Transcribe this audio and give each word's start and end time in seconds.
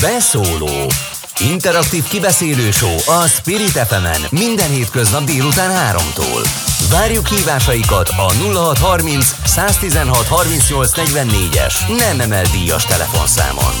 Beszóló 0.00 0.90
Interaktív 1.38 2.04
kibeszélő 2.04 2.70
show 2.70 2.96
a 3.06 3.26
Spirit 3.26 3.70
fm 3.70 4.36
minden 4.36 4.70
hétköznap 4.70 5.24
délután 5.24 5.96
3-tól. 5.96 6.48
Várjuk 6.90 7.26
hívásaikat 7.26 8.08
a 8.08 8.32
0630 8.32 9.34
116 9.44 10.26
38 10.26 10.90
44-es 10.94 11.74
nem 11.98 12.20
emel 12.20 12.44
díjas 12.52 12.84
telefonszámon. 12.84 13.72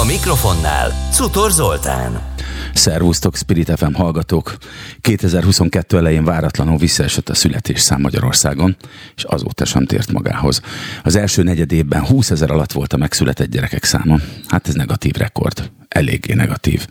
A 0.00 0.04
mikrofonnál 0.04 1.08
Cutor 1.12 1.50
Zoltán. 1.50 2.29
Szervusztok, 2.74 3.36
Spirit 3.36 3.72
FM 3.76 3.92
hallgatók! 3.92 4.56
2022 5.00 5.96
elején 5.96 6.24
váratlanul 6.24 6.76
visszaesett 6.76 7.28
a 7.28 7.34
születésszám 7.34 8.00
Magyarországon, 8.00 8.76
és 9.16 9.24
azóta 9.24 9.64
sem 9.64 9.86
tért 9.86 10.12
magához. 10.12 10.60
Az 11.02 11.16
első 11.16 11.42
negyed 11.42 11.72
évben 11.72 12.06
20 12.06 12.30
ezer 12.30 12.50
alatt 12.50 12.72
volt 12.72 12.92
a 12.92 12.96
megszületett 12.96 13.50
gyerekek 13.50 13.84
száma. 13.84 14.18
Hát 14.46 14.68
ez 14.68 14.74
negatív 14.74 15.14
rekord. 15.14 15.70
Eléggé 15.88 16.34
negatív. 16.34 16.86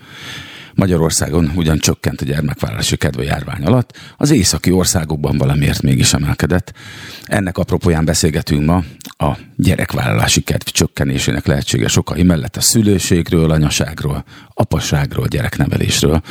Magyarországon 0.75 1.51
ugyan 1.55 1.77
csökkent 1.77 2.21
a 2.21 2.25
gyermekvállalási 2.25 2.97
kedve 2.97 3.23
járvány 3.23 3.63
alatt, 3.63 3.97
az 4.17 4.31
északi 4.31 4.71
országokban 4.71 5.37
valamiért 5.37 5.81
mégis 5.81 6.13
emelkedett. 6.13 6.73
Ennek 7.23 7.57
apropóján 7.57 8.05
beszélgetünk 8.05 8.65
ma 8.65 8.83
a 9.17 9.37
gyerekvállalási 9.55 10.41
kedv 10.41 10.65
csökkenésének 10.65 11.45
lehetséges 11.45 11.97
okai 11.97 12.23
mellett 12.23 12.55
a 12.55 12.61
szülőségről, 12.61 13.51
anyaságról, 13.51 14.23
apasságról, 14.53 15.27
gyereknevelésről. 15.27 16.21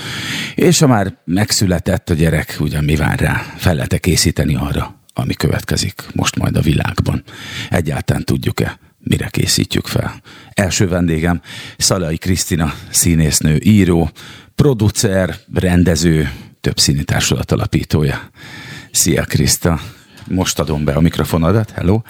És 0.55 0.79
ha 0.79 0.87
már 0.87 1.17
megszületett 1.25 2.11
a 2.11 2.15
gyerek, 2.15 2.57
ugyan 2.61 2.85
mi 2.85 2.97
vár 2.97 3.19
rá, 3.19 3.53
fel 3.57 3.75
lehet 3.75 4.01
készíteni 4.01 4.55
arra, 4.55 4.95
ami 5.15 5.35
következik 5.35 6.03
most 6.15 6.37
majd 6.37 6.57
a 6.57 6.61
világban. 6.61 7.23
Egyáltalán 7.71 8.25
tudjuk-e, 8.25 8.79
mire 9.09 9.29
készítjük 9.29 9.87
fel. 9.87 10.21
Első 10.53 10.89
vendégem 10.89 11.41
Szalai 11.77 12.17
Krisztina, 12.17 12.75
színésznő, 12.91 13.59
író, 13.63 14.11
producer, 14.55 15.37
rendező, 15.55 16.33
több 16.61 16.79
színi 16.79 17.05
társulat 17.05 17.53
alapítója. 17.53 18.31
Szia 18.91 19.25
Kriszta! 19.25 19.81
Most 20.27 20.59
adom 20.59 20.85
be 20.85 20.93
a 20.93 21.01
mikrofonodat, 21.01 21.71
hello. 21.71 22.03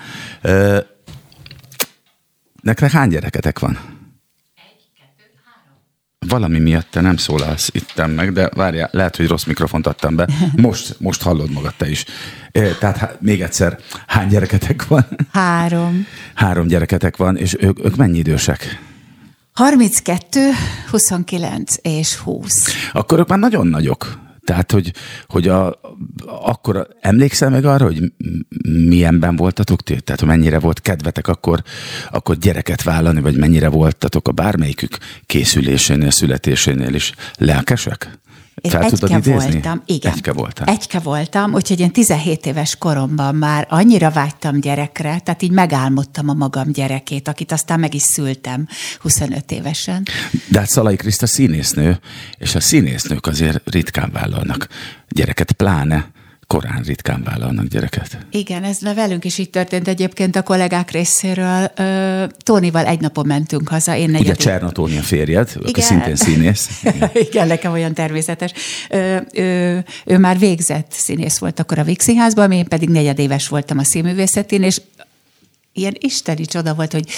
nektek 2.63 2.91
hány 2.91 3.09
gyereketek 3.09 3.59
van? 3.59 3.98
Valami 6.29 6.59
miatt 6.59 6.91
te 6.91 7.01
nem 7.01 7.17
szólalsz 7.17 7.69
itten 7.73 8.11
meg, 8.11 8.33
de 8.33 8.51
várjál, 8.55 8.89
lehet, 8.93 9.17
hogy 9.17 9.27
rossz 9.27 9.45
mikrofont 9.45 9.87
adtam 9.87 10.17
be. 10.17 10.29
Most, 10.57 10.97
most 10.98 11.23
hallod 11.23 11.51
magad 11.51 11.75
te 11.77 11.91
is. 11.91 12.05
Tehát 12.53 12.97
hát, 12.97 13.21
még 13.21 13.41
egyszer, 13.41 13.79
hány 14.07 14.29
gyereketek 14.29 14.87
van? 14.87 15.06
Három. 15.33 16.06
Három 16.34 16.67
gyereketek 16.67 17.17
van, 17.17 17.37
és 17.37 17.56
ők, 17.61 17.84
ők 17.84 17.97
mennyi 17.97 18.19
idősek? 18.19 18.81
32, 19.53 20.41
29 20.91 21.75
és 21.83 22.17
20. 22.17 22.53
Akkor 22.93 23.19
ők 23.19 23.29
már 23.29 23.39
nagyon 23.39 23.67
nagyok. 23.67 24.28
Tehát, 24.49 24.73
hogy, 24.73 24.93
hogy 25.27 25.49
a, 25.49 25.81
akkor 26.27 26.89
emlékszel 27.01 27.51
meg 27.51 27.65
arra, 27.65 27.85
hogy 27.85 28.13
milyenben 28.69 29.37
voltatok 29.37 29.83
ti? 29.83 30.01
Tehát, 30.01 30.21
hogy 30.21 30.29
mennyire 30.29 30.59
volt 30.59 30.81
kedvetek 30.81 31.29
akkor, 31.29 31.63
akkor 32.11 32.37
gyereket 32.37 32.83
vállalni, 32.83 33.21
vagy 33.21 33.37
mennyire 33.37 33.69
voltatok 33.69 34.29
a 34.29 34.33
bármelyikük 34.33 34.99
készülésénél, 35.27 36.11
születésénél 36.11 36.95
is 36.95 37.13
lelkesek? 37.37 38.19
Fel 38.62 38.83
egyke 38.83 38.97
tudod 38.97 39.27
idézni? 39.27 39.51
voltam, 39.51 39.83
igen. 39.87 40.12
Egyke 40.12 40.33
voltam. 40.33 40.69
Egyke 40.69 40.98
voltam, 40.98 41.55
úgyhogy 41.55 41.81
én 41.81 41.91
17 41.91 42.47
éves 42.47 42.77
koromban 42.77 43.34
már 43.34 43.67
annyira 43.70 44.11
vágytam 44.11 44.61
gyerekre, 44.61 45.20
tehát 45.20 45.42
így 45.42 45.50
megálmodtam 45.50 46.28
a 46.28 46.33
magam 46.33 46.73
gyerekét, 46.73 47.28
akit 47.28 47.53
aztán 47.53 47.81
meg 47.81 47.95
is 47.95 48.03
szültem 48.03 48.69
25 49.00 49.50
évesen. 49.50 50.03
De 50.48 50.59
hát 50.59 50.69
Szalai 50.69 50.97
Kriszta 50.97 51.27
színésznő, 51.27 52.00
és 52.39 52.55
a 52.55 52.61
színésznők 52.61 53.27
azért 53.27 53.70
ritkán 53.70 54.11
vállalnak 54.12 54.69
gyereket, 55.09 55.53
pláne 55.53 56.11
korán 56.49 56.83
ritkán 56.83 57.23
vállalnak 57.23 57.67
gyereket. 57.67 58.27
Igen, 58.31 58.65
ez 58.65 58.81
velünk 58.95 59.25
is 59.25 59.39
így 59.39 59.50
történt 59.50 59.89
egyébként 59.89 60.37
a 60.37 60.43
kollégák 60.43 60.91
részéről. 60.91 61.72
Tónival 62.43 62.87
egy 62.87 63.00
napon 63.00 63.27
mentünk 63.27 63.69
haza. 63.69 63.97
Én 63.97 64.11
negyed... 64.11 64.27
Ugye 64.27 64.34
Cserna 64.34 64.71
Tóni 64.71 64.99
a 64.99 65.03
férjed, 65.03 65.49
Igen. 65.55 65.69
aki 65.69 65.81
szintén 65.81 66.17
színész. 66.17 66.83
Igen, 67.31 67.47
nekem 67.47 67.72
olyan 67.72 67.95
természetes. 67.95 68.53
Ő, 68.91 69.27
ő, 69.33 69.84
ő 70.05 70.19
már 70.19 70.39
végzett 70.39 70.91
színész 70.91 71.39
volt 71.39 71.61
akkor 71.61 71.78
a 71.78 71.84
Vixiházban, 71.84 72.53
én 72.53 72.69
pedig 72.69 72.89
negyedéves 72.89 73.49
voltam 73.49 73.78
a 73.78 73.84
színművészetén, 73.84 74.62
és 74.62 74.81
ilyen 75.72 75.97
isteni 75.99 76.45
csoda 76.45 76.75
volt, 76.75 76.93
hogy 76.93 77.09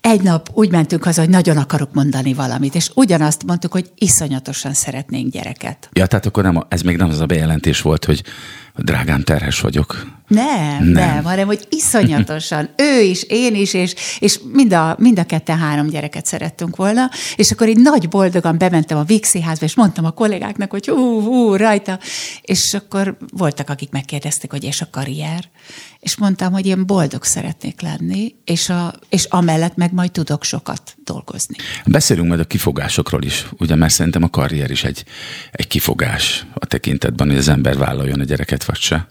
egy 0.00 0.22
nap 0.22 0.50
úgy 0.52 0.70
mentünk 0.70 1.04
haza, 1.04 1.20
hogy 1.20 1.30
nagyon 1.30 1.56
akarok 1.56 1.92
mondani 1.92 2.34
valamit, 2.34 2.74
és 2.74 2.90
ugyanazt 2.94 3.44
mondtuk, 3.46 3.72
hogy 3.72 3.90
iszonyatosan 3.98 4.74
szeretnénk 4.74 5.32
gyereket. 5.32 5.88
Ja, 5.92 6.06
tehát 6.06 6.26
akkor 6.26 6.42
nem, 6.42 6.64
ez 6.68 6.82
még 6.82 6.96
nem 6.96 7.08
az 7.08 7.20
a 7.20 7.26
bejelentés 7.26 7.80
volt, 7.80 8.04
hogy 8.04 8.22
drágám, 8.76 9.22
terhes 9.22 9.60
vagyok. 9.60 10.18
Nem, 10.30 10.84
nem, 10.84 10.92
nem, 10.92 11.24
hanem 11.24 11.46
hogy 11.46 11.66
iszonyatosan. 11.68 12.68
ő 12.96 13.00
is, 13.00 13.22
én 13.22 13.54
is, 13.54 13.74
és, 13.74 13.94
és 14.18 14.40
mind, 14.52 14.72
a, 14.72 14.96
mind 14.98 15.18
a 15.18 15.24
ketten 15.24 15.58
három 15.58 15.86
gyereket 15.86 16.26
szerettünk 16.26 16.76
volna, 16.76 17.10
és 17.36 17.50
akkor 17.50 17.68
így 17.68 17.80
nagy 17.80 18.08
boldogan 18.08 18.58
bementem 18.58 18.98
a 18.98 19.02
Vixi 19.02 19.40
házba, 19.40 19.64
és 19.64 19.74
mondtam 19.74 20.04
a 20.04 20.10
kollégáknak, 20.10 20.70
hogy 20.70 20.86
hú, 20.86 21.22
hú, 21.22 21.56
rajta, 21.56 21.98
és 22.42 22.74
akkor 22.74 23.16
voltak, 23.32 23.70
akik 23.70 23.90
megkérdezték, 23.90 24.50
hogy 24.50 24.64
és 24.64 24.80
a 24.80 24.88
karrier, 24.90 25.44
és 26.00 26.16
mondtam, 26.16 26.52
hogy 26.52 26.66
én 26.66 26.86
boldog 26.86 27.24
szeretnék 27.24 27.80
lenni, 27.80 28.34
és, 28.44 28.68
a, 28.68 28.92
és 29.08 29.24
amellett 29.24 29.76
meg 29.76 29.92
majd 29.92 30.10
tudok 30.10 30.44
sokat 30.44 30.96
dolgozni. 31.04 31.56
Beszélünk 31.86 32.28
majd 32.28 32.40
a 32.40 32.44
kifogásokról 32.44 33.22
is, 33.22 33.46
ugye, 33.58 33.74
mert 33.74 33.92
szerintem 33.92 34.22
a 34.22 34.28
karrier 34.28 34.70
is 34.70 34.84
egy, 34.84 35.04
egy 35.52 35.66
kifogás 35.66 36.46
a 36.54 36.66
tekintetben, 36.66 37.28
hogy 37.28 37.36
az 37.36 37.48
ember 37.48 37.76
vállaljon 37.76 38.20
a 38.20 38.24
gyereket, 38.24 38.59
vagy 38.64 38.78
se. 38.78 39.08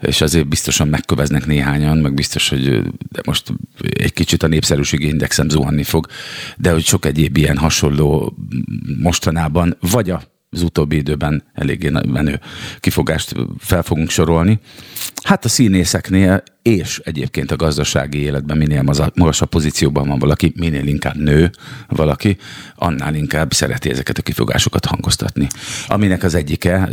És 0.00 0.20
azért 0.20 0.48
biztosan 0.48 0.88
megköveznek 0.88 1.46
néhányan, 1.46 1.98
meg 1.98 2.14
biztos, 2.14 2.48
hogy 2.48 2.82
de 3.10 3.20
most 3.24 3.52
egy 3.80 4.12
kicsit 4.12 4.42
a 4.42 4.46
népszerűségi 4.46 5.06
indexem 5.06 5.48
zuhanni 5.48 5.82
fog, 5.82 6.06
de 6.56 6.72
hogy 6.72 6.84
sok 6.84 7.04
egyéb 7.04 7.36
ilyen 7.36 7.56
hasonló 7.56 8.36
mostanában, 8.98 9.76
vagy 9.80 10.10
a 10.10 10.22
az 10.52 10.62
utóbbi 10.62 10.96
időben 10.96 11.42
eléggé 11.54 11.88
menő 11.88 12.40
kifogást 12.80 13.34
fel 13.58 13.82
fogunk 13.82 14.10
sorolni. 14.10 14.58
Hát 15.22 15.44
a 15.44 15.48
színészeknél 15.48 16.42
és 16.62 17.00
egyébként 17.04 17.50
a 17.50 17.56
gazdasági 17.56 18.18
életben 18.18 18.56
minél 18.56 18.82
magasabb 19.14 19.48
pozícióban 19.48 20.08
van 20.08 20.18
valaki, 20.18 20.52
minél 20.56 20.86
inkább 20.86 21.16
nő 21.16 21.50
valaki, 21.88 22.36
annál 22.74 23.14
inkább 23.14 23.52
szereti 23.52 23.90
ezeket 23.90 24.18
a 24.18 24.22
kifogásokat 24.22 24.84
hangoztatni. 24.84 25.46
Aminek 25.86 26.22
az 26.22 26.34
egyike, 26.34 26.88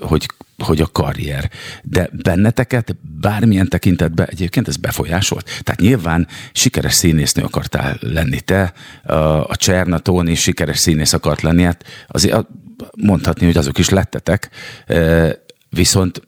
hogy, 0.00 0.26
hogy 0.58 0.80
a 0.80 0.86
karrier. 0.86 1.50
De 1.82 2.10
benneteket 2.22 2.96
bármilyen 3.20 3.68
tekintetben 3.68 4.26
egyébként 4.30 4.68
ez 4.68 4.76
befolyásolt? 4.76 5.44
Tehát 5.62 5.80
nyilván 5.80 6.26
sikeres 6.52 6.94
színésznő 6.94 7.42
akartál 7.42 7.96
lenni 8.00 8.40
te, 8.40 8.72
a 9.46 9.56
Cserna 9.56 10.00
sikeres 10.34 10.78
színész 10.78 11.12
akart 11.12 11.42
lenni, 11.42 11.62
hát 11.62 11.84
azért 12.06 12.46
mondhatni, 12.96 13.46
hogy 13.46 13.56
azok 13.56 13.78
is 13.78 13.88
lettetek, 13.88 14.50
viszont 15.68 16.20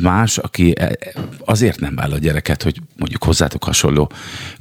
más, 0.00 0.38
aki 0.38 0.74
e, 0.78 0.98
azért 1.44 1.80
nem 1.80 1.94
vállal 1.94 2.16
a 2.16 2.18
gyereket, 2.18 2.62
hogy 2.62 2.80
mondjuk 2.96 3.24
hozzátok 3.24 3.64
hasonló 3.64 4.12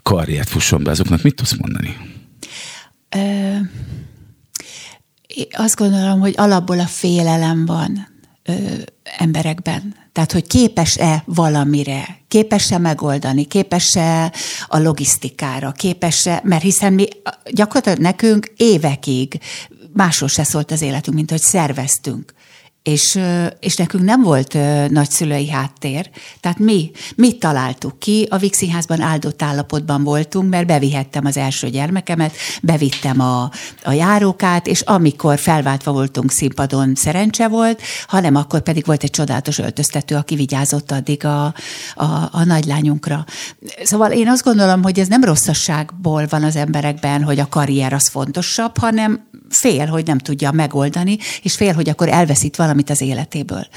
karriert 0.03 0.49
fusson 0.49 0.83
be, 0.83 0.91
azoknak 0.91 1.21
mit 1.21 1.35
tudsz 1.35 1.55
mondani? 1.57 1.97
Ö, 3.09 3.55
azt 5.51 5.75
gondolom, 5.75 6.19
hogy 6.19 6.33
alapból 6.37 6.79
a 6.79 6.85
félelem 6.85 7.65
van 7.65 8.07
ö, 8.43 8.53
emberekben. 9.17 9.95
Tehát, 10.11 10.31
hogy 10.31 10.47
képes-e 10.47 11.23
valamire, 11.25 12.17
képes-e 12.27 12.77
megoldani, 12.77 13.45
képes-e 13.45 14.33
a 14.67 14.77
logisztikára, 14.77 15.71
képes-e, 15.71 16.41
mert 16.43 16.63
hiszen 16.63 16.93
mi 16.93 17.07
gyakorlatilag 17.51 17.99
nekünk 17.99 18.53
évekig 18.57 19.39
másról 19.93 20.29
se 20.29 20.43
szólt 20.43 20.71
az 20.71 20.81
életünk, 20.81 21.15
mint 21.15 21.29
hogy 21.29 21.41
szerveztünk 21.41 22.33
és, 22.83 23.19
és 23.59 23.75
nekünk 23.75 24.03
nem 24.03 24.21
volt 24.21 24.57
nagyszülői 24.89 25.49
háttér, 25.49 26.09
tehát 26.39 26.59
mi, 26.59 26.91
mi 27.15 27.37
találtuk 27.37 27.99
ki, 27.99 28.27
a 28.29 28.37
Vix 28.37 28.57
Színházban 28.57 29.01
áldott 29.01 29.41
állapotban 29.41 30.03
voltunk, 30.03 30.49
mert 30.49 30.67
bevihettem 30.67 31.25
az 31.25 31.37
első 31.37 31.69
gyermekemet, 31.69 32.35
bevittem 32.61 33.19
a, 33.19 33.51
a 33.83 33.91
járókát, 33.91 34.67
és 34.67 34.81
amikor 34.81 35.39
felváltva 35.39 35.91
voltunk 35.91 36.31
színpadon, 36.31 36.95
szerencse 36.95 37.47
volt, 37.47 37.81
hanem 38.07 38.35
akkor 38.35 38.61
pedig 38.61 38.85
volt 38.85 39.03
egy 39.03 39.09
csodálatos 39.09 39.57
öltöztető, 39.57 40.15
aki 40.15 40.35
vigyázott 40.35 40.91
addig 40.91 41.25
a, 41.25 41.45
a, 41.95 42.05
a 42.31 42.43
nagylányunkra. 42.45 43.25
Szóval 43.83 44.11
én 44.11 44.27
azt 44.27 44.43
gondolom, 44.43 44.83
hogy 44.83 44.99
ez 44.99 45.07
nem 45.07 45.23
rosszasságból 45.23 46.25
van 46.29 46.43
az 46.43 46.55
emberekben, 46.55 47.23
hogy 47.23 47.39
a 47.39 47.47
karrier 47.49 47.93
az 47.93 48.07
fontosabb, 48.07 48.77
hanem 48.77 49.31
fél, 49.49 49.85
hogy 49.85 50.05
nem 50.05 50.17
tudja 50.17 50.51
megoldani, 50.51 51.17
és 51.41 51.55
fél, 51.55 51.73
hogy 51.73 51.89
akkor 51.89 52.09
elveszít 52.09 52.55
valamit 52.73 52.89
az 52.89 53.01
életéből. 53.01 53.67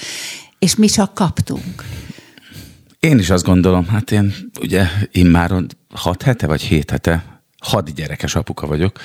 És 0.58 0.76
mi 0.76 0.86
csak 0.86 1.14
kaptunk. 1.14 1.84
Én 3.00 3.18
is 3.18 3.30
azt 3.30 3.44
gondolom, 3.44 3.86
hát 3.88 4.10
én 4.10 4.34
ugye 4.60 4.86
immáron 5.10 5.66
hat 5.94 6.22
hete 6.22 6.46
vagy 6.46 6.62
hét 6.62 6.90
hete 6.90 7.35
hadi 7.66 7.92
gyerekes 7.92 8.34
apuka 8.34 8.66
vagyok. 8.66 8.98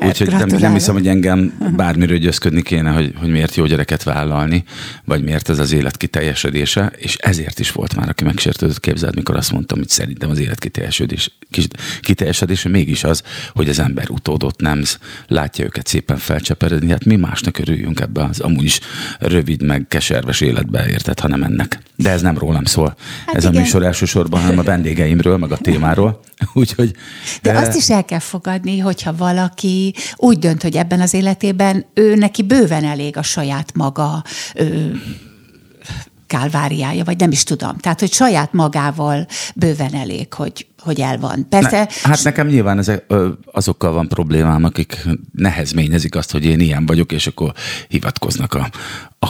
Úgyhogy 0.00 0.30
nem, 0.30 0.48
nem 0.48 0.72
hiszem, 0.72 0.94
hogy 0.94 1.08
engem 1.08 1.58
bármiről 1.76 2.18
győzködni 2.18 2.62
kéne, 2.62 2.90
hogy, 2.90 3.12
hogy 3.16 3.28
miért 3.28 3.54
jó 3.54 3.66
gyereket 3.66 4.02
vállalni, 4.02 4.64
vagy 5.04 5.22
miért 5.22 5.48
ez 5.48 5.58
az 5.58 5.72
élet 5.72 5.96
kiteljesedése, 5.96 6.92
és 6.96 7.16
ezért 7.16 7.58
is 7.58 7.72
volt 7.72 7.96
már, 7.96 8.08
aki 8.08 8.24
megsértődött 8.24 8.80
képzeld, 8.80 9.14
mikor 9.14 9.36
azt 9.36 9.52
mondtam, 9.52 9.78
hogy 9.78 9.88
szerintem 9.88 10.30
az 10.30 10.38
élet 10.38 10.58
kiteljesedés, 10.58 11.36
kiteljesedése 12.00 12.68
mégis 12.68 13.04
az, 13.04 13.22
hogy 13.54 13.68
az 13.68 13.78
ember 13.78 14.10
utódott 14.10 14.60
nemz, 14.60 14.98
látja 15.26 15.64
őket 15.64 15.86
szépen 15.86 16.16
felcseperedni, 16.16 16.90
hát 16.90 17.04
mi 17.04 17.16
másnak 17.16 17.58
örüljünk 17.58 18.00
ebbe 18.00 18.24
az 18.24 18.40
amúgy 18.40 18.64
is 18.64 18.80
rövid, 19.18 19.62
meg 19.62 19.84
keserves 19.88 20.40
életbe 20.40 20.88
érted, 20.88 21.20
hanem 21.20 21.42
ennek. 21.42 21.78
De 21.96 22.10
ez 22.10 22.22
nem 22.22 22.38
rólam 22.38 22.64
szól. 22.64 22.96
Hát 23.26 23.34
ez 23.34 23.42
igen. 23.42 23.56
a 23.56 23.58
műsor 23.58 23.84
elsősorban, 23.84 24.40
hanem 24.40 24.58
a 24.58 24.62
vendégeimről, 24.62 25.36
meg 25.36 25.52
a 25.52 25.56
témáról. 25.56 26.20
Úgyhogy, 26.52 26.90
de, 27.42 27.52
de 27.52 27.58
azt 27.58 27.75
is 27.76 27.90
el 27.90 28.04
kell 28.04 28.18
fogadni, 28.18 28.78
hogyha 28.78 29.16
valaki 29.16 29.94
úgy 30.16 30.38
dönt, 30.38 30.62
hogy 30.62 30.76
ebben 30.76 31.00
az 31.00 31.14
életében 31.14 31.86
ő 31.94 32.14
neki 32.14 32.42
bőven 32.42 32.84
elég 32.84 33.16
a 33.16 33.22
saját 33.22 33.74
maga 33.74 34.24
ő, 34.54 35.00
kálváriája, 36.26 37.04
vagy 37.04 37.18
nem 37.18 37.30
is 37.30 37.42
tudom. 37.42 37.76
Tehát, 37.76 38.00
hogy 38.00 38.12
saját 38.12 38.52
magával 38.52 39.26
bőven 39.54 39.94
elég, 39.94 40.32
hogy, 40.32 40.66
hogy 40.78 41.00
el 41.00 41.18
van. 41.18 41.48
Persze... 41.48 41.78
Ne, 42.02 42.08
hát 42.08 42.24
nekem 42.24 42.46
nyilván 42.46 42.78
ezek, 42.78 43.12
azokkal 43.52 43.92
van 43.92 44.08
problémám, 44.08 44.64
akik 44.64 45.08
nehezményezik 45.32 46.14
azt, 46.14 46.32
hogy 46.32 46.44
én 46.44 46.60
ilyen 46.60 46.86
vagyok, 46.86 47.12
és 47.12 47.26
akkor 47.26 47.52
hivatkoznak 47.88 48.54
a, 48.54 48.70
a, 49.18 49.28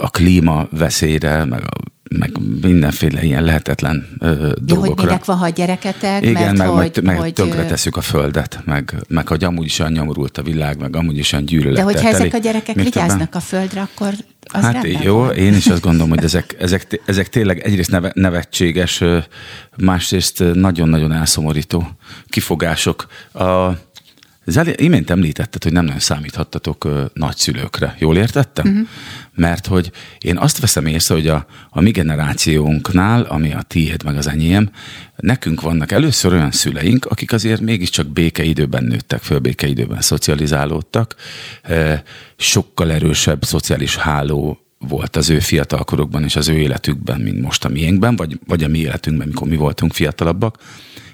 a 0.00 0.10
klíma 0.10 0.66
veszélyre, 0.70 1.44
meg 1.44 1.62
a 1.62 1.95
meg 2.08 2.32
mindenféle 2.60 3.22
ilyen 3.22 3.42
lehetetlen 3.42 4.08
ö, 4.18 4.26
dolgokra. 4.60 4.74
Jó, 4.74 4.80
hogy 4.80 5.04
minek 5.04 5.24
van, 5.24 5.36
ha 5.36 5.48
gyereketek, 5.48 6.24
Igen, 6.24 6.42
mert 6.42 6.56
meg, 6.56 6.68
hogy, 6.68 7.00
meg 7.02 7.18
hogy... 7.18 7.32
tönkre 7.32 7.64
tesszük 7.64 7.96
a 7.96 8.00
földet, 8.00 8.60
meg, 8.64 8.94
meg 9.08 9.28
hogy 9.28 9.44
amúgy 9.44 9.64
is 9.64 9.78
olyan 9.78 9.92
nyomorult 9.92 10.38
a 10.38 10.42
világ, 10.42 10.78
meg 10.78 10.96
amúgy 10.96 11.18
is 11.18 11.32
olyan 11.32 11.44
gyűlölettel 11.44 11.84
De 11.84 11.92
hogyha 11.92 12.08
ezek 12.08 12.34
a 12.34 12.38
gyerekek 12.38 12.74
vigyáznak 12.74 13.18
többen? 13.18 13.28
a 13.32 13.40
földre, 13.40 13.80
akkor 13.80 14.14
az 14.52 14.62
Hát 14.62 15.02
jó, 15.02 15.18
van. 15.18 15.34
én 15.34 15.54
is 15.54 15.66
azt 15.66 15.80
gondolom, 15.82 16.08
hogy 16.08 16.24
ezek, 16.24 16.56
ezek, 16.58 17.00
ezek 17.06 17.28
tényleg 17.28 17.58
egyrészt 17.58 17.90
neve, 17.90 18.10
nevetséges, 18.14 19.02
másrészt 19.76 20.44
nagyon-nagyon 20.54 21.12
elszomorító 21.12 21.88
kifogások. 22.28 23.06
A, 23.32 23.44
Zeli, 24.46 24.74
imént 24.76 25.10
említetted, 25.10 25.62
hogy 25.62 25.72
nem 25.72 25.84
nagyon 25.84 26.00
számíthattatok 26.00 26.84
ö, 26.84 27.04
nagyszülőkre. 27.12 27.94
Jól 27.98 28.16
értettem? 28.16 28.66
Uh-huh. 28.66 28.86
Mert 29.34 29.66
hogy 29.66 29.90
én 30.18 30.36
azt 30.36 30.60
veszem 30.60 30.86
észre, 30.86 31.14
hogy 31.14 31.28
a, 31.28 31.46
a 31.70 31.80
mi 31.80 31.90
generációnknál, 31.90 33.22
ami 33.22 33.52
a 33.52 33.62
tiéd 33.62 34.04
meg 34.04 34.16
az 34.16 34.26
enyém, 34.26 34.70
nekünk 35.16 35.60
vannak 35.60 35.92
először 35.92 36.32
olyan 36.32 36.50
szüleink, 36.50 37.04
akik 37.04 37.32
azért 37.32 37.60
mégiscsak 37.60 38.06
békeidőben 38.06 38.84
nőttek 38.84 39.22
föl, 39.22 39.38
békeidőben 39.38 40.00
szocializálódtak, 40.00 41.14
sokkal 42.36 42.92
erősebb 42.92 43.44
szociális 43.44 43.96
háló 43.96 44.66
volt 44.78 45.16
az 45.16 45.30
ő 45.30 45.38
fiatalkorokban 45.38 46.24
és 46.24 46.36
az 46.36 46.48
ő 46.48 46.58
életükben, 46.58 47.20
mint 47.20 47.40
most 47.40 47.64
a 47.64 47.68
miénkben, 47.68 48.16
vagy, 48.16 48.38
vagy 48.46 48.64
a 48.64 48.68
mi 48.68 48.78
életünkben, 48.78 49.28
mikor 49.28 49.48
mi 49.48 49.56
voltunk 49.56 49.92
fiatalabbak. 49.92 50.58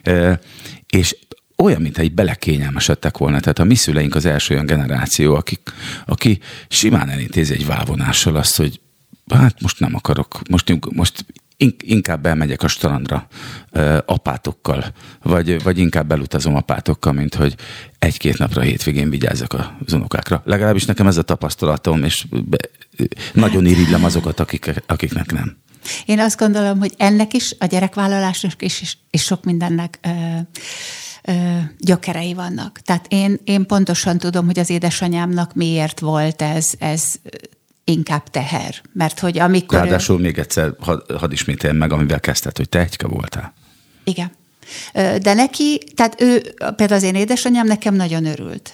E, 0.03 0.41
és 0.89 1.17
olyan, 1.63 1.83
mintha 1.83 2.03
így 2.03 2.15
belekényelmesedtek 2.15 3.19
volna. 3.19 3.41
Tehát 3.41 3.59
a 3.59 3.65
mi 3.65 3.75
szüleink 3.75 4.15
az 4.15 4.25
első 4.25 4.55
olyan 4.55 4.67
generáció, 4.67 5.35
akik, 5.35 5.73
aki 6.07 6.39
simán 6.69 7.09
elintézi 7.09 7.53
egy 7.53 7.67
vávonással 7.67 8.37
azt, 8.37 8.57
hogy 8.57 8.81
hát 9.35 9.61
most 9.61 9.81
nem 9.81 9.95
akarok, 9.95 10.41
most, 10.51 10.79
most 10.95 11.25
inkább 11.79 12.27
elmegyek 12.27 12.63
a 12.63 12.69
strandra 12.69 13.27
apátokkal, 14.07 14.85
vagy, 15.23 15.63
vagy 15.63 15.79
inkább 15.79 16.13
elutazom 16.13 16.55
apátokkal, 16.55 17.13
mint 17.13 17.35
hogy 17.35 17.55
egy-két 17.99 18.39
napra 18.39 18.61
a 18.61 18.65
hétvégén 18.65 19.11
vigyázzak 19.11 19.55
az 19.87 19.93
unokákra. 19.93 20.43
Legalábbis 20.45 20.85
nekem 20.85 21.07
ez 21.07 21.17
a 21.17 21.23
tapasztalatom, 21.23 22.05
és 22.05 22.27
be, 22.31 22.59
nagyon 23.33 23.67
irigylem 23.67 24.05
azokat, 24.05 24.41
akik, 24.41 24.83
akiknek 24.87 25.33
nem. 25.33 25.57
Én 26.05 26.19
azt 26.19 26.39
gondolom, 26.39 26.79
hogy 26.79 26.95
ennek 26.97 27.33
is, 27.33 27.55
a 27.59 27.67
gyerekvállalásnak 27.67 28.63
is, 28.63 28.81
és, 28.81 28.97
és 29.11 29.23
sok 29.23 29.45
mindennek 29.45 29.99
ö, 30.03 30.09
gyökerei 31.79 32.35
vannak. 32.35 32.81
Tehát 32.81 33.07
én, 33.09 33.41
én 33.45 33.67
pontosan 33.67 34.19
tudom, 34.19 34.47
hogy 34.47 34.59
az 34.59 34.71
édesanyámnak 34.71 35.55
miért 35.55 36.01
volt 36.01 36.43
ez, 36.43 36.71
ez 36.79 37.15
inkább 37.85 38.29
teher. 38.31 38.75
Mert 38.93 39.19
hogy 39.19 39.39
amikor... 39.39 39.79
Ráadásul 39.79 40.19
ő... 40.19 40.23
még 40.23 40.39
egyszer 40.39 40.75
had, 40.81 41.05
hadd 41.19 41.33
ismételjem 41.33 41.77
meg, 41.77 41.93
amivel 41.93 42.21
kezdted, 42.21 42.57
hogy 42.57 42.69
te 42.69 42.79
egyke 42.79 43.07
voltál. 43.07 43.53
Igen. 44.05 44.31
De 44.93 45.35
neki, 45.35 45.81
tehát 45.95 46.21
ő, 46.21 46.41
például 46.57 46.93
az 46.93 47.03
én 47.03 47.15
édesanyám 47.15 47.67
nekem 47.67 47.95
nagyon 47.95 48.25
örült 48.25 48.73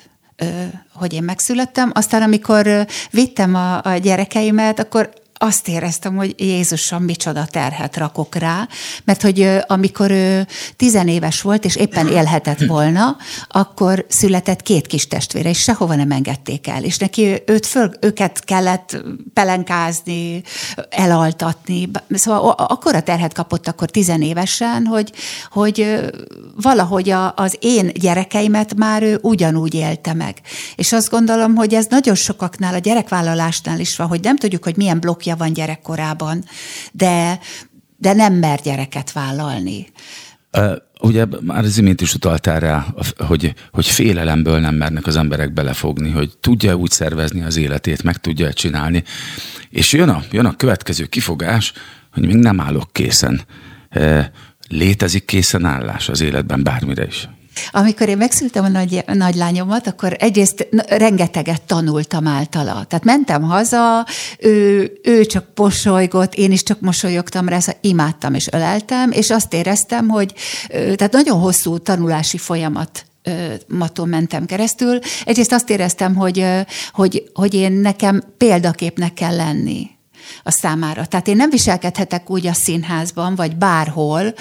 hogy 0.93 1.13
én 1.13 1.23
megszülettem. 1.23 1.91
Aztán, 1.95 2.23
amikor 2.23 2.87
vittem 3.11 3.55
a, 3.55 3.85
a 3.85 3.97
gyerekeimet, 3.97 4.79
akkor 4.79 5.11
azt 5.39 5.69
éreztem, 5.69 6.17
hogy 6.17 6.35
Jézusom, 6.37 7.03
micsoda 7.03 7.47
terhet 7.47 7.97
rakok 7.97 8.35
rá, 8.35 8.69
mert 9.05 9.23
hogy 9.23 9.49
amikor 9.67 10.11
ő 10.11 10.47
tizenéves 10.77 11.41
volt, 11.41 11.65
és 11.65 11.77
éppen 11.77 12.09
élhetett 12.09 12.65
volna, 12.65 13.17
akkor 13.49 14.07
született 14.09 14.63
két 14.63 14.87
kis 14.87 15.07
testvére, 15.07 15.49
és 15.49 15.59
sehova 15.59 15.95
nem 15.95 16.11
engedték 16.11 16.67
el. 16.67 16.85
És 16.85 16.99
neki 16.99 17.43
őt 17.47 17.67
föl, 17.67 17.91
őket 18.01 18.45
kellett 18.45 19.03
pelenkázni, 19.35 20.43
elaltatni. 20.91 21.91
Szóval 22.11 22.51
akkora 22.51 23.01
terhet 23.01 23.33
kapott 23.33 23.69
akkor 23.69 23.91
tizenévesen, 23.91 24.87
hogy, 24.87 25.13
hogy 25.51 26.01
valahogy 26.63 27.11
a, 27.11 27.35
az 27.37 27.57
én 27.61 27.93
gyerekeimet 27.95 28.75
már 28.75 29.03
ő 29.03 29.19
ugyanúgy 29.23 29.75
élte 29.75 30.13
meg. 30.13 30.41
És 30.75 30.93
azt 30.93 31.11
gondolom, 31.11 31.55
hogy 31.55 31.75
ez 31.75 31.87
nagyon 31.89 32.15
sokaknál, 32.15 32.75
a 32.75 32.79
gyerekvállalásnál 32.79 33.81
is 33.81 33.97
van, 33.97 34.07
hogy 34.07 34.21
nem 34.21 34.37
tudjuk, 34.37 34.65
hogy 34.65 34.77
milyen 34.77 35.01
blokk 35.01 35.27
apja 35.29 35.45
van 35.45 35.53
gyerekkorában, 35.53 36.45
de, 36.93 37.39
de 37.97 38.13
nem 38.13 38.35
mer 38.35 38.61
gyereket 38.61 39.13
vállalni. 39.13 39.87
Uh, 40.53 40.77
ugye 41.01 41.27
már 41.41 41.65
az 41.65 41.79
imént 41.79 42.01
is 42.01 42.15
utaltál 42.15 42.61
rá, 42.61 42.87
hogy, 43.17 43.55
hogy 43.73 43.87
félelemből 43.87 44.59
nem 44.59 44.75
mernek 44.75 45.07
az 45.07 45.17
emberek 45.17 45.53
belefogni, 45.53 46.11
hogy 46.11 46.39
tudja 46.41 46.75
úgy 46.75 46.91
szervezni 46.91 47.43
az 47.43 47.57
életét, 47.57 48.03
meg 48.03 48.17
tudja 48.17 48.53
csinálni. 48.53 49.05
És 49.71 49.93
jön 49.93 50.09
a, 50.09 50.23
jön 50.31 50.47
a 50.47 50.57
következő 50.57 51.05
kifogás, 51.05 51.73
hogy 52.13 52.27
még 52.27 52.37
nem 52.37 52.61
állok 52.61 52.93
készen. 52.93 53.41
Uh, 53.95 54.25
létezik 54.69 55.25
készen 55.25 55.65
állás 55.65 56.09
az 56.09 56.21
életben 56.21 56.63
bármire 56.63 57.07
is? 57.07 57.29
Amikor 57.71 58.09
én 58.09 58.17
megszültem 58.17 58.65
a 58.65 58.69
nagy, 58.69 59.05
nagylányomat, 59.07 59.87
akkor 59.87 60.17
egyrészt 60.19 60.69
rengeteget 60.89 61.63
tanultam 61.63 62.27
általa. 62.27 62.85
Tehát 62.89 63.05
mentem 63.05 63.43
haza, 63.43 64.07
ő, 64.39 64.93
ő 65.03 65.25
csak 65.25 65.55
posolygott, 65.55 66.35
én 66.35 66.53
is 66.53 66.63
csak 66.63 66.81
mosolyogtam 66.81 67.49
rá, 67.49 67.59
szóval 67.59 67.81
imádtam 67.81 68.35
és 68.35 68.49
öleltem, 68.53 69.11
és 69.11 69.31
azt 69.31 69.55
éreztem, 69.55 70.09
hogy 70.09 70.35
tehát 70.69 71.13
nagyon 71.13 71.41
hosszú 71.41 71.79
tanulási 71.79 72.39
folyamat 72.39 73.07
maton 73.67 74.09
mentem 74.09 74.47
keresztül. 74.47 74.99
Egyrészt 75.25 75.53
azt 75.53 75.71
éreztem, 75.71 76.15
hogy, 76.15 76.47
hogy, 76.93 77.31
hogy 77.35 77.55
én 77.55 77.73
nekem 77.73 78.23
példaképnek 78.37 79.15
kell 79.15 79.37
lenni 79.37 79.98
a 80.43 80.51
számára. 80.51 81.07
Tehát 81.07 81.29
én 81.29 81.37
nem 81.37 81.51
viselkedhetek 81.51 82.31
úgy 82.31 82.47
a 82.47 82.53
színházban, 82.53 83.35
vagy 83.35 83.57
bárhol, 83.57 84.35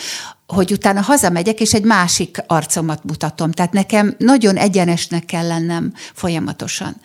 hogy 0.48 0.72
utána 0.72 1.02
hazamegyek, 1.02 1.60
és 1.60 1.74
egy 1.74 1.84
másik 1.84 2.44
arcomat 2.48 3.04
mutatom. 3.04 3.52
Tehát 3.52 3.72
nekem 3.74 4.16
nagyon 4.18 4.56
egyenesnek 4.56 5.26
kell 5.26 5.48
lennem 5.48 5.94
folyamatosan. 6.14 6.96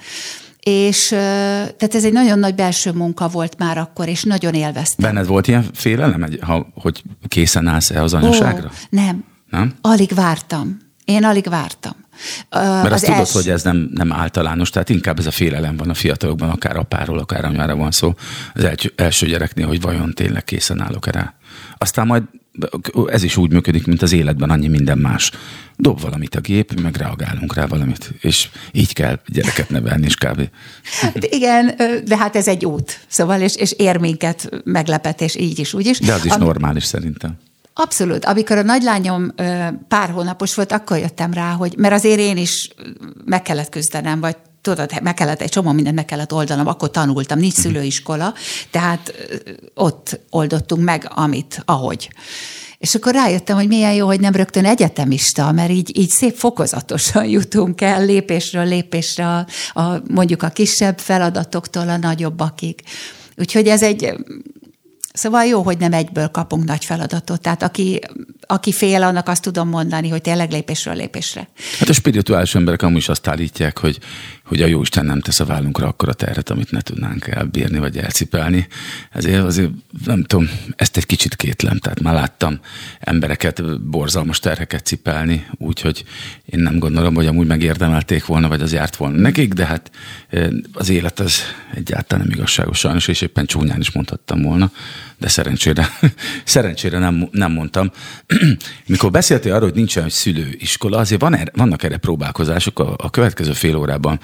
És 0.61 1.09
tehát 1.09 1.95
ez 1.95 2.05
egy 2.05 2.13
nagyon 2.13 2.39
nagy 2.39 2.55
belső 2.55 2.93
munka 2.93 3.29
volt 3.29 3.59
már 3.59 3.79
akkor, 3.79 4.09
és 4.09 4.23
nagyon 4.23 4.55
élveztem. 4.55 5.11
Benned 5.11 5.27
volt 5.27 5.49
ilyen 5.49 5.71
félelem, 5.75 6.27
hogy 6.75 7.03
készen 7.29 7.67
állsz-e 7.67 8.03
az 8.03 8.15
anyaságra? 8.15 8.69
Ó, 8.69 8.77
nem. 8.91 9.25
Nem? 9.51 9.75
Alig 9.81 10.15
vártam. 10.15 10.79
Én 11.05 11.25
alig 11.25 11.49
vártam. 11.49 11.93
Mert 12.51 12.85
az 12.85 12.93
azt 12.93 13.05
tudod, 13.05 13.19
els... 13.19 13.33
hogy 13.33 13.49
ez 13.49 13.63
nem, 13.63 13.91
nem 13.95 14.13
általános, 14.13 14.71
tehát 14.71 14.89
inkább 14.89 15.19
ez 15.19 15.27
a 15.27 15.31
félelem 15.31 15.77
van 15.77 15.91
a 15.91 15.95
fiatalokban, 15.95 16.51
akár 16.51 16.77
apáról, 16.77 17.19
akár 17.19 17.45
anyára 17.45 17.77
van 17.77 17.91
szó, 17.91 18.15
az 18.55 18.69
első 18.97 19.27
gyereknél, 19.27 19.67
hogy 19.67 19.81
vajon 19.81 20.13
tényleg 20.13 20.45
készen 20.45 20.81
állok 20.81 21.07
rá. 21.07 21.35
Aztán 21.79 22.07
majd 22.07 22.23
ez 23.07 23.23
is 23.23 23.37
úgy 23.37 23.53
működik, 23.53 23.87
mint 23.87 24.03
az 24.03 24.13
életben 24.13 24.51
annyi 24.51 24.69
minden 24.69 24.99
más. 24.99 25.31
Dob 25.77 26.01
valamit 26.01 26.35
a 26.35 26.41
gép, 26.41 26.81
meg 26.81 26.97
reagálunk 26.97 27.55
rá 27.55 27.67
valamit, 27.67 28.13
és 28.21 28.49
így 28.73 28.93
kell 28.93 29.21
gyereket 29.27 29.71
nevelni 29.71 30.07
is 30.07 30.15
kb. 30.15 30.49
Hát 31.01 31.25
igen, 31.25 31.75
de 32.05 32.17
hát 32.17 32.37
ez 32.37 32.49
egy 32.49 32.65
út, 32.65 33.01
szóval, 33.07 33.41
és, 33.41 33.57
és 33.57 33.73
ér 33.73 33.97
minket 33.97 34.63
meglepetés 34.65 35.37
így 35.37 35.59
is, 35.59 35.75
úgy 35.75 35.87
is. 35.87 35.99
De 35.99 36.13
az 36.13 36.25
is 36.25 36.33
Am- 36.33 36.41
normális 36.41 36.85
szerintem. 36.85 37.39
Abszolút. 37.75 38.25
Amikor 38.25 38.57
a 38.59 38.63
nagylányom 38.63 39.35
pár 39.89 40.11
hónapos 40.11 40.55
volt, 40.55 40.73
akkor 40.73 40.99
jöttem 40.99 41.33
rá, 41.33 41.53
hogy, 41.53 41.75
mert 41.77 41.95
azért 41.95 42.19
én 42.19 42.37
is 42.37 42.71
meg 43.25 43.43
kellett 43.43 43.69
küzdenem, 43.69 44.21
vagy 44.21 44.37
tudod, 44.61 45.03
meg 45.03 45.15
kellett, 45.15 45.41
egy 45.41 45.51
csomó 45.51 45.73
mindent 45.73 45.97
meg 45.97 46.05
kellett 46.05 46.33
oldanom, 46.33 46.67
akkor 46.67 46.91
tanultam, 46.91 47.39
nincs 47.39 47.55
szülőiskola, 47.55 48.35
tehát 48.71 49.13
ott 49.75 50.21
oldottunk 50.31 50.85
meg, 50.85 51.11
amit, 51.15 51.63
ahogy. 51.65 52.11
És 52.79 52.95
akkor 52.95 53.13
rájöttem, 53.13 53.57
hogy 53.57 53.69
milyen 53.69 53.93
jó, 53.93 54.07
hogy 54.07 54.21
nem 54.21 54.33
rögtön 54.33 54.65
egyetemista, 54.65 55.53
mert 55.53 55.71
így, 55.71 55.99
így 55.99 56.09
szép 56.09 56.37
fokozatosan 56.37 57.25
jutunk 57.39 57.81
el 57.81 58.05
lépésről 58.05 58.65
lépésre 58.65 59.27
a, 59.27 59.47
a, 59.81 60.03
mondjuk 60.09 60.43
a 60.43 60.49
kisebb 60.49 60.99
feladatoktól 60.99 61.89
a 61.89 61.97
nagyobbakig. 61.97 62.83
Úgyhogy 63.37 63.69
ez 63.69 63.83
egy 63.83 64.15
Szóval 65.13 65.45
jó, 65.45 65.63
hogy 65.63 65.79
nem 65.79 65.93
egyből 65.93 66.29
kapunk 66.29 66.65
nagy 66.65 66.85
feladatot. 66.85 67.41
Tehát 67.41 67.63
aki, 67.63 68.01
aki 68.47 68.73
fél, 68.73 69.03
annak 69.03 69.29
azt 69.29 69.43
tudom 69.43 69.69
mondani, 69.69 70.09
hogy 70.09 70.21
tényleg 70.21 70.51
lépésről 70.51 70.95
lépésre. 70.95 71.49
Hát 71.79 71.89
a 71.89 71.93
spirituális 71.93 72.55
emberek 72.55 72.83
amúgy 72.83 72.97
is 72.97 73.09
azt 73.09 73.27
állítják, 73.27 73.79
hogy, 73.79 73.99
hogy 74.45 74.63
a 74.63 74.67
Jóisten 74.67 75.05
nem 75.05 75.21
tesz 75.21 75.41
a 75.41 75.45
vállunkra 75.45 75.87
akkor 75.87 76.09
a 76.09 76.13
terhet, 76.13 76.51
amit 76.51 76.71
ne 76.71 76.81
tudnánk 76.81 77.27
elbírni 77.27 77.79
vagy 77.79 77.99
elcipelni. 77.99 78.67
Ezért 79.11 79.43
azért 79.43 79.71
nem 80.05 80.25
tudom, 80.25 80.49
ezt 80.77 80.97
egy 80.97 81.07
kicsit 81.07 81.37
kétlem. 81.37 81.79
Tehát 81.79 82.01
már 82.01 82.15
láttam 82.15 82.61
embereket 83.01 83.81
borzalmas 83.81 84.39
terheket 84.39 84.87
cipelni, 84.87 85.47
úgyhogy 85.59 86.05
én 86.45 86.61
nem 86.61 86.79
gondolom, 86.79 87.15
hogy 87.15 87.27
amúgy 87.27 87.47
megérdemelték 87.47 88.27
volna, 88.27 88.49
vagy 88.49 88.61
az 88.61 88.73
járt 88.73 88.97
volna 88.97 89.17
nekik, 89.17 89.53
de 89.53 89.67
hát 89.67 89.91
az 90.73 90.89
élet 90.89 91.21
az 91.21 91.43
egyáltalán 91.75 92.25
nem 92.27 92.35
igazságos 92.37 92.79
sajnos, 92.79 93.09
és 93.09 93.21
éppen 93.21 93.47
csúnyán 93.47 93.81
is 93.81 93.93
mondhattam 93.93 94.43
volna 94.43 94.71
de 95.23 95.29
szerencsére, 95.29 95.89
szerencsére 96.45 96.99
nem, 96.99 97.29
nem 97.31 97.53
mondtam. 97.53 97.91
Mikor 98.87 99.11
beszéltél 99.11 99.53
arról, 99.53 99.69
hogy 99.69 99.77
nincsen 99.77 100.05
egy 100.05 100.11
szülőiskola, 100.11 100.99
azért 100.99 101.21
van 101.21 101.37
erre, 101.37 101.51
vannak 101.55 101.83
erre 101.83 101.97
próbálkozások. 101.97 102.79
A, 102.79 102.95
a 102.97 103.11
következő 103.11 103.53
fél 103.53 103.77
órában 103.77 104.21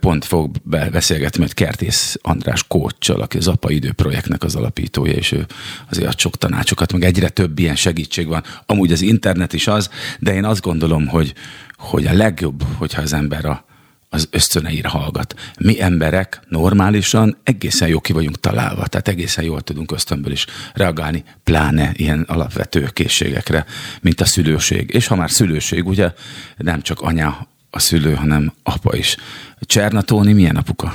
pont 0.00 0.24
fog 0.24 0.56
beszélgetni 0.92 1.40
mert 1.40 1.54
Kertész 1.54 2.16
András 2.22 2.66
Kóccsal, 2.66 3.20
aki 3.20 3.36
az 3.36 3.48
Apa 3.48 3.70
Idő 3.70 3.92
projektnek 3.92 4.42
az 4.42 4.54
alapítója, 4.54 5.12
és 5.12 5.32
ő 5.32 5.46
azért 5.90 6.08
ad 6.08 6.18
sok 6.18 6.36
tanácsokat, 6.38 6.92
meg 6.92 7.02
egyre 7.02 7.28
több 7.28 7.58
ilyen 7.58 7.76
segítség 7.76 8.26
van. 8.26 8.44
Amúgy 8.66 8.92
az 8.92 9.00
internet 9.00 9.52
is 9.52 9.66
az, 9.66 9.90
de 10.18 10.34
én 10.34 10.44
azt 10.44 10.60
gondolom, 10.60 11.06
hogy, 11.06 11.34
hogy 11.76 12.06
a 12.06 12.12
legjobb, 12.12 12.62
hogyha 12.76 13.02
az 13.02 13.12
ember 13.12 13.44
a, 13.44 13.64
az 14.08 14.28
ösztöneire 14.30 14.88
hallgat. 14.88 15.34
Mi 15.58 15.80
emberek 15.82 16.40
normálisan 16.48 17.36
egészen 17.42 17.88
jó 17.88 18.00
ki 18.00 18.12
vagyunk 18.12 18.40
találva, 18.40 18.86
tehát 18.86 19.08
egészen 19.08 19.44
jól 19.44 19.60
tudunk 19.60 19.92
ösztönből 19.92 20.32
is 20.32 20.46
reagálni, 20.74 21.24
pláne 21.44 21.92
ilyen 21.94 22.20
alapvető 22.28 22.88
készségekre, 22.92 23.64
mint 24.00 24.20
a 24.20 24.24
szülőség. 24.24 24.90
És 24.94 25.06
ha 25.06 25.16
már 25.16 25.30
szülőség, 25.30 25.86
ugye 25.86 26.12
nem 26.56 26.82
csak 26.82 27.00
anya 27.00 27.48
a 27.70 27.78
szülő, 27.78 28.14
hanem 28.14 28.52
apa 28.62 28.96
is. 28.96 29.16
Cserna 29.60 30.02
Tóni 30.02 30.32
milyen 30.32 30.56
apuka? 30.56 30.92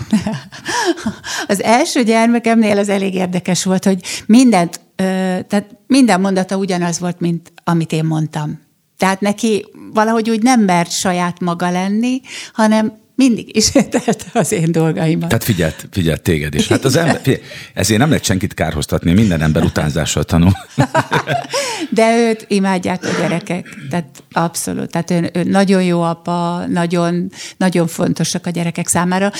az 1.47 1.63
első 1.63 2.03
gyermekemnél 2.03 2.77
az 2.77 2.89
elég 2.89 3.13
érdekes 3.13 3.63
volt, 3.63 3.83
hogy 3.85 4.03
mindent, 4.25 4.79
tehát 5.47 5.65
minden 5.87 6.21
mondata 6.21 6.57
ugyanaz 6.57 6.99
volt, 6.99 7.19
mint 7.19 7.53
amit 7.63 7.91
én 7.91 8.05
mondtam. 8.05 8.61
Tehát 8.97 9.21
neki 9.21 9.65
valahogy 9.93 10.29
úgy 10.29 10.41
nem 10.41 10.61
mert 10.61 10.91
saját 10.91 11.39
maga 11.39 11.71
lenni, 11.71 12.21
hanem 12.53 13.01
mindig 13.15 13.55
is 13.55 13.71
telte 13.71 14.25
az 14.33 14.51
én 14.51 14.71
dolgaimat. 14.71 15.29
Tehát 15.29 15.43
figyelt, 15.43 15.87
figyelt 15.91 16.21
téged 16.21 16.53
is. 16.53 16.67
Hát 16.67 16.85
az 16.85 16.95
ember, 16.95 17.19
figyelj, 17.23 17.43
ezért 17.73 17.99
nem 17.99 18.09
lehet 18.09 18.23
senkit 18.23 18.53
kárhoztatni, 18.53 19.13
minden 19.13 19.41
ember 19.41 19.63
utánzással 19.63 20.23
tanul. 20.23 20.51
De 21.89 22.17
őt 22.17 22.45
imádják 22.47 23.03
a 23.03 23.19
gyerekek, 23.19 23.77
tehát 23.89 24.23
abszolút. 24.31 24.91
Tehát 24.91 25.11
ő, 25.11 25.29
ő 25.33 25.43
nagyon 25.43 25.83
jó 25.83 26.01
apa, 26.01 26.65
nagyon, 26.67 27.31
nagyon 27.57 27.87
fontosak 27.87 28.45
a 28.45 28.49
gyerekek 28.49 28.87
számára. 28.87 29.31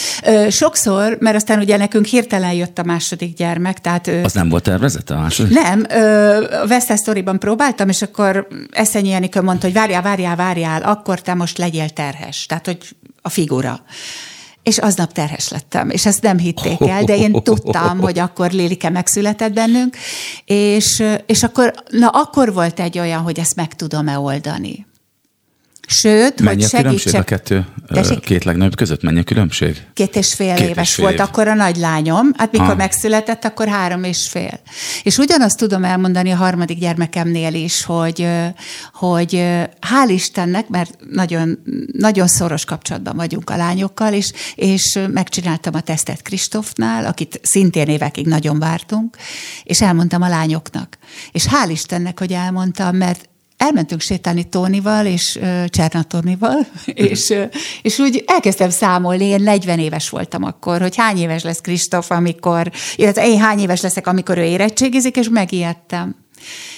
Sokszor, 0.50 1.18
mert 1.20 1.36
aztán 1.36 1.60
ugye 1.60 1.78
nekünk 1.78 2.06
hirtelen 2.06 2.54
jött 2.54 2.80
a 2.80 2.84
második 2.84 3.36
gyermek, 3.36 3.82
tehát 3.82 4.08
ő... 4.08 4.24
Az 4.24 4.34
nem 4.34 4.50
volt 4.50 4.64
tervezett 4.64 5.10
a 5.10 5.20
második? 5.20 5.54
Nem, 5.54 5.86
a 6.62 6.66
West 6.68 6.98
Story-ban 6.98 7.40
próbáltam, 7.40 7.90
és 7.90 8.02
akkor 8.02 8.48
Eszenyi 8.72 9.12
Enikő 9.12 9.42
mondta, 9.42 9.66
hogy 9.66 9.76
várjál, 9.76 10.02
várjál, 10.02 10.36
várjál, 10.36 10.82
akkor 10.82 11.22
te 11.22 11.34
most 11.34 11.58
legyél 11.58 11.90
terhes. 11.90 12.46
Tehát, 12.46 12.66
hogy 12.66 12.78
a 13.24 13.30
figura. 13.30 13.82
És 14.64 14.78
aznap 14.78 15.12
terhes 15.12 15.50
lettem, 15.50 15.90
és 15.90 16.06
ezt 16.06 16.22
nem 16.22 16.38
hitték 16.38 16.80
el, 16.80 17.04
de 17.04 17.18
én 17.18 17.32
tudtam, 17.32 18.00
hogy 18.00 18.20
akkor 18.20 18.52
Lélike 18.52 18.90
megszületett 18.90 19.54
bennünk, 19.54 19.98
és, 20.46 21.04
és 21.26 21.44
akkor, 21.44 21.74
na 21.90 22.08
akkor 22.08 22.54
volt 22.54 22.80
egy 22.80 23.00
olyan, 23.00 23.22
hogy 23.22 23.40
ezt 23.40 23.56
meg 23.56 23.74
tudom-e 23.74 24.20
oldani. 24.20 24.86
Sőt, 25.88 26.42
Mennyi 26.42 26.62
hogy 26.62 26.72
a 26.74 26.78
különbség 26.78 27.16
a 27.16 27.24
kettő, 27.24 27.66
Tessék? 27.88 28.20
két 28.20 28.44
legnagyobb 28.44 28.76
között? 28.76 29.02
Mennyi 29.02 29.20
a 29.20 29.24
különbség? 29.24 29.82
Két 29.94 30.16
és 30.16 30.34
fél 30.34 30.56
két 30.56 30.70
éves 30.70 30.90
és 30.90 30.94
fél 30.94 31.04
volt 31.04 31.18
év. 31.18 31.22
akkor 31.22 31.48
a 31.48 31.54
nagylányom. 31.54 32.32
Hát 32.38 32.52
mikor 32.52 32.68
ha. 32.68 32.76
megszületett, 32.76 33.46
akkor 33.46 33.68
három 33.68 34.04
és 34.04 34.28
fél. 34.30 34.60
És 35.04 35.18
ugyanazt 35.18 35.58
tudom 35.58 35.84
elmondani 35.84 36.32
a 36.32 36.36
harmadik 36.36 36.80
gyermekemnél 36.80 37.54
is, 37.54 37.84
hogy, 37.84 38.28
hogy 38.94 39.32
hál' 39.82 40.08
Istennek, 40.08 40.68
mert 40.68 40.96
nagyon, 41.10 41.60
nagyon 41.92 42.28
szoros 42.28 42.66
kapcsolatban 42.66 43.16
vagyunk 43.16 43.50
a 43.50 43.56
lányokkal, 43.56 44.14
és, 44.14 44.32
és 44.56 45.00
megcsináltam 45.14 45.74
a 45.76 45.82
tesztet 45.82 46.22
Kristófnál, 46.22 47.06
akit 47.06 47.40
szintén 47.44 47.88
évekig 47.88 48.28
nagyon 48.28 48.60
vártunk, 48.60 49.18
és 49.64 49.82
elmondtam 49.82 50.22
a 50.22 50.30
lányoknak. 50.30 50.98
És 51.32 51.46
hál' 51.46 51.70
Istennek, 51.70 52.20
hogy 52.20 52.32
elmondtam, 52.32 52.96
mert 52.96 53.32
elmentünk 53.64 54.02
sétálni 54.02 54.44
Tónival 54.44 55.06
és 55.06 55.40
Csernatornival, 55.68 56.68
és, 56.86 57.34
és 57.82 58.00
úgy 58.00 58.24
elkezdtem 58.28 58.70
számolni, 58.70 59.26
én 59.26 59.42
40 59.42 59.80
éves 59.80 60.10
voltam 60.10 60.44
akkor, 60.44 60.82
hogy 60.82 60.96
hány 60.96 61.18
éves 61.18 61.44
lesz 61.44 61.62
Kristóf, 61.62 62.12
amikor, 62.12 62.72
illetve 62.96 63.28
én 63.28 63.40
hány 63.40 63.60
éves 63.60 63.82
leszek, 63.82 64.08
amikor 64.08 64.38
ő 64.38 64.44
érettségizik, 64.44 65.16
és 65.16 65.30
megijedtem. 65.30 66.16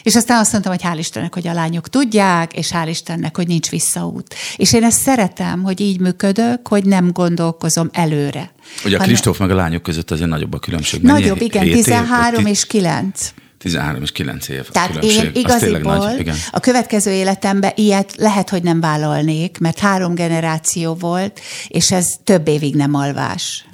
És 0.04 0.16
aztán 0.16 0.40
azt 0.40 0.52
mondtam, 0.52 0.74
hogy 0.74 0.82
hál' 0.84 1.00
Istennek, 1.00 1.34
hogy 1.34 1.48
a 1.48 1.54
lányok 1.54 1.90
tudják, 1.90 2.54
és 2.54 2.72
hál' 2.74 2.88
Istennek, 2.90 3.36
hogy 3.36 3.48
nincs 3.48 3.70
visszaút. 3.70 4.36
És 4.56 4.74
én 4.74 4.84
ezt 4.84 5.02
szeretem, 5.02 5.64
hogy 5.64 5.82
így 5.82 6.00
működök, 6.00 6.68
hogy 6.68 6.86
nem 6.86 7.12
gondolkozom 7.12 7.90
előre. 7.94 8.52
Ugye 8.86 8.98
a 8.98 9.02
Kristóf 9.02 9.40
meg 9.40 9.52
a 9.52 9.56
lányok 9.56 9.82
között 9.82 10.12
azért 10.12 10.30
nagyobb 10.30 10.54
a 10.54 10.60
különbség. 10.60 11.02
Nagyobb, 11.02 11.42
igen, 11.42 11.70
13 11.70 12.46
év, 12.46 12.48
és 12.48 12.66
9. 12.66 13.34
13 13.66 14.02
és 14.02 14.12
9 14.12 14.48
év 14.48 14.68
Tehát 14.68 14.92
különbség. 14.92 15.24
én 15.24 15.32
igaziból 15.34 15.96
nagy, 15.96 16.20
igen. 16.20 16.36
a 16.52 16.60
következő 16.60 17.12
életemben 17.12 17.72
ilyet 17.76 18.16
lehet, 18.18 18.50
hogy 18.50 18.64
nem 18.64 18.80
vállalnék, 18.80 19.58
mert 19.58 19.80
három 19.80 20.16
generáció 20.16 20.94
volt, 20.94 21.40
és 21.68 21.92
ez 21.92 22.14
több 22.24 22.48
évig 22.48 22.76
nem 22.76 22.94
alvás. 22.94 23.66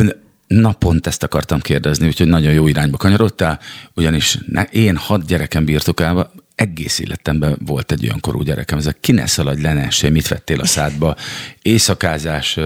Na 0.48 0.72
pont 0.72 1.08
ezt 1.08 1.24
akartam 1.24 1.60
kérdezni, 1.60 2.08
úgyhogy 2.08 2.28
nagyon 2.28 2.54
jó 2.54 2.68
irányba 2.68 2.98
kanyarodtál, 2.98 3.60
ugyanis 3.96 4.38
én 4.72 4.96
hat 4.96 5.26
gyerekem 5.26 5.66
birtokában 5.66 6.32
egész 6.62 7.00
életemben 7.00 7.58
volt 7.66 7.92
egy 7.92 8.04
olyan 8.04 8.20
korú 8.20 8.42
gyerekem, 8.42 8.78
ez 8.78 8.86
a 8.86 8.94
ki 9.00 9.12
ne 9.12 9.26
szaladj 9.26 9.62
le, 9.62 9.74
ne, 9.74 10.10
mit 10.10 10.28
vettél 10.28 10.60
a 10.60 10.66
szádba, 10.66 11.16
éjszakázás, 11.62 12.60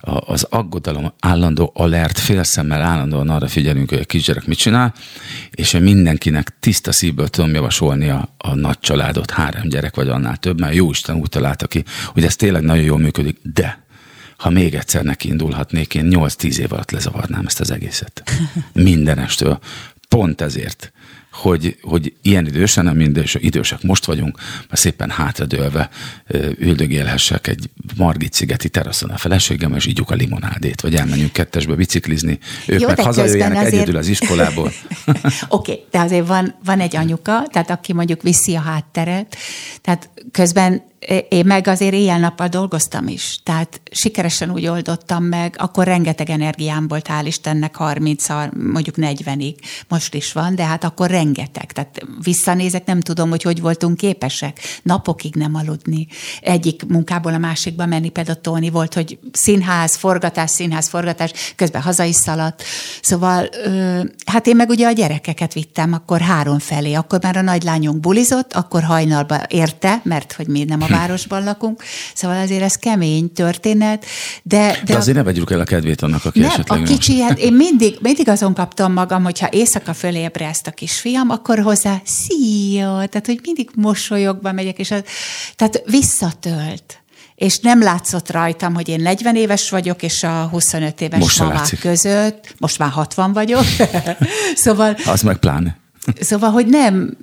az 0.00 0.46
aggodalom, 0.50 1.12
állandó 1.20 1.72
alert, 1.74 2.18
félszemmel 2.18 2.82
állandóan 2.82 3.28
arra 3.28 3.48
figyelünk, 3.48 3.88
hogy 3.88 3.98
a 3.98 4.04
kisgyerek 4.04 4.46
mit 4.46 4.58
csinál, 4.58 4.94
és 5.50 5.72
én 5.72 5.82
mindenkinek 5.82 6.52
tiszta 6.60 6.92
szívből 6.92 7.28
tudom 7.28 7.54
javasolni 7.54 8.08
a, 8.08 8.34
a 8.38 8.54
nagy 8.54 8.78
családot, 8.80 9.30
három 9.30 9.68
gyerek 9.68 9.94
vagy 9.94 10.08
annál 10.08 10.36
több, 10.36 10.60
mert 10.60 10.74
jó 10.74 10.90
Isten 10.90 11.16
úgy 11.16 11.28
találta 11.28 11.66
ki, 11.66 11.84
hogy 12.06 12.24
ez 12.24 12.36
tényleg 12.36 12.62
nagyon 12.62 12.84
jól 12.84 12.98
működik, 12.98 13.38
de 13.42 13.84
ha 14.36 14.50
még 14.50 14.74
egyszer 14.74 15.02
neki 15.02 15.28
indulhatnék, 15.28 15.94
én 15.94 16.08
8-10 16.10 16.56
év 16.56 16.72
alatt 16.72 16.90
lezavarnám 16.90 17.46
ezt 17.46 17.60
az 17.60 17.70
egészet. 17.70 18.22
Mindenestől. 18.72 19.58
Pont 20.08 20.40
ezért 20.40 20.92
hogy, 21.40 21.76
hogy 21.82 22.12
ilyen 22.22 22.46
idősen, 22.46 22.84
nem 22.84 22.96
mindés, 22.96 23.34
idősek 23.34 23.82
most 23.82 24.04
vagyunk, 24.04 24.38
mert 24.68 24.80
szépen 24.80 25.10
hátradőlve 25.10 25.90
üldögélhessek 26.58 27.46
egy 27.46 27.70
Margit 27.96 28.32
szigeti 28.32 28.68
teraszon 28.68 29.10
a 29.10 29.16
feleségem, 29.16 29.74
és 29.74 29.86
ígyuk 29.86 30.10
a 30.10 30.14
limonádét, 30.14 30.80
vagy 30.80 30.94
elmenjünk 30.94 31.32
kettesbe 31.32 31.74
biciklizni, 31.74 32.38
ők 32.66 32.80
Jó, 32.80 32.86
meg 32.86 33.00
hazajöjjenek 33.00 33.58
azért... 33.58 33.72
egyedül 33.72 33.96
az 33.96 34.08
iskolából. 34.08 34.72
Oké, 35.06 35.32
okay, 35.48 35.84
de 35.90 35.98
azért 35.98 36.26
van, 36.26 36.54
van 36.64 36.80
egy 36.80 36.96
anyuka, 36.96 37.46
tehát 37.52 37.70
aki 37.70 37.92
mondjuk 37.92 38.22
viszi 38.22 38.54
a 38.54 38.60
hátteret, 38.60 39.36
tehát 39.80 40.10
közben 40.32 40.82
én 41.28 41.46
meg 41.46 41.66
azért 41.66 41.92
éjjel-nappal 41.92 42.48
dolgoztam 42.48 43.08
is, 43.08 43.38
tehát 43.42 43.80
sikeresen 43.90 44.50
úgy 44.50 44.66
oldottam 44.66 45.24
meg, 45.24 45.54
akkor 45.58 45.84
rengeteg 45.84 46.30
energiám 46.30 46.88
volt, 46.88 47.08
hál' 47.08 47.26
Istennek 47.26 47.76
30 47.76 48.26
mondjuk 48.72 48.94
40-ig, 48.98 49.54
most 49.88 50.14
is 50.14 50.32
van, 50.32 50.54
de 50.54 50.64
hát 50.64 50.84
akkor 50.84 51.10
rengeteg. 51.10 51.72
Tehát 51.72 52.02
visszanézek, 52.22 52.86
nem 52.86 53.00
tudom, 53.00 53.30
hogy 53.30 53.42
hogy 53.42 53.60
voltunk 53.60 53.96
képesek 53.96 54.58
napokig 54.82 55.34
nem 55.34 55.54
aludni. 55.54 56.06
Egyik 56.40 56.86
munkából 56.86 57.34
a 57.34 57.38
másikba 57.38 57.86
menni, 57.86 58.08
például 58.08 58.40
Tóni 58.40 58.70
volt, 58.70 58.94
hogy 58.94 59.18
színház, 59.32 59.96
forgatás, 59.96 60.50
színház, 60.50 60.88
forgatás, 60.88 61.32
közben 61.56 61.82
haza 61.82 62.04
is 62.04 62.16
szaladt. 62.16 62.62
Szóval, 63.02 63.48
hát 64.26 64.46
én 64.46 64.56
meg 64.56 64.68
ugye 64.68 64.86
a 64.86 64.92
gyerekeket 64.92 65.52
vittem 65.52 65.92
akkor 65.92 66.20
három 66.20 66.58
felé, 66.58 66.92
akkor 66.92 67.18
már 67.22 67.36
a 67.36 67.42
nagylányunk 67.42 68.00
bulizott, 68.00 68.52
akkor 68.52 68.82
hajnalba 68.82 69.40
érte, 69.48 70.00
mert 70.04 70.32
hogy 70.32 70.46
mi 70.46 70.64
nem 70.64 70.82
a 70.82 70.86
városban 70.90 71.44
lakunk, 71.44 71.82
szóval 72.14 72.36
azért 72.36 72.62
ez 72.62 72.74
kemény 72.74 73.32
történet, 73.32 74.04
de... 74.42 74.58
De, 74.58 74.82
de 74.84 74.96
azért 74.96 75.16
a... 75.16 75.20
ne 75.20 75.26
vegyük 75.26 75.50
el 75.50 75.60
a 75.60 75.64
kedvét 75.64 76.02
annak, 76.02 76.24
aki 76.24 76.40
nem, 76.40 76.48
esetleg... 76.48 76.80
a 76.80 76.82
kicsi, 76.82 77.20
hát 77.20 77.38
én 77.38 77.52
mindig, 77.52 77.98
mindig 78.00 78.28
azon 78.28 78.54
kaptam 78.54 78.92
magam, 78.92 79.24
hogyha 79.24 79.48
éjszaka 79.50 79.94
fölébreszt 79.94 80.66
a 80.66 80.70
kisfiam, 80.70 81.30
akkor 81.30 81.58
hozzá 81.58 82.00
szia, 82.04 82.84
tehát 82.84 83.26
hogy 83.26 83.40
mindig 83.42 83.70
mosolyogva 83.74 84.52
megyek, 84.52 84.78
és 84.78 84.90
az, 84.90 85.02
tehát 85.56 85.82
visszatölt. 85.86 87.02
És 87.34 87.58
nem 87.58 87.82
látszott 87.82 88.30
rajtam, 88.30 88.74
hogy 88.74 88.88
én 88.88 89.00
40 89.00 89.36
éves 89.36 89.70
vagyok, 89.70 90.02
és 90.02 90.22
a 90.22 90.48
25 90.50 91.00
éves 91.00 91.20
most 91.20 91.38
mamák 91.38 91.78
között, 91.80 92.54
most 92.58 92.78
már 92.78 92.90
60 92.90 93.32
vagyok, 93.32 93.64
szóval... 94.54 94.96
Az 95.06 95.22
meg 95.22 95.36
pláne. 95.36 95.78
Szóval, 96.20 96.50
hogy 96.50 96.66
nem, 96.66 97.16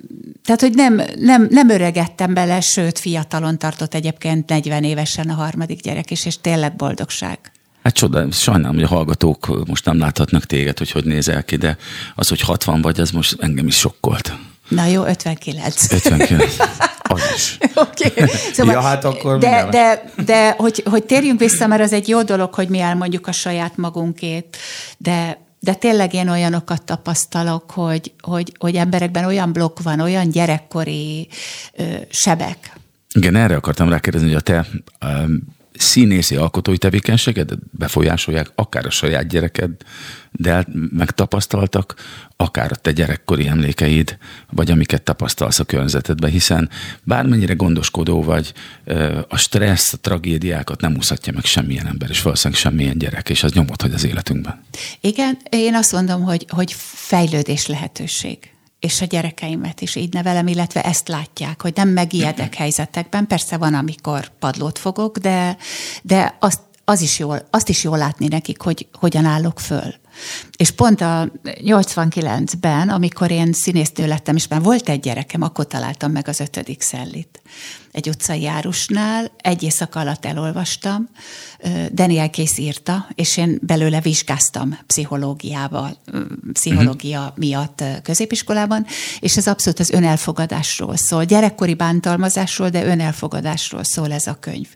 tehát, 0.44 0.60
hogy 0.60 0.74
nem, 0.74 1.02
nem, 1.18 1.46
nem 1.50 1.70
öregettem 1.70 2.34
bele, 2.34 2.60
sőt, 2.60 2.98
fiatalon 2.98 3.58
tartott 3.58 3.94
egyébként 3.94 4.48
40 4.48 4.84
évesen 4.84 5.28
a 5.28 5.34
harmadik 5.34 5.80
gyerek 5.80 6.10
is, 6.10 6.26
és 6.26 6.40
tényleg 6.40 6.76
boldogság. 6.76 7.38
Hát 7.82 7.94
csoda, 7.94 8.30
sajnálom, 8.32 8.74
hogy 8.74 8.84
a 8.84 8.88
hallgatók 8.88 9.66
most 9.66 9.84
nem 9.84 9.98
láthatnak 9.98 10.44
téged, 10.44 10.78
hogy 10.78 10.90
hogy 10.90 11.04
nézel 11.04 11.44
ki, 11.44 11.56
de 11.56 11.76
az, 12.14 12.28
hogy 12.28 12.40
60 12.40 12.82
vagy, 12.82 13.00
az 13.00 13.10
most 13.10 13.36
engem 13.40 13.66
is 13.66 13.76
sokkolt. 13.76 14.32
Na 14.68 14.84
jó, 14.84 15.04
59. 15.04 15.92
59. 15.92 16.56
Az 17.10 17.20
is. 17.34 17.58
Oké. 17.74 18.08
Okay. 18.08 18.28
Szóval, 18.52 18.74
ja, 18.74 18.80
hát 18.80 19.04
akkor 19.04 19.38
de, 19.38 19.68
de, 19.70 20.12
de 20.24 20.50
hogy, 20.50 20.82
hogy 20.90 21.04
térjünk 21.04 21.38
vissza, 21.40 21.66
mert 21.66 21.82
az 21.82 21.92
egy 21.92 22.08
jó 22.08 22.22
dolog, 22.22 22.54
hogy 22.54 22.68
mi 22.68 22.80
elmondjuk 22.80 23.26
a 23.26 23.32
saját 23.32 23.76
magunkét, 23.76 24.56
de 24.98 25.38
de 25.60 25.74
tényleg 25.74 26.14
én 26.14 26.28
olyanokat 26.28 26.82
tapasztalok, 26.82 27.70
hogy, 27.70 28.12
hogy, 28.20 28.52
hogy 28.58 28.74
emberekben 28.74 29.24
olyan 29.24 29.52
blokk 29.52 29.78
van, 29.82 30.00
olyan 30.00 30.30
gyerekkori 30.30 31.28
ö, 31.76 31.84
sebek. 32.10 32.76
Igen, 33.14 33.36
erre 33.36 33.56
akartam 33.56 33.88
rákérdezni, 33.88 34.26
hogy 34.26 34.36
a 34.36 34.40
te 34.40 34.66
színészi 35.80 36.36
alkotói 36.36 36.78
tevékenységedet 36.78 37.58
befolyásolják, 37.70 38.52
akár 38.54 38.86
a 38.86 38.90
saját 38.90 39.28
gyereked, 39.28 39.70
de 40.32 40.66
megtapasztaltak, 40.90 41.94
akár 42.36 42.72
a 42.72 42.74
te 42.74 42.92
gyerekkori 42.92 43.46
emlékeid, 43.46 44.18
vagy 44.50 44.70
amiket 44.70 45.02
tapasztalsz 45.02 45.58
a 45.58 45.64
környezetedben, 45.64 46.30
hiszen 46.30 46.70
bármennyire 47.02 47.54
gondoskodó 47.54 48.22
vagy, 48.22 48.52
a 49.28 49.36
stressz, 49.36 49.92
a 49.92 49.96
tragédiákat 49.96 50.80
nem 50.80 50.96
úszhatja 50.96 51.32
meg 51.32 51.44
semmilyen 51.44 51.86
ember, 51.86 52.10
és 52.10 52.22
valószínűleg 52.22 52.62
semmilyen 52.62 52.98
gyerek, 52.98 53.28
és 53.28 53.42
az 53.42 53.52
nyomot 53.52 53.82
hagy 53.82 53.92
az 53.92 54.04
életünkben. 54.04 54.64
Igen, 55.00 55.38
én 55.50 55.74
azt 55.74 55.92
mondom, 55.92 56.22
hogy, 56.22 56.46
hogy 56.48 56.74
fejlődés 56.76 57.66
lehetőség 57.66 58.38
és 58.80 59.00
a 59.00 59.04
gyerekeimet 59.04 59.80
is 59.80 59.94
így 59.94 60.12
nevelem, 60.12 60.46
illetve 60.46 60.82
ezt 60.82 61.08
látják, 61.08 61.62
hogy 61.62 61.72
nem 61.74 61.88
megijedek 61.88 62.54
helyzetekben. 62.54 63.26
Persze 63.26 63.56
van, 63.56 63.74
amikor 63.74 64.30
padlót 64.38 64.78
fogok, 64.78 65.18
de, 65.18 65.56
de 66.02 66.36
azt, 66.40 66.60
az 66.84 67.00
is 67.00 67.18
jól, 67.18 67.46
azt 67.50 67.68
is 67.68 67.84
jól 67.84 67.98
látni 67.98 68.26
nekik, 68.28 68.60
hogy 68.60 68.86
hogyan 68.92 69.24
állok 69.24 69.60
föl. 69.60 69.94
És 70.56 70.70
pont 70.70 71.00
a 71.00 71.32
89-ben, 71.44 72.88
amikor 72.88 73.30
én 73.30 73.52
színésznő 73.52 74.06
lettem, 74.06 74.36
és 74.36 74.48
már 74.48 74.62
volt 74.62 74.88
egy 74.88 75.00
gyerekem, 75.00 75.42
akkor 75.42 75.66
találtam 75.66 76.12
meg 76.12 76.28
az 76.28 76.40
ötödik 76.40 76.82
szellit. 76.82 77.42
Egy 77.92 78.08
utcai 78.08 78.40
járusnál, 78.40 79.30
egy 79.36 79.62
éjszaka 79.62 80.00
alatt 80.00 80.24
elolvastam, 80.24 81.08
Daniel 81.92 82.30
Kész 82.30 82.58
írta, 82.58 83.08
és 83.14 83.36
én 83.36 83.58
belőle 83.62 84.00
vizsgáztam 84.00 84.78
pszichológiával, 84.86 85.96
pszichológia 86.52 87.20
uh-huh. 87.20 87.36
miatt 87.36 87.84
középiskolában, 88.02 88.86
és 89.20 89.36
ez 89.36 89.46
abszolút 89.46 89.78
az 89.78 89.90
önelfogadásról 89.90 90.96
szól. 90.96 91.24
Gyerekkori 91.24 91.74
bántalmazásról, 91.74 92.68
de 92.68 92.86
önelfogadásról 92.86 93.84
szól 93.84 94.12
ez 94.12 94.26
a 94.26 94.36
könyv. 94.40 94.68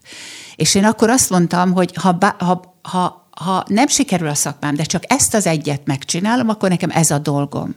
És 0.57 0.75
én 0.75 0.85
akkor 0.85 1.11
azt 1.11 1.31
mondtam, 1.31 1.73
hogy 1.73 1.97
ha, 1.97 2.19
ha, 2.39 2.77
ha 2.83 3.22
ha 3.37 3.65
nem 3.69 3.87
sikerül 3.87 4.29
a 4.29 4.35
szakmám, 4.35 4.75
de 4.75 4.83
csak 4.83 5.03
ezt 5.07 5.35
az 5.35 5.47
egyet 5.47 5.81
megcsinálom, 5.85 6.49
akkor 6.49 6.69
nekem 6.69 6.91
ez 6.91 7.11
a 7.11 7.19
dolgom. 7.19 7.75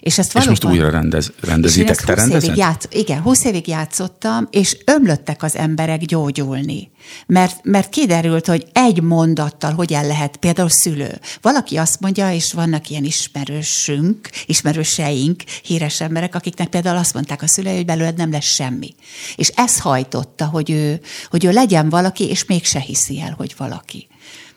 És, 0.00 0.18
ezt 0.18 0.32
valóban, 0.32 0.54
és 0.54 0.62
most 0.62 0.74
újra 0.74 0.90
rendez, 0.90 1.32
rendezitek, 1.40 1.96
te 1.96 2.14
rendezed? 2.14 2.56
Játsz, 2.56 2.86
igen, 2.90 3.20
20 3.20 3.44
évig 3.44 3.68
játszottam, 3.68 4.48
és 4.50 4.76
ömlöttek 4.84 5.42
az 5.42 5.56
emberek 5.56 6.00
gyógyulni. 6.00 6.90
Mert, 7.26 7.64
mert 7.64 7.88
kiderült, 7.88 8.46
hogy 8.46 8.66
egy 8.72 9.02
mondattal 9.02 9.72
hogyan 9.72 10.06
lehet, 10.06 10.36
például 10.36 10.68
szülő. 10.68 11.20
Valaki 11.40 11.76
azt 11.76 12.00
mondja, 12.00 12.32
és 12.32 12.52
vannak 12.52 12.90
ilyen 12.90 13.04
ismerősünk, 13.04 14.30
ismerőseink, 14.46 15.42
híres 15.62 16.00
emberek, 16.00 16.34
akiknek 16.34 16.68
például 16.68 16.96
azt 16.96 17.14
mondták 17.14 17.42
a 17.42 17.48
szülei, 17.48 17.76
hogy 17.76 17.84
belőled 17.84 18.16
nem 18.16 18.30
lesz 18.30 18.44
semmi. 18.44 18.94
És 19.36 19.48
ez 19.48 19.80
hajtotta, 19.80 20.46
hogy 20.46 20.70
ő, 20.70 21.00
hogy 21.30 21.44
ő 21.44 21.50
legyen 21.50 21.88
valaki, 21.88 22.28
és 22.28 22.44
mégse 22.44 22.80
hiszi 22.80 23.20
el, 23.20 23.34
hogy 23.36 23.54
valaki. 23.56 24.08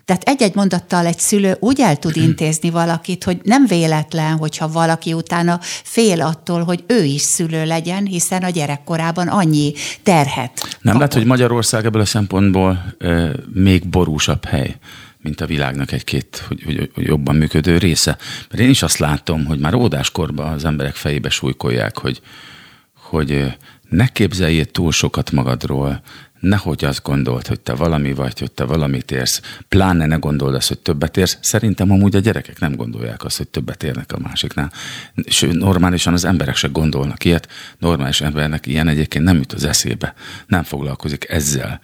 Tehát 0.06 0.24
egy-egy 0.24 0.56
mondattal 0.56 1.06
egy 1.06 1.20
szülő 1.20 1.56
úgy 1.60 1.82
el 1.82 1.98
tud 1.98 2.18
intézni 2.18 2.70
valakit, 2.70 3.24
hogy 3.24 3.40
nem 3.44 3.66
véletlen, 3.68 4.38
hogyha 4.38 4.68
valaki 4.68 5.14
utána 5.14 5.60
fél 5.84 6.22
attól, 6.22 6.64
hogy 6.64 6.84
ő 6.88 7.04
is 7.04 7.22
szülő 7.22 7.66
legyen, 7.66 8.06
hiszen 8.06 8.44
a 8.44 8.50
gyerekkorában 8.50 9.28
annyi 9.28 9.74
terhet. 10.04 10.52
Nem 10.62 10.78
kapott. 10.82 10.98
lehet, 10.98 11.14
hogy 11.14 11.26
Magyarország 11.26 11.86
ebből 11.86 12.02
a 12.02 12.06
szempontból 12.06 12.96
e, 13.00 13.32
még 13.54 13.88
borúsabb 13.88 14.46
hely 14.46 14.76
mint 15.24 15.42
a 15.42 15.46
világnak 15.46 15.92
egy-két 15.92 16.44
hogy, 16.48 16.64
hogy, 16.64 16.90
hogy 16.94 17.06
jobban 17.06 17.36
működő 17.36 17.78
része. 17.78 18.18
Mert 18.50 18.64
én 18.64 18.70
is 18.70 18.82
azt 18.84 18.98
látom, 18.98 19.46
hogy 19.46 19.60
már 19.60 19.74
ódáskorban 19.74 20.54
az 20.54 20.66
emberek 20.66 20.96
fejébe 20.96 21.30
súlykolják, 21.30 21.98
hogy, 21.98 22.22
hogy 22.94 23.58
ne 23.90 24.08
képzeljél 24.08 24.66
túl 24.66 24.92
sokat 24.92 25.32
magadról, 25.32 26.02
nehogy 26.42 26.86
azt 26.86 27.04
gondolt, 27.04 27.48
hogy 27.48 27.60
te 27.60 27.74
valami 27.74 28.14
vagy, 28.14 28.40
hogy 28.40 28.52
te 28.52 28.64
valamit 28.64 29.12
érsz, 29.12 29.42
pláne 29.68 30.06
ne 30.06 30.16
gondold 30.16 30.56
azt, 30.56 30.68
hogy 30.68 30.80
többet 30.80 31.18
érsz. 31.18 31.38
Szerintem 31.42 31.92
amúgy 31.92 32.16
a 32.16 32.20
gyerekek 32.20 32.60
nem 32.60 32.76
gondolják 32.76 33.24
azt, 33.24 33.38
hogy 33.38 33.48
többet 33.48 33.84
érnek 33.84 34.12
a 34.12 34.20
másiknál. 34.20 34.72
És 35.14 35.48
normálisan 35.52 36.14
az 36.14 36.26
emberek 36.26 36.56
se 36.56 36.68
gondolnak 36.68 37.26
ilyet, 37.26 37.48
normális 37.78 38.22
embernek 38.22 38.66
ilyen 38.66 38.88
egyébként 38.88 39.24
nem 39.24 39.38
jut 39.38 39.54
az 39.54 39.64
eszébe, 39.64 40.14
nem 40.48 40.64
foglalkozik 40.64 41.30
ezzel. 41.30 41.82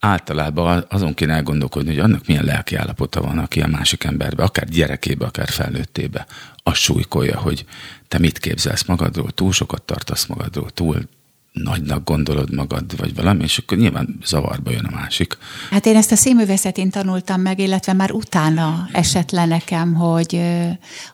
Általában 0.00 0.86
azon 0.88 1.14
kéne 1.14 1.34
elgondolkodni, 1.34 1.90
hogy 1.90 1.98
annak 1.98 2.26
milyen 2.26 2.44
lelki 2.44 2.74
állapota 2.74 3.20
van, 3.20 3.38
aki 3.38 3.60
a 3.60 3.66
másik 3.66 4.04
emberbe, 4.04 4.42
akár 4.42 4.68
gyerekébe, 4.68 5.26
akár 5.26 5.48
felnőttébe, 5.48 6.26
azt 6.62 6.80
súlykolja, 6.80 7.38
hogy 7.38 7.64
te 8.08 8.18
mit 8.18 8.38
képzelsz 8.38 8.84
magadról, 8.84 9.30
túl 9.30 9.52
sokat 9.52 9.82
tartasz 9.82 10.26
magadról, 10.26 10.70
túl 10.70 11.08
nagynak 11.54 12.04
gondolod 12.04 12.54
magad, 12.54 12.96
vagy 12.96 13.14
valami, 13.14 13.42
és 13.42 13.58
akkor 13.58 13.78
nyilván 13.78 14.18
zavarba 14.24 14.70
jön 14.70 14.84
a 14.84 14.90
másik. 14.90 15.36
Hát 15.70 15.86
én 15.86 15.96
ezt 15.96 16.12
a 16.12 16.16
színművészetén 16.16 16.90
tanultam 16.90 17.40
meg, 17.40 17.58
illetve 17.58 17.92
már 17.92 18.10
utána 18.10 18.88
esett 18.92 19.30
le 19.30 19.44
nekem, 19.44 19.94
hogy, 19.94 20.40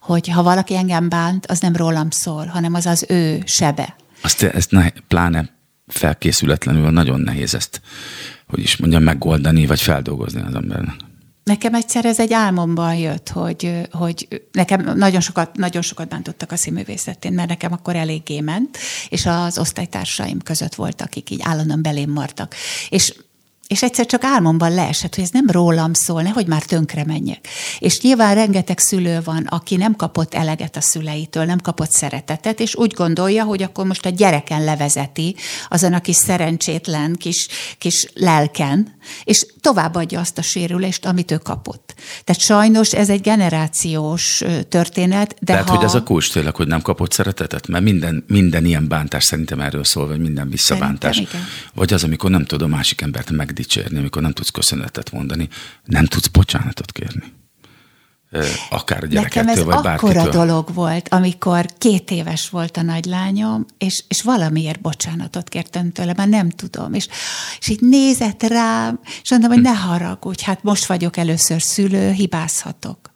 hogy 0.00 0.28
ha 0.28 0.42
valaki 0.42 0.76
engem 0.76 1.08
bánt, 1.08 1.46
az 1.46 1.60
nem 1.60 1.76
rólam 1.76 2.10
szól, 2.10 2.46
hanem 2.46 2.74
az 2.74 2.86
az 2.86 3.04
ő 3.08 3.42
sebe. 3.46 3.96
Azt, 4.22 4.42
ezt 4.42 4.70
ne, 4.70 4.90
pláne 5.08 5.50
felkészületlenül 5.86 6.90
nagyon 6.90 7.20
nehéz 7.20 7.54
ezt, 7.54 7.80
hogy 8.46 8.58
is 8.60 8.76
mondjam, 8.76 9.02
megoldani, 9.02 9.66
vagy 9.66 9.80
feldolgozni 9.80 10.40
az 10.40 10.54
embernek. 10.54 10.94
Nekem 11.50 11.74
egyszer 11.74 12.04
ez 12.04 12.20
egy 12.20 12.32
álmomban 12.32 12.94
jött, 12.94 13.28
hogy, 13.28 13.88
hogy 13.90 14.42
nekem 14.52 14.96
nagyon 14.96 15.20
sokat, 15.20 15.56
nagyon 15.56 15.82
sokat 15.82 16.08
bántottak 16.08 16.52
a 16.52 16.56
színművészetén, 16.56 17.32
mert 17.32 17.48
nekem 17.48 17.72
akkor 17.72 17.96
eléggé 17.96 18.40
ment, 18.40 18.78
és 19.08 19.26
az 19.26 19.58
osztálytársaim 19.58 20.38
között 20.38 20.74
voltak, 20.74 21.06
akik 21.06 21.30
így 21.30 21.40
állandóan 21.42 21.82
belém 21.82 22.10
martak. 22.10 22.54
És 22.88 23.14
és 23.70 23.82
egyszer 23.82 24.06
csak 24.06 24.24
álmomban 24.24 24.74
leesett, 24.74 25.14
hogy 25.14 25.24
ez 25.24 25.30
nem 25.30 25.50
rólam 25.50 25.92
szól, 25.92 26.22
nehogy 26.22 26.46
már 26.46 26.62
tönkre 26.62 27.04
menjek. 27.04 27.48
És 27.78 28.00
nyilván 28.00 28.34
rengeteg 28.34 28.78
szülő 28.78 29.20
van, 29.24 29.46
aki 29.46 29.76
nem 29.76 29.96
kapott 29.96 30.34
eleget 30.34 30.76
a 30.76 30.80
szüleitől, 30.80 31.44
nem 31.44 31.58
kapott 31.58 31.90
szeretetet, 31.90 32.60
és 32.60 32.74
úgy 32.74 32.92
gondolja, 32.92 33.44
hogy 33.44 33.62
akkor 33.62 33.86
most 33.86 34.06
a 34.06 34.08
gyereken 34.08 34.64
levezeti 34.64 35.36
azon 35.68 35.92
a 35.92 36.00
kis 36.00 36.16
szerencsétlen 36.16 37.14
kis, 37.14 37.48
kis 37.78 38.06
lelken, 38.14 38.96
és 39.24 39.46
továbbadja 39.60 40.20
azt 40.20 40.38
a 40.38 40.42
sérülést, 40.42 41.06
amit 41.06 41.30
ő 41.30 41.36
kapott. 41.36 41.94
Tehát 42.24 42.40
sajnos 42.40 42.92
ez 42.92 43.08
egy 43.08 43.20
generációs 43.20 44.42
történet. 44.68 45.36
De 45.40 45.52
Tehát, 45.52 45.68
ha... 45.68 45.76
hogy 45.76 45.84
ez 45.84 45.94
a 45.94 46.02
kulcs 46.02 46.32
tényleg, 46.32 46.56
hogy 46.56 46.66
nem 46.66 46.82
kapott 46.82 47.12
szeretetet? 47.12 47.68
Mert 47.68 47.84
minden, 47.84 48.24
minden 48.26 48.64
ilyen 48.64 48.88
bántás 48.88 49.24
szerintem 49.24 49.60
erről 49.60 49.84
szól, 49.84 50.06
vagy 50.06 50.20
minden 50.20 50.48
visszabántás. 50.48 51.22
Vagy 51.74 51.92
az, 51.92 52.04
amikor 52.04 52.30
nem 52.30 52.44
tudom 52.44 52.70
másik 52.70 53.00
embert 53.00 53.30
megdicsérni, 53.60 53.98
amikor 53.98 54.22
nem 54.22 54.32
tudsz 54.32 54.50
köszönetet 54.50 55.12
mondani, 55.12 55.48
nem 55.84 56.04
tudsz 56.04 56.26
bocsánatot 56.26 56.92
kérni 56.92 57.38
akár 58.70 59.02
a 59.02 59.06
Nekem 59.10 59.48
ez 59.48 59.58
akkora 59.58 60.28
dolog 60.28 60.74
volt, 60.74 61.08
amikor 61.08 61.66
két 61.78 62.10
éves 62.10 62.48
volt 62.48 62.76
a 62.76 62.82
nagylányom, 62.82 63.66
és, 63.78 64.04
és 64.08 64.22
valamiért 64.22 64.80
bocsánatot 64.80 65.48
kértem 65.48 65.92
tőle, 65.92 66.12
már 66.16 66.28
nem 66.28 66.50
tudom. 66.50 66.94
És, 66.94 67.08
és 67.60 67.68
így 67.68 67.80
nézett 67.80 68.42
rám, 68.42 69.00
és 69.22 69.30
mondtam, 69.30 69.52
hogy 69.52 69.62
ne 69.62 69.74
haragudj, 69.74 70.44
hát 70.44 70.62
most 70.62 70.86
vagyok 70.86 71.16
először 71.16 71.62
szülő, 71.62 72.10
hibázhatok. 72.10 73.10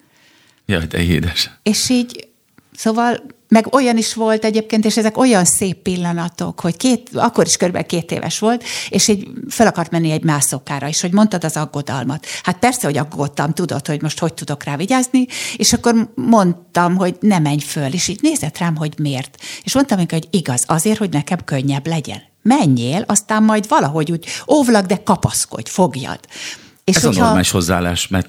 Jaj, 0.67 0.87
de 0.87 1.03
édes. 1.03 1.51
És 1.63 1.89
így 1.89 2.29
Szóval 2.77 3.23
meg 3.49 3.75
olyan 3.75 3.97
is 3.97 4.15
volt 4.15 4.45
egyébként, 4.45 4.85
és 4.85 4.97
ezek 4.97 5.19
olyan 5.19 5.45
szép 5.45 5.77
pillanatok, 5.77 6.61
hogy 6.61 6.77
két, 6.77 7.11
akkor 7.13 7.47
is 7.47 7.57
körülbelül 7.57 7.87
két 7.87 8.11
éves 8.11 8.39
volt, 8.39 8.65
és 8.89 9.09
így 9.09 9.29
fel 9.49 9.67
akart 9.67 9.91
menni 9.91 10.11
egy 10.11 10.23
mászókára 10.23 10.87
is, 10.87 11.01
hogy 11.01 11.13
mondtad 11.13 11.45
az 11.45 11.57
aggodalmat. 11.57 12.27
Hát 12.43 12.59
persze, 12.59 12.87
hogy 12.87 12.97
aggódtam, 12.97 13.53
tudod, 13.53 13.87
hogy 13.87 14.03
most 14.03 14.19
hogy 14.19 14.35
tudok 14.35 14.65
rá 14.65 14.77
vigyázni, 14.77 15.27
és 15.57 15.73
akkor 15.73 16.13
mondtam, 16.15 16.97
hogy 16.97 17.17
ne 17.21 17.39
menj 17.39 17.61
föl, 17.61 17.93
és 17.93 18.09
így 18.09 18.19
nézett 18.23 18.59
rám, 18.59 18.77
hogy 18.77 18.95
miért. 18.99 19.37
És 19.63 19.75
mondtam 19.75 19.99
neki, 19.99 20.15
hogy 20.15 20.29
igaz, 20.31 20.65
azért, 20.67 20.99
hogy 20.99 21.11
nekem 21.11 21.39
könnyebb 21.45 21.87
legyen. 21.87 22.23
Menjél, 22.43 23.05
aztán 23.07 23.43
majd 23.43 23.69
valahogy 23.69 24.11
úgy 24.11 24.27
óvlak, 24.49 24.87
de 24.87 25.03
kapaszkodj, 25.03 25.71
fogjad. 25.71 26.21
És 26.85 26.97
Ez 26.97 27.03
hogyha... 27.03 27.21
a 27.21 27.25
normális 27.25 27.51
hozzáállás, 27.51 28.09
mert 28.09 28.29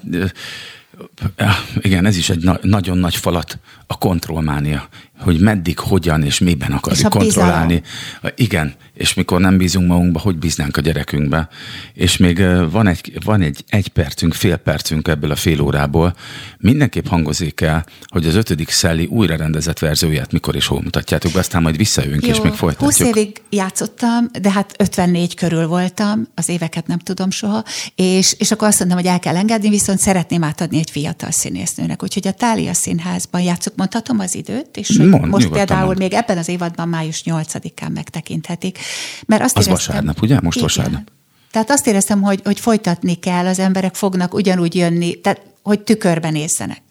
igen, 1.80 2.06
ez 2.06 2.16
is 2.16 2.30
egy 2.30 2.44
na- 2.44 2.58
nagyon 2.62 2.98
nagy 2.98 3.16
falat, 3.16 3.58
a 3.86 3.98
kontrollmánia, 3.98 4.88
hogy 5.18 5.40
meddig, 5.40 5.78
hogyan 5.78 6.22
és 6.22 6.38
miben 6.38 6.72
akarjuk 6.72 7.04
és 7.04 7.18
kontrollálni. 7.18 7.82
Bizalom. 7.82 8.36
Igen, 8.36 8.74
és 8.94 9.14
mikor 9.14 9.40
nem 9.40 9.56
bízunk 9.56 9.88
magunkba, 9.88 10.18
hogy 10.18 10.36
bíznánk 10.36 10.76
a 10.76 10.80
gyerekünkbe. 10.80 11.48
És 11.94 12.16
még 12.16 12.42
van 12.70 12.86
egy, 12.86 13.18
van 13.24 13.40
egy 13.40 13.64
egy 13.68 13.88
percünk, 13.88 14.34
fél 14.34 14.56
percünk 14.56 15.08
ebből 15.08 15.30
a 15.30 15.36
fél 15.36 15.60
órából. 15.60 16.14
Mindenképp 16.58 17.06
hangozik 17.06 17.60
el, 17.60 17.86
hogy 18.06 18.26
az 18.26 18.34
ötödik 18.34 18.70
Szelli 18.70 19.04
újra 19.04 19.36
rendezett 19.36 19.78
verzióját 19.78 20.32
mikor 20.32 20.54
és 20.54 20.66
hol 20.66 20.82
mutatjátok 20.82 21.32
be, 21.32 21.38
aztán 21.38 21.62
majd 21.62 21.76
visszajövünk 21.76 22.26
Jó, 22.26 22.32
és 22.32 22.40
még 22.40 22.52
folytatjuk. 22.52 22.90
20 22.90 23.16
évig 23.16 23.42
játszottam, 23.50 24.28
de 24.40 24.50
hát 24.50 24.74
54 24.78 25.34
körül 25.34 25.66
voltam, 25.66 26.28
az 26.34 26.48
éveket 26.48 26.86
nem 26.86 26.98
tudom 26.98 27.30
soha, 27.30 27.64
és, 27.94 28.34
és 28.38 28.50
akkor 28.50 28.68
azt 28.68 28.78
mondtam, 28.78 29.00
hogy 29.00 29.10
el 29.10 29.18
kell 29.18 29.36
engedni, 29.36 29.68
viszont 29.68 29.98
szeretném 29.98 30.42
átadni 30.42 30.78
egy 30.78 30.90
fiatal 30.90 31.30
színésznőnek. 31.30 32.02
Úgyhogy 32.02 32.26
a 32.26 32.32
Tália 32.32 32.74
Színházban 32.74 33.40
játszok, 33.40 33.75
mondhatom 33.76 34.18
az 34.18 34.34
időt, 34.34 34.76
és 34.76 34.96
hogy 34.96 35.08
mond, 35.08 35.26
most 35.26 35.48
például 35.48 35.86
mond. 35.86 35.98
még 35.98 36.12
ebben 36.12 36.38
az 36.38 36.48
évadban 36.48 36.88
május 36.88 37.22
8-án 37.24 37.92
megtekinthetik. 37.92 38.78
Mert 39.26 39.42
azt 39.42 39.56
az 39.56 39.66
éreztem, 39.66 39.94
vasárnap, 39.94 40.22
ugye? 40.22 40.40
Most 40.40 40.56
igen. 40.56 40.68
vasárnap. 40.68 41.10
Tehát 41.50 41.70
azt 41.70 41.86
éreztem, 41.86 42.22
hogy, 42.22 42.40
hogy 42.44 42.60
folytatni 42.60 43.14
kell, 43.14 43.46
az 43.46 43.58
emberek 43.58 43.94
fognak 43.94 44.34
ugyanúgy 44.34 44.74
jönni, 44.74 45.20
tehát 45.20 45.40
hogy 45.62 45.80
tükörben 45.80 46.32
nézzenek 46.32 46.85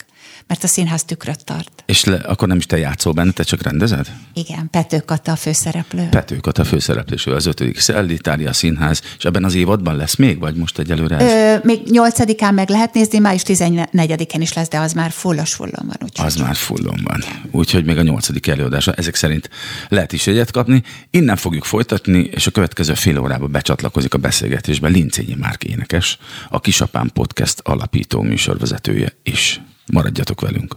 mert 0.48 0.64
a 0.64 0.68
színház 0.68 1.04
tükröt 1.04 1.44
tart. 1.44 1.84
És 1.86 2.04
le, 2.04 2.16
akkor 2.16 2.48
nem 2.48 2.58
is 2.58 2.66
te 2.66 2.78
játszol 2.78 3.14
benne, 3.14 3.32
te 3.32 3.44
csak 3.44 3.62
rendezed? 3.62 4.12
Igen, 4.34 4.70
Pető 4.70 5.00
Kata 5.00 5.32
a 5.32 5.36
főszereplő. 5.36 6.08
Pető 6.10 6.36
Kata 6.36 6.62
a 6.62 6.66
főszereplő, 6.66 7.18
ő 7.26 7.34
az 7.34 7.46
ötödik 7.46 7.80
Szellitária 7.80 8.54
Színház, 8.54 9.02
és 9.18 9.26
ebben 9.26 9.44
az 9.44 9.56
évadban 9.56 9.96
lesz 9.96 10.16
még, 10.16 10.40
vagy 10.40 10.56
most 10.56 10.80
egyelőre 10.80 11.18
ez? 11.18 11.32
Ö, 11.32 11.66
még 11.68 11.82
nyolcadikán 11.90 12.54
meg 12.54 12.70
lehet 12.70 12.94
nézni, 12.94 13.20
május 13.20 13.42
14-én 13.46 14.42
is 14.42 14.54
lesz, 14.54 14.68
de 14.68 14.80
az 14.80 14.94
már 14.94 15.12
fullos 15.12 15.54
fullon 15.54 15.86
van. 15.88 15.98
Úgyhogy. 16.04 16.26
Az 16.26 16.36
már 16.36 16.56
fullon 16.56 17.00
van. 17.04 17.24
Úgyhogy 17.52 17.86
még 17.86 17.98
a 17.98 18.02
nyolcadik 18.02 18.48
előadása 18.48 18.94
ezek 18.94 19.16
szerint 19.16 19.50
lehet 19.90 20.14
is 20.14 20.28
egyet 20.28 20.52
kapni. 20.52 20.84
Innen 21.10 21.36
fogjuk 21.36 21.64
folytatni, 21.64 22.20
és 22.20 22.48
a 22.48 22.52
következő 22.52 22.94
fél 22.94 23.20
órában 23.20 23.52
becsatlakozik 23.52 24.14
a 24.14 24.18
beszélgetésbe 24.18 24.88
Lincényi 24.88 25.36
Márk 25.40 25.64
énekes, 25.64 26.18
a 26.50 26.60
Kisapán 26.60 27.10
Podcast 27.14 27.60
alapító 27.64 28.22
műsorvezetője 28.22 29.14
is. 29.24 29.62
Maradjatok 29.94 30.42
velünk. 30.42 30.76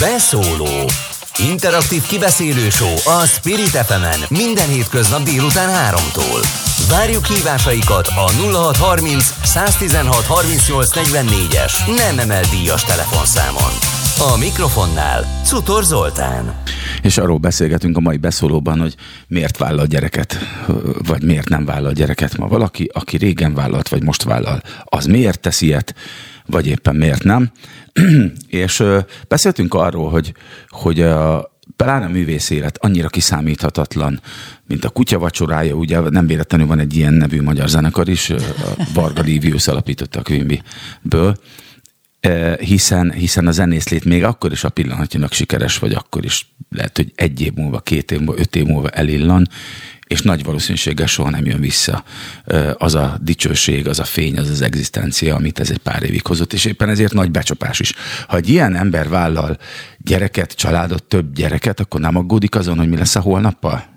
Beszóló 0.00 0.90
Interaktív 1.38 2.02
kibeszélő 2.02 2.70
show 2.70 2.94
a 3.04 3.26
Spirit 3.26 3.68
fm 3.68 4.34
minden 4.34 4.68
hétköznap 4.68 5.22
délután 5.22 5.94
3-tól. 5.94 6.46
Várjuk 6.90 7.26
hívásaikat 7.26 8.06
a 8.06 8.30
0630 8.52 9.34
116 9.44 10.24
38 10.24 10.90
44-es 10.94 11.96
nem 11.96 12.18
emel 12.18 12.42
díjas 12.50 12.84
telefonszámon. 12.84 13.72
A 14.18 14.36
mikrofonnál 14.38 15.42
Cutor 15.44 15.84
Zoltán. 15.84 16.54
És 17.02 17.18
arról 17.18 17.38
beszélgetünk 17.38 17.96
a 17.96 18.00
mai 18.00 18.16
beszólóban, 18.16 18.80
hogy 18.80 18.94
miért 19.28 19.56
vállal 19.56 19.86
gyereket, 19.86 20.38
vagy 21.06 21.22
miért 21.22 21.48
nem 21.48 21.64
vállal 21.64 21.92
gyereket 21.92 22.36
ma 22.36 22.48
valaki, 22.48 22.90
aki 22.92 23.16
régen 23.16 23.54
vállalt, 23.54 23.88
vagy 23.88 24.02
most 24.02 24.22
vállal. 24.22 24.60
Az 24.84 25.06
miért 25.06 25.40
tesz 25.40 25.60
ilyet, 25.60 25.94
vagy 26.46 26.66
éppen 26.66 26.96
miért 26.96 27.22
nem. 27.22 27.50
és 28.46 28.82
beszéltünk 29.28 29.74
arról, 29.74 30.10
hogy, 30.10 30.34
hogy 30.68 31.00
a 31.00 31.50
pláne 31.76 32.04
a 32.04 32.08
művész 32.08 32.50
élet 32.50 32.78
annyira 32.80 33.08
kiszámíthatatlan, 33.08 34.20
mint 34.66 34.84
a 34.84 34.90
kutya 34.90 35.18
vacsorája, 35.18 35.74
ugye 35.74 36.00
nem 36.00 36.26
véletlenül 36.26 36.66
van 36.66 36.78
egy 36.78 36.96
ilyen 36.96 37.14
nevű 37.14 37.42
magyar 37.42 37.68
zenekar 37.68 38.08
is, 38.08 38.30
a 38.30 38.40
Varga 38.94 39.22
Livius 39.22 39.68
alapította 39.68 40.18
a 40.18 40.22
Quimby-ből, 40.22 41.36
hiszen, 42.58 43.12
hiszen 43.12 43.46
a 43.46 43.50
zenészlét 43.50 44.04
még 44.04 44.24
akkor 44.24 44.52
is 44.52 44.64
a 44.64 44.68
pillanatnyilag 44.68 45.32
sikeres, 45.32 45.78
vagy 45.78 45.92
akkor 45.92 46.24
is 46.24 46.54
lehet, 46.70 46.96
hogy 46.96 47.12
egy 47.14 47.40
év 47.40 47.52
múlva, 47.52 47.80
két 47.80 48.10
év 48.10 48.18
múlva, 48.18 48.40
öt 48.40 48.56
év 48.56 48.64
múlva 48.64 48.88
elillan, 48.88 49.48
és 50.12 50.22
nagy 50.22 50.44
valószínűséggel 50.44 51.06
soha 51.06 51.30
nem 51.30 51.46
jön 51.46 51.60
vissza 51.60 52.04
az 52.74 52.94
a 52.94 53.18
dicsőség, 53.22 53.88
az 53.88 53.98
a 53.98 54.04
fény, 54.04 54.38
az 54.38 54.48
az 54.48 54.60
egzisztencia, 54.60 55.34
amit 55.34 55.58
ez 55.58 55.70
egy 55.70 55.78
pár 55.78 56.02
évig 56.02 56.26
hozott, 56.26 56.52
és 56.52 56.64
éppen 56.64 56.88
ezért 56.88 57.12
nagy 57.12 57.30
becsapás 57.30 57.80
is. 57.80 57.94
Ha 58.28 58.36
egy 58.36 58.48
ilyen 58.48 58.76
ember 58.76 59.08
vállal 59.08 59.58
gyereket, 59.98 60.52
családot, 60.52 61.02
több 61.04 61.34
gyereket, 61.34 61.80
akkor 61.80 62.00
nem 62.00 62.16
aggódik 62.16 62.54
azon, 62.54 62.78
hogy 62.78 62.88
mi 62.88 62.96
lesz 62.96 63.16
a 63.16 63.20
holnappal? 63.20 63.90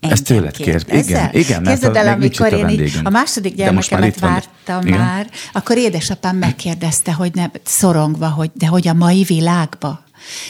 Ezt 0.00 0.24
tőled 0.24 0.56
kér. 0.56 0.84
Igen, 0.88 1.30
igen. 1.32 1.62
Képzeld 1.62 1.96
el, 1.96 2.08
amikor 2.08 2.52
én 2.52 2.68
így 2.68 3.00
a 3.02 3.10
második 3.10 3.54
gyermekemet 3.54 4.18
vártam 4.18 4.86
igen? 4.86 4.98
már, 4.98 5.30
akkor 5.52 5.76
édesapám 5.76 6.36
megkérdezte, 6.36 7.12
hogy 7.12 7.34
ne 7.34 7.46
szorongva, 7.62 8.28
hogy 8.28 8.50
de 8.54 8.66
hogy 8.66 8.88
a 8.88 8.94
mai 8.94 9.22
világba 9.22 10.06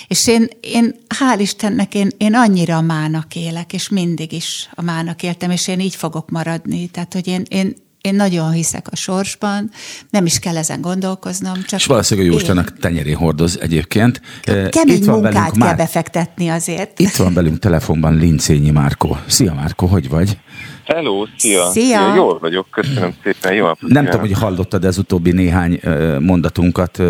és 0.08 0.26
én, 0.26 0.48
én 0.60 0.94
hál' 1.18 1.40
Istennek, 1.40 1.94
én, 1.94 2.08
én 2.16 2.34
annyira 2.34 2.76
a 2.76 2.80
mának 2.80 3.34
élek, 3.34 3.72
és 3.72 3.88
mindig 3.88 4.32
is 4.32 4.68
a 4.74 4.82
mának 4.82 5.22
éltem, 5.22 5.50
és 5.50 5.68
én 5.68 5.80
így 5.80 5.94
fogok 5.94 6.30
maradni. 6.30 6.86
Tehát, 6.86 7.12
hogy 7.12 7.26
én, 7.26 7.42
én, 7.48 7.74
én 8.00 8.14
nagyon 8.14 8.52
hiszek 8.52 8.86
a 8.90 8.96
sorsban, 8.96 9.70
nem 10.10 10.26
is 10.26 10.38
kell 10.38 10.56
ezen 10.56 10.80
gondolkoznom. 10.80 11.54
Csak 11.66 11.80
és 11.80 11.86
valószínűleg 11.86 12.28
a 12.28 12.32
Jóistennek 12.32 12.72
tenyeré 12.72 13.12
hordoz 13.12 13.58
egyébként. 13.60 14.20
Kemény 14.42 14.96
itt 14.96 15.04
van 15.04 15.20
munkát 15.20 15.50
kell 15.50 15.66
már... 15.66 15.76
befektetni 15.76 16.48
azért. 16.48 16.98
Itt 16.98 17.16
van 17.16 17.34
velünk 17.34 17.58
telefonban 17.58 18.16
Lincényi 18.16 18.70
Márko. 18.70 19.16
Szia 19.26 19.54
Márko, 19.54 19.86
hogy 19.86 20.08
vagy? 20.08 20.38
Hello, 20.84 21.26
szia! 21.36 21.70
Szia! 21.70 21.82
szia 21.84 22.14
jól 22.14 22.38
vagyok, 22.38 22.70
köszönöm 22.70 23.14
szépen, 23.22 23.54
jó 23.54 23.66
Nem 23.80 24.04
tudom, 24.04 24.20
hogy 24.20 24.32
hallottad 24.32 24.84
az 24.84 24.98
utóbbi 24.98 25.30
néhány 25.30 25.80
mondatunkat 26.18 27.02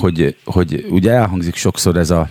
hogy, 0.00 0.36
hogy 0.44 0.86
ugye 0.90 1.10
elhangzik 1.10 1.54
sokszor 1.54 1.96
ez 1.96 2.10
a, 2.10 2.28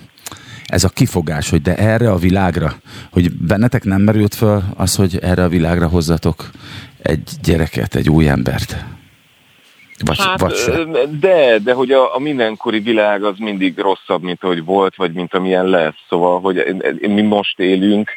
ez 0.65 0.83
a 0.83 0.89
kifogás, 0.89 1.49
hogy 1.49 1.61
de 1.61 1.75
erre 1.75 2.11
a 2.11 2.17
világra, 2.17 2.73
hogy 3.11 3.31
bennetek 3.31 3.83
nem 3.83 4.01
merült 4.01 4.35
föl 4.35 4.63
az, 4.75 4.95
hogy 4.95 5.17
erre 5.21 5.43
a 5.43 5.49
világra 5.49 5.87
hozzatok 5.87 6.49
egy 7.01 7.29
gyereket, 7.43 7.95
egy 7.95 8.09
új 8.09 8.27
embert? 8.27 8.85
Vagy, 10.05 10.17
hát, 10.19 10.39
vagy 10.39 10.87
De, 11.19 11.59
de 11.59 11.73
hogy 11.73 11.91
a, 11.91 12.15
a 12.15 12.19
mindenkori 12.19 12.79
világ 12.79 13.23
az 13.23 13.37
mindig 13.37 13.77
rosszabb, 13.77 14.21
mint 14.23 14.43
ahogy 14.43 14.63
volt, 14.63 14.95
vagy 14.95 15.13
mint 15.13 15.33
amilyen 15.33 15.65
lesz. 15.65 15.95
Szóval, 16.09 16.39
hogy 16.39 16.75
mi 17.01 17.21
most 17.21 17.59
élünk, 17.59 18.09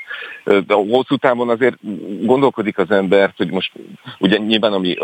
de 0.66 0.74
hosszú 0.74 1.16
távon 1.16 1.48
azért 1.48 1.76
gondolkodik 2.24 2.78
az 2.78 2.90
ember, 2.90 3.32
hogy 3.36 3.50
most 3.50 3.72
ugye 4.18 4.38
nyilván 4.38 4.72
ami 4.72 4.96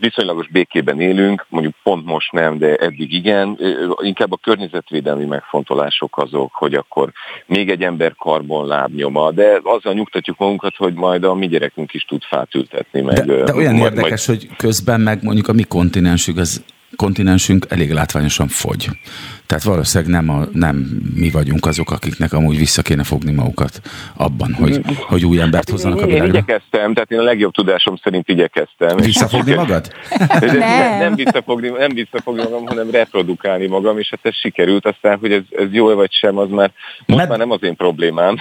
viszonylagos 0.00 0.48
békében 0.48 1.00
élünk, 1.00 1.46
mondjuk 1.48 1.74
pont 1.82 2.04
most 2.04 2.32
nem, 2.32 2.58
de 2.58 2.76
eddig 2.76 3.12
igen, 3.12 3.58
inkább 4.02 4.32
a 4.32 4.36
környezetvédelmi 4.36 5.24
megfontolások 5.24 6.18
azok, 6.18 6.54
hogy 6.54 6.74
akkor 6.74 7.12
még 7.46 7.70
egy 7.70 7.82
ember 7.82 8.14
karbon 8.14 8.66
lábnyoma, 8.66 9.30
de 9.30 9.60
azzal 9.62 9.92
nyugtatjuk 9.92 10.38
magunkat, 10.38 10.76
hogy 10.76 10.94
majd 10.94 11.24
a 11.24 11.34
mi 11.34 11.48
gyerekünk 11.48 11.94
is 11.94 12.04
tud 12.04 12.22
fát 12.22 12.54
ültetni. 12.54 13.00
Meg, 13.00 13.24
de, 13.24 13.42
de 13.42 13.54
olyan 13.54 13.74
majd, 13.74 13.92
érdekes, 13.92 14.26
majd... 14.26 14.40
hogy 14.40 14.56
közben 14.56 15.00
meg 15.00 15.22
mondjuk 15.22 15.48
a 15.48 15.52
mi 15.52 15.62
kontinensünk 15.62 16.38
az 16.38 16.64
kontinensünk 16.96 17.66
elég 17.68 17.92
látványosan 17.92 18.48
fogy. 18.48 18.88
Tehát 19.46 19.64
valószínűleg 19.64 20.12
nem, 20.12 20.28
a, 20.28 20.44
nem 20.52 20.76
mi 21.14 21.30
vagyunk 21.30 21.66
azok, 21.66 21.90
akiknek 21.90 22.32
amúgy 22.32 22.58
vissza 22.58 22.82
kéne 22.82 23.04
fogni 23.04 23.32
magukat 23.32 23.80
abban, 24.14 24.54
hogy, 24.54 24.80
hogy 25.00 25.24
új 25.24 25.40
embert 25.40 25.70
hozzanak 25.70 26.00
a 26.00 26.06
világra. 26.06 26.26
Én 26.26 26.30
igyekeztem, 26.30 26.94
tehát 26.94 27.10
én 27.10 27.18
a 27.18 27.22
legjobb 27.22 27.52
tudásom 27.52 27.96
szerint 28.02 28.28
igyekeztem. 28.28 28.96
Visszafogni 28.96 29.54
magad? 29.54 29.92
nem. 30.40 30.58
nem, 30.58 30.98
nem 30.98 31.14
visszafogni, 31.14 31.68
nem 31.68 31.94
visszafogni 31.94 32.42
magam, 32.42 32.66
hanem 32.66 32.90
reprodukálni 32.90 33.66
magam, 33.66 33.98
és 33.98 34.08
hát 34.10 34.20
ez 34.22 34.34
sikerült. 34.34 34.86
Aztán, 34.86 35.18
hogy 35.18 35.32
ez, 35.32 35.42
ez 35.50 35.72
jó 35.72 35.94
vagy 35.94 36.12
sem, 36.12 36.38
az 36.38 36.48
már 36.50 36.72
most 37.06 37.20
Med... 37.20 37.28
már 37.28 37.38
nem 37.38 37.50
az 37.50 37.62
én 37.62 37.76
problémám. 37.76 38.36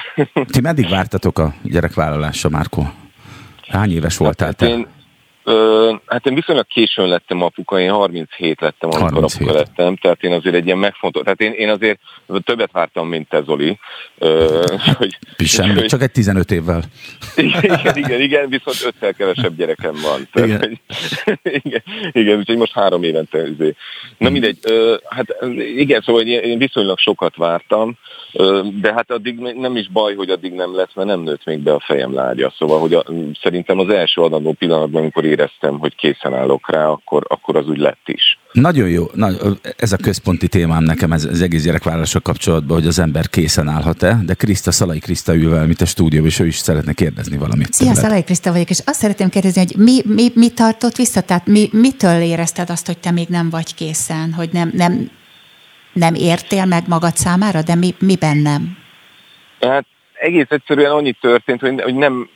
Ti 0.45 0.61
meddig 0.61 0.89
vártatok 0.89 1.39
a 1.39 1.53
gyerekvállalásra, 1.63 2.49
Márko? 2.49 2.83
Hány 3.67 3.91
éves 3.91 4.17
voltál 4.17 4.47
hát, 4.47 4.57
te? 4.57 4.67
Én, 4.67 4.87
Ö, 5.47 5.93
hát 6.05 6.25
én 6.25 6.35
viszonylag 6.35 6.67
későn 6.67 7.07
lettem 7.07 7.41
apuka, 7.41 7.79
én 7.79 7.91
37 7.91 8.61
lettem, 8.61 8.89
amikor 8.89 9.11
37. 9.11 9.41
apuka 9.41 9.57
lettem, 9.57 9.95
tehát 9.95 10.23
én 10.23 10.31
azért 10.31 10.55
egy 10.55 10.65
ilyen 10.65 10.77
megfontolt, 10.77 11.25
tehát 11.25 11.41
én, 11.41 11.51
én 11.51 11.69
azért 11.69 11.99
többet 12.43 12.71
vártam, 12.71 13.07
mint 13.07 13.29
te 13.29 13.41
Zoli. 13.41 13.79
Ö, 14.17 14.63
hogy, 14.97 15.17
Sem, 15.37 15.75
hogy, 15.75 15.85
csak 15.85 16.01
egy 16.01 16.11
15 16.11 16.51
évvel. 16.51 16.83
Igen, 17.35 17.95
igen, 17.95 18.21
igen, 18.21 18.49
viszont 18.49 18.77
öttel 18.85 19.13
kevesebb 19.13 19.55
gyerekem 19.55 19.93
van. 20.01 20.27
Tehát, 20.31 20.49
igen. 20.49 20.79
igen, 21.65 21.81
igen, 22.11 22.37
úgyhogy 22.37 22.57
most 22.57 22.73
három 22.73 23.03
évente. 23.03 23.47
Izé. 23.47 23.75
Na 24.17 24.29
mindegy, 24.29 24.57
ö, 24.61 24.95
hát 25.09 25.35
igen, 25.75 26.01
szóval 26.05 26.21
én 26.21 26.57
viszonylag 26.57 26.97
sokat 26.99 27.35
vártam, 27.35 27.97
ö, 28.33 28.61
de 28.81 28.93
hát 28.93 29.11
addig 29.11 29.39
nem 29.39 29.75
is 29.75 29.89
baj, 29.89 30.15
hogy 30.15 30.29
addig 30.29 30.53
nem 30.53 30.75
lesz, 30.75 30.93
mert 30.93 31.07
nem 31.07 31.19
nőtt 31.19 31.45
még 31.45 31.59
be 31.59 31.73
a 31.73 31.83
fejem 31.85 32.13
lágya. 32.13 32.53
Szóval, 32.57 32.79
hogy 32.79 32.93
a, 32.93 33.03
szerintem 33.41 33.79
az 33.79 33.89
első 33.89 34.21
adandó 34.21 34.51
pillanatban, 34.51 35.01
amikor 35.01 35.25
éreztem, 35.35 35.79
hogy 35.79 35.95
készen 35.95 36.33
állok 36.33 36.71
rá, 36.71 36.85
akkor, 36.87 37.23
akkor 37.27 37.55
az 37.55 37.67
úgy 37.67 37.77
lett 37.77 38.05
is. 38.05 38.37
Nagyon 38.51 38.89
jó. 38.89 39.05
Na, 39.13 39.27
ez 39.77 39.91
a 39.91 39.97
központi 39.97 40.47
témám 40.47 40.83
nekem 40.83 41.11
ez, 41.11 41.25
az 41.25 41.41
egész 41.41 41.63
gyerekvállalással 41.63 42.21
kapcsolatban, 42.21 42.77
hogy 42.77 42.87
az 42.87 42.99
ember 42.99 43.29
készen 43.29 43.67
állhat-e, 43.67 44.17
de 44.25 44.33
Kriszta, 44.33 44.71
Szalai 44.71 44.99
Kriszta 44.99 45.35
ül 45.35 45.49
velem 45.49 45.69
itt 45.69 45.81
a 45.81 45.85
stúdióban, 45.85 46.29
és 46.29 46.39
ő 46.39 46.45
is 46.45 46.57
szeretne 46.57 46.93
kérdezni 46.93 47.37
valamit. 47.37 47.73
Szia, 47.73 47.93
Szalai 47.93 48.23
Kriszta 48.23 48.51
vagyok, 48.51 48.69
és 48.69 48.79
azt 48.85 48.99
szeretném 48.99 49.29
kérdezni, 49.29 49.61
hogy 49.61 49.75
mi, 49.77 50.01
mi, 50.05 50.27
mi 50.33 50.49
tartott 50.49 50.95
vissza? 50.95 51.21
Tehát 51.21 51.47
mi, 51.47 51.69
mitől 51.71 52.21
érezted 52.21 52.69
azt, 52.69 52.85
hogy 52.85 52.97
te 52.97 53.11
még 53.11 53.27
nem 53.27 53.49
vagy 53.49 53.75
készen, 53.75 54.33
hogy 54.33 54.49
nem, 54.51 54.71
nem, 54.73 55.11
nem 55.93 56.13
értél 56.13 56.65
meg 56.65 56.83
magad 56.87 57.15
számára, 57.15 57.61
de 57.61 57.75
mi, 57.75 57.95
miben 57.99 58.37
nem? 58.37 58.77
Hát 59.61 59.85
egész 60.13 60.49
egyszerűen 60.49 60.91
annyi 60.91 61.11
történt, 61.11 61.59
hogy, 61.59 61.81
hogy 61.81 61.95
nem, 61.95 62.29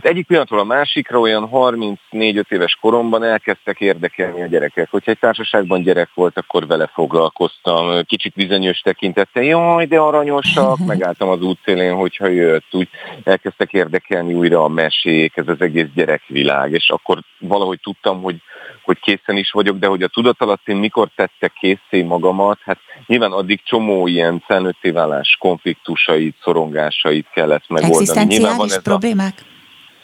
tehát 0.00 0.16
egyik 0.16 0.26
pillanatról 0.26 0.60
a 0.60 0.64
másikra 0.64 1.18
olyan 1.18 1.48
34-5 1.52 2.50
éves 2.50 2.78
koromban 2.80 3.24
elkezdtek 3.24 3.80
érdekelni 3.80 4.42
a 4.42 4.46
gyerekek. 4.46 4.90
Hogyha 4.90 5.10
egy 5.10 5.18
társaságban 5.18 5.82
gyerek 5.82 6.10
volt, 6.14 6.38
akkor 6.38 6.66
vele 6.66 6.90
foglalkoztam. 6.94 8.04
Kicsit 8.04 8.34
bizonyos 8.34 8.78
tekintette, 8.78 9.42
jaj, 9.42 9.86
de 9.86 9.98
aranyosak, 9.98 10.78
megálltam 10.86 11.28
az 11.28 11.42
útszélén, 11.42 11.94
hogyha 11.94 12.26
jött. 12.26 12.64
Úgy 12.70 12.88
elkezdtek 13.24 13.72
érdekelni 13.72 14.34
újra 14.34 14.64
a 14.64 14.68
mesék, 14.68 15.36
ez 15.36 15.48
az 15.48 15.60
egész 15.60 15.88
gyerekvilág. 15.94 16.72
És 16.72 16.90
akkor 16.90 17.18
valahogy 17.38 17.80
tudtam, 17.80 18.22
hogy, 18.22 18.36
hogy 18.84 18.98
készen 19.00 19.36
is 19.36 19.50
vagyok, 19.50 19.78
de 19.78 19.86
hogy 19.86 20.02
a 20.02 20.08
tudat 20.08 20.42
alatt 20.42 20.68
én 20.68 20.76
mikor 20.76 21.08
tette 21.16 21.52
készé 21.60 22.02
magamat, 22.02 22.58
hát 22.64 22.78
nyilván 23.06 23.32
addig 23.32 23.60
csomó 23.64 24.06
ilyen 24.06 24.42
felnőtté 24.46 24.90
válás 24.90 25.36
konfliktusait, 25.40 26.36
szorongásait 26.42 27.26
kellett 27.34 27.68
megoldani. 27.68 28.02
Egzisztenciális 28.02 28.56
van 28.56 28.66
ez 28.66 28.82
problémák? 28.82 29.34
A 29.38 29.57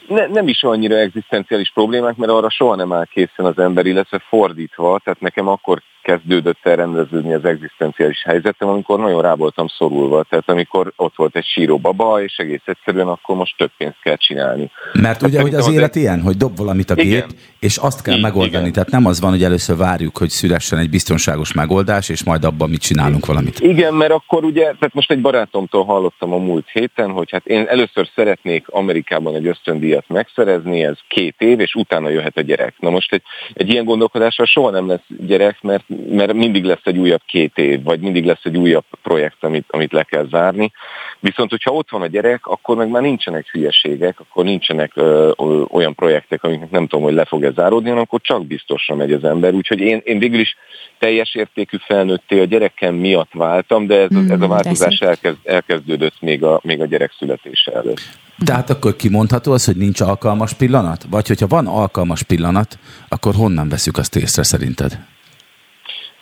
ne, 0.08 0.26
nem 0.26 0.48
is 0.48 0.62
annyira 0.62 0.96
egzisztenciális 0.96 1.70
problémák, 1.72 2.16
mert 2.16 2.32
arra 2.32 2.50
soha 2.50 2.74
nem 2.74 2.92
áll 2.92 3.04
készen 3.04 3.44
az 3.44 3.58
ember, 3.58 3.86
illetve 3.86 4.18
fordítva, 4.18 5.00
tehát 5.04 5.20
nekem 5.20 5.48
akkor 5.48 5.82
kezdődött 6.04 6.58
el 6.62 6.76
rendeződni 6.76 7.34
az 7.34 7.44
egzisztenciális 7.44 8.22
helyzetem, 8.24 8.68
amikor 8.68 8.98
nagyon 8.98 9.22
rá 9.22 9.34
voltam 9.34 9.66
szorulva. 9.68 10.22
Tehát 10.22 10.48
amikor 10.48 10.92
ott 10.96 11.16
volt 11.16 11.36
egy 11.36 11.44
síró 11.44 11.78
baba, 11.78 12.22
és 12.22 12.36
egész 12.36 12.62
egyszerűen 12.64 13.08
akkor 13.08 13.36
most 13.36 13.56
több 13.56 13.70
pénzt 13.78 14.00
kell 14.02 14.16
csinálni. 14.16 14.70
Mert 14.92 15.22
ugye, 15.22 15.40
hogy 15.40 15.54
az 15.54 15.72
élet 15.72 15.96
egy... 15.96 16.02
ilyen, 16.02 16.20
hogy 16.20 16.36
dob 16.36 16.56
valamit 16.56 16.90
a 16.90 16.94
gép, 16.94 17.06
igen. 17.06 17.28
és 17.58 17.76
azt 17.76 18.02
kell 18.02 18.16
igen, 18.16 18.30
megoldani. 18.30 18.70
Tehát 18.70 18.90
nem 18.90 19.06
az 19.06 19.20
van, 19.20 19.30
hogy 19.30 19.42
először 19.42 19.76
várjuk, 19.76 20.16
hogy 20.16 20.28
szülessen 20.28 20.78
egy 20.78 20.90
biztonságos 20.90 21.52
megoldás, 21.52 22.08
és 22.08 22.24
majd 22.24 22.44
abban 22.44 22.70
mit 22.70 22.80
csinálunk 22.80 23.26
valamit. 23.26 23.60
Igen, 23.60 23.94
mert 23.94 24.12
akkor 24.12 24.44
ugye, 24.44 24.62
tehát 24.62 24.94
most 24.94 25.10
egy 25.10 25.20
barátomtól 25.20 25.84
hallottam 25.84 26.32
a 26.32 26.38
múlt 26.38 26.68
héten, 26.72 27.10
hogy 27.10 27.30
hát 27.30 27.46
én 27.46 27.66
először 27.68 28.08
szeretnék 28.14 28.68
Amerikában 28.68 29.34
egy 29.34 29.46
ösztöndíjat 29.46 30.04
megszerezni, 30.08 30.84
ez 30.84 30.98
két 31.08 31.34
év, 31.38 31.60
és 31.60 31.74
utána 31.74 32.08
jöhet 32.08 32.36
a 32.36 32.40
gyerek. 32.40 32.74
Na 32.78 32.90
most 32.90 33.12
egy, 33.12 33.22
egy 33.52 33.68
ilyen 33.68 33.84
gondolkodással 33.84 34.46
soha 34.46 34.70
nem 34.70 34.88
lesz 34.88 35.04
gyerek, 35.26 35.62
mert 35.62 35.84
mert 36.11 36.33
mindig 36.33 36.64
lesz 36.64 36.85
egy 36.85 36.98
újabb 36.98 37.20
két 37.26 37.59
év, 37.59 37.83
vagy 37.83 38.00
mindig 38.00 38.24
lesz 38.24 38.44
egy 38.44 38.57
újabb 38.57 38.85
projekt, 39.02 39.44
amit, 39.44 39.64
amit 39.68 39.92
le 39.92 40.02
kell 40.02 40.26
zárni. 40.30 40.72
Viszont, 41.20 41.50
hogyha 41.50 41.70
ott 41.70 41.90
van 41.90 42.02
a 42.02 42.07
gyerek, 42.07 42.46
akkor 42.46 42.76
meg 42.76 42.88
már 42.88 43.02
nincsenek 43.02 43.46
hülyeségek, 43.50 44.20
akkor 44.20 44.44
nincsenek 44.44 44.92
ö, 44.94 45.30
ö, 45.38 45.62
olyan 45.70 45.94
projektek, 45.94 46.44
amiknek 46.44 46.70
nem 46.70 46.87
tudom, 46.87 47.04
hogy 47.04 47.14
le 47.14 47.24
fog-e 47.24 47.50
záródni, 47.50 47.88
hanem 47.88 48.02
akkor 48.02 48.20
csak 48.20 48.46
biztosra 48.46 48.94
megy 48.94 49.12
az 49.12 49.24
ember. 49.24 49.54
Úgyhogy 49.54 49.80
én, 49.80 50.00
én 50.04 50.18
végül 50.18 50.40
is 50.40 50.57
teljes 50.98 51.35
értékű 51.35 51.76
felnőtté 51.87 52.40
a 52.40 52.44
gyerekem 52.44 52.94
miatt 52.94 53.33
váltam, 53.33 53.87
de 53.87 54.00
ez, 54.00 54.09
mm, 54.14 54.30
ez 54.30 54.40
a 54.40 54.48
változás 54.48 54.98
elkezd, 54.98 55.37
elkezdődött 55.44 56.20
még 56.20 56.42
a, 56.44 56.61
még 56.62 56.80
a 56.80 56.87
gyerek 56.87 57.12
születése 57.18 57.72
előtt. 57.72 58.00
Tehát 58.44 58.70
akkor 58.70 58.96
kimondható 58.96 59.52
az, 59.52 59.64
hogy 59.64 59.76
nincs 59.76 60.00
alkalmas 60.00 60.52
pillanat? 60.52 61.07
Vagy 61.11 61.28
hogyha 61.28 61.46
van 61.46 61.66
alkalmas 61.66 62.22
pillanat, 62.22 62.78
akkor 63.09 63.35
honnan 63.35 63.68
veszük 63.68 63.96
azt 63.96 64.16
észre 64.16 64.42
szerinted? 64.42 64.98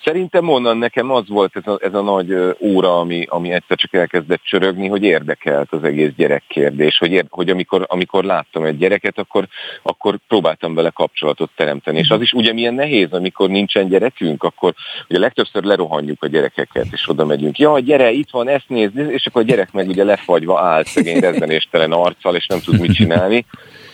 Szerintem 0.04 0.48
onnan 0.48 0.76
nekem 0.76 1.10
az 1.10 1.28
volt 1.28 1.56
ez 1.56 1.66
a, 1.66 1.78
ez 1.82 1.94
a 1.94 2.02
nagy 2.02 2.34
óra, 2.60 2.98
ami, 2.98 3.26
ami 3.28 3.52
egyszer 3.52 3.76
csak 3.76 3.94
elkezdett 3.94 4.42
csörögni, 4.42 4.88
hogy 4.88 5.02
érdekelt 5.02 5.72
az 5.72 5.84
egész 5.84 6.10
gyerekkérdés, 6.16 6.98
hogy, 6.98 7.12
ér, 7.12 7.24
hogy 7.28 7.50
amikor, 7.50 7.84
amikor 7.88 8.24
láttam 8.24 8.64
egy 8.64 8.78
gyereket, 8.78 9.18
akkor, 9.18 9.48
akkor 9.82 10.18
próbáltam 10.28 10.74
vele 10.74 10.90
kapcsolatot 10.90 11.50
teremteni. 11.56 11.98
És 11.98 12.08
az 12.08 12.20
is 12.20 12.32
ugye 12.32 12.52
milyen 12.52 12.74
nehéz, 12.74 13.12
amikor 13.12 13.48
nincsen 13.48 13.88
gyerekünk, 13.88 14.42
akkor 14.42 14.74
ugye 15.08 15.18
legtöbbször 15.18 15.64
lerohanjuk 15.64 16.22
a 16.22 16.26
gyerekeket, 16.26 16.86
és 16.90 17.08
oda 17.08 17.24
megyünk. 17.24 17.58
Ja, 17.58 17.78
gyere, 17.78 18.10
itt 18.10 18.30
van, 18.30 18.48
ezt 18.48 18.68
nézd, 18.68 18.96
és 18.96 19.26
akkor 19.26 19.42
a 19.42 19.44
gyerek 19.44 19.72
meg 19.72 19.88
ugye 19.88 20.04
lefagyva 20.04 20.60
állt 20.60 20.86
szegény 20.86 21.18
rezzenéstelen 21.18 21.92
arccal, 21.92 22.34
és 22.34 22.46
nem 22.46 22.60
tud 22.60 22.80
mit 22.80 22.94
csinálni. 22.94 23.44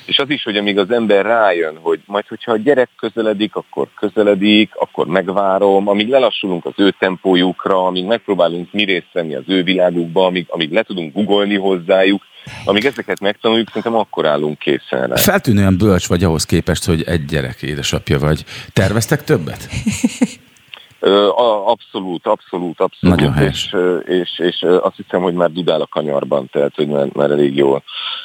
És 0.08 0.18
az 0.18 0.30
is, 0.30 0.42
hogy 0.42 0.56
amíg 0.56 0.78
az 0.78 0.90
ember 0.90 1.24
rájön, 1.24 1.78
hogy 1.82 2.00
majd, 2.06 2.26
hogyha 2.26 2.52
a 2.52 2.56
gyerek 2.56 2.88
közeledik, 2.96 3.54
akkor 3.54 3.88
közeledik, 3.94 4.70
akkor 4.74 5.06
megvárom, 5.06 5.88
amíg 5.88 6.08
lelassulunk 6.08 6.64
az 6.64 6.72
ő 6.76 6.94
tempójukra, 6.98 7.86
amíg 7.86 8.04
megpróbálunk 8.04 8.72
mi 8.72 8.84
részt 8.84 9.12
venni 9.12 9.34
az 9.34 9.42
ő 9.46 9.62
világukba, 9.62 10.26
amíg, 10.26 10.46
amíg 10.48 10.72
le 10.72 10.82
tudunk 10.82 11.14
googolni 11.14 11.56
hozzájuk, 11.56 12.22
amíg 12.64 12.84
ezeket 12.84 13.20
megtanuljuk, 13.20 13.68
szerintem 13.68 13.94
akkor 13.94 14.26
állunk 14.26 14.58
készen 14.58 15.06
rá. 15.06 15.16
Feltűnően 15.16 15.78
bölcs 15.78 16.08
vagy 16.08 16.24
ahhoz 16.24 16.44
képest, 16.44 16.84
hogy 16.84 17.02
egy 17.02 17.24
gyerek 17.24 17.62
édesapja 17.62 18.18
vagy. 18.18 18.44
Terveztek 18.72 19.24
többet? 19.24 19.68
Abszolút, 21.00 22.26
abszolút, 22.26 22.80
abszolút. 22.80 23.16
Nagyon 23.16 23.32
helyes. 23.32 23.74
És, 24.06 24.14
és, 24.14 24.38
és 24.38 24.62
azt 24.62 24.96
hiszem, 24.96 25.22
hogy 25.22 25.34
már 25.34 25.52
dudál 25.52 25.80
a 25.80 25.86
kanyarban, 25.86 26.48
tehát 26.52 26.74
hogy 26.74 26.88
már, 26.88 27.08
már 27.12 27.30
elég 27.30 27.56
jól, 27.56 27.82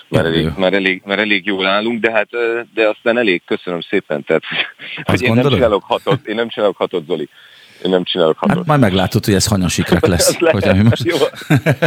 már 0.08 0.26
elég, 0.26 0.52
már, 0.58 0.74
elég, 0.74 1.02
már 1.06 1.20
elég 1.20 1.46
jól 1.46 1.66
állunk, 1.66 2.00
de 2.00 2.12
hát 2.12 2.30
de 2.74 2.88
aztán 2.88 3.18
elég, 3.18 3.42
köszönöm 3.46 3.82
szépen, 3.82 4.24
tehát 4.24 4.44
hogy 5.04 5.22
én 5.22 5.34
nem, 5.34 5.50
csinálok 5.50 5.84
hatot, 5.84 6.26
én 6.26 6.36
nem 6.36 6.48
csinálok 6.48 6.78
hatot, 6.78 7.06
Zoli. 7.06 7.30
Én 7.84 7.91
nem 7.91 8.04
csinálok 8.04 8.38
hatot. 8.38 8.58
Hát 8.58 8.65
majd 8.65 8.80
meglátod, 8.80 9.26
hogy 9.26 9.34
ez 9.34 9.46
hanyasikrek 9.46 10.06
lesz. 10.13 10.38
lehet, 10.39 10.65
hogy 10.65 10.84
most... 10.84 11.04
jó, 11.04 11.15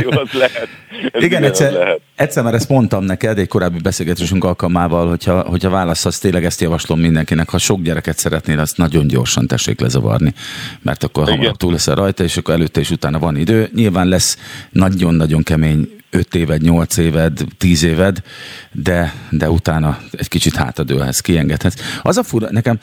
jó, 0.00 0.10
az 0.10 0.32
lehet. 0.32 0.68
Ez 1.12 1.22
igen, 1.22 1.42
egyszer, 1.42 1.72
lehet. 1.72 2.00
egyszer 2.14 2.42
már 2.44 2.54
ezt 2.54 2.68
mondtam 2.68 3.04
neked 3.04 3.38
egy 3.38 3.48
korábbi 3.48 3.78
beszélgetésünk 3.78 4.44
alkalmával, 4.44 5.08
hogyha, 5.08 5.40
hogyha 5.40 5.70
válaszolsz, 5.70 6.18
tényleg 6.18 6.44
ezt 6.44 6.60
javaslom 6.60 7.00
mindenkinek, 7.00 7.48
ha 7.48 7.58
sok 7.58 7.80
gyereket 7.82 8.18
szeretnél, 8.18 8.58
azt 8.58 8.76
nagyon 8.76 9.06
gyorsan 9.06 9.46
tessék 9.46 9.80
lezavarni, 9.80 10.34
mert 10.82 11.02
akkor 11.02 11.28
hamarabb 11.28 11.56
túl 11.56 11.72
leszel 11.72 11.94
rajta, 11.94 12.22
és 12.22 12.36
akkor 12.36 12.54
előtte 12.54 12.80
és 12.80 12.90
utána 12.90 13.18
van 13.18 13.36
idő. 13.36 13.70
Nyilván 13.74 14.08
lesz 14.08 14.38
nagyon-nagyon 14.70 15.42
kemény 15.42 15.95
5 16.10 16.34
éved, 16.34 16.62
8 16.62 16.96
éved, 16.96 17.44
10 17.58 17.82
éved, 17.82 18.22
de, 18.72 19.14
de 19.30 19.50
utána 19.50 19.98
egy 20.12 20.28
kicsit 20.28 20.56
hátadőlhetsz, 20.56 21.20
kiengedhetsz. 21.20 21.80
Az 22.02 22.16
a 22.16 22.22
fura, 22.22 22.48
nekem 22.50 22.78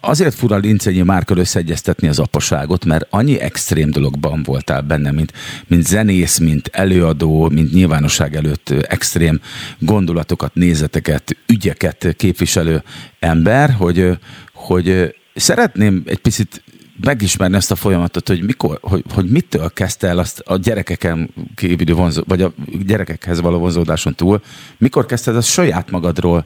azért 0.00 0.34
fura 0.34 0.56
Lincényi 0.56 1.02
Márkal 1.02 1.38
összeegyeztetni 1.38 2.08
az 2.08 2.18
apaságot, 2.18 2.84
mert 2.84 3.06
annyi 3.10 3.40
extrém 3.40 3.90
dologban 3.90 4.42
voltál 4.42 4.80
benne, 4.80 5.10
mint, 5.10 5.32
mint 5.66 5.86
zenész, 5.86 6.38
mint 6.38 6.70
előadó, 6.72 7.48
mint 7.48 7.72
nyilvánosság 7.72 8.36
előtt 8.36 8.70
extrém 8.70 9.40
gondolatokat, 9.78 10.54
nézeteket, 10.54 11.36
ügyeket 11.46 12.14
képviselő 12.16 12.82
ember, 13.18 13.70
hogy, 13.70 14.18
hogy 14.52 15.14
szeretném 15.34 16.02
egy 16.06 16.18
picit 16.18 16.62
megismerni 17.04 17.56
ezt 17.56 17.70
a 17.70 17.74
folyamatot, 17.74 18.28
hogy 18.28 18.42
mikor, 18.42 18.78
hogy, 18.82 19.04
hogy 19.14 19.30
mitől 19.30 19.70
kezdte 19.70 20.08
el 20.08 20.18
azt 20.18 20.40
a 20.40 20.56
gyerekeken 20.56 21.30
kívüli 21.54 21.92
vonzó, 21.92 22.22
vagy 22.26 22.42
a 22.42 22.52
gyerekekhez 22.86 23.40
való 23.40 23.58
vonzódáson 23.58 24.14
túl, 24.14 24.40
mikor 24.78 25.06
kezdted 25.06 25.36
azt 25.36 25.48
saját 25.48 25.90
magadról 25.90 26.44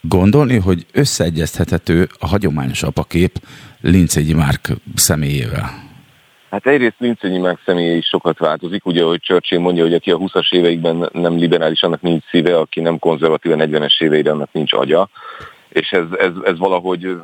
gondolni, 0.00 0.56
hogy 0.58 0.86
összeegyeztethető 0.92 2.08
a 2.18 2.26
hagyományos 2.26 2.82
apakép 2.82 3.40
Lincégyi 3.80 4.34
Márk 4.34 4.68
személyével? 4.94 5.86
Hát 6.50 6.66
egyrészt 6.66 6.96
Lincényi 6.98 7.38
Márk 7.38 7.60
személye 7.64 7.96
is 7.96 8.06
sokat 8.06 8.38
változik, 8.38 8.86
ugye, 8.86 9.02
hogy 9.02 9.20
Churchill 9.20 9.58
mondja, 9.58 9.82
hogy 9.82 9.94
aki 9.94 10.10
a 10.10 10.18
20-as 10.18 10.52
éveikben 10.52 11.08
nem 11.12 11.36
liberális, 11.36 11.82
annak 11.82 12.00
nincs 12.00 12.24
szíve, 12.30 12.58
aki 12.58 12.80
nem 12.80 12.98
konzervatív 12.98 13.52
a 13.52 13.56
40-es 13.56 14.02
éveire, 14.02 14.30
annak 14.30 14.52
nincs 14.52 14.72
agya 14.72 15.08
és 15.68 15.90
ez, 15.90 16.06
ez, 16.18 16.32
ez 16.44 16.58
valahogy 16.58 17.16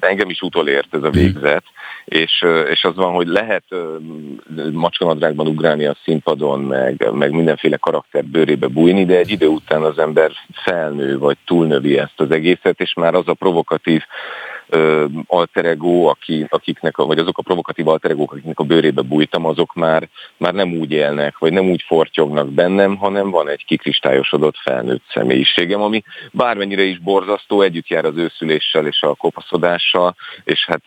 engem 0.00 0.30
is 0.30 0.40
utolért 0.40 0.94
ez 0.94 1.02
a 1.02 1.10
végzet, 1.10 1.64
és, 2.04 2.44
és 2.70 2.84
az 2.84 2.94
van, 2.94 3.12
hogy 3.12 3.26
lehet 3.26 3.64
macskanadrágban 4.72 5.46
ugrálni 5.46 5.84
a 5.84 5.96
színpadon, 6.04 6.60
meg, 6.60 7.10
meg 7.12 7.32
mindenféle 7.32 7.76
karakter 7.76 8.24
bőrébe 8.24 8.66
bújni, 8.66 9.04
de 9.04 9.18
egy 9.18 9.30
idő 9.30 9.46
után 9.46 9.82
az 9.82 9.98
ember 9.98 10.30
felnő, 10.52 11.18
vagy 11.18 11.36
túlnövi 11.46 11.98
ezt 11.98 12.20
az 12.20 12.30
egészet, 12.30 12.80
és 12.80 12.94
már 12.94 13.14
az 13.14 13.28
a 13.28 13.34
provokatív 13.34 14.02
ego, 15.52 16.04
aki, 16.04 16.46
akiknek, 16.48 16.96
vagy 16.96 17.18
azok 17.18 17.38
a 17.38 17.42
provokatív 17.42 17.88
alter 17.88 18.10
ego, 18.10 18.22
akiknek 18.22 18.58
a 18.58 18.64
bőrébe 18.64 19.02
bújtam, 19.02 19.46
azok 19.46 19.74
már, 19.74 20.08
már 20.36 20.54
nem 20.54 20.72
úgy 20.72 20.90
élnek, 20.90 21.38
vagy 21.38 21.52
nem 21.52 21.70
úgy 21.70 21.84
fortyognak 21.86 22.48
bennem, 22.48 22.96
hanem 22.96 23.30
van 23.30 23.48
egy 23.48 23.64
kikristályosodott 23.64 24.56
felnőtt 24.56 25.02
személyiségem, 25.12 25.82
ami 25.82 26.02
bármennyire 26.30 26.82
is 26.82 26.98
borzasztó, 26.98 27.60
együtt 27.60 27.88
jár 27.88 28.04
az 28.04 28.16
őszüléssel 28.16 28.86
és 28.86 29.02
a 29.02 29.14
kopaszodással, 29.14 30.16
és 30.44 30.66
hát 30.66 30.82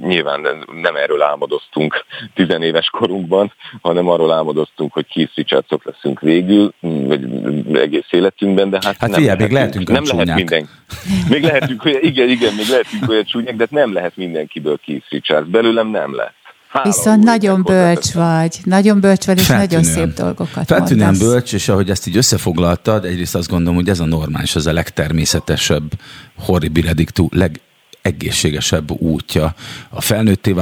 nyilván 0.00 0.40
nem 0.82 0.96
erről 0.96 1.22
álmodoztunk 1.22 2.04
tizenéves 2.34 2.86
korunkban, 2.86 3.52
hanem 3.82 4.08
arról 4.08 4.32
álmodoztunk, 4.32 4.92
hogy 4.92 5.06
Keith 5.14 5.34
Richardsok 5.34 5.84
leszünk 5.84 6.20
végül, 6.20 6.72
vagy 6.80 7.24
egész 7.72 8.06
életünkben, 8.10 8.70
de 8.70 8.78
hát, 8.82 8.96
hát 8.98 9.10
nem, 9.10 9.20
figyelj, 9.20 9.52
lehetünk, 9.52 9.88
még 9.88 9.88
lehetünk 9.88 9.88
nem 9.88 10.26
lehet 10.26 10.34
minden. 10.34 10.68
Még 11.28 11.42
lehetünk, 11.42 11.82
igen, 12.00 12.28
igen, 12.28 12.54
még 12.54 12.66
lehet 12.68 12.91
olyan 13.08 13.24
csúnyák, 13.24 13.56
de 13.56 13.66
nem 13.70 13.92
lehet 13.92 14.16
mindenkiből 14.16 14.80
Keith 14.86 15.10
Richards. 15.10 15.48
Belőlem 15.48 15.88
nem 15.88 16.14
lesz. 16.14 16.32
Hála 16.72 16.84
Viszont 16.84 17.24
nagyon 17.24 17.62
bölcs 17.62 18.12
vagy, 18.12 18.58
nagyon 18.64 19.00
bölcs 19.00 19.24
vagy, 19.24 19.38
és 19.38 19.46
Feltűnően. 19.46 19.84
nagyon 19.84 20.06
szép 20.06 20.16
dolgokat 20.24 20.66
Feltűnően 20.66 21.08
mondasz. 21.08 21.28
bölcs, 21.28 21.52
és 21.52 21.68
ahogy 21.68 21.90
ezt 21.90 22.06
így 22.06 22.16
összefoglaltad, 22.16 23.04
egyrészt 23.04 23.34
azt 23.34 23.48
gondolom, 23.48 23.74
hogy 23.74 23.88
ez 23.88 24.00
a 24.00 24.04
normális, 24.04 24.54
ez 24.56 24.66
a 24.66 24.72
legtermészetesebb, 24.72 25.92
horribiledictú, 26.38 27.28
legegészségesebb 27.30 28.90
útja 28.90 29.54
a 29.88 30.00
felnőtté 30.00 30.54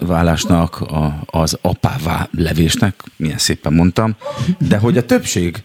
válásnak, 0.00 0.80
a, 0.80 1.22
az 1.26 1.58
apává 1.62 2.28
levésnek, 2.38 3.02
milyen 3.16 3.38
szépen 3.38 3.72
mondtam, 3.72 4.16
de 4.58 4.76
hogy 4.76 4.96
a 4.96 5.04
többség, 5.04 5.62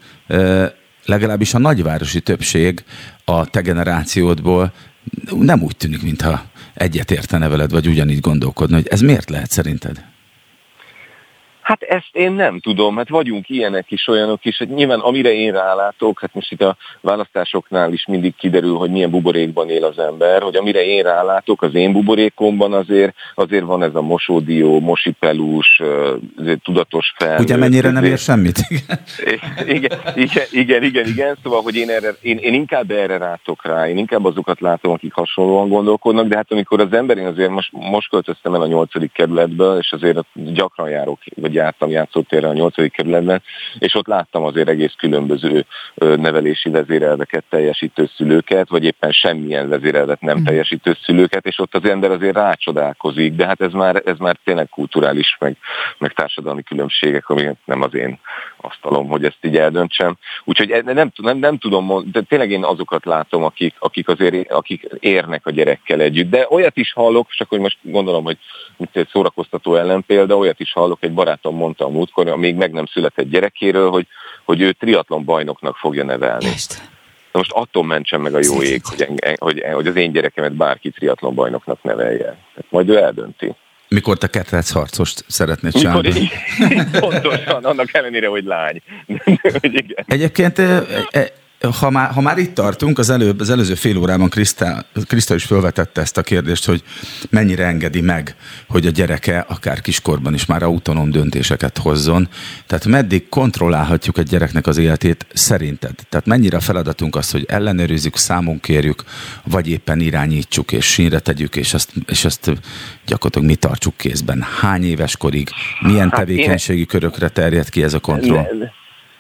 legalábbis 1.06 1.54
a 1.54 1.60
nagyvárosi 1.60 2.22
többség 2.22 2.84
a 3.26 3.46
te 3.46 3.62
generációdból 3.62 4.72
nem 5.40 5.62
úgy 5.62 5.76
tűnik, 5.78 6.02
mintha 6.02 6.46
egyet 6.74 7.12
értene 7.12 7.48
veled, 7.48 7.72
vagy 7.72 7.88
ugyanígy 7.88 8.20
gondolkodna, 8.20 8.76
hogy 8.76 8.88
ez 8.88 9.02
miért 9.02 9.30
lehet 9.30 9.52
szerinted? 9.52 10.04
Hát 11.70 11.82
ezt 11.82 12.10
én 12.12 12.32
nem 12.32 12.60
tudom, 12.60 12.98
hát 12.98 13.10
vagyunk 13.10 13.50
ilyenek 13.50 13.92
is, 13.92 14.08
olyanok 14.08 14.46
is, 14.46 14.58
hogy 14.58 14.70
nyilván 14.70 15.00
amire 15.00 15.34
én 15.34 15.52
rálátok, 15.52 16.20
hát 16.20 16.34
most 16.34 16.52
itt 16.52 16.62
a 16.62 16.78
választásoknál 17.02 17.94
is 17.94 18.06
mindig 18.06 18.36
kiderül, 18.36 18.76
hogy 18.76 18.92
milyen 18.92 19.10
buborékban 19.10 19.70
él 19.70 19.84
az 19.84 20.00
ember, 20.00 20.42
hogy 20.42 20.56
amire 20.56 20.86
én 20.86 21.04
rálátok, 21.04 21.62
az 21.62 21.76
én 21.76 21.92
buborékomban 21.92 22.74
azért, 22.74 23.16
azért 23.36 23.64
van 23.64 23.84
ez 23.84 23.96
a 23.96 24.02
mosódió, 24.02 24.80
mosipelús, 24.80 25.82
tudatos 26.64 27.14
fel. 27.18 27.40
Ugye 27.40 27.58
mennyire 27.58 27.92
nem 27.92 28.04
ér 28.04 28.18
semmit? 28.18 28.58
igen, 29.68 30.00
igen, 30.16 30.46
igen, 30.52 30.84
igen, 30.84 31.08
igen, 31.08 31.38
szóval, 31.44 31.62
hogy 31.62 31.76
én, 31.76 31.90
erre, 31.90 32.16
én, 32.22 32.38
én 32.38 32.54
inkább 32.54 32.92
erre 32.92 33.18
rátok 33.18 33.66
rá, 33.66 33.90
én 33.90 33.98
inkább 33.98 34.26
azokat 34.26 34.60
látom, 34.60 34.92
akik 34.92 35.14
hasonlóan 35.14 35.68
gondolkodnak, 35.68 36.28
de 36.28 36.36
hát 36.36 36.52
amikor 36.52 36.80
az 36.80 36.94
ember, 36.94 37.18
én 37.18 37.26
azért 37.26 37.50
most, 37.50 37.72
most 37.72 38.10
költöztem 38.10 38.54
el 38.54 38.62
a 38.62 38.68
nyolcadik 38.68 39.12
kerületből, 39.12 39.78
és 39.78 39.92
azért 39.92 40.20
gyakran 40.34 40.90
járok, 40.90 41.20
vagy 41.36 41.58
jártam 41.60 41.90
játszótérre 41.90 42.48
a 42.48 42.54
8. 42.54 42.92
kerületben, 42.92 43.42
és 43.80 43.96
ott 43.96 44.08
láttam 44.08 44.44
azért 44.44 44.70
egész 44.70 44.94
különböző 44.98 45.66
nevelési 45.96 46.70
vezérelveket 46.70 47.44
teljesítő 47.50 48.10
szülőket, 48.16 48.70
vagy 48.70 48.84
éppen 48.84 49.12
semmilyen 49.12 49.70
vezérelvet 49.70 50.22
nem 50.22 50.40
mm. 50.40 50.44
teljesítő 50.44 50.98
szülőket, 51.04 51.46
és 51.46 51.60
ott 51.60 51.76
az 51.76 51.90
ember 51.90 52.12
azért 52.12 52.36
rácsodálkozik, 52.36 53.34
de 53.34 53.46
hát 53.46 53.62
ez 53.62 53.72
már, 53.72 54.02
ez 54.06 54.18
már 54.18 54.38
tényleg 54.44 54.70
kulturális, 54.70 55.38
meg, 55.40 55.58
meg 55.98 56.14
társadalmi 56.14 56.64
különbségek, 56.64 57.30
ami 57.30 57.50
nem 57.66 57.82
az 57.82 57.94
én 57.94 58.20
asztalom, 58.58 59.08
hogy 59.08 59.24
ezt 59.24 59.38
így 59.42 59.58
eldöntsem. 59.58 60.18
Úgyhogy 60.44 60.84
nem, 60.84 61.12
nem, 61.16 61.38
nem 61.38 61.58
tudom, 61.58 62.12
de 62.12 62.22
tényleg 62.22 62.52
én 62.52 62.64
azokat 62.64 63.06
látom, 63.06 63.44
akik, 63.44 63.76
akik 63.80 64.08
azért 64.08 64.52
akik 64.52 64.88
érnek 65.00 65.46
a 65.46 65.52
gyerekkel 65.52 66.00
együtt. 66.00 66.30
De 66.30 66.48
olyat 66.50 66.78
is 66.78 66.94
hallok, 66.94 67.30
csak 67.30 67.50
hogy 67.50 67.60
most 67.60 67.78
gondolom, 67.82 68.24
hogy 68.24 68.38
egy 68.92 69.08
szórakoztató 69.12 69.76
ellenpélda, 69.76 70.38
olyat 70.38 70.60
is 70.60 70.74
hallok, 70.74 70.98
egy 71.02 71.12
barátom 71.42 71.56
mondta 71.56 71.86
a 71.86 71.90
múltkor, 71.90 72.36
még 72.36 72.56
meg 72.56 72.72
nem 72.72 72.86
született 72.86 73.30
gyerekéről, 73.30 73.90
hogy, 73.90 74.08
hogy 74.46 74.62
ő 74.62 74.72
triatlon 74.72 75.24
bajnoknak 75.26 75.76
fogja 75.76 76.04
nevelni. 76.04 76.46
Most. 76.46 76.82
De 77.32 77.38
most 77.38 77.52
attól 77.52 77.84
mentsen 77.84 78.22
meg 78.22 78.34
a 78.36 78.40
jó 78.44 78.62
ég, 78.62 78.82
hogy, 78.84 79.36
hogy, 79.38 79.64
hogy 79.74 79.88
az 79.88 79.96
én 79.96 80.12
gyerekemet 80.12 80.54
bárki 80.54 80.90
triatlon 80.90 81.36
bajnoknak 81.36 81.84
nevelje. 81.84 82.24
Tehát 82.24 82.66
majd 82.70 82.90
ő 82.90 82.98
eldönti. 82.98 83.56
Mikor 83.88 84.18
te 84.18 84.28
ketrec 84.28 84.72
harcost 84.72 85.24
szeretnéd 85.28 85.74
csinálni? 85.74 86.12
Pontosan, 87.00 87.64
annak 87.64 87.94
ellenére, 87.94 88.28
hogy 88.28 88.44
lány. 88.44 88.82
Egyébként 90.06 90.60
e, 90.60 90.84
e, 91.10 91.32
ha 91.80 91.90
már, 91.90 92.12
ha 92.12 92.22
már 92.22 92.38
itt 92.38 92.54
tartunk, 92.54 93.00
az, 93.00 93.10
előbb, 93.10 93.40
az 93.40 93.50
előző 93.50 93.74
fél 93.76 93.98
órában 93.98 94.30
Kriszta, 94.30 94.86
Kriszta 95.08 95.36
is 95.36 95.44
felvetette 95.44 96.02
ezt 96.02 96.18
a 96.18 96.22
kérdést, 96.22 96.66
hogy 96.66 96.84
mennyire 97.30 97.66
engedi 97.66 98.02
meg, 98.02 98.36
hogy 98.68 98.86
a 98.86 98.90
gyereke 98.90 99.46
akár 99.48 99.82
kiskorban 99.82 100.34
is 100.34 100.46
már 100.46 100.64
autonóm 100.64 101.12
döntéseket 101.12 101.78
hozzon. 101.78 102.30
Tehát 102.68 102.86
meddig 102.86 103.30
kontrollálhatjuk 103.30 104.18
egy 104.18 104.28
gyereknek 104.28 104.68
az 104.68 104.78
életét 104.78 105.26
szerinted? 105.34 105.96
Tehát 106.10 106.26
mennyire 106.26 106.58
a 106.58 106.60
feladatunk 106.60 107.16
az, 107.16 107.32
hogy 107.32 107.46
ellenőrizzük, 107.48 108.18
számon 108.18 108.60
kérjük, 108.60 109.04
vagy 109.44 109.70
éppen 109.70 110.00
irányítsuk 110.00 110.72
és 110.72 110.86
sínre 110.86 111.20
tegyük, 111.20 111.56
és 111.56 111.74
ezt, 111.74 111.92
és 112.06 112.26
ezt 112.26 112.52
gyakorlatilag 113.06 113.48
mi 113.48 113.56
tartsuk 113.56 113.98
kézben? 113.98 114.46
Hány 114.60 114.84
éves 114.84 115.18
korig? 115.18 115.50
Milyen 115.80 116.10
hát 116.10 116.20
tevékenységi 116.20 116.86
körökre 116.86 117.30
terjed 117.30 117.70
ki 117.70 117.84
ez 117.84 117.94
a 117.94 118.00
kontroll? 118.00 118.46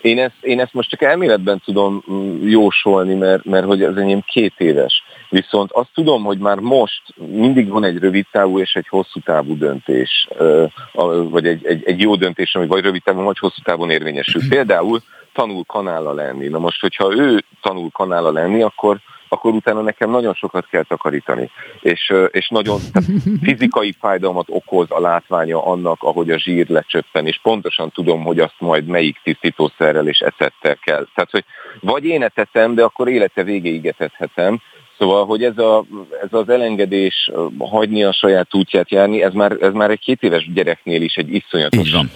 Én 0.02 0.20
ezt, 0.20 0.36
én 0.42 0.60
ezt 0.60 0.74
most 0.74 0.90
csak 0.90 1.02
elméletben 1.02 1.62
tudom 1.66 2.04
mm, 2.12 2.48
jósolni, 2.48 3.14
mert, 3.14 3.46
mert 3.46 3.66
hogy 3.66 3.84
az 3.84 3.98
enyém 3.98 4.22
két 4.26 4.54
éves. 4.58 5.04
Viszont 5.30 5.72
azt 5.72 5.90
tudom, 5.94 6.24
hogy 6.24 6.38
már 6.38 6.58
most 6.60 7.02
mindig 7.16 7.70
van 7.70 7.84
egy 7.84 7.98
rövid 7.98 8.26
távú 8.32 8.60
és 8.60 8.74
egy 8.74 8.88
hosszú 8.88 9.20
távú 9.20 9.58
döntés, 9.58 10.28
vagy 11.30 11.48
egy, 11.48 11.66
egy, 11.66 11.84
egy 11.86 12.02
jó 12.02 12.16
döntés, 12.16 12.56
ami 12.56 12.68
vagy 12.68 12.84
rövid 12.84 13.04
távon, 13.04 13.24
vagy 13.24 13.40
hosszú 13.40 13.62
távon 13.64 13.90
érvényesül. 13.90 14.42
Például 14.50 15.00
tanul 15.34 15.64
kanála 15.64 16.14
lenni. 16.14 16.48
Na 16.48 16.60
most, 16.60 16.82
hogyha 16.82 17.16
ő 17.16 17.44
tanul 17.62 17.90
kanála 17.92 18.32
lenni, 18.32 18.62
akkor 18.62 19.00
akkor 19.30 19.54
utána 19.54 19.82
nekem 19.82 20.10
nagyon 20.10 20.34
sokat 20.34 20.68
kell 20.68 20.84
takarítani. 20.84 21.50
És, 21.82 22.14
és 22.32 22.48
nagyon 22.50 22.80
tehát 22.94 23.10
fizikai 23.44 23.96
fájdalmat 24.00 24.48
okoz 24.50 24.88
a 24.90 25.00
látványa 25.00 25.66
annak, 25.66 26.04
ahogy 26.04 26.30
a 26.30 26.40
zsír 26.40 26.70
lecsöppen, 26.70 27.28
és 27.28 27.40
pontosan 27.44 27.92
tudom, 27.92 28.24
hogy 28.24 28.40
azt 28.40 28.60
majd 28.60 28.86
melyik 28.86 29.20
tisztítószerrel 29.24 30.08
és 30.08 30.20
ecettel 30.20 30.76
kell. 30.76 31.08
Tehát, 31.16 31.32
hogy 31.32 31.46
vagy 31.80 32.06
én 32.06 32.24
etetem, 32.24 32.76
de 32.76 32.84
akkor 32.84 33.08
élete 33.08 33.44
végéig 33.44 33.86
etethetem, 33.86 34.62
Szóval, 35.00 35.26
hogy 35.26 35.44
ez, 35.44 35.58
a, 35.58 35.86
ez 36.22 36.28
az 36.32 36.50
elengedés, 36.50 37.32
hagyni 37.58 38.04
a 38.04 38.14
saját 38.14 38.56
útját 38.56 38.92
járni, 38.92 39.24
ez 39.24 39.34
már, 39.34 39.58
ez 39.62 39.74
már 39.74 39.90
egy 39.90 40.00
két 40.00 40.24
éves 40.24 40.50
gyereknél 40.54 41.02
is 41.02 41.16
egy 41.16 41.34
iszonyatos 41.34 41.92
van. 41.92 42.12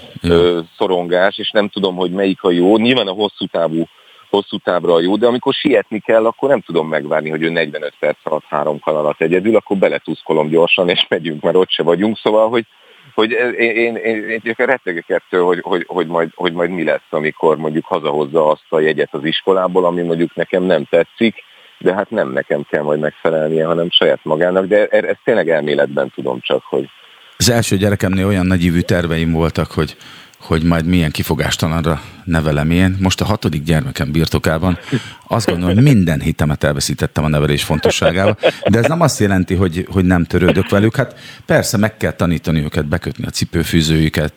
szorongás, 0.78 1.38
és 1.38 1.50
nem 1.52 1.68
tudom, 1.68 1.96
hogy 1.96 2.12
melyik 2.12 2.44
a 2.44 2.52
jó. 2.52 2.78
Nyilván 2.78 3.08
a 3.08 3.12
hosszú 3.12 3.46
távú 3.46 3.88
hosszú 4.34 4.58
távra 4.58 4.94
a 4.94 5.02
jó, 5.02 5.16
de 5.18 5.28
amikor 5.28 5.54
sietni 5.54 6.00
kell, 6.00 6.26
akkor 6.26 6.50
nem 6.50 6.62
tudom 6.62 6.88
megvárni, 6.88 7.30
hogy 7.30 7.42
ő 7.42 7.50
45 7.50 7.94
perc 8.00 8.18
alatt 8.24 8.46
három 8.48 8.80
kanalat 8.80 9.22
egyedül, 9.22 9.56
akkor 9.56 9.78
beletuszkolom 9.78 10.50
gyorsan, 10.50 10.90
és 10.90 11.06
megyünk, 11.10 11.42
mert 11.42 11.56
ott 11.56 11.70
se 11.70 11.84
vagyunk. 11.84 12.18
Szóval, 12.18 12.50
hogy, 12.50 12.66
hogy 13.14 13.32
én, 13.32 13.76
én, 13.76 13.96
én, 13.96 14.42
én 14.44 14.54
rettegek 14.58 15.10
ettől, 15.10 15.44
hogy, 15.46 15.60
hogy, 15.62 15.86
hogy, 15.88 16.08
majd, 16.08 16.30
hogy 16.36 16.54
majd 16.54 16.70
mi 16.70 16.84
lesz, 16.84 17.10
amikor 17.10 17.58
mondjuk 17.58 17.86
hazahozza 17.86 18.50
azt 18.50 18.66
a 18.70 18.80
jegyet 18.80 19.14
az 19.14 19.26
iskolából, 19.26 19.86
ami 19.86 20.02
mondjuk 20.02 20.36
nekem 20.36 20.64
nem 20.64 20.84
tetszik, 20.90 21.36
de 21.78 21.94
hát 21.94 22.10
nem 22.10 22.32
nekem 22.32 22.66
kell 22.70 22.84
majd 22.84 23.00
megfelelnie, 23.00 23.66
hanem 23.66 23.90
saját 23.90 24.20
magának, 24.24 24.66
de 24.66 24.88
e-, 24.88 25.08
ezt 25.08 25.20
tényleg 25.24 25.50
elméletben 25.50 26.12
tudom 26.16 26.40
csak, 26.42 26.64
hogy... 26.64 26.90
Az 27.38 27.50
első 27.50 27.78
gyerekemnél 27.78 28.28
olyan 28.28 28.46
nagyívű 28.46 28.80
terveim 28.80 29.32
voltak, 29.32 29.72
hogy 29.72 29.96
hogy 30.44 30.64
majd 30.64 30.86
milyen 30.86 31.12
kifogástalanra 31.12 32.02
nevelem 32.24 32.72
én. 32.72 32.98
Most 33.00 33.22
a 33.22 33.26
hatodik 33.26 33.64
gyermekem 33.64 34.12
birtokában 34.12 34.78
azt 35.34 35.48
gondolom, 35.48 35.76
hogy 35.76 35.84
minden 35.84 36.20
hitemet 36.20 36.64
elveszítettem 36.64 37.24
a 37.24 37.28
nevelés 37.28 37.64
fontosságával, 37.64 38.38
de 38.70 38.80
ez 38.80 38.88
nem 38.88 39.02
azt 39.02 39.20
jelenti, 39.20 39.54
hogy, 39.54 39.88
hogy 39.90 40.06
nem 40.06 40.24
törődök 40.24 40.70
velük. 40.70 40.96
Hát 40.96 41.20
persze 41.46 41.78
meg 41.78 41.98
kell 41.98 42.12
tanítani 42.12 42.64
őket, 42.64 42.86
bekötni 42.86 43.26
a 43.26 43.30
cipőfűzőjüket, 43.30 44.34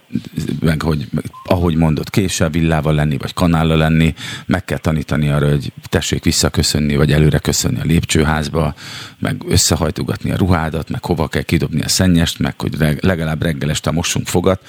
meg 0.60 0.82
hogy, 0.82 1.08
ahogy 1.44 1.76
mondott, 1.76 2.10
késsel, 2.10 2.50
villával 2.50 2.94
lenni, 2.94 3.16
vagy 3.16 3.34
kanállal 3.34 3.76
lenni, 3.76 4.14
meg 4.46 4.64
kell 4.64 4.78
tanítani 4.78 5.28
arra, 5.28 5.48
hogy 5.48 5.72
tessék 5.88 6.24
visszaköszönni, 6.24 6.96
vagy 6.96 7.12
előre 7.12 7.38
köszönni 7.38 7.80
a 7.80 7.84
lépcsőházba, 7.84 8.74
meg 9.18 9.42
összehajtogatni 9.48 10.30
a 10.30 10.36
ruhádat, 10.36 10.90
meg 10.90 11.04
hova 11.04 11.28
kell 11.28 11.42
kidobni 11.42 11.82
a 11.82 11.88
szennyest, 11.88 12.38
meg 12.38 12.60
hogy 12.60 12.76
legalább 13.00 13.42
reggel 13.42 13.70
este 13.70 13.90
mossunk 13.90 14.26
fogat. 14.26 14.60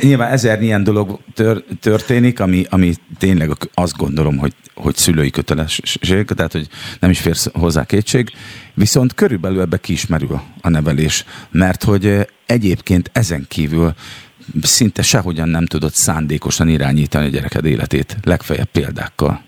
Nyilván 0.00 0.32
ezer 0.32 0.62
ilyen 0.62 0.84
dolog 0.84 1.18
tör, 1.34 1.64
történik, 1.80 2.40
ami, 2.40 2.66
ami 2.70 2.94
tényleg 3.18 3.50
azt 3.74 3.96
gondolom, 3.96 4.36
hogy, 4.36 4.52
hogy 4.74 4.96
szülői 4.96 5.30
kötelező 5.30 5.51
kötelesség, 5.52 6.24
tehát 6.24 6.52
hogy 6.52 6.68
nem 7.00 7.10
is 7.10 7.20
fér 7.20 7.36
hozzá 7.52 7.84
kétség, 7.84 8.30
viszont 8.74 9.14
körülbelül 9.14 9.60
ebbe 9.60 9.76
kiismerül 9.76 10.40
a 10.60 10.68
nevelés, 10.68 11.24
mert 11.50 11.84
hogy 11.84 12.28
egyébként 12.46 13.10
ezen 13.12 13.44
kívül 13.48 13.94
szinte 14.62 15.02
sehogyan 15.02 15.48
nem 15.48 15.66
tudod 15.66 15.92
szándékosan 15.92 16.68
irányítani 16.68 17.26
a 17.26 17.28
gyereked 17.28 17.64
életét, 17.64 18.16
legfeljebb 18.22 18.68
példákkal. 18.68 19.42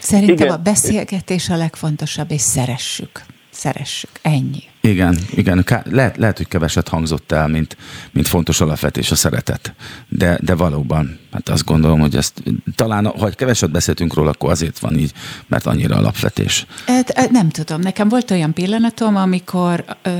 Szerintem 0.00 0.46
Igen. 0.46 0.50
a 0.50 0.62
beszélgetés 0.62 1.48
a 1.48 1.56
legfontosabb, 1.56 2.30
és 2.30 2.40
szeressük. 2.40 3.22
Szeressük. 3.56 4.10
Ennyi. 4.22 4.62
Igen, 4.80 5.18
igen. 5.30 5.64
Lehet, 5.84 6.16
lehet, 6.16 6.36
hogy 6.36 6.48
keveset 6.48 6.88
hangzott 6.88 7.32
el, 7.32 7.48
mint, 7.48 7.76
mint 8.10 8.28
fontos 8.28 8.60
alapvetés 8.60 9.10
a 9.10 9.14
szeretet. 9.14 9.74
De, 10.08 10.38
de 10.42 10.54
valóban, 10.54 11.18
hát 11.32 11.48
azt 11.48 11.64
gondolom, 11.64 12.00
hogy 12.00 12.16
ezt 12.16 12.42
talán, 12.74 13.06
ha 13.06 13.28
keveset 13.28 13.70
beszéltünk 13.70 14.14
róla, 14.14 14.30
akkor 14.30 14.50
azért 14.50 14.78
van 14.78 14.98
így, 14.98 15.12
mert 15.46 15.66
annyira 15.66 15.96
alapvetés. 15.96 16.66
Hát, 16.86 17.30
nem 17.30 17.48
tudom. 17.48 17.80
Nekem 17.80 18.08
volt 18.08 18.30
olyan 18.30 18.52
pillanatom, 18.52 19.16
amikor 19.16 19.84
ö, 20.02 20.10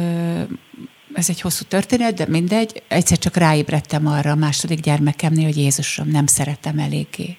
ez 1.12 1.28
egy 1.28 1.40
hosszú 1.40 1.64
történet, 1.64 2.14
de 2.14 2.26
mindegy, 2.28 2.82
egyszer 2.88 3.18
csak 3.18 3.36
ráébredtem 3.36 4.06
arra 4.06 4.30
a 4.30 4.34
második 4.34 4.80
gyermekemnél, 4.80 5.44
hogy 5.44 5.56
Jézusom, 5.56 6.08
nem 6.08 6.26
szeretem 6.26 6.78
eléggé. 6.78 7.36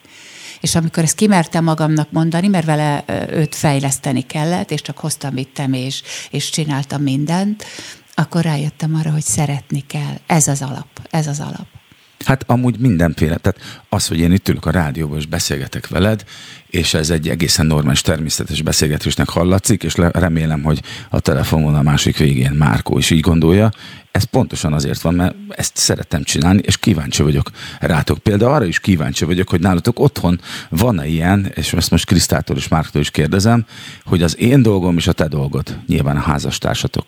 És 0.62 0.76
amikor 0.76 1.04
ezt 1.04 1.16
kimertem 1.16 1.64
magamnak 1.64 2.12
mondani, 2.12 2.48
mert 2.48 2.66
vele 2.66 3.04
őt 3.32 3.56
fejleszteni 3.56 4.22
kellett, 4.22 4.72
és 4.72 4.82
csak 4.82 4.98
hoztam, 4.98 5.34
vittem, 5.34 5.74
és, 5.74 6.02
és 6.32 6.50
csináltam 6.50 7.02
mindent, 7.02 7.66
akkor 8.14 8.42
rájöttem 8.42 8.96
arra, 8.96 9.12
hogy 9.12 9.24
szeretni 9.24 9.84
kell. 9.88 10.16
Ez 10.28 10.48
az 10.48 10.62
alap, 10.62 10.88
ez 11.10 11.28
az 11.28 11.40
alap. 11.40 11.77
Hát 12.26 12.44
amúgy 12.48 12.80
mindenféle. 12.80 13.38
Tehát 13.38 13.84
az, 13.90 14.08
hogy 14.08 14.20
én 14.20 14.32
itt 14.32 14.48
ülök 14.48 14.66
a 14.66 14.72
rádióban 14.72 15.18
és 15.18 15.26
beszélgetek 15.26 15.88
veled, 15.88 16.24
és 16.70 16.94
ez 16.94 17.10
egy 17.10 17.30
egészen 17.30 17.66
normális, 17.66 18.02
természetes 18.02 18.62
beszélgetésnek 18.62 19.30
hallatszik, 19.30 19.84
és 19.84 19.96
remélem, 19.96 20.64
hogy 20.64 20.82
a 21.10 21.20
telefonon 21.20 21.76
a 21.76 21.82
másik 21.82 22.18
végén 22.18 22.52
Márkó 22.52 22.98
is 22.98 23.10
így 23.10 23.20
gondolja. 23.20 23.72
Ez 24.12 24.24
pontosan 24.24 24.74
azért 24.74 25.02
van, 25.02 25.14
mert 25.14 25.36
ezt 25.50 25.78
szeretem 25.78 26.24
csinálni, 26.24 26.62
és 26.66 26.78
kíváncsi 26.78 27.24
vagyok 27.24 27.52
rátok. 27.80 28.18
Például 28.18 28.52
arra 28.52 28.66
is 28.66 28.80
kíváncsi 28.80 29.26
vagyok, 29.26 29.50
hogy 29.50 29.60
nálatok 29.60 30.00
otthon 30.00 30.40
van-e 30.70 31.08
ilyen, 31.08 31.52
és 31.56 31.74
ezt 31.74 31.92
most 31.92 32.06
Krisztától 32.06 32.58
és 32.58 32.68
Márktól 32.68 33.02
is 33.02 33.10
kérdezem, 33.10 33.66
hogy 34.04 34.24
az 34.24 34.38
én 34.38 34.62
dolgom 34.62 34.98
és 34.98 35.08
a 35.08 35.14
te 35.14 35.28
dolgod, 35.28 35.80
nyilván 35.88 36.18
a 36.18 36.20
házastársatok 36.22 37.06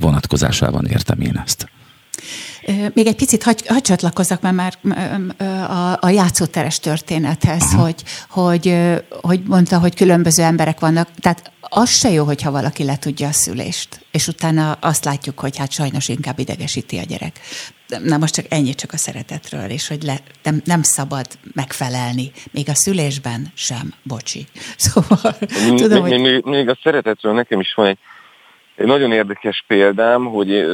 vonatkozásában 0.00 0.86
értem 0.86 1.20
én 1.20 1.42
ezt. 1.44 1.68
Még 2.94 3.06
egy 3.06 3.16
picit 3.16 3.42
hagy, 3.42 3.66
hagy 3.66 3.82
csatlakozzak 3.82 4.40
már, 4.40 4.54
már 4.54 4.74
a, 5.70 6.06
a 6.06 6.08
játszóteres 6.08 6.78
történethez, 6.78 7.72
hogy, 7.72 8.02
hogy, 8.28 8.76
hogy 9.22 9.42
mondta, 9.42 9.78
hogy 9.78 9.94
különböző 9.94 10.42
emberek 10.42 10.80
vannak. 10.80 11.08
Tehát 11.20 11.52
az 11.60 11.90
se 11.90 12.10
jó, 12.10 12.24
hogyha 12.24 12.50
valaki 12.50 12.84
le 12.84 12.98
tudja 12.98 13.28
a 13.28 13.32
szülést, 13.32 14.04
és 14.10 14.28
utána 14.28 14.72
azt 14.72 15.04
látjuk, 15.04 15.38
hogy 15.38 15.56
hát 15.56 15.70
sajnos 15.70 16.08
inkább 16.08 16.38
idegesíti 16.38 16.98
a 16.98 17.02
gyerek. 17.02 17.40
Na 18.02 18.16
most 18.16 18.34
csak 18.34 18.46
ennyi 18.48 18.74
csak 18.74 18.92
a 18.92 18.96
szeretetről, 18.96 19.70
és 19.70 19.88
hogy 19.88 20.02
le, 20.02 20.20
nem, 20.42 20.60
nem 20.64 20.82
szabad 20.82 21.26
megfelelni, 21.52 22.32
még 22.50 22.68
a 22.68 22.74
szülésben 22.74 23.52
sem, 23.54 23.94
bocsi. 24.02 24.46
Szóval, 24.76 25.36
tudom, 25.76 26.02
még, 26.02 26.12
hogy... 26.12 26.20
még, 26.20 26.44
még 26.44 26.68
a 26.68 26.78
szeretetről 26.82 27.32
nekem 27.32 27.60
is 27.60 27.74
van 27.74 27.86
egy 27.86 27.98
egy 28.76 28.86
nagyon 28.86 29.12
érdekes 29.12 29.64
példám, 29.66 30.24
hogy 30.24 30.66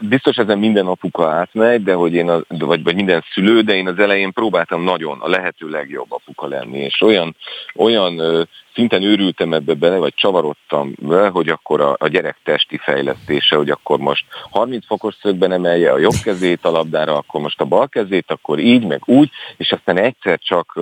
biztos 0.00 0.36
ezen 0.36 0.58
minden 0.58 0.86
apuka 0.86 1.28
átmegy, 1.28 1.82
de 1.82 1.94
hogy 1.94 2.14
én, 2.14 2.28
a, 2.28 2.40
vagy, 2.48 2.82
vagy 2.82 2.94
minden 2.94 3.24
szülő, 3.32 3.60
de 3.60 3.74
én 3.74 3.88
az 3.88 3.98
elején 3.98 4.32
próbáltam 4.32 4.82
nagyon 4.82 5.20
a 5.20 5.28
lehető 5.28 5.68
legjobb 5.68 6.12
apuka 6.12 6.46
lenni, 6.46 6.78
és 6.78 7.00
olyan, 7.00 7.36
olyan 7.74 8.46
szinten 8.76 9.02
őrültem 9.02 9.52
ebbe 9.52 9.74
bele, 9.74 9.98
vagy 9.98 10.14
csavarodtam 10.14 10.92
be, 10.98 11.28
hogy 11.28 11.48
akkor 11.48 11.80
a, 11.80 11.96
a 11.98 12.08
gyerek 12.08 12.36
testi 12.44 12.76
fejlesztése, 12.76 13.56
hogy 13.56 13.70
akkor 13.70 13.98
most 13.98 14.24
30 14.50 14.86
fokos 14.86 15.14
szögben 15.22 15.52
emelje 15.52 15.92
a 15.92 15.98
jobb 15.98 16.20
kezét 16.22 16.64
a 16.64 16.70
labdára, 16.70 17.16
akkor 17.16 17.40
most 17.40 17.60
a 17.60 17.64
bal 17.64 17.88
kezét, 17.88 18.30
akkor 18.30 18.58
így, 18.58 18.86
meg 18.86 19.02
úgy, 19.04 19.30
és 19.56 19.72
aztán 19.72 19.98
egyszer 19.98 20.38
csak, 20.38 20.80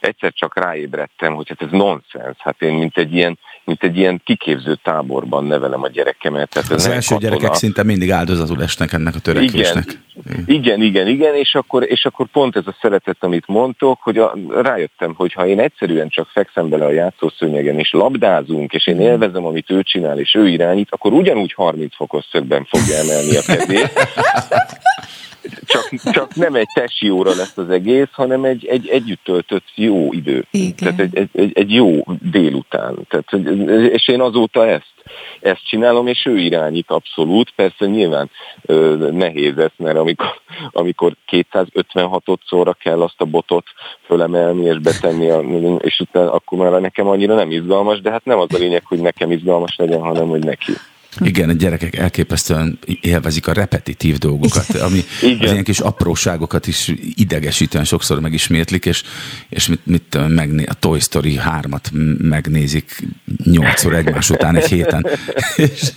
egyszer 0.00 0.32
csak 0.32 0.58
ráébredtem, 0.58 1.34
hogy 1.34 1.48
hát 1.48 1.62
ez 1.62 1.70
nonsens. 1.70 2.36
Hát 2.38 2.62
én 2.62 2.74
mint 2.74 2.98
egy 2.98 3.14
ilyen, 3.14 3.38
mint 3.66 3.82
egy 3.82 3.96
ilyen 3.96 4.20
kiképző 4.24 4.78
táborban 4.82 5.44
nevelem 5.44 5.82
a 5.82 5.88
gyerekemet. 5.88 6.48
Tehát 6.48 6.70
ez 6.70 6.84
az 6.84 6.92
első 6.92 7.14
katona. 7.14 7.30
gyerekek 7.30 7.54
szinte 7.54 7.82
mindig 7.82 8.10
áldozatul 8.10 8.62
esnek 8.62 8.92
ennek 8.92 9.14
a 9.14 9.18
törekvésnek. 9.18 9.84
Igen, 10.24 10.44
igen, 10.46 10.80
igen, 10.80 11.06
igen 11.06 11.34
és, 11.34 11.54
akkor, 11.54 11.90
és 11.90 12.04
akkor 12.04 12.26
pont 12.26 12.56
ez 12.56 12.66
a 12.66 12.76
szeretet, 12.80 13.16
amit 13.20 13.46
mondtok, 13.46 13.98
hogy 14.02 14.18
a, 14.18 14.34
rájöttem, 14.62 15.14
hogy 15.14 15.32
ha 15.32 15.46
én 15.46 15.60
egyszerűen 15.60 16.08
csak 16.08 16.28
fekszem 16.28 16.68
bele 16.68 16.84
a 16.84 16.90
játszó 16.90 17.28
szőnyegen, 17.38 17.78
és 17.78 17.92
labdázunk, 17.92 18.72
és 18.72 18.86
én 18.86 19.00
élvezem, 19.00 19.44
amit 19.44 19.70
ő 19.70 19.82
csinál, 19.82 20.18
és 20.18 20.34
ő 20.34 20.48
irányít, 20.48 20.88
akkor 20.90 21.12
ugyanúgy 21.12 21.52
30 21.52 21.94
fokos 21.94 22.24
szögben 22.30 22.64
fogja 22.64 22.96
emelni 22.96 23.36
a 23.36 23.42
kezét. 23.46 23.90
Csak, 25.64 25.90
csak 26.12 26.34
nem 26.34 26.54
egy 26.54 26.68
tesi 26.74 27.10
óra 27.10 27.34
lesz 27.34 27.56
az 27.56 27.70
egész, 27.70 28.08
hanem 28.12 28.44
egy, 28.44 28.66
egy 28.66 28.88
együtt 28.88 29.24
töltött 29.24 29.64
jó 29.74 30.12
idő. 30.12 30.46
Igen. 30.50 30.74
Tehát 30.76 31.00
egy, 31.00 31.28
egy, 31.32 31.50
egy, 31.54 31.74
jó 31.74 32.04
délután. 32.20 32.98
Tehát, 33.08 33.48
és 33.90 34.08
én 34.08 34.20
azóta 34.20 34.66
ezt, 34.66 34.94
ezt 35.40 35.66
csinálom, 35.66 36.06
és 36.06 36.26
ő 36.26 36.38
irányít 36.38 36.90
abszolút. 36.90 37.52
Persze 37.56 37.86
nyilván 37.86 38.30
ö, 38.62 39.08
nehéz 39.12 39.58
ez, 39.58 39.70
mert 39.76 39.96
amikor, 39.96 40.40
amikor 40.70 41.12
256 41.26 42.24
szóra 42.46 42.72
kell 42.72 43.02
azt 43.02 43.20
a 43.20 43.24
botot 43.24 43.66
fölemelni 44.06 44.64
és 44.64 44.78
betenni, 44.78 45.30
a, 45.30 45.40
és 45.78 46.00
utána 46.00 46.32
akkor 46.32 46.58
már 46.58 46.80
nekem 46.80 47.06
annyira 47.06 47.34
nem 47.34 47.50
izgalmas, 47.50 48.00
de 48.00 48.10
hát 48.10 48.24
nem 48.24 48.38
az 48.38 48.54
a 48.54 48.58
lényeg, 48.58 48.82
hogy 48.84 48.98
nekem 48.98 49.30
izgalmas 49.30 49.76
legyen, 49.76 50.00
hanem 50.00 50.28
hogy 50.28 50.44
neki. 50.44 50.72
Igen, 51.20 51.48
a 51.48 51.52
gyerekek 51.52 51.96
elképesztően 51.96 52.78
élvezik 53.00 53.46
a 53.46 53.52
repetitív 53.52 54.18
dolgokat, 54.18 54.74
ami 54.74 55.04
Igen. 55.22 55.38
az 55.40 55.50
ilyen 55.50 55.64
kis 55.64 55.78
apróságokat 55.78 56.66
is 56.66 56.92
idegesítően 57.14 57.84
sokszor 57.84 58.20
megismétlik, 58.20 58.86
és, 58.86 59.02
és 59.48 59.66
mit, 59.66 59.86
mit 59.86 60.28
megné, 60.28 60.64
a 60.64 60.74
Toy 60.74 61.00
Story 61.00 61.40
3-at 61.60 62.18
megnézik 62.18 63.06
nyolcszor 63.44 63.94
egymás 63.94 64.30
után 64.30 64.56
egy 64.56 64.68
héten. 64.68 65.06
és, 65.56 65.92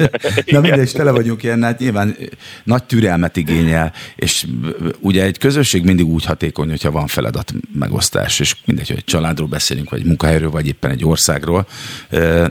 na 0.46 0.60
mindegy, 0.60 0.80
és 0.80 0.92
tele 0.92 1.12
vagyunk 1.12 1.44
ilyen, 1.44 1.64
hát 1.64 1.80
nyilván 1.80 2.16
nagy 2.64 2.84
türelmet 2.84 3.38
igényel, 3.38 3.94
és 4.16 4.46
ugye 5.00 5.24
egy 5.24 5.38
közösség 5.38 5.84
mindig 5.84 6.08
úgy 6.08 6.26
hatékony, 6.26 6.70
hogyha 6.70 6.92
van 6.92 7.08
feladat 7.08 7.54
megosztás, 7.80 8.40
és 8.40 8.56
mindegy, 8.66 8.88
hogy 8.88 8.98
egy 8.98 9.04
családról 9.04 9.48
beszélünk, 9.48 9.90
vagy 9.90 10.00
egy 10.00 10.06
munkahelyről, 10.06 10.50
vagy 10.50 10.68
éppen 10.68 10.92
egy 10.92 11.06
országról. 11.06 11.68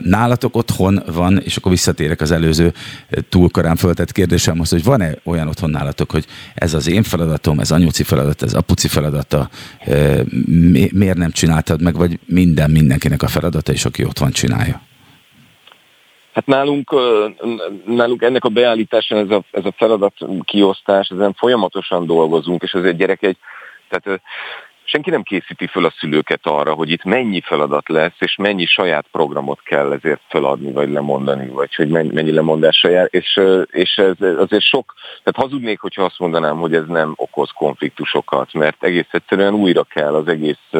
Nálatok 0.02 0.56
otthon 0.56 1.02
van, 1.12 1.40
és 1.44 1.56
akkor 1.56 1.72
visszatérek 1.72 2.20
az 2.20 2.30
előző 2.30 2.57
előző 2.58 2.72
eh, 3.08 3.22
túlkorán 3.28 3.76
föltett 3.76 4.12
kérdésem 4.12 4.60
az, 4.60 4.70
hogy 4.70 4.84
van-e 4.84 5.14
olyan 5.24 5.48
otthon 5.48 5.70
nálatok, 5.70 6.10
hogy 6.10 6.24
ez 6.54 6.74
az 6.74 6.88
én 6.88 7.02
feladatom, 7.02 7.58
ez 7.58 7.70
anyuci 7.70 8.02
feladat, 8.02 8.42
ez 8.42 8.54
apuci 8.54 8.88
feladata, 8.88 9.48
eh, 9.78 10.20
miért 10.92 11.16
nem 11.16 11.30
csináltad 11.30 11.82
meg, 11.82 11.96
vagy 11.96 12.18
minden 12.26 12.70
mindenkinek 12.70 13.22
a 13.22 13.28
feladata, 13.28 13.72
és 13.72 13.84
aki 13.84 14.04
ott 14.04 14.18
van, 14.18 14.30
csinálja? 14.30 14.80
Hát 16.32 16.46
nálunk, 16.46 16.94
nálunk 17.86 18.22
ennek 18.22 18.44
a 18.44 18.48
beállításán 18.48 19.18
ez 19.18 19.30
a, 19.30 19.42
ez 19.50 19.64
a 19.64 19.74
feladat 19.76 20.14
kiosztás, 20.44 21.08
ezen 21.08 21.32
folyamatosan 21.32 22.06
dolgozunk, 22.06 22.62
és 22.62 22.72
egy 22.72 22.96
gyerek 22.96 23.22
egy, 23.22 23.36
tehát 23.88 24.20
senki 24.90 25.10
nem 25.10 25.22
készíti 25.22 25.66
föl 25.66 25.84
a 25.84 25.94
szülőket 25.98 26.40
arra, 26.42 26.72
hogy 26.72 26.90
itt 26.90 27.04
mennyi 27.04 27.40
feladat 27.40 27.88
lesz, 27.88 28.14
és 28.18 28.36
mennyi 28.36 28.66
saját 28.66 29.06
programot 29.12 29.60
kell 29.62 29.92
ezért 29.92 30.20
feladni, 30.28 30.72
vagy 30.72 30.90
lemondani, 30.90 31.48
vagy 31.48 31.74
hogy 31.74 31.88
mennyi 31.88 32.32
lemondásra 32.32 32.90
jár, 32.90 33.08
és, 33.10 33.40
és 33.70 33.96
ez 33.96 34.36
azért 34.38 34.64
sok, 34.64 34.94
tehát 35.22 35.50
hazudnék, 35.50 35.80
hogyha 35.80 36.04
azt 36.04 36.18
mondanám, 36.18 36.56
hogy 36.56 36.74
ez 36.74 36.86
nem 36.86 37.12
okoz 37.16 37.50
konfliktusokat, 37.50 38.52
mert 38.52 38.84
egész 38.84 39.08
egyszerűen 39.10 39.54
újra 39.54 39.82
kell 39.82 40.14
az 40.14 40.28
egész 40.28 40.70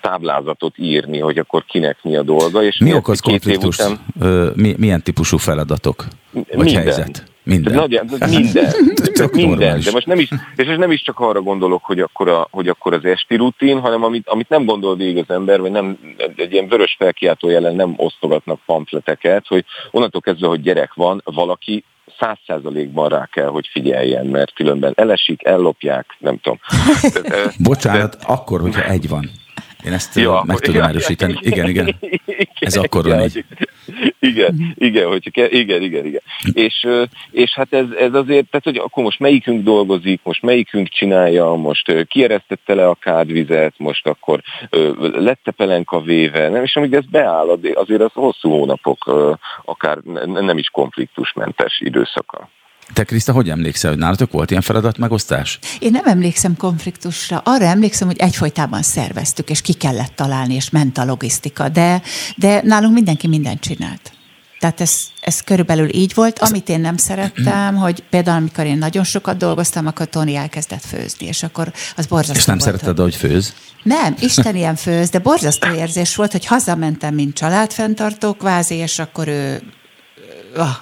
táblázatot 0.00 0.78
írni, 0.78 1.18
hogy 1.18 1.38
akkor 1.38 1.64
kinek 1.64 1.98
mi 2.02 2.16
a 2.16 2.22
dolga. 2.22 2.62
És 2.62 2.78
mi 2.78 2.94
okoz 2.94 3.20
konfliktust? 3.20 3.80
Után... 3.80 4.52
Mi, 4.54 4.74
milyen 4.78 5.02
típusú 5.02 5.36
feladatok? 5.36 6.04
Vagy 6.32 6.44
minden. 6.56 6.82
helyzet? 6.82 7.29
Minden. 7.50 7.74
Nagy, 7.74 8.00
minden. 8.38 8.72
minden. 9.32 9.80
De 9.80 9.90
most 9.90 10.06
nem 10.06 10.18
is, 10.18 10.28
és 10.56 10.66
most 10.66 10.78
nem 10.78 10.90
is 10.90 11.02
csak 11.02 11.20
arra 11.20 11.40
gondolok, 11.40 11.84
hogy 11.84 12.00
akkor, 12.00 12.28
a, 12.28 12.48
hogy 12.50 12.68
akkor 12.68 12.92
az 12.92 13.04
esti 13.04 13.36
rutin, 13.36 13.80
hanem 13.80 14.04
amit, 14.04 14.28
amit 14.28 14.48
nem 14.48 14.64
gondol 14.64 14.96
végig 14.96 15.24
az 15.28 15.34
ember, 15.34 15.60
vagy 15.60 15.70
nem, 15.70 15.98
egy 16.36 16.52
ilyen 16.52 16.68
vörös 16.68 16.96
felkiáltó 16.98 17.48
jelen 17.48 17.74
nem 17.74 17.94
osztogatnak 17.96 18.60
pamfleteket, 18.66 19.46
hogy 19.46 19.64
onnantól 19.90 20.20
kezdve, 20.20 20.46
hogy 20.46 20.60
gyerek 20.60 20.94
van, 20.94 21.22
valaki 21.24 21.84
száz 22.18 22.38
százalékban 22.46 23.08
rá 23.08 23.28
kell, 23.32 23.48
hogy 23.48 23.68
figyeljen, 23.72 24.26
mert 24.26 24.52
különben 24.52 24.92
elesik, 24.96 25.44
ellopják, 25.44 26.16
nem 26.18 26.38
tudom. 26.38 26.60
Bocsánat, 27.68 28.16
de, 28.16 28.24
akkor, 28.26 28.60
hogyha 28.60 28.84
egy 28.84 29.08
van. 29.08 29.30
Én 29.84 29.92
ezt 29.92 30.14
ja, 30.14 30.42
meg 30.46 30.58
tudom 30.58 30.80
ja, 30.80 30.88
erősíteni. 30.88 31.38
Igen, 31.40 31.68
igen. 31.68 31.96
Ez 32.60 32.76
akkor 32.76 33.04
van 33.04 33.22
így. 33.22 33.44
Igen, 34.18 34.74
igen, 34.74 35.06
hogy 35.06 35.30
igen, 35.34 35.82
igen, 35.82 36.04
igen. 36.04 36.22
És, 36.52 36.86
és 37.30 37.54
hát 37.54 37.72
ez, 37.72 37.86
ez 37.98 38.14
azért, 38.14 38.50
tehát 38.50 38.64
hogy 38.64 38.76
akkor 38.76 39.02
most 39.04 39.18
melyikünk 39.18 39.64
dolgozik, 39.64 40.20
most 40.22 40.42
melyikünk 40.42 40.88
csinálja, 40.88 41.54
most 41.54 42.06
kieresztette 42.06 42.74
le 42.74 42.88
a 42.88 42.94
kádvizet, 42.94 43.74
most 43.76 44.06
akkor 44.06 44.40
lett 44.98 45.52
pelenka 45.56 46.00
véve, 46.00 46.48
nem? 46.48 46.64
és 46.64 46.76
amíg 46.76 46.94
ez 46.94 47.04
beáll, 47.10 47.58
azért 47.74 48.02
az 48.02 48.12
hosszú 48.12 48.50
hónapok, 48.50 49.38
akár 49.64 49.98
nem 50.24 50.58
is 50.58 50.68
konfliktusmentes 50.68 51.80
időszaka. 51.80 52.48
Te, 52.92 53.04
Kriszta, 53.04 53.32
hogy 53.32 53.48
emlékszel, 53.50 53.90
hogy 53.90 53.98
nálatok 53.98 54.32
volt 54.32 54.50
ilyen 54.50 54.62
feladatmegosztás? 54.62 55.58
Én 55.78 55.90
nem 55.90 56.06
emlékszem 56.06 56.56
konfliktusra. 56.56 57.42
Arra 57.44 57.64
emlékszem, 57.64 58.06
hogy 58.06 58.18
egyfolytában 58.18 58.82
szerveztük, 58.82 59.50
és 59.50 59.60
ki 59.60 59.72
kellett 59.72 60.12
találni, 60.14 60.54
és 60.54 60.70
ment 60.70 60.98
a 60.98 61.04
logisztika, 61.04 61.68
de, 61.68 62.02
de 62.36 62.60
nálunk 62.64 62.94
mindenki 62.94 63.28
mindent 63.28 63.60
csinált. 63.60 64.12
Tehát 64.60 64.80
ez, 64.80 64.98
ez 65.20 65.40
körülbelül 65.40 65.94
így 65.94 66.14
volt. 66.14 66.38
Amit 66.38 66.68
én 66.68 66.80
nem 66.80 66.96
szerettem, 66.96 67.76
hogy 67.76 68.02
például 68.10 68.36
amikor 68.36 68.66
én 68.66 68.78
nagyon 68.78 69.04
sokat 69.04 69.36
dolgoztam, 69.36 69.86
akkor 69.86 70.06
Tony 70.06 70.34
elkezdett 70.34 70.84
főzni, 70.84 71.26
és 71.26 71.42
akkor 71.42 71.72
az 71.96 72.06
borzasztó 72.06 72.38
És 72.38 72.44
nem 72.44 72.58
volt, 72.58 72.70
szeretted, 72.70 72.98
hogy 72.98 73.14
főz? 73.14 73.54
Nem, 73.82 74.14
Isten 74.20 74.56
ilyen 74.62 74.76
főz, 74.76 75.10
de 75.10 75.18
borzasztó 75.18 75.72
érzés 75.72 76.16
volt, 76.16 76.32
hogy 76.32 76.46
hazamentem, 76.46 77.14
mint 77.14 77.34
családfenntartó 77.34 78.32
kvázi, 78.32 78.74
és 78.74 78.98
akkor 78.98 79.28
ő 79.28 79.62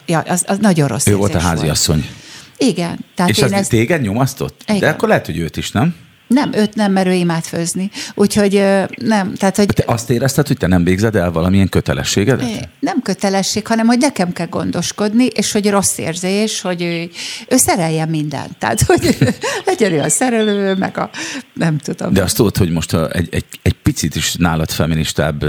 ja, 0.06 0.18
az, 0.18 0.44
az 0.46 0.58
nagyon 0.58 0.88
rossz 0.88 1.06
Ő 1.06 1.16
volt 1.16 1.34
a 1.34 1.38
háziasszony. 1.38 2.08
Igen. 2.56 2.98
Tehát 3.14 3.30
és 3.30 3.42
az 3.42 3.52
ezt... 3.52 3.70
téged 3.70 4.00
nyomasztott? 4.00 4.62
Igen. 4.66 4.80
De 4.80 4.88
akkor 4.88 5.08
lehet, 5.08 5.26
hogy 5.26 5.38
őt 5.38 5.56
is, 5.56 5.70
nem? 5.70 5.94
Nem, 6.28 6.52
őt 6.52 6.74
nem, 6.74 6.92
mert 6.92 7.06
ő 7.06 7.12
imád 7.12 7.44
főzni. 7.44 7.90
Úgyhogy 8.14 8.52
nem. 8.96 9.34
Tehát, 9.34 9.56
hogy... 9.56 9.66
Te 9.66 9.82
azt 9.86 10.10
érezted, 10.10 10.46
hogy 10.46 10.56
te 10.56 10.66
nem 10.66 10.84
végzed 10.84 11.16
el 11.16 11.30
valamilyen 11.30 11.68
kötelességedet? 11.68 12.68
Nem 12.80 13.02
kötelesség, 13.02 13.66
hanem 13.66 13.86
hogy 13.86 13.98
nekem 13.98 14.32
kell 14.32 14.46
gondoskodni, 14.46 15.24
és 15.24 15.52
hogy 15.52 15.70
rossz 15.70 15.98
érzés, 15.98 16.60
hogy 16.60 16.82
ő, 16.82 17.10
ő 17.48 17.56
szereljen 17.56 18.08
mindent. 18.08 18.56
Tehát, 18.58 18.82
hogy 18.82 19.16
legyen 19.66 19.92
ő 19.92 20.00
a 20.00 20.08
szerelő, 20.08 20.74
meg 20.74 20.98
a 20.98 21.10
nem 21.52 21.78
tudom. 21.78 22.12
De 22.12 22.22
azt 22.22 22.36
tudod, 22.36 22.56
hogy 22.56 22.70
most 22.70 22.94
egy, 22.94 23.28
egy, 23.30 23.44
egy 23.62 23.76
picit 23.82 24.14
is 24.14 24.34
nálad 24.34 24.70
feministább 24.70 25.44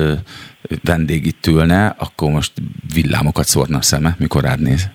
vendég 0.83 1.25
itt 1.25 1.47
ülne, 1.47 1.95
akkor 1.97 2.31
most 2.31 2.51
villámokat 2.93 3.47
szórna 3.47 3.77
a 3.77 3.81
szeme, 3.81 4.15
mikor 4.19 4.43
rád 4.43 4.59
néz. 4.59 4.87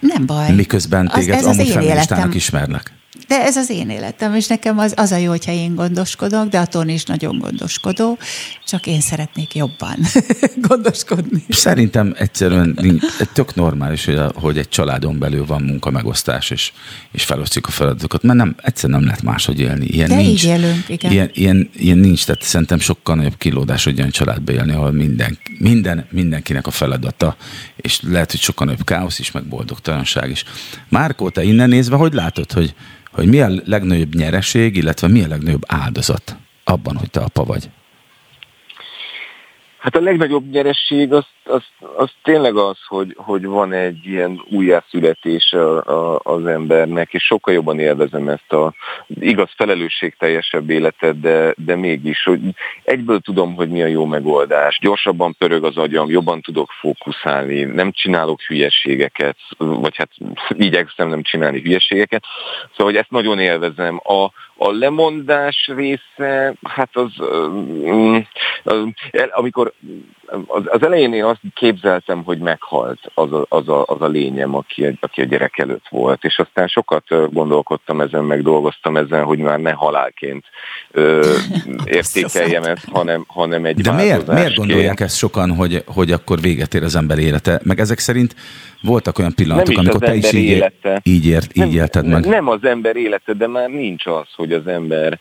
Nem 0.00 0.26
baj. 0.26 0.52
Miközben 0.52 1.08
téged 1.08 1.38
az, 1.38 1.46
ez 1.46 1.58
amúgy 1.58 1.68
feministának 1.68 2.34
ismernek. 2.34 2.92
De 3.28 3.42
ez 3.42 3.56
az 3.56 3.70
én 3.70 3.90
életem, 3.90 4.34
és 4.34 4.46
nekem 4.46 4.78
az, 4.78 4.92
az 4.96 5.12
a 5.12 5.16
jó, 5.16 5.30
hogyha 5.30 5.52
én 5.52 5.74
gondoskodok, 5.74 6.48
de 6.48 6.58
a 6.58 6.66
Tony 6.66 6.88
is 6.88 7.04
nagyon 7.04 7.38
gondoskodó, 7.38 8.18
csak 8.66 8.86
én 8.86 9.00
szeretnék 9.00 9.54
jobban 9.54 9.96
gondoskodni. 10.68 11.44
Szerintem 11.48 12.14
egyszerűen 12.18 13.00
tök 13.32 13.54
normális, 13.54 14.04
hogy, 14.04 14.14
a, 14.14 14.32
hogy 14.34 14.58
egy 14.58 14.68
családon 14.68 15.18
belül 15.18 15.46
van 15.46 15.62
munkamegosztás, 15.62 16.50
és, 16.50 16.72
és 17.12 17.24
felosztjuk 17.24 17.66
a 17.66 17.70
feladatokat, 17.70 18.22
mert 18.22 18.38
nem, 18.38 18.54
egyszerűen 18.62 18.98
nem 18.98 19.08
lehet 19.08 19.22
máshogy 19.22 19.60
élni. 19.60 19.86
Ilyen 19.86 20.08
de 20.08 20.14
nincs, 20.14 20.44
így 20.44 20.50
élünk, 20.50 20.88
igen. 20.88 21.12
Ilyen, 21.12 21.30
ilyen, 21.32 21.70
ilyen 21.76 21.98
nincs, 21.98 22.26
tehát 22.26 22.42
szerintem 22.42 22.78
sokkal 22.78 23.14
nagyobb 23.14 23.36
kilódás, 23.36 23.84
hogy 23.84 23.98
olyan 23.98 24.10
családba 24.10 24.52
élni, 24.52 24.72
ahol 24.72 24.92
minden, 24.92 25.38
minden, 25.58 26.06
mindenkinek 26.10 26.66
a 26.66 26.70
feladata, 26.70 27.36
és 27.76 28.00
lehet, 28.02 28.30
hogy 28.30 28.40
sokkal 28.40 28.66
nagyobb 28.66 28.86
káosz 28.86 29.18
is, 29.18 29.30
meg 29.30 29.44
boldogtalanság 29.44 30.30
is. 30.30 30.44
Márkó, 30.88 31.28
te 31.28 31.42
innen 31.42 31.68
nézve, 31.68 31.96
hogy 31.96 32.12
látod, 32.12 32.52
hogy 32.52 32.74
hogy 33.14 33.28
mi 33.28 33.40
a 33.40 33.48
legnagyobb 33.64 34.14
nyereség, 34.14 34.76
illetve 34.76 35.08
mi 35.08 35.22
a 35.22 35.28
legnagyobb 35.28 35.64
áldozat 35.66 36.36
abban, 36.64 36.96
hogy 36.96 37.10
te 37.10 37.20
apa 37.20 37.44
vagy? 37.44 37.70
Hát 39.78 39.96
a 39.96 40.00
legnagyobb 40.00 40.50
nyeresség 40.50 41.12
az, 41.12 41.24
az, 41.44 41.62
az 41.96 42.10
tényleg 42.22 42.56
az, 42.56 42.78
hogy, 42.86 43.14
hogy 43.16 43.46
van 43.46 43.72
egy 43.72 44.06
ilyen 44.06 44.42
újjászületés 44.50 45.52
a, 45.52 45.84
a, 45.84 46.20
az 46.22 46.46
embernek, 46.46 47.12
és 47.12 47.24
sokkal 47.24 47.54
jobban 47.54 47.78
élvezem 47.78 48.28
ezt 48.28 48.52
a 48.52 48.74
igaz 49.20 49.50
felelősségteljesebb 49.56 50.70
életet, 50.70 51.20
de, 51.20 51.54
de 51.56 51.76
mégis, 51.76 52.22
hogy 52.22 52.40
egyből 52.84 53.20
tudom, 53.20 53.54
hogy 53.54 53.68
mi 53.68 53.82
a 53.82 53.86
jó 53.86 54.04
megoldás. 54.04 54.78
Gyorsabban 54.80 55.34
pörög 55.38 55.64
az 55.64 55.76
agyam, 55.76 56.10
jobban 56.10 56.40
tudok 56.40 56.70
fókuszálni, 56.80 57.62
nem 57.62 57.92
csinálok 57.92 58.40
hülyeségeket, 58.42 59.36
vagy 59.56 59.96
hát 59.96 60.10
igyekszem 60.48 61.08
nem 61.08 61.22
csinálni 61.22 61.60
hülyeségeket. 61.60 62.24
Szóval, 62.70 62.92
hogy 62.92 62.96
ezt 62.96 63.10
nagyon 63.10 63.38
élvezem. 63.38 64.00
A, 64.02 64.24
a 64.56 64.72
lemondás 64.72 65.70
része, 65.76 66.54
hát 66.62 66.96
az, 66.96 67.12
az 68.64 68.88
amikor 69.30 69.72
az, 70.46 70.62
az 70.66 70.82
elején 70.82 71.14
én 71.14 71.24
azt 71.24 71.40
képzeltem, 71.54 72.22
hogy 72.22 72.38
meghalt 72.38 72.98
az 73.14 73.32
a, 73.32 73.46
az 73.48 73.68
a, 73.68 73.84
az 73.86 74.00
a 74.00 74.06
lényem, 74.06 74.54
aki, 74.54 74.98
aki 75.00 75.20
a 75.20 75.24
gyerek 75.24 75.58
előtt 75.58 75.88
volt, 75.88 76.24
és 76.24 76.38
aztán 76.38 76.66
sokat 76.66 77.04
gondolkodtam 77.32 78.00
ezen, 78.00 78.24
meg 78.24 78.42
dolgoztam 78.42 78.96
ezen, 78.96 79.24
hogy 79.24 79.38
már 79.38 79.58
ne 79.58 79.72
halálként 79.72 80.44
ö, 80.90 81.34
értékeljem 81.84 82.62
ezt, 82.62 82.88
hanem, 82.92 83.24
hanem 83.28 83.64
egy 83.64 83.80
De 83.80 83.92
miért, 83.92 84.26
miért 84.26 84.54
gondolják 84.54 85.00
ezt 85.00 85.16
sokan, 85.16 85.54
hogy, 85.54 85.82
hogy 85.86 86.10
akkor 86.10 86.40
véget 86.40 86.74
ér 86.74 86.82
az 86.82 86.96
ember 86.96 87.18
élete? 87.18 87.60
Meg 87.62 87.78
ezek 87.78 87.98
szerint 87.98 88.34
voltak 88.84 89.18
olyan 89.18 89.34
pillanatok, 89.34 89.78
amikor 89.78 90.00
te 90.00 90.14
is 90.14 90.32
így, 90.32 90.44
élete. 90.44 91.00
így, 91.02 91.26
ért, 91.26 91.56
így 91.56 91.62
nem, 91.62 91.70
élted 91.70 92.06
meg. 92.06 92.26
Nem 92.26 92.48
az 92.48 92.64
ember 92.64 92.96
élete, 92.96 93.32
de 93.32 93.46
már 93.46 93.68
nincs 93.68 94.06
az, 94.06 94.26
hogy 94.36 94.52
az 94.52 94.66
ember 94.66 95.18